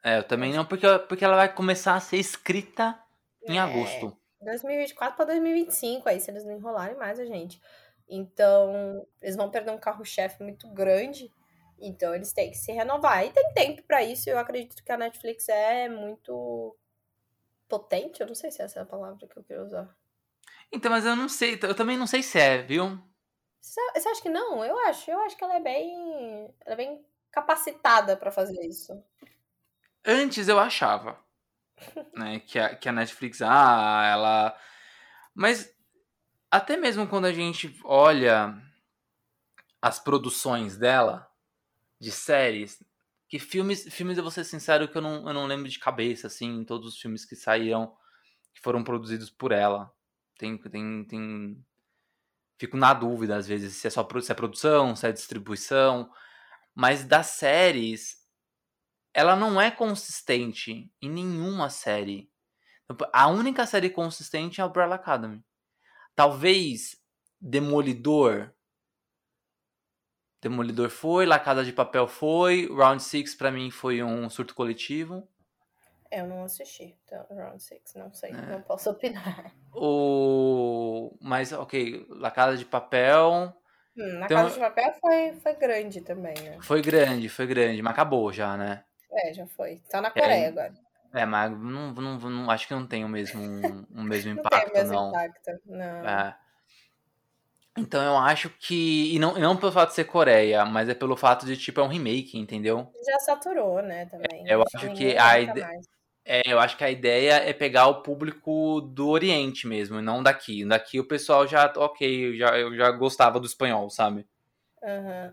É, 0.05 0.19
eu 0.19 0.23
também 0.25 0.53
não, 0.53 0.65
porque, 0.65 0.87
porque 1.09 1.25
ela 1.25 1.35
vai 1.37 1.53
começar 1.53 1.95
a 1.97 2.01
ser 2.01 2.19
escrita 2.19 2.99
em 3.43 3.59
É. 3.59 3.61
agosto. 3.61 4.17
2024 4.45 5.17
para 5.17 5.27
2025, 5.27 6.09
aí 6.09 6.21
se 6.21 6.31
eles 6.31 6.45
não 6.45 6.57
enrolarem 6.57 6.97
mais 6.97 7.19
a 7.19 7.25
gente. 7.25 7.61
Então, 8.09 9.07
eles 9.21 9.37
vão 9.37 9.51
perder 9.51 9.71
um 9.73 9.79
carro-chefe 9.79 10.43
muito 10.43 10.69
grande. 10.69 11.33
Então, 11.79 12.15
eles 12.15 12.33
têm 12.33 12.51
que 12.51 12.57
se 12.57 12.73
renovar. 12.73 13.25
E 13.25 13.31
tem 13.31 13.53
tempo 13.53 13.83
para 13.83 14.03
isso. 14.03 14.29
Eu 14.29 14.39
acredito 14.39 14.83
que 14.85 14.93
a 14.93 14.97
Netflix 14.97 15.49
é 15.49 15.89
muito 15.89 16.77
potente. 17.69 18.21
Eu 18.21 18.27
não 18.27 18.35
sei 18.35 18.51
se 18.51 18.63
essa 18.63 18.79
é 18.79 18.83
a 18.83 18.87
palavra 18.87 19.27
que 19.27 19.37
eu 19.37 19.45
quero 19.45 19.65
usar. 19.65 19.97
Então, 20.71 20.91
mas 20.91 21.05
eu 21.05 21.17
não 21.17 21.29
sei, 21.29 21.59
eu 21.63 21.75
também 21.75 21.97
não 21.97 22.07
sei 22.07 22.23
se 22.23 22.39
é, 22.39 22.63
viu? 22.63 22.99
Você 23.61 23.81
você 23.95 24.09
acha 24.09 24.23
que 24.23 24.29
não? 24.29 24.65
Eu 24.65 24.79
acho. 24.87 25.11
Eu 25.11 25.21
acho 25.21 25.37
que 25.37 25.45
ela 25.45 25.57
é 25.57 25.61
bem, 25.61 26.55
ela 26.65 26.75
é 26.75 26.77
bem 26.77 27.05
capacitada 27.31 28.17
para 28.17 28.31
fazer 28.31 28.61
isso. 28.65 28.93
Antes 30.05 30.49
eu 30.49 30.59
achava, 30.59 31.19
né, 32.15 32.41
que 32.41 32.59
a, 32.59 32.75
que 32.75 32.89
a 32.89 32.93
Netflix, 32.93 33.43
ah, 33.43 34.05
ela... 34.05 34.59
Mas 35.35 35.75
até 36.51 36.77
mesmo 36.77 37.07
quando 37.09 37.25
a 37.25 37.33
gente 37.33 37.77
olha 37.85 38.57
as 39.83 39.99
produções 39.99 40.77
dela, 40.77 41.29
de 42.01 42.13
séries, 42.13 42.83
que 43.29 43.39
filmes, 43.39 43.93
filmes 43.93 44.17
eu 44.17 44.23
vou 44.23 44.31
ser 44.31 44.45
sincero 44.45 44.89
que 44.89 44.97
eu 44.97 45.03
não, 45.03 45.27
eu 45.27 45.35
não 45.35 45.47
lembro 45.47 45.69
de 45.69 45.79
cabeça, 45.79 46.29
assim, 46.29 46.65
todos 46.65 46.95
os 46.95 47.01
filmes 47.01 47.25
que 47.25 47.35
saíram, 47.35 47.93
que 48.55 48.61
foram 48.61 48.85
produzidos 48.85 49.31
por 49.31 49.51
ela. 49.51 49.93
Tem, 50.39 50.57
tem, 50.57 51.05
tem... 51.05 51.67
Fico 52.57 52.77
na 52.77 52.95
dúvida, 52.95 53.37
às 53.37 53.49
vezes, 53.49 53.75
se 53.75 53.89
é 53.89 53.91
só 53.91 54.07
se 54.21 54.31
é 54.31 54.35
produção, 54.35 54.95
se 54.95 55.09
é 55.09 55.13
distribuição. 55.13 56.09
Mas 56.73 57.05
das 57.05 57.27
séries, 57.27 58.24
ela 59.15 59.37
não 59.37 59.61
é 59.61 59.71
consistente 59.71 60.93
em 61.01 61.09
nenhuma 61.09 61.71
série. 61.71 62.29
A 63.13 63.29
única 63.29 63.65
série 63.65 63.89
consistente 63.89 64.61
é 64.61 64.65
a 64.65 64.67
Umbrella 64.67 64.97
Academy. 64.97 65.43
Talvez 66.17 67.01
Demolidor. 67.41 68.53
Demolidor 70.43 70.91
foi, 70.91 71.25
La 71.25 71.39
Casa 71.39 71.65
de 71.65 71.73
Papel 71.73 72.07
foi, 72.07 72.67
Round 72.67 73.03
6 73.03 73.35
para 73.37 73.51
mim 73.51 73.71
foi 73.71 74.03
um 74.03 74.29
surto 74.29 74.55
coletivo. 74.55 75.27
Eu 76.11 76.27
não 76.27 76.45
assisti, 76.45 76.97
então, 77.05 77.25
Round 77.31 77.63
6, 77.63 77.95
não 77.97 78.13
sei, 78.13 78.31
é. 78.31 78.35
não 78.35 78.63
posso 78.63 78.91
opinar. 78.91 79.53
O... 79.73 81.17
Mas, 81.21 81.53
ok, 81.53 82.07
La 82.11 82.31
Casa 82.31 82.57
de 82.57 82.65
Papel... 82.65 83.55
Hum, 83.97 84.19
na 84.19 84.27
então... 84.27 84.37
Casa 84.37 84.55
de 84.55 84.61
Papel 84.61 84.95
foi, 85.01 85.33
foi 85.41 85.55
grande 85.55 86.01
também, 86.03 86.35
né? 86.35 86.59
Foi 86.61 86.83
grande, 86.83 87.29
foi 87.29 87.47
grande, 87.47 87.81
mas 87.81 87.93
acabou 87.93 88.33
já, 88.33 88.57
né? 88.57 88.85
É, 89.15 89.33
já 89.33 89.47
foi. 89.47 89.81
Tá 89.89 90.01
na 90.01 90.11
Coreia 90.11 90.47
é, 90.47 90.49
agora. 90.49 90.75
É, 91.13 91.25
mas 91.25 91.51
não, 91.53 91.93
não, 91.93 92.19
não, 92.19 92.51
acho 92.51 92.67
que 92.67 92.75
não 92.75 92.87
tem 92.87 93.05
o 93.05 93.09
mesmo, 93.09 93.41
o 93.95 94.03
mesmo 94.03 94.33
impacto, 94.33 94.67
não. 94.67 94.73
Tem 94.73 94.73
o 94.73 94.75
mesmo 94.75 94.95
não. 94.95 95.09
impacto, 95.11 95.61
não. 95.67 96.09
É. 96.09 96.37
Então 97.77 98.03
eu 98.03 98.17
acho 98.17 98.51
que. 98.51 99.15
E 99.15 99.19
não, 99.19 99.35
não 99.35 99.57
pelo 99.57 99.73
fato 99.73 99.91
de 99.91 99.95
ser 99.95 100.05
Coreia, 100.05 100.65
mas 100.65 100.89
é 100.89 100.95
pelo 100.95 101.17
fato 101.17 101.45
de, 101.47 101.57
tipo, 101.57 101.81
é 101.81 101.85
um 101.85 101.89
remake, 101.89 102.39
entendeu? 102.39 102.93
Já 103.05 103.19
saturou, 103.21 103.83
né, 103.83 104.07
também. 104.07 104.49
É, 104.49 104.55
eu 104.55 104.63
acho, 104.63 104.77
acho 104.77 104.95
que 104.95 105.17
a 105.17 105.41
ideia. 105.41 105.81
É, 106.27 106.43
eu 106.47 106.59
acho 106.59 106.77
que 106.79 106.85
a 106.85 106.91
ideia 106.91 107.35
é 107.35 107.53
pegar 107.53 107.87
o 107.87 108.03
público 108.03 108.81
do 108.81 109.09
Oriente 109.09 109.67
mesmo, 109.67 110.01
não 110.01 110.23
daqui. 110.23 110.65
Daqui 110.65 110.99
o 110.99 111.07
pessoal 111.07 111.47
já, 111.47 111.71
ok, 111.77 112.29
eu 112.29 112.37
já, 112.37 112.59
eu 112.59 112.75
já 112.75 112.91
gostava 112.93 113.39
do 113.39 113.47
espanhol, 113.47 113.91
sabe? 113.91 114.27
Uhum. 114.83 115.33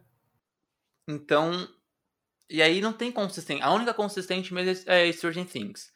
Então, 1.08 1.68
e 2.52 2.62
aí 2.62 2.82
não 2.82 2.92
tem 2.92 3.12
consistência. 3.12 3.66
A 3.66 3.74
única 3.74 3.94
consistente 3.94 4.54
mesmo 4.54 4.92
é 4.92 5.10
Stranger 5.12 5.46
Things. 5.46 5.92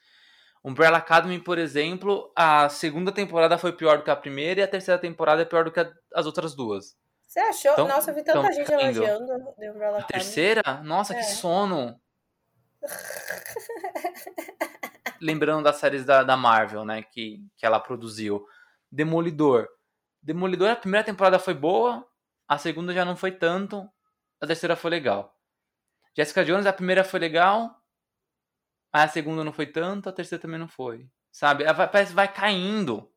Umbrella 0.64 0.98
Academy, 0.98 1.38
por 1.38 1.58
exemplo, 1.58 2.32
a 2.36 2.70
segunda 2.70 3.12
temporada 3.12 3.58
foi 3.58 3.74
pior 3.74 3.98
do 3.98 4.04
que 4.04 4.10
a 4.10 4.16
primeira 4.16 4.62
e 4.62 4.64
a 4.64 4.68
terceira 4.68 5.00
temporada 5.00 5.42
é 5.42 5.46
pior 5.46 5.66
do 5.66 5.72
que 5.72 5.86
as 6.14 6.26
outras 6.26 6.56
duas. 6.56 6.98
Você 7.28 7.40
achou? 7.40 7.74
Então, 7.74 7.88
Nossa, 7.88 8.12
eu 8.12 8.16
vi 8.16 8.24
tanta 8.24 8.52
gente 8.54 8.68
caindo. 8.68 9.04
elogiando 9.04 9.54
de 9.58 9.70
Umbrella 9.70 9.98
Academy. 9.98 10.00
A 10.00 10.06
terceira? 10.06 10.82
Nossa, 10.84 11.14
é. 11.14 11.18
que 11.18 11.26
sono! 11.26 12.00
Lembrando 15.22 15.64
das 15.64 15.76
séries 15.76 16.06
da, 16.06 16.24
da 16.24 16.38
Marvel, 16.38 16.86
né, 16.86 17.04
que, 17.04 17.46
que 17.58 17.66
ela 17.66 17.80
produziu. 17.80 18.46
Demolidor. 18.90 19.68
Demolidor, 20.24 20.70
a 20.70 20.76
primeira 20.76 21.04
temporada 21.04 21.38
foi 21.38 21.54
boa, 21.54 22.06
a 22.48 22.58
segunda 22.58 22.94
já 22.94 23.04
não 23.04 23.16
foi 23.16 23.32
tanto, 23.32 23.88
a 24.42 24.48
terceira 24.48 24.76
foi 24.76 24.90
legal. 24.90 25.35
Jessica 26.16 26.46
Jones, 26.46 26.66
a 26.66 26.74
primeira 26.74 27.04
foi 27.04 27.20
legal, 27.20 27.76
a 28.92 29.08
segunda 29.10 29.44
não 29.44 29.52
foi 29.52 29.68
tanto, 29.68 30.08
a 30.08 30.14
terceira 30.14 30.42
também 30.42 30.58
não 30.58 30.70
foi. 30.70 31.10
Sabe? 31.30 31.66
Vai, 31.74 31.92
parece 31.92 32.14
vai 32.14 32.32
caindo. 32.32 33.12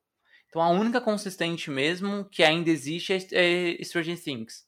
Então 0.49 0.61
a 0.61 0.71
única 0.71 1.01
consistente 1.01 1.71
mesmo 1.71 2.25
que 2.25 2.43
ainda 2.43 2.69
existe 2.69 3.13
é, 3.13 3.81
é 3.81 3.85
Stranger 3.85 4.21
Things. 4.21 4.67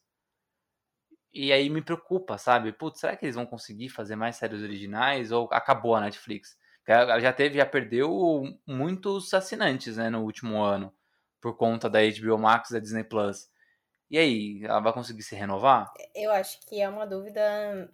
E 1.33 1.51
aí 1.51 1.69
me 1.69 1.81
preocupa, 1.81 2.37
sabe? 2.37 2.71
Putz, 2.71 3.01
será 3.01 3.17
que 3.17 3.25
eles 3.25 3.35
vão 3.35 3.45
conseguir 3.45 3.89
fazer 3.89 4.15
mais 4.15 4.37
séries 4.37 4.61
originais 4.61 5.31
ou 5.31 5.49
acabou 5.51 5.95
a 5.95 6.01
Netflix? 6.01 6.57
Ela 6.87 7.19
já 7.19 7.33
teve, 7.33 7.57
já 7.57 7.65
perdeu 7.65 8.43
muitos 8.65 9.33
assinantes, 9.33 9.97
né, 9.97 10.09
no 10.09 10.23
último 10.23 10.61
ano, 10.61 10.93
por 11.39 11.55
conta 11.55 11.89
da 11.89 11.99
HBO 11.99 12.37
Max 12.37 12.69
e 12.69 12.73
da 12.73 12.79
Disney 12.79 13.03
Plus. 13.03 13.49
E 14.09 14.17
aí, 14.17 14.63
ela 14.63 14.81
vai 14.81 14.91
conseguir 14.91 15.23
se 15.23 15.35
renovar? 15.35 15.91
Eu 16.13 16.31
acho 16.31 16.59
que 16.67 16.81
é 16.81 16.89
uma 16.89 17.05
dúvida 17.05 17.89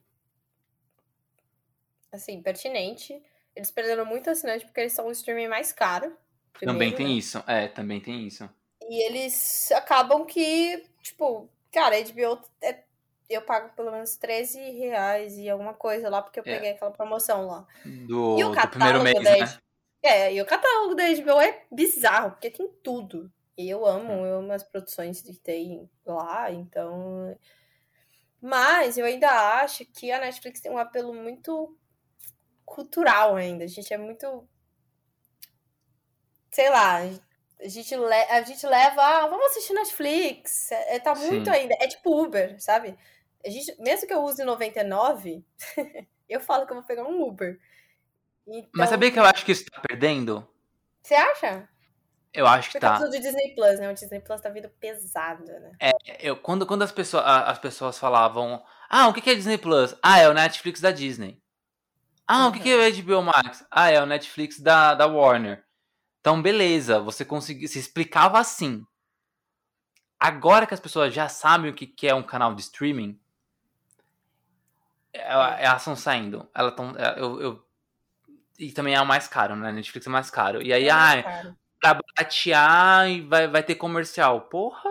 assim, 2.11 2.41
pertinente. 2.41 3.21
Eles 3.55 3.71
perderam 3.71 4.05
muito 4.05 4.29
assinante 4.29 4.65
porque 4.65 4.81
eles 4.81 4.93
são 4.93 5.07
o 5.07 5.11
streaming 5.11 5.47
mais 5.47 5.71
caro. 5.71 6.15
Primeiro, 6.53 6.79
também 6.79 6.95
tem 6.95 7.07
né? 7.07 7.13
isso, 7.13 7.43
é, 7.47 7.67
também 7.67 7.99
tem 7.99 8.25
isso. 8.25 8.49
E 8.81 9.05
eles 9.05 9.71
acabam 9.71 10.25
que, 10.25 10.83
tipo, 11.01 11.49
cara, 11.71 11.95
a 11.95 12.01
HBO 12.01 12.41
é, 12.61 12.83
eu 13.29 13.41
pago 13.41 13.69
pelo 13.75 13.91
menos 13.91 14.15
13 14.15 14.59
reais 14.71 15.37
e 15.37 15.49
alguma 15.49 15.73
coisa 15.73 16.09
lá, 16.09 16.21
porque 16.21 16.39
eu 16.39 16.43
é. 16.45 16.55
peguei 16.55 16.71
aquela 16.71 16.91
promoção 16.91 17.47
lá. 17.47 17.67
Do, 17.85 18.37
e 18.39 18.43
o 18.43 18.49
do 18.49 18.67
primeiro 18.69 19.03
mês, 19.03 19.23
da 19.23 19.37
né? 19.37 19.57
É, 20.01 20.33
e 20.33 20.41
o 20.41 20.45
catálogo 20.45 20.95
da 20.95 21.03
HBO 21.03 21.41
é 21.41 21.63
bizarro, 21.71 22.31
porque 22.31 22.49
tem 22.49 22.67
tudo. 22.81 23.31
E 23.57 23.69
eu 23.69 23.85
amo, 23.85 24.13
hum. 24.13 24.25
eu 24.25 24.39
amo 24.39 24.53
as 24.53 24.63
produções 24.63 25.21
que 25.21 25.33
tem 25.33 25.89
lá, 26.05 26.51
então. 26.51 27.37
Mas 28.39 28.97
eu 28.97 29.05
ainda 29.05 29.29
acho 29.61 29.83
que 29.85 30.11
a 30.11 30.19
Netflix 30.19 30.61
tem 30.61 30.71
um 30.71 30.77
apelo 30.77 31.13
muito 31.13 31.75
cultural 32.67 33.37
ainda. 33.37 33.63
A 33.63 33.67
gente 33.67 33.91
é 33.91 33.97
muito. 33.97 34.47
Sei 36.51 36.69
lá, 36.69 36.97
a 37.59 37.67
gente, 37.67 37.95
le... 37.95 38.23
a 38.29 38.41
gente 38.43 38.67
leva, 38.67 39.01
ah, 39.01 39.27
vamos 39.27 39.47
assistir 39.47 39.73
Netflix. 39.73 40.71
É, 40.71 40.95
é, 40.95 40.99
tá 40.99 41.15
muito 41.15 41.45
Sim. 41.45 41.55
ainda. 41.55 41.75
É 41.79 41.87
tipo 41.87 42.21
Uber, 42.21 42.61
sabe? 42.61 42.95
A 43.43 43.49
gente, 43.49 43.75
mesmo 43.81 44.07
que 44.07 44.13
eu 44.13 44.21
use 44.23 44.43
99, 44.43 45.43
eu 46.29 46.39
falo 46.41 46.65
que 46.65 46.73
eu 46.73 46.77
vou 46.77 46.85
pegar 46.85 47.03
um 47.05 47.21
Uber. 47.21 47.59
Então... 48.45 48.69
Mas 48.75 48.89
sabia 48.89 49.11
que 49.11 49.19
eu 49.19 49.25
acho 49.25 49.45
que 49.45 49.51
isso 49.51 49.65
tá 49.65 49.81
perdendo? 49.81 50.47
Você 51.01 51.15
acha? 51.15 51.69
Eu 52.33 52.45
acho 52.45 52.69
que 52.69 52.73
Por 52.73 52.81
tá. 52.81 52.97
Causa 52.97 53.09
do 53.09 53.19
Disney 53.19 53.55
Plus, 53.55 53.79
né? 53.79 53.89
O 53.89 53.93
Disney 53.93 54.19
Plus 54.19 54.41
tá 54.41 54.49
vindo 54.49 54.69
pesado, 54.69 55.45
né? 55.45 55.71
É, 55.79 55.91
eu, 56.19 56.35
quando, 56.35 56.65
quando 56.65 56.83
as, 56.83 56.91
pessoas, 56.91 57.23
as 57.25 57.57
pessoas 57.57 57.97
falavam, 57.97 58.63
ah, 58.89 59.07
o 59.07 59.13
que 59.13 59.27
é 59.29 59.35
Disney 59.35 59.57
Plus? 59.57 59.95
Ah, 60.03 60.19
é 60.19 60.29
o 60.29 60.33
Netflix 60.33 60.81
da 60.81 60.91
Disney. 60.91 61.41
Ah, 62.27 62.43
uhum. 62.43 62.49
o 62.49 62.51
que 62.51 62.69
é 62.69 62.89
o 62.89 63.03
HBO 63.03 63.21
Max? 63.23 63.65
Ah, 63.71 63.89
é 63.89 64.01
o 64.01 64.05
Netflix 64.05 64.59
da, 64.59 64.93
da 64.93 65.07
Warner. 65.07 65.63
Então, 66.19 66.41
beleza, 66.41 66.99
você 66.99 67.23
conseguiu. 67.23 67.67
Se 67.67 67.79
explicava 67.79 68.37
assim. 68.37 68.85
Agora 70.19 70.65
que 70.65 70.73
as 70.73 70.79
pessoas 70.79 71.13
já 71.13 71.29
sabem 71.29 71.71
o 71.71 71.73
que 71.73 72.07
é 72.07 72.13
um 72.13 72.23
canal 72.23 72.53
de 72.53 72.61
streaming, 72.61 73.19
elas 75.13 75.81
estão 75.81 75.95
saindo. 75.95 76.47
Elas 76.53 76.71
estão. 76.71 76.93
É, 76.97 77.19
eu, 77.19 77.41
eu, 77.41 77.67
e 78.57 78.71
também 78.71 78.95
é 78.95 79.01
o 79.01 79.05
mais 79.05 79.27
caro, 79.27 79.55
né? 79.55 79.71
Netflix 79.71 80.05
é 80.05 80.09
mais 80.09 80.29
caro. 80.29 80.61
E 80.61 80.73
aí, 80.73 80.87
é 80.87 80.91
ah, 80.91 81.55
pra 81.79 81.93
baratear 81.93 83.05
vai, 83.27 83.47
vai 83.47 83.63
ter 83.63 83.75
comercial. 83.75 84.41
Porra! 84.41 84.89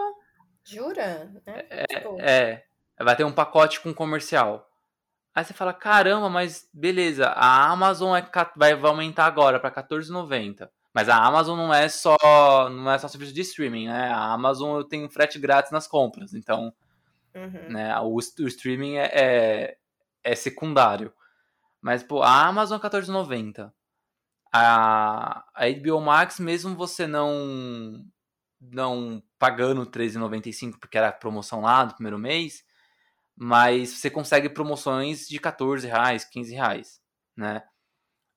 Jura? 0.65 1.31
É, 1.47 1.67
é, 1.83 1.87
tipo... 1.87 2.21
é, 2.21 2.65
vai 2.99 3.17
ter 3.17 3.25
um 3.25 3.33
pacote 3.33 3.81
com 3.81 3.95
comercial. 3.95 4.69
Aí 5.37 5.45
você 5.45 5.53
fala, 5.53 5.75
caramba, 5.75 6.31
mas 6.31 6.67
beleza, 6.73 7.27
a 7.27 7.71
Amazon 7.71 8.17
é, 8.17 8.27
vai, 8.57 8.75
vai 8.75 8.91
aumentar 8.91 9.27
agora 9.27 9.61
para 9.61 9.69
R$14,90. 9.69 10.67
Mas 10.95 11.11
a 11.11 11.23
Amazon 11.23 11.59
não 11.59 11.75
é 11.75 11.91
só 11.91 12.17
não 12.71 12.91
é 12.91 12.97
só 12.97 13.07
serviço 13.07 13.35
de 13.35 13.43
streaming, 13.43 13.87
né? 13.87 14.09
A 14.09 14.33
Amazon 14.33 14.83
tem 14.83 15.07
frete 15.11 15.39
grátis 15.39 15.71
nas 15.71 15.87
compras, 15.87 16.33
então 16.33 16.73
uhum. 17.35 17.69
né, 17.69 17.95
o, 18.01 18.15
o, 18.15 18.49
streaming 18.49 18.97
é, 18.97 19.11
é, 19.13 19.77
é, 20.25 20.35
secundário. 20.35 21.13
Mas, 21.83 22.03
pô, 22.03 22.23
a 22.23 22.47
Amazon 22.47 22.79
é 22.79 22.83
R$14,90. 22.83 23.71
A, 24.51 25.45
a 25.55 25.69
HBO 25.69 26.01
Max, 26.01 26.41
mesmo 26.41 26.75
você 26.75 27.07
não 27.07 28.03
não 28.59 29.23
pagando 29.39 29.83
R$13,95 29.83 30.79
porque 30.81 30.97
era 30.97 31.09
a 31.09 31.13
promoção 31.13 31.61
lá 31.61 31.85
do 31.85 31.93
primeiro 31.93 32.19
mês, 32.19 32.65
mas 33.37 33.91
você 33.91 34.11
consegue 34.11 34.49
promoções 34.49 35.29
de 35.29 35.39
14 35.39 35.87
reais, 35.87 36.25
15 36.25 36.55
reais, 36.55 37.01
né? 37.37 37.63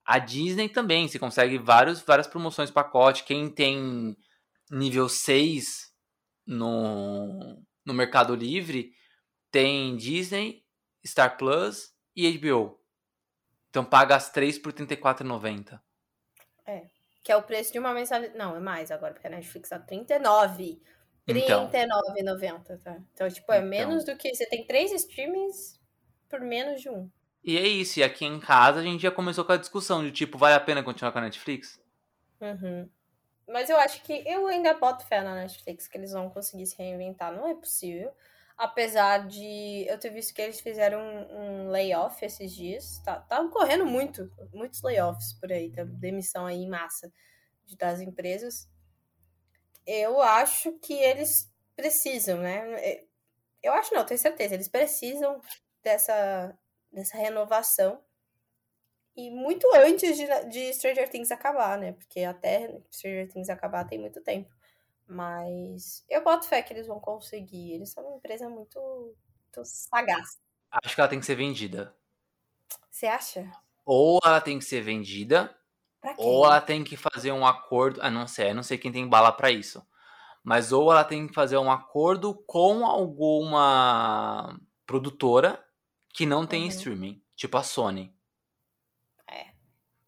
A 0.05 0.17
Disney 0.19 0.67
também, 0.67 1.07
você 1.07 1.19
consegue 1.19 1.57
vários, 1.57 2.01
várias 2.01 2.27
promoções 2.27 2.71
pacote. 2.71 3.23
Quem 3.23 3.47
tem 3.49 4.17
nível 4.71 5.07
6 5.07 5.93
no, 6.47 7.63
no 7.85 7.93
Mercado 7.93 8.35
Livre 8.35 8.91
tem 9.51 9.95
Disney, 9.95 10.65
Star 11.05 11.38
Plus 11.38 11.93
e 12.15 12.31
HBO. 12.38 12.80
Então 13.69 13.85
paga 13.85 14.15
as 14.15 14.31
três 14.31 14.57
por 14.57 14.73
R$34,90. 14.73 15.80
É, 16.65 16.88
que 17.23 17.31
é 17.31 17.38
o 17.38 17.43
preço 17.43 17.71
de 17.71 17.80
uma 17.80 17.93
mensalidade. 17.93 18.38
Não, 18.38 18.55
é 18.55 18.59
mais 18.59 18.89
agora, 18.91 19.13
porque 19.13 19.27
a 19.27 19.31
Netflix 19.31 19.69
tá 19.69 19.77
R$39,00. 19.77 20.81
R$39,90, 21.34 22.60
então. 22.61 22.77
tá? 22.80 22.97
Então, 23.14 23.30
tipo, 23.30 23.51
é 23.51 23.57
então. 23.57 23.69
menos 23.69 24.06
do 24.06 24.15
que. 24.15 24.34
Você 24.34 24.45
tem 24.45 24.65
três 24.65 24.91
streamings 24.91 25.80
por 26.30 26.41
menos 26.41 26.81
de 26.81 26.89
um. 26.89 27.10
E 27.43 27.57
é 27.57 27.68
isso, 27.68 27.99
e 27.99 28.03
aqui 28.03 28.26
em 28.26 28.39
casa 28.39 28.80
a 28.80 28.84
gente 28.84 29.01
já 29.01 29.11
começou 29.11 29.45
com 29.45 29.53
a 29.53 29.57
discussão 29.57 30.03
de 30.03 30.11
tipo, 30.11 30.38
vale 30.38 30.56
a 30.56 30.60
pena 30.60 30.84
continuar 30.84 31.11
com 31.11 31.19
a 31.19 31.22
Netflix? 31.22 31.80
Uhum. 32.41 32.89
Mas 33.47 33.69
eu 33.69 33.77
acho 33.77 34.03
que 34.03 34.23
eu 34.27 34.45
ainda 34.47 34.73
boto 34.76 35.06
fé 35.06 35.22
na 35.22 35.34
Netflix 35.34 35.88
que 35.88 35.97
eles 35.97 36.11
vão 36.11 36.30
conseguir 36.30 36.68
se 36.68 36.77
reinventar. 36.77 37.34
Não 37.34 37.47
é 37.47 37.56
possível. 37.56 38.11
Apesar 38.56 39.26
de 39.26 39.85
eu 39.88 39.97
ter 39.97 40.10
visto 40.10 40.34
que 40.34 40.41
eles 40.41 40.60
fizeram 40.60 40.99
um, 40.99 41.65
um 41.65 41.69
layoff 41.69 42.23
esses 42.23 42.53
dias. 42.53 42.99
Tá, 42.99 43.19
tá 43.22 43.39
ocorrendo 43.41 43.85
muito, 43.85 44.30
muitos 44.53 44.81
layoffs 44.84 45.34
por 45.34 45.51
aí, 45.51 45.72
tá? 45.72 45.84
demissão 45.84 46.45
aí 46.45 46.57
em 46.57 46.69
massa 46.69 47.11
das 47.77 48.01
empresas 48.01 48.68
eu 49.85 50.22
acho 50.22 50.73
que 50.80 50.93
eles 50.93 51.51
precisam, 51.76 52.39
né? 52.39 52.73
É, 52.80 53.06
eu 53.61 53.73
acho 53.73 53.93
não, 53.93 54.06
tenho 54.06 54.19
certeza, 54.19 54.53
eles 54.53 54.68
precisam 54.68 55.41
dessa, 55.84 56.57
dessa 56.91 57.18
renovação. 57.18 58.01
E 59.15 59.30
muito 59.30 59.68
antes 59.76 60.15
de, 60.15 60.26
de 60.49 60.73
Stranger 60.73 61.10
Things 61.10 61.31
acabar, 61.31 61.77
né? 61.77 61.93
Porque 61.93 62.22
até 62.22 62.80
Stranger 62.91 63.27
Things 63.27 63.49
acabar 63.49 63.85
tem 63.85 63.99
muito 63.99 64.22
tempo. 64.22 64.49
Mas 65.06 66.06
eu 66.07 66.23
boto 66.23 66.47
fé 66.47 66.61
que 66.61 66.72
eles 66.72 66.88
vão 66.88 66.99
conseguir. 66.99 67.73
Eles 67.73 67.89
são 67.89 68.06
uma 68.06 68.18
empresa 68.18 68.47
muito, 68.47 68.80
muito 68.80 69.65
sagaz. 69.65 70.39
Acho 70.72 70.95
que 70.95 71.01
ela 71.01 71.10
tem 71.10 71.19
que 71.19 71.26
ser 71.26 71.35
vendida. 71.35 71.93
Você 72.89 73.07
acha? 73.07 73.51
Ou 73.85 74.19
ela 74.23 74.39
tem 74.39 74.60
que 74.60 74.65
ser 74.65 74.81
vendida, 74.81 75.59
ou 76.17 76.45
ela 76.45 76.61
tem 76.61 76.84
que 76.84 76.97
fazer 76.97 77.31
um 77.31 77.45
acordo. 77.45 77.99
Ah, 78.01 78.09
não 78.09 78.27
sei, 78.27 78.53
não 78.53 78.63
sei 78.63 78.77
quem 78.77 78.91
tem 78.91 79.07
bala 79.07 79.31
para 79.31 79.51
isso. 79.51 79.85
Mas 80.43 80.71
ou 80.71 80.91
ela 80.91 81.03
tem 81.03 81.27
que 81.27 81.34
fazer 81.34 81.57
um 81.57 81.71
acordo 81.71 82.34
com 82.47 82.85
alguma 82.85 84.57
produtora 84.85 85.63
que 86.13 86.26
não 86.26 86.45
tem 86.45 86.63
uhum. 86.63 86.69
streaming, 86.69 87.21
tipo 87.35 87.57
a 87.57 87.63
Sony. 87.63 88.13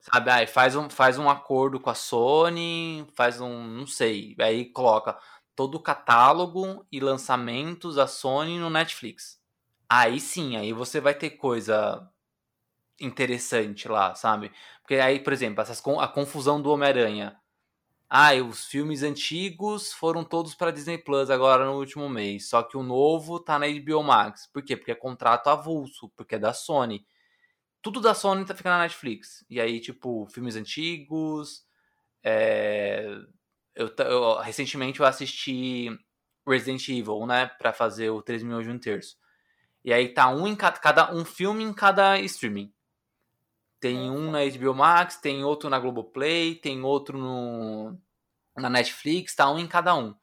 Sabe, 0.01 0.31
aí 0.31 0.47
faz 0.47 0.75
um, 0.75 0.89
faz 0.89 1.19
um 1.19 1.29
acordo 1.29 1.79
com 1.79 1.91
a 1.91 1.93
Sony, 1.93 3.07
faz 3.13 3.39
um, 3.39 3.67
não 3.67 3.85
sei, 3.85 4.35
aí 4.39 4.65
coloca 4.65 5.15
todo 5.55 5.75
o 5.75 5.79
catálogo 5.79 6.87
e 6.91 6.99
lançamentos 6.99 7.95
da 7.95 8.07
Sony 8.07 8.57
no 8.57 8.67
Netflix. 8.67 9.39
Aí 9.87 10.19
sim, 10.19 10.57
aí 10.57 10.73
você 10.73 10.99
vai 10.99 11.13
ter 11.13 11.31
coisa 11.31 12.09
interessante 13.01 13.87
lá, 13.87 14.15
sabe? 14.15 14.51
Porque 14.81 14.95
aí, 14.95 15.19
por 15.19 15.33
exemplo, 15.33 15.61
essas, 15.61 15.81
a 15.99 16.07
confusão 16.07 16.61
do 16.61 16.71
Homem-Aranha. 16.71 17.37
Ah, 18.09 18.33
os 18.35 18.65
filmes 18.65 19.03
antigos 19.03 19.93
foram 19.93 20.23
todos 20.23 20.53
para 20.53 20.71
Disney 20.71 20.97
Plus 20.97 21.29
agora 21.29 21.65
no 21.65 21.77
último 21.77 22.09
mês, 22.09 22.49
só 22.49 22.61
que 22.61 22.75
o 22.75 22.83
novo 22.83 23.39
tá 23.39 23.57
na 23.57 23.67
HBO 23.67 24.03
Max. 24.03 24.47
Por 24.47 24.61
quê? 24.61 24.75
Porque 24.75 24.91
é 24.91 24.95
contrato 24.95 25.47
avulso, 25.49 26.09
porque 26.17 26.35
é 26.35 26.39
da 26.39 26.53
Sony 26.53 27.05
tudo 27.81 27.99
da 27.99 28.13
Sony 28.13 28.45
tá 28.45 28.55
ficando 28.55 28.73
na 28.73 28.83
Netflix. 28.83 29.43
E 29.49 29.59
aí, 29.59 29.79
tipo, 29.79 30.27
filmes 30.27 30.55
antigos. 30.55 31.65
É... 32.23 33.07
Eu, 33.73 33.91
eu, 33.97 34.37
recentemente 34.39 34.99
eu 34.99 35.05
assisti 35.05 35.89
Resident 36.47 36.87
Evil, 36.89 37.25
né? 37.25 37.47
Pra 37.47 37.73
fazer 37.73 38.09
o 38.09 38.21
3 38.21 38.43
milhões 38.43 38.65
de 38.65 38.71
um 38.71 38.79
terço. 38.79 39.17
E 39.83 39.91
aí 39.91 40.09
tá 40.09 40.29
um 40.29 40.47
em 40.47 40.55
cada, 40.55 40.77
cada 40.77 41.13
um 41.13 41.25
filme 41.25 41.63
em 41.63 41.73
cada 41.73 42.19
streaming. 42.19 42.71
Tem 43.81 44.09
um 44.09 44.31
na 44.31 44.39
HBO 44.45 44.73
Max, 44.73 45.17
tem 45.17 45.43
outro 45.43 45.69
na 45.69 45.79
Globoplay, 45.79 46.55
tem 46.55 46.81
outro 46.83 47.17
no, 47.17 47.97
na 48.55 48.69
Netflix, 48.69 49.35
tá 49.35 49.51
um 49.51 49.59
em 49.59 49.67
cada 49.67 49.93
um. 49.95 50.15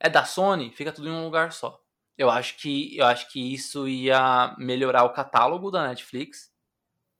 É 0.00 0.08
da 0.08 0.24
Sony, 0.24 0.70
fica 0.70 0.92
tudo 0.92 1.08
em 1.08 1.12
um 1.12 1.24
lugar 1.24 1.52
só. 1.52 1.78
Eu 2.16 2.30
acho 2.30 2.56
que 2.56 2.96
eu 2.96 3.04
acho 3.04 3.30
que 3.30 3.52
isso 3.52 3.86
ia 3.86 4.54
melhorar 4.56 5.04
o 5.04 5.12
catálogo 5.12 5.70
da 5.70 5.86
Netflix 5.86 6.54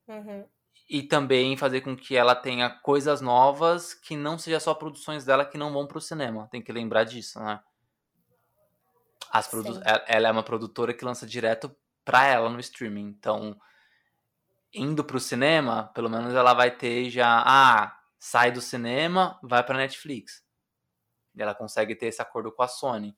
Uhum. 0.07 0.45
E 0.87 1.01
também 1.01 1.57
fazer 1.57 1.81
com 1.81 1.95
que 1.95 2.15
ela 2.15 2.35
tenha 2.35 2.69
coisas 2.69 3.19
novas 3.19 3.93
que 3.93 4.15
não 4.15 4.37
seja 4.37 4.59
só 4.59 4.73
produções 4.73 5.25
dela 5.25 5.45
que 5.45 5.57
não 5.57 5.73
vão 5.73 5.87
pro 5.87 5.99
cinema. 5.99 6.47
Tem 6.51 6.61
que 6.61 6.71
lembrar 6.71 7.03
disso, 7.05 7.39
né? 7.39 7.59
As 9.31 9.47
produ 9.47 9.81
ela 10.05 10.27
é 10.27 10.31
uma 10.31 10.43
produtora 10.43 10.93
que 10.93 11.03
lança 11.03 11.25
direto 11.25 11.75
pra 12.03 12.25
ela 12.27 12.49
no 12.49 12.59
streaming. 12.59 13.07
Então, 13.07 13.59
indo 14.75 15.03
pro 15.03 15.19
cinema, 15.19 15.91
pelo 15.93 16.09
menos 16.09 16.33
ela 16.33 16.53
vai 16.53 16.71
ter 16.71 17.09
já. 17.09 17.43
Ah, 17.45 17.97
sai 18.19 18.51
do 18.51 18.61
cinema, 18.61 19.39
vai 19.41 19.63
pra 19.63 19.77
Netflix. 19.77 20.43
Ela 21.37 21.55
consegue 21.55 21.95
ter 21.95 22.07
esse 22.07 22.21
acordo 22.21 22.51
com 22.51 22.63
a 22.63 22.67
Sony. 22.67 23.15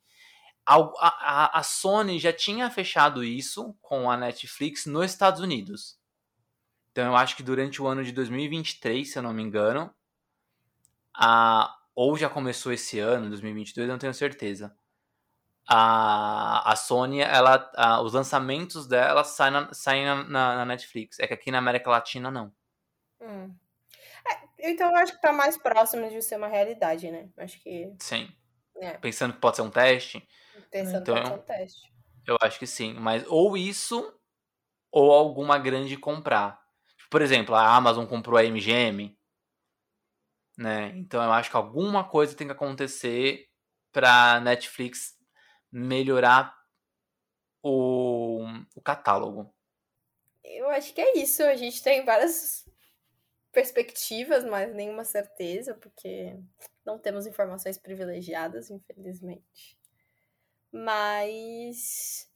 A, 0.66 0.76
a, 1.00 1.60
a 1.60 1.64
Sony 1.64 2.20
já 2.20 2.34
tinha 2.34 2.70
fechado 2.70 3.24
isso 3.24 3.74
com 3.82 4.12
a 4.12 4.18
Netflix 4.18 4.86
nos 4.86 5.06
Estados 5.06 5.40
Unidos. 5.40 5.98
Então 6.92 7.06
eu 7.06 7.16
acho 7.16 7.36
que 7.36 7.44
durante 7.44 7.82
o 7.82 7.88
ano 7.88 8.04
de 8.04 8.12
2023, 8.12 9.10
se 9.10 9.18
eu 9.18 9.24
não 9.24 9.34
me 9.34 9.44
engano, 9.44 9.94
a, 11.16 11.74
ou 11.96 12.18
já 12.18 12.30
começou 12.30 12.74
esse 12.74 13.00
ano, 13.00 13.30
2022, 13.30 13.88
eu 13.88 13.92
não 13.94 14.00
tenho 14.00 14.14
certeza. 14.14 14.76
A, 15.68 16.72
a 16.72 16.76
Sony, 16.76 17.20
ela, 17.20 17.70
a, 17.76 18.02
os 18.02 18.14
lançamentos 18.14 18.88
dela 18.88 19.24
saem, 19.24 19.52
na, 19.52 19.74
saem 19.74 20.06
na, 20.06 20.24
na, 20.24 20.66
Netflix. 20.66 21.20
É 21.20 21.28
que 21.28 21.34
aqui 21.34 21.52
na 21.52 21.58
América 21.58 21.90
Latina 21.90 22.32
não. 22.32 22.54
Hum. 23.22 23.54
É, 24.26 24.72
então 24.72 24.90
eu 24.90 24.96
acho 24.96 25.14
que 25.14 25.22
tá 25.22 25.34
mais 25.34 25.58
próximo 25.58 26.10
de 26.10 26.22
ser 26.22 26.38
uma 26.38 26.48
realidade, 26.48 27.12
né? 27.12 27.30
Acho 27.38 27.60
que. 27.60 27.94
Sim. 28.00 28.30
É. 28.78 28.92
Pensando 28.94 29.34
que 29.34 29.40
pode 29.40 29.58
ser 29.58 29.62
um 29.64 29.70
teste. 29.70 30.26
Pensando 30.72 31.02
então, 31.02 31.16
que 31.16 31.22
pode 31.22 31.34
ser 31.34 31.40
um 31.40 31.46
teste. 31.46 31.94
Eu 32.26 32.38
acho 32.42 32.60
que 32.60 32.68
sim. 32.68 32.94
Mas 32.94 33.26
ou 33.28 33.58
isso, 33.58 34.14
ou 34.92 35.12
alguma 35.12 35.58
grande 35.58 35.98
comprar. 35.98 36.62
Por 37.10 37.22
exemplo, 37.22 37.56
a 37.56 37.76
Amazon 37.76 38.06
comprou 38.06 38.38
a 38.38 38.44
MGM, 38.44 39.18
né? 40.58 40.92
Então 40.96 41.24
eu 41.24 41.32
acho 41.32 41.50
que 41.50 41.58
alguma 41.58 42.04
coisa 42.04 42.36
tem 42.36 42.48
que 42.48 42.54
acontecer 42.54 43.48
para 43.92 44.40
Netflix 44.42 45.17
melhorar 45.72 46.56
o, 47.62 48.46
o 48.76 48.82
catálogo. 48.82 49.54
Eu 50.44 50.70
acho 50.70 50.94
que 50.94 51.02
é 51.02 51.18
isso. 51.18 51.44
A 51.44 51.56
gente 51.56 51.84
tem 51.84 52.06
várias 52.06 52.66
perspectivas, 53.52 54.46
mas 54.46 54.74
nenhuma 54.74 55.04
certeza, 55.04 55.74
porque 55.74 56.38
não 56.86 56.98
temos 56.98 57.26
informações 57.26 57.78
privilegiadas, 57.78 58.70
infelizmente. 58.70 59.78
Mas 60.72 62.30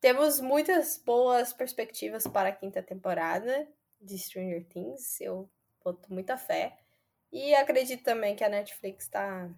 temos 0.00 0.40
muitas 0.40 0.96
boas 0.96 1.52
perspectivas 1.52 2.26
para 2.26 2.48
a 2.48 2.54
quinta 2.54 2.82
temporada 2.82 3.68
de 4.00 4.18
Stranger 4.18 4.64
Things. 4.66 5.20
Eu 5.20 5.50
boto 5.84 6.12
muita 6.12 6.38
fé. 6.38 6.78
E 7.32 7.54
acredito 7.54 8.02
também 8.02 8.34
que 8.34 8.42
a 8.42 8.48
Netflix 8.48 9.08
tá. 9.08 9.50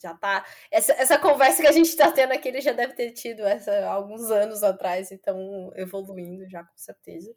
Já 0.00 0.14
tá. 0.14 0.46
Essa, 0.70 0.92
essa 0.92 1.18
conversa 1.18 1.60
que 1.60 1.68
a 1.68 1.72
gente 1.72 1.94
tá 1.96 2.10
tendo 2.12 2.32
aqui, 2.32 2.48
ele 2.48 2.60
já 2.60 2.72
deve 2.72 2.94
ter 2.94 3.12
tido 3.12 3.44
essa 3.46 3.86
alguns 3.86 4.30
anos 4.30 4.62
atrás, 4.62 5.10
então 5.10 5.72
evoluindo 5.74 6.48
já, 6.48 6.64
com 6.64 6.76
certeza. 6.76 7.34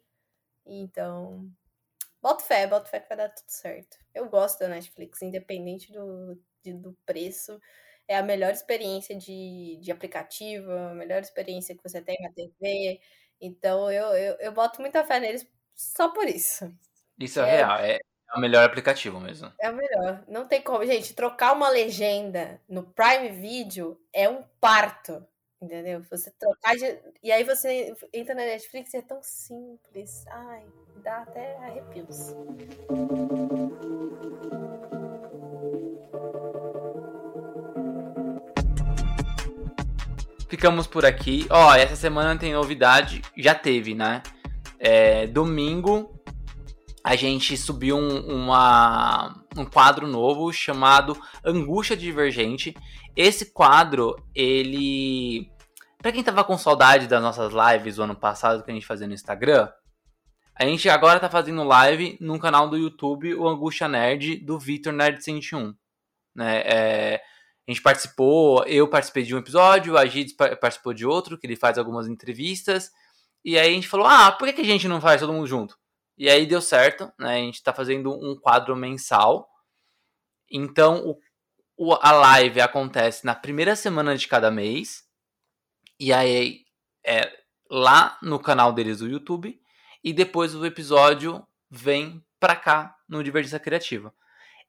Então. 0.66 1.50
Boto 2.20 2.44
fé, 2.44 2.66
boto 2.68 2.88
fé 2.88 3.00
que 3.00 3.08
vai 3.08 3.18
dar 3.18 3.28
tudo 3.30 3.48
certo. 3.48 3.98
Eu 4.14 4.28
gosto 4.28 4.60
da 4.60 4.68
Netflix, 4.68 5.20
independente 5.22 5.92
do, 5.92 6.40
de, 6.62 6.72
do 6.72 6.96
preço. 7.04 7.60
É 8.06 8.16
a 8.16 8.22
melhor 8.22 8.52
experiência 8.52 9.16
de, 9.16 9.78
de 9.80 9.90
aplicativo, 9.90 10.70
a 10.70 10.94
melhor 10.94 11.20
experiência 11.20 11.76
que 11.76 11.82
você 11.82 12.00
tem 12.00 12.16
na 12.20 12.32
TV. 12.32 13.00
Então 13.40 13.90
eu, 13.90 14.06
eu, 14.14 14.36
eu 14.38 14.52
boto 14.52 14.80
muita 14.80 15.04
fé 15.04 15.18
neles 15.18 15.44
só 15.74 16.10
por 16.10 16.28
isso. 16.28 16.72
Isso 17.18 17.40
é, 17.40 17.48
é 17.48 17.56
real, 17.56 17.78
é, 17.80 17.98
é 18.34 18.38
o 18.38 18.40
melhor 18.40 18.64
aplicativo 18.64 19.20
mesmo. 19.20 19.52
É 19.60 19.70
o 19.70 19.74
melhor. 19.74 20.24
Não 20.26 20.46
tem 20.46 20.62
como. 20.62 20.84
Gente, 20.86 21.14
trocar 21.14 21.52
uma 21.52 21.68
legenda 21.68 22.58
no 22.66 22.82
Prime 22.82 23.28
Video 23.28 24.00
é 24.12 24.28
um 24.28 24.42
parto. 24.60 25.24
Entendeu? 25.60 26.02
Você 26.10 26.30
trocar 26.32 26.74
de... 26.74 26.98
E 27.22 27.30
aí 27.30 27.44
você 27.44 27.94
entra 28.12 28.34
na 28.34 28.42
Netflix 28.42 28.94
e 28.94 28.96
é 28.96 29.02
tão 29.02 29.22
simples. 29.22 30.24
Ai, 30.28 30.64
dá 31.04 31.18
até 31.18 31.56
arrepios. 31.58 32.34
Ficamos 40.48 40.86
por 40.86 41.04
aqui. 41.04 41.46
Ó, 41.48 41.68
oh, 41.68 41.74
essa 41.74 41.96
semana 41.96 42.38
tem 42.38 42.54
novidade. 42.54 43.22
Já 43.36 43.54
teve, 43.54 43.94
né? 43.94 44.22
É, 44.78 45.26
domingo 45.28 46.21
a 47.04 47.16
gente 47.16 47.56
subiu 47.56 47.96
um, 47.96 48.20
uma, 48.20 49.44
um 49.56 49.64
quadro 49.64 50.06
novo 50.06 50.52
chamado 50.52 51.20
Angústia 51.44 51.96
Divergente. 51.96 52.74
Esse 53.16 53.52
quadro, 53.52 54.16
ele. 54.34 55.50
Pra 55.98 56.12
quem 56.12 56.22
tava 56.22 56.44
com 56.44 56.56
saudade 56.56 57.06
das 57.06 57.22
nossas 57.22 57.52
lives 57.52 57.96
do 57.96 58.02
ano 58.02 58.14
passado 58.14 58.62
que 58.62 58.70
a 58.70 58.74
gente 58.74 58.86
fazia 58.86 59.06
no 59.06 59.14
Instagram, 59.14 59.68
a 60.54 60.64
gente 60.64 60.88
agora 60.88 61.20
tá 61.20 61.28
fazendo 61.28 61.62
live 61.64 62.16
no 62.20 62.38
canal 62.38 62.68
do 62.68 62.76
YouTube, 62.76 63.34
o 63.34 63.48
Angústia 63.48 63.88
Nerd, 63.88 64.36
do 64.36 64.58
Vitor 64.58 64.92
Nerd 64.92 65.22
101. 65.22 65.74
Né? 66.34 66.62
É, 66.64 67.22
a 67.66 67.70
gente 67.70 67.82
participou, 67.82 68.64
eu 68.64 68.88
participei 68.88 69.22
de 69.22 69.34
um 69.34 69.38
episódio, 69.38 69.96
a 69.96 70.04
Gides 70.06 70.34
participou 70.34 70.92
de 70.92 71.06
outro, 71.06 71.38
que 71.38 71.46
ele 71.46 71.56
faz 71.56 71.78
algumas 71.78 72.08
entrevistas. 72.08 72.90
E 73.44 73.58
aí 73.58 73.70
a 73.70 73.74
gente 73.74 73.88
falou, 73.88 74.06
ah, 74.06 74.32
por 74.32 74.46
que, 74.46 74.54
que 74.54 74.60
a 74.60 74.64
gente 74.64 74.88
não 74.88 75.00
faz 75.00 75.20
todo 75.20 75.32
mundo 75.32 75.46
junto? 75.46 75.76
E 76.22 76.30
aí 76.30 76.46
deu 76.46 76.62
certo, 76.62 77.12
né? 77.18 77.34
A 77.34 77.38
gente 77.38 77.56
está 77.56 77.74
fazendo 77.74 78.12
um 78.12 78.36
quadro 78.36 78.76
mensal. 78.76 79.50
Então 80.48 81.04
o, 81.04 81.18
o, 81.76 81.94
a 81.94 82.12
live 82.12 82.60
acontece 82.60 83.26
na 83.26 83.34
primeira 83.34 83.74
semana 83.74 84.16
de 84.16 84.28
cada 84.28 84.48
mês. 84.48 85.02
E 85.98 86.12
aí 86.12 86.60
é 87.04 87.28
lá 87.68 88.16
no 88.22 88.38
canal 88.38 88.72
deles 88.72 89.00
do 89.00 89.08
YouTube. 89.08 89.60
E 90.04 90.12
depois 90.12 90.54
o 90.54 90.64
episódio 90.64 91.44
vem 91.68 92.24
pra 92.38 92.54
cá 92.54 92.96
no 93.08 93.24
Divergência 93.24 93.58
Criativa. 93.58 94.14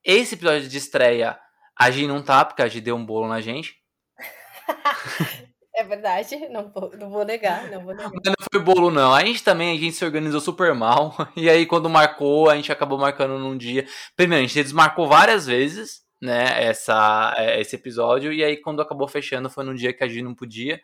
Esse 0.04 0.34
episódio 0.34 0.68
de 0.68 0.78
estreia, 0.80 1.40
a 1.80 1.92
Gi 1.92 2.08
não 2.08 2.24
tá, 2.24 2.44
porque 2.44 2.64
a 2.64 2.68
Gi 2.68 2.82
deu 2.82 2.96
um 2.96 3.06
bolo 3.06 3.28
na 3.28 3.42
gente. 3.42 3.80
É 5.76 5.84
verdade, 5.84 6.38
não 6.50 6.70
vou, 6.70 6.92
não 6.96 7.10
vou 7.10 7.26
negar, 7.26 7.68
não 7.72 7.84
vou 7.84 7.96
negar. 7.96 8.12
Não 8.12 8.34
foi 8.52 8.62
bolo, 8.62 8.92
não. 8.92 9.12
A 9.12 9.26
gente 9.26 9.44
também, 9.44 9.76
a 9.76 9.80
gente 9.80 9.96
se 9.96 10.06
organizou 10.06 10.40
super 10.40 10.74
mal. 10.76 11.16
E 11.36 11.50
aí, 11.50 11.66
quando 11.66 11.90
marcou, 11.90 12.50
a 12.50 12.56
gente 12.56 12.72
acabou 12.72 12.98
marcando 12.98 13.40
num 13.40 13.58
dia. 13.58 13.88
Primeiro, 14.16 14.44
a 14.44 14.48
gente 14.48 14.62
desmarcou 14.64 15.08
várias 15.08 15.48
vezes, 15.48 16.04
né, 16.22 16.64
essa, 16.64 17.34
é, 17.38 17.60
esse 17.60 17.76
episódio. 17.76 18.32
E 18.32 18.44
aí, 18.44 18.58
quando 18.58 18.82
acabou 18.82 19.08
fechando, 19.08 19.50
foi 19.50 19.64
num 19.64 19.74
dia 19.74 19.92
que 19.94 20.04
a 20.04 20.08
gente 20.08 20.22
não 20.22 20.36
podia. 20.36 20.80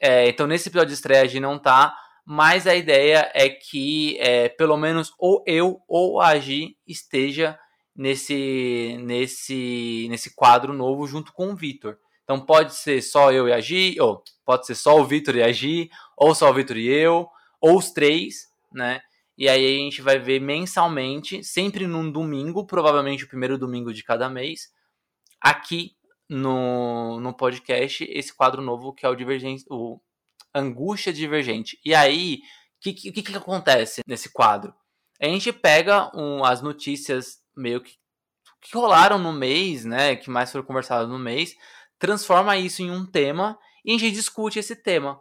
É, 0.00 0.28
então, 0.28 0.46
nesse 0.46 0.68
episódio 0.68 0.88
de 0.88 0.94
estreia, 0.94 1.22
a 1.22 1.26
gente 1.26 1.40
não 1.40 1.58
tá. 1.58 1.96
Mas 2.26 2.66
a 2.66 2.74
ideia 2.74 3.30
é 3.32 3.48
que, 3.48 4.18
é, 4.20 4.48
pelo 4.48 4.76
menos, 4.76 5.12
ou 5.18 5.42
eu 5.46 5.80
ou 5.88 6.20
a 6.20 6.38
Gi 6.38 6.76
esteja 6.86 7.58
nesse, 7.94 8.98
nesse, 9.02 10.08
nesse 10.10 10.34
quadro 10.34 10.72
novo 10.72 11.06
junto 11.06 11.32
com 11.32 11.50
o 11.52 11.56
Vitor. 11.56 11.96
Então 12.30 12.40
pode 12.40 12.76
ser 12.76 13.02
só 13.02 13.32
eu 13.32 13.48
e 13.48 13.52
a 13.52 13.60
Gi, 13.60 14.00
ou 14.00 14.22
pode 14.44 14.64
ser 14.64 14.76
só 14.76 14.96
o 15.00 15.04
Vitor 15.04 15.34
e 15.34 15.42
a 15.42 15.50
Gi, 15.50 15.90
ou 16.16 16.32
só 16.32 16.48
o 16.48 16.54
Vitor 16.54 16.76
e 16.76 16.86
eu, 16.86 17.28
ou 17.60 17.76
os 17.76 17.90
três, 17.90 18.46
né? 18.72 19.00
E 19.36 19.48
aí 19.48 19.66
a 19.66 19.78
gente 19.80 20.00
vai 20.00 20.16
ver 20.16 20.40
mensalmente, 20.40 21.42
sempre 21.42 21.88
num 21.88 22.08
domingo, 22.08 22.64
provavelmente 22.64 23.24
o 23.24 23.28
primeiro 23.28 23.58
domingo 23.58 23.92
de 23.92 24.04
cada 24.04 24.30
mês, 24.30 24.68
aqui 25.40 25.96
no, 26.28 27.18
no 27.18 27.34
podcast, 27.34 28.04
esse 28.08 28.32
quadro 28.32 28.62
novo 28.62 28.92
que 28.92 29.04
é 29.04 29.08
o 29.08 29.16
Divergente, 29.16 29.64
o 29.68 29.98
Angústia 30.54 31.12
Divergente. 31.12 31.80
E 31.84 31.92
aí, 31.96 32.36
o 32.36 32.80
que, 32.80 32.92
que, 32.92 33.22
que, 33.22 33.36
acontece 33.36 34.02
nesse 34.06 34.32
quadro? 34.32 34.72
A 35.20 35.26
gente 35.26 35.52
pega 35.52 36.16
um, 36.16 36.44
as 36.44 36.62
notícias 36.62 37.42
meio 37.56 37.80
que, 37.80 37.94
que 38.60 38.76
rolaram 38.76 39.18
no 39.18 39.32
mês, 39.32 39.84
né? 39.84 40.14
Que 40.14 40.30
mais 40.30 40.52
foram 40.52 40.64
conversadas 40.64 41.08
no 41.08 41.18
mês, 41.18 41.56
transforma 42.00 42.56
isso 42.56 42.82
em 42.82 42.90
um 42.90 43.06
tema 43.06 43.56
e 43.84 43.94
a 43.94 43.98
gente 43.98 44.12
discute 44.12 44.58
esse 44.58 44.74
tema 44.74 45.20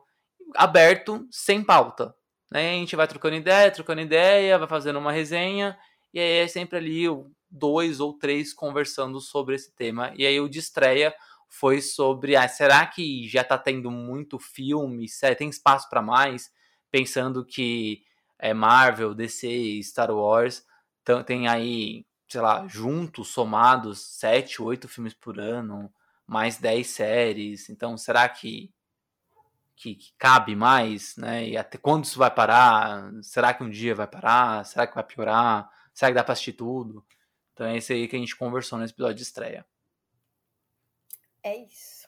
aberto, 0.55 1.27
sem 1.29 1.63
pauta. 1.63 2.15
Né? 2.49 2.71
A 2.71 2.73
gente 2.73 2.95
vai 2.95 3.07
trocando 3.07 3.35
ideia, 3.35 3.69
trocando 3.69 4.01
ideia, 4.01 4.57
vai 4.57 4.67
fazendo 4.67 4.97
uma 4.97 5.11
resenha, 5.11 5.77
e 6.11 6.19
aí 6.19 6.37
é 6.37 6.47
sempre 6.47 6.77
ali 6.77 7.03
dois 7.51 7.99
ou 7.99 8.17
três 8.17 8.53
conversando 8.53 9.19
sobre 9.19 9.55
esse 9.55 9.75
tema. 9.75 10.11
E 10.15 10.25
aí 10.25 10.39
o 10.39 10.49
de 10.49 10.59
estreia 10.59 11.13
foi 11.47 11.81
sobre, 11.81 12.35
ah, 12.35 12.47
será 12.47 12.85
que 12.87 13.27
já 13.27 13.43
tá 13.43 13.57
tendo 13.57 13.91
muito 13.91 14.39
filme, 14.39 15.05
tem 15.37 15.49
espaço 15.49 15.89
para 15.89 16.01
mais? 16.01 16.49
Pensando 16.89 17.45
que 17.45 18.03
é 18.39 18.53
Marvel, 18.53 19.13
DC, 19.13 19.81
Star 19.83 20.11
Wars, 20.11 20.63
tem 21.25 21.47
aí, 21.47 22.05
sei 22.27 22.41
lá, 22.41 22.65
juntos, 22.67 23.27
somados, 23.27 23.99
sete, 24.17 24.61
oito 24.61 24.87
filmes 24.87 25.13
por 25.13 25.39
ano 25.39 25.91
mais 26.29 26.57
10 26.57 26.87
séries. 26.87 27.69
Então, 27.69 27.97
será 27.97 28.29
que, 28.29 28.71
que, 29.75 29.95
que, 29.95 30.13
cabe 30.17 30.55
mais? 30.55 31.17
Né? 31.17 31.49
E 31.49 31.57
até 31.57 31.77
quando 31.77 32.05
isso 32.05 32.19
vai 32.19 32.29
parar? 32.29 33.11
Será 33.23 33.53
que 33.53 33.63
um 33.63 33.69
dia 33.69 33.95
vai 33.95 34.07
parar? 34.07 34.63
Será 34.65 34.85
que 34.85 34.93
vai 34.93 35.03
piorar? 35.03 35.69
Será 35.93 36.11
que 36.11 36.15
dá 36.15 36.23
para 36.23 36.33
assistir 36.33 36.53
tudo? 36.53 37.03
Então 37.53 37.65
é 37.65 37.77
isso 37.77 37.91
aí 37.91 38.07
que 38.07 38.15
a 38.15 38.19
gente 38.19 38.35
conversou 38.35 38.77
nesse 38.77 38.93
episódio 38.93 39.15
de 39.15 39.23
estreia. 39.23 39.65
É 41.41 41.57
isso. 41.57 42.07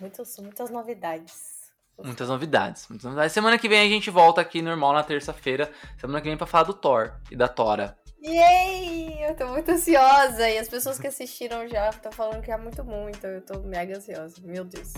Muitas, 0.00 0.36
muitas 0.38 0.70
novidades. 0.70 1.70
Muitas 2.02 2.28
novidades, 2.28 2.88
muitas 2.88 3.04
novidades. 3.04 3.32
Semana 3.32 3.58
que 3.58 3.68
vem 3.68 3.80
a 3.80 3.88
gente 3.88 4.10
volta 4.10 4.40
aqui 4.40 4.62
normal 4.62 4.94
na 4.94 5.04
terça-feira. 5.04 5.70
Semana 5.98 6.20
que 6.20 6.28
vem 6.28 6.36
pra 6.36 6.46
falar 6.46 6.64
do 6.64 6.74
Thor 6.74 7.20
e 7.30 7.36
da 7.36 7.46
Tora. 7.46 8.01
Yay! 8.24 9.24
Eu 9.24 9.34
tô 9.34 9.46
muito 9.48 9.70
ansiosa. 9.70 10.48
E 10.48 10.58
as 10.58 10.68
pessoas 10.68 10.98
que 10.98 11.06
assistiram 11.06 11.66
já 11.68 11.90
estão 11.90 12.12
falando 12.12 12.40
que 12.40 12.52
é 12.52 12.56
muito, 12.56 12.84
muito. 12.84 13.26
Eu 13.26 13.40
tô 13.40 13.58
mega 13.60 13.96
ansiosa. 13.96 14.36
Meu 14.44 14.64
Deus. 14.64 14.92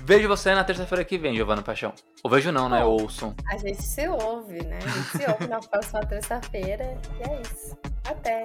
Vejo 0.00 0.26
você 0.26 0.54
na 0.54 0.64
terça-feira 0.64 1.04
que 1.04 1.18
vem, 1.18 1.36
Giovana 1.36 1.62
Paixão. 1.62 1.92
Ou 2.22 2.30
vejo 2.30 2.50
não, 2.50 2.68
né? 2.70 2.82
Ouço. 2.82 3.34
A 3.50 3.58
gente 3.58 3.82
se 3.82 4.08
ouve, 4.08 4.64
né? 4.64 4.78
A 4.78 4.88
gente 4.88 5.18
se 5.18 5.30
ouve 5.30 5.46
na 5.46 5.60
próxima 5.60 6.00
terça-feira. 6.06 6.98
E 7.18 7.30
é 7.30 7.42
isso. 7.42 7.76
Até! 8.04 8.44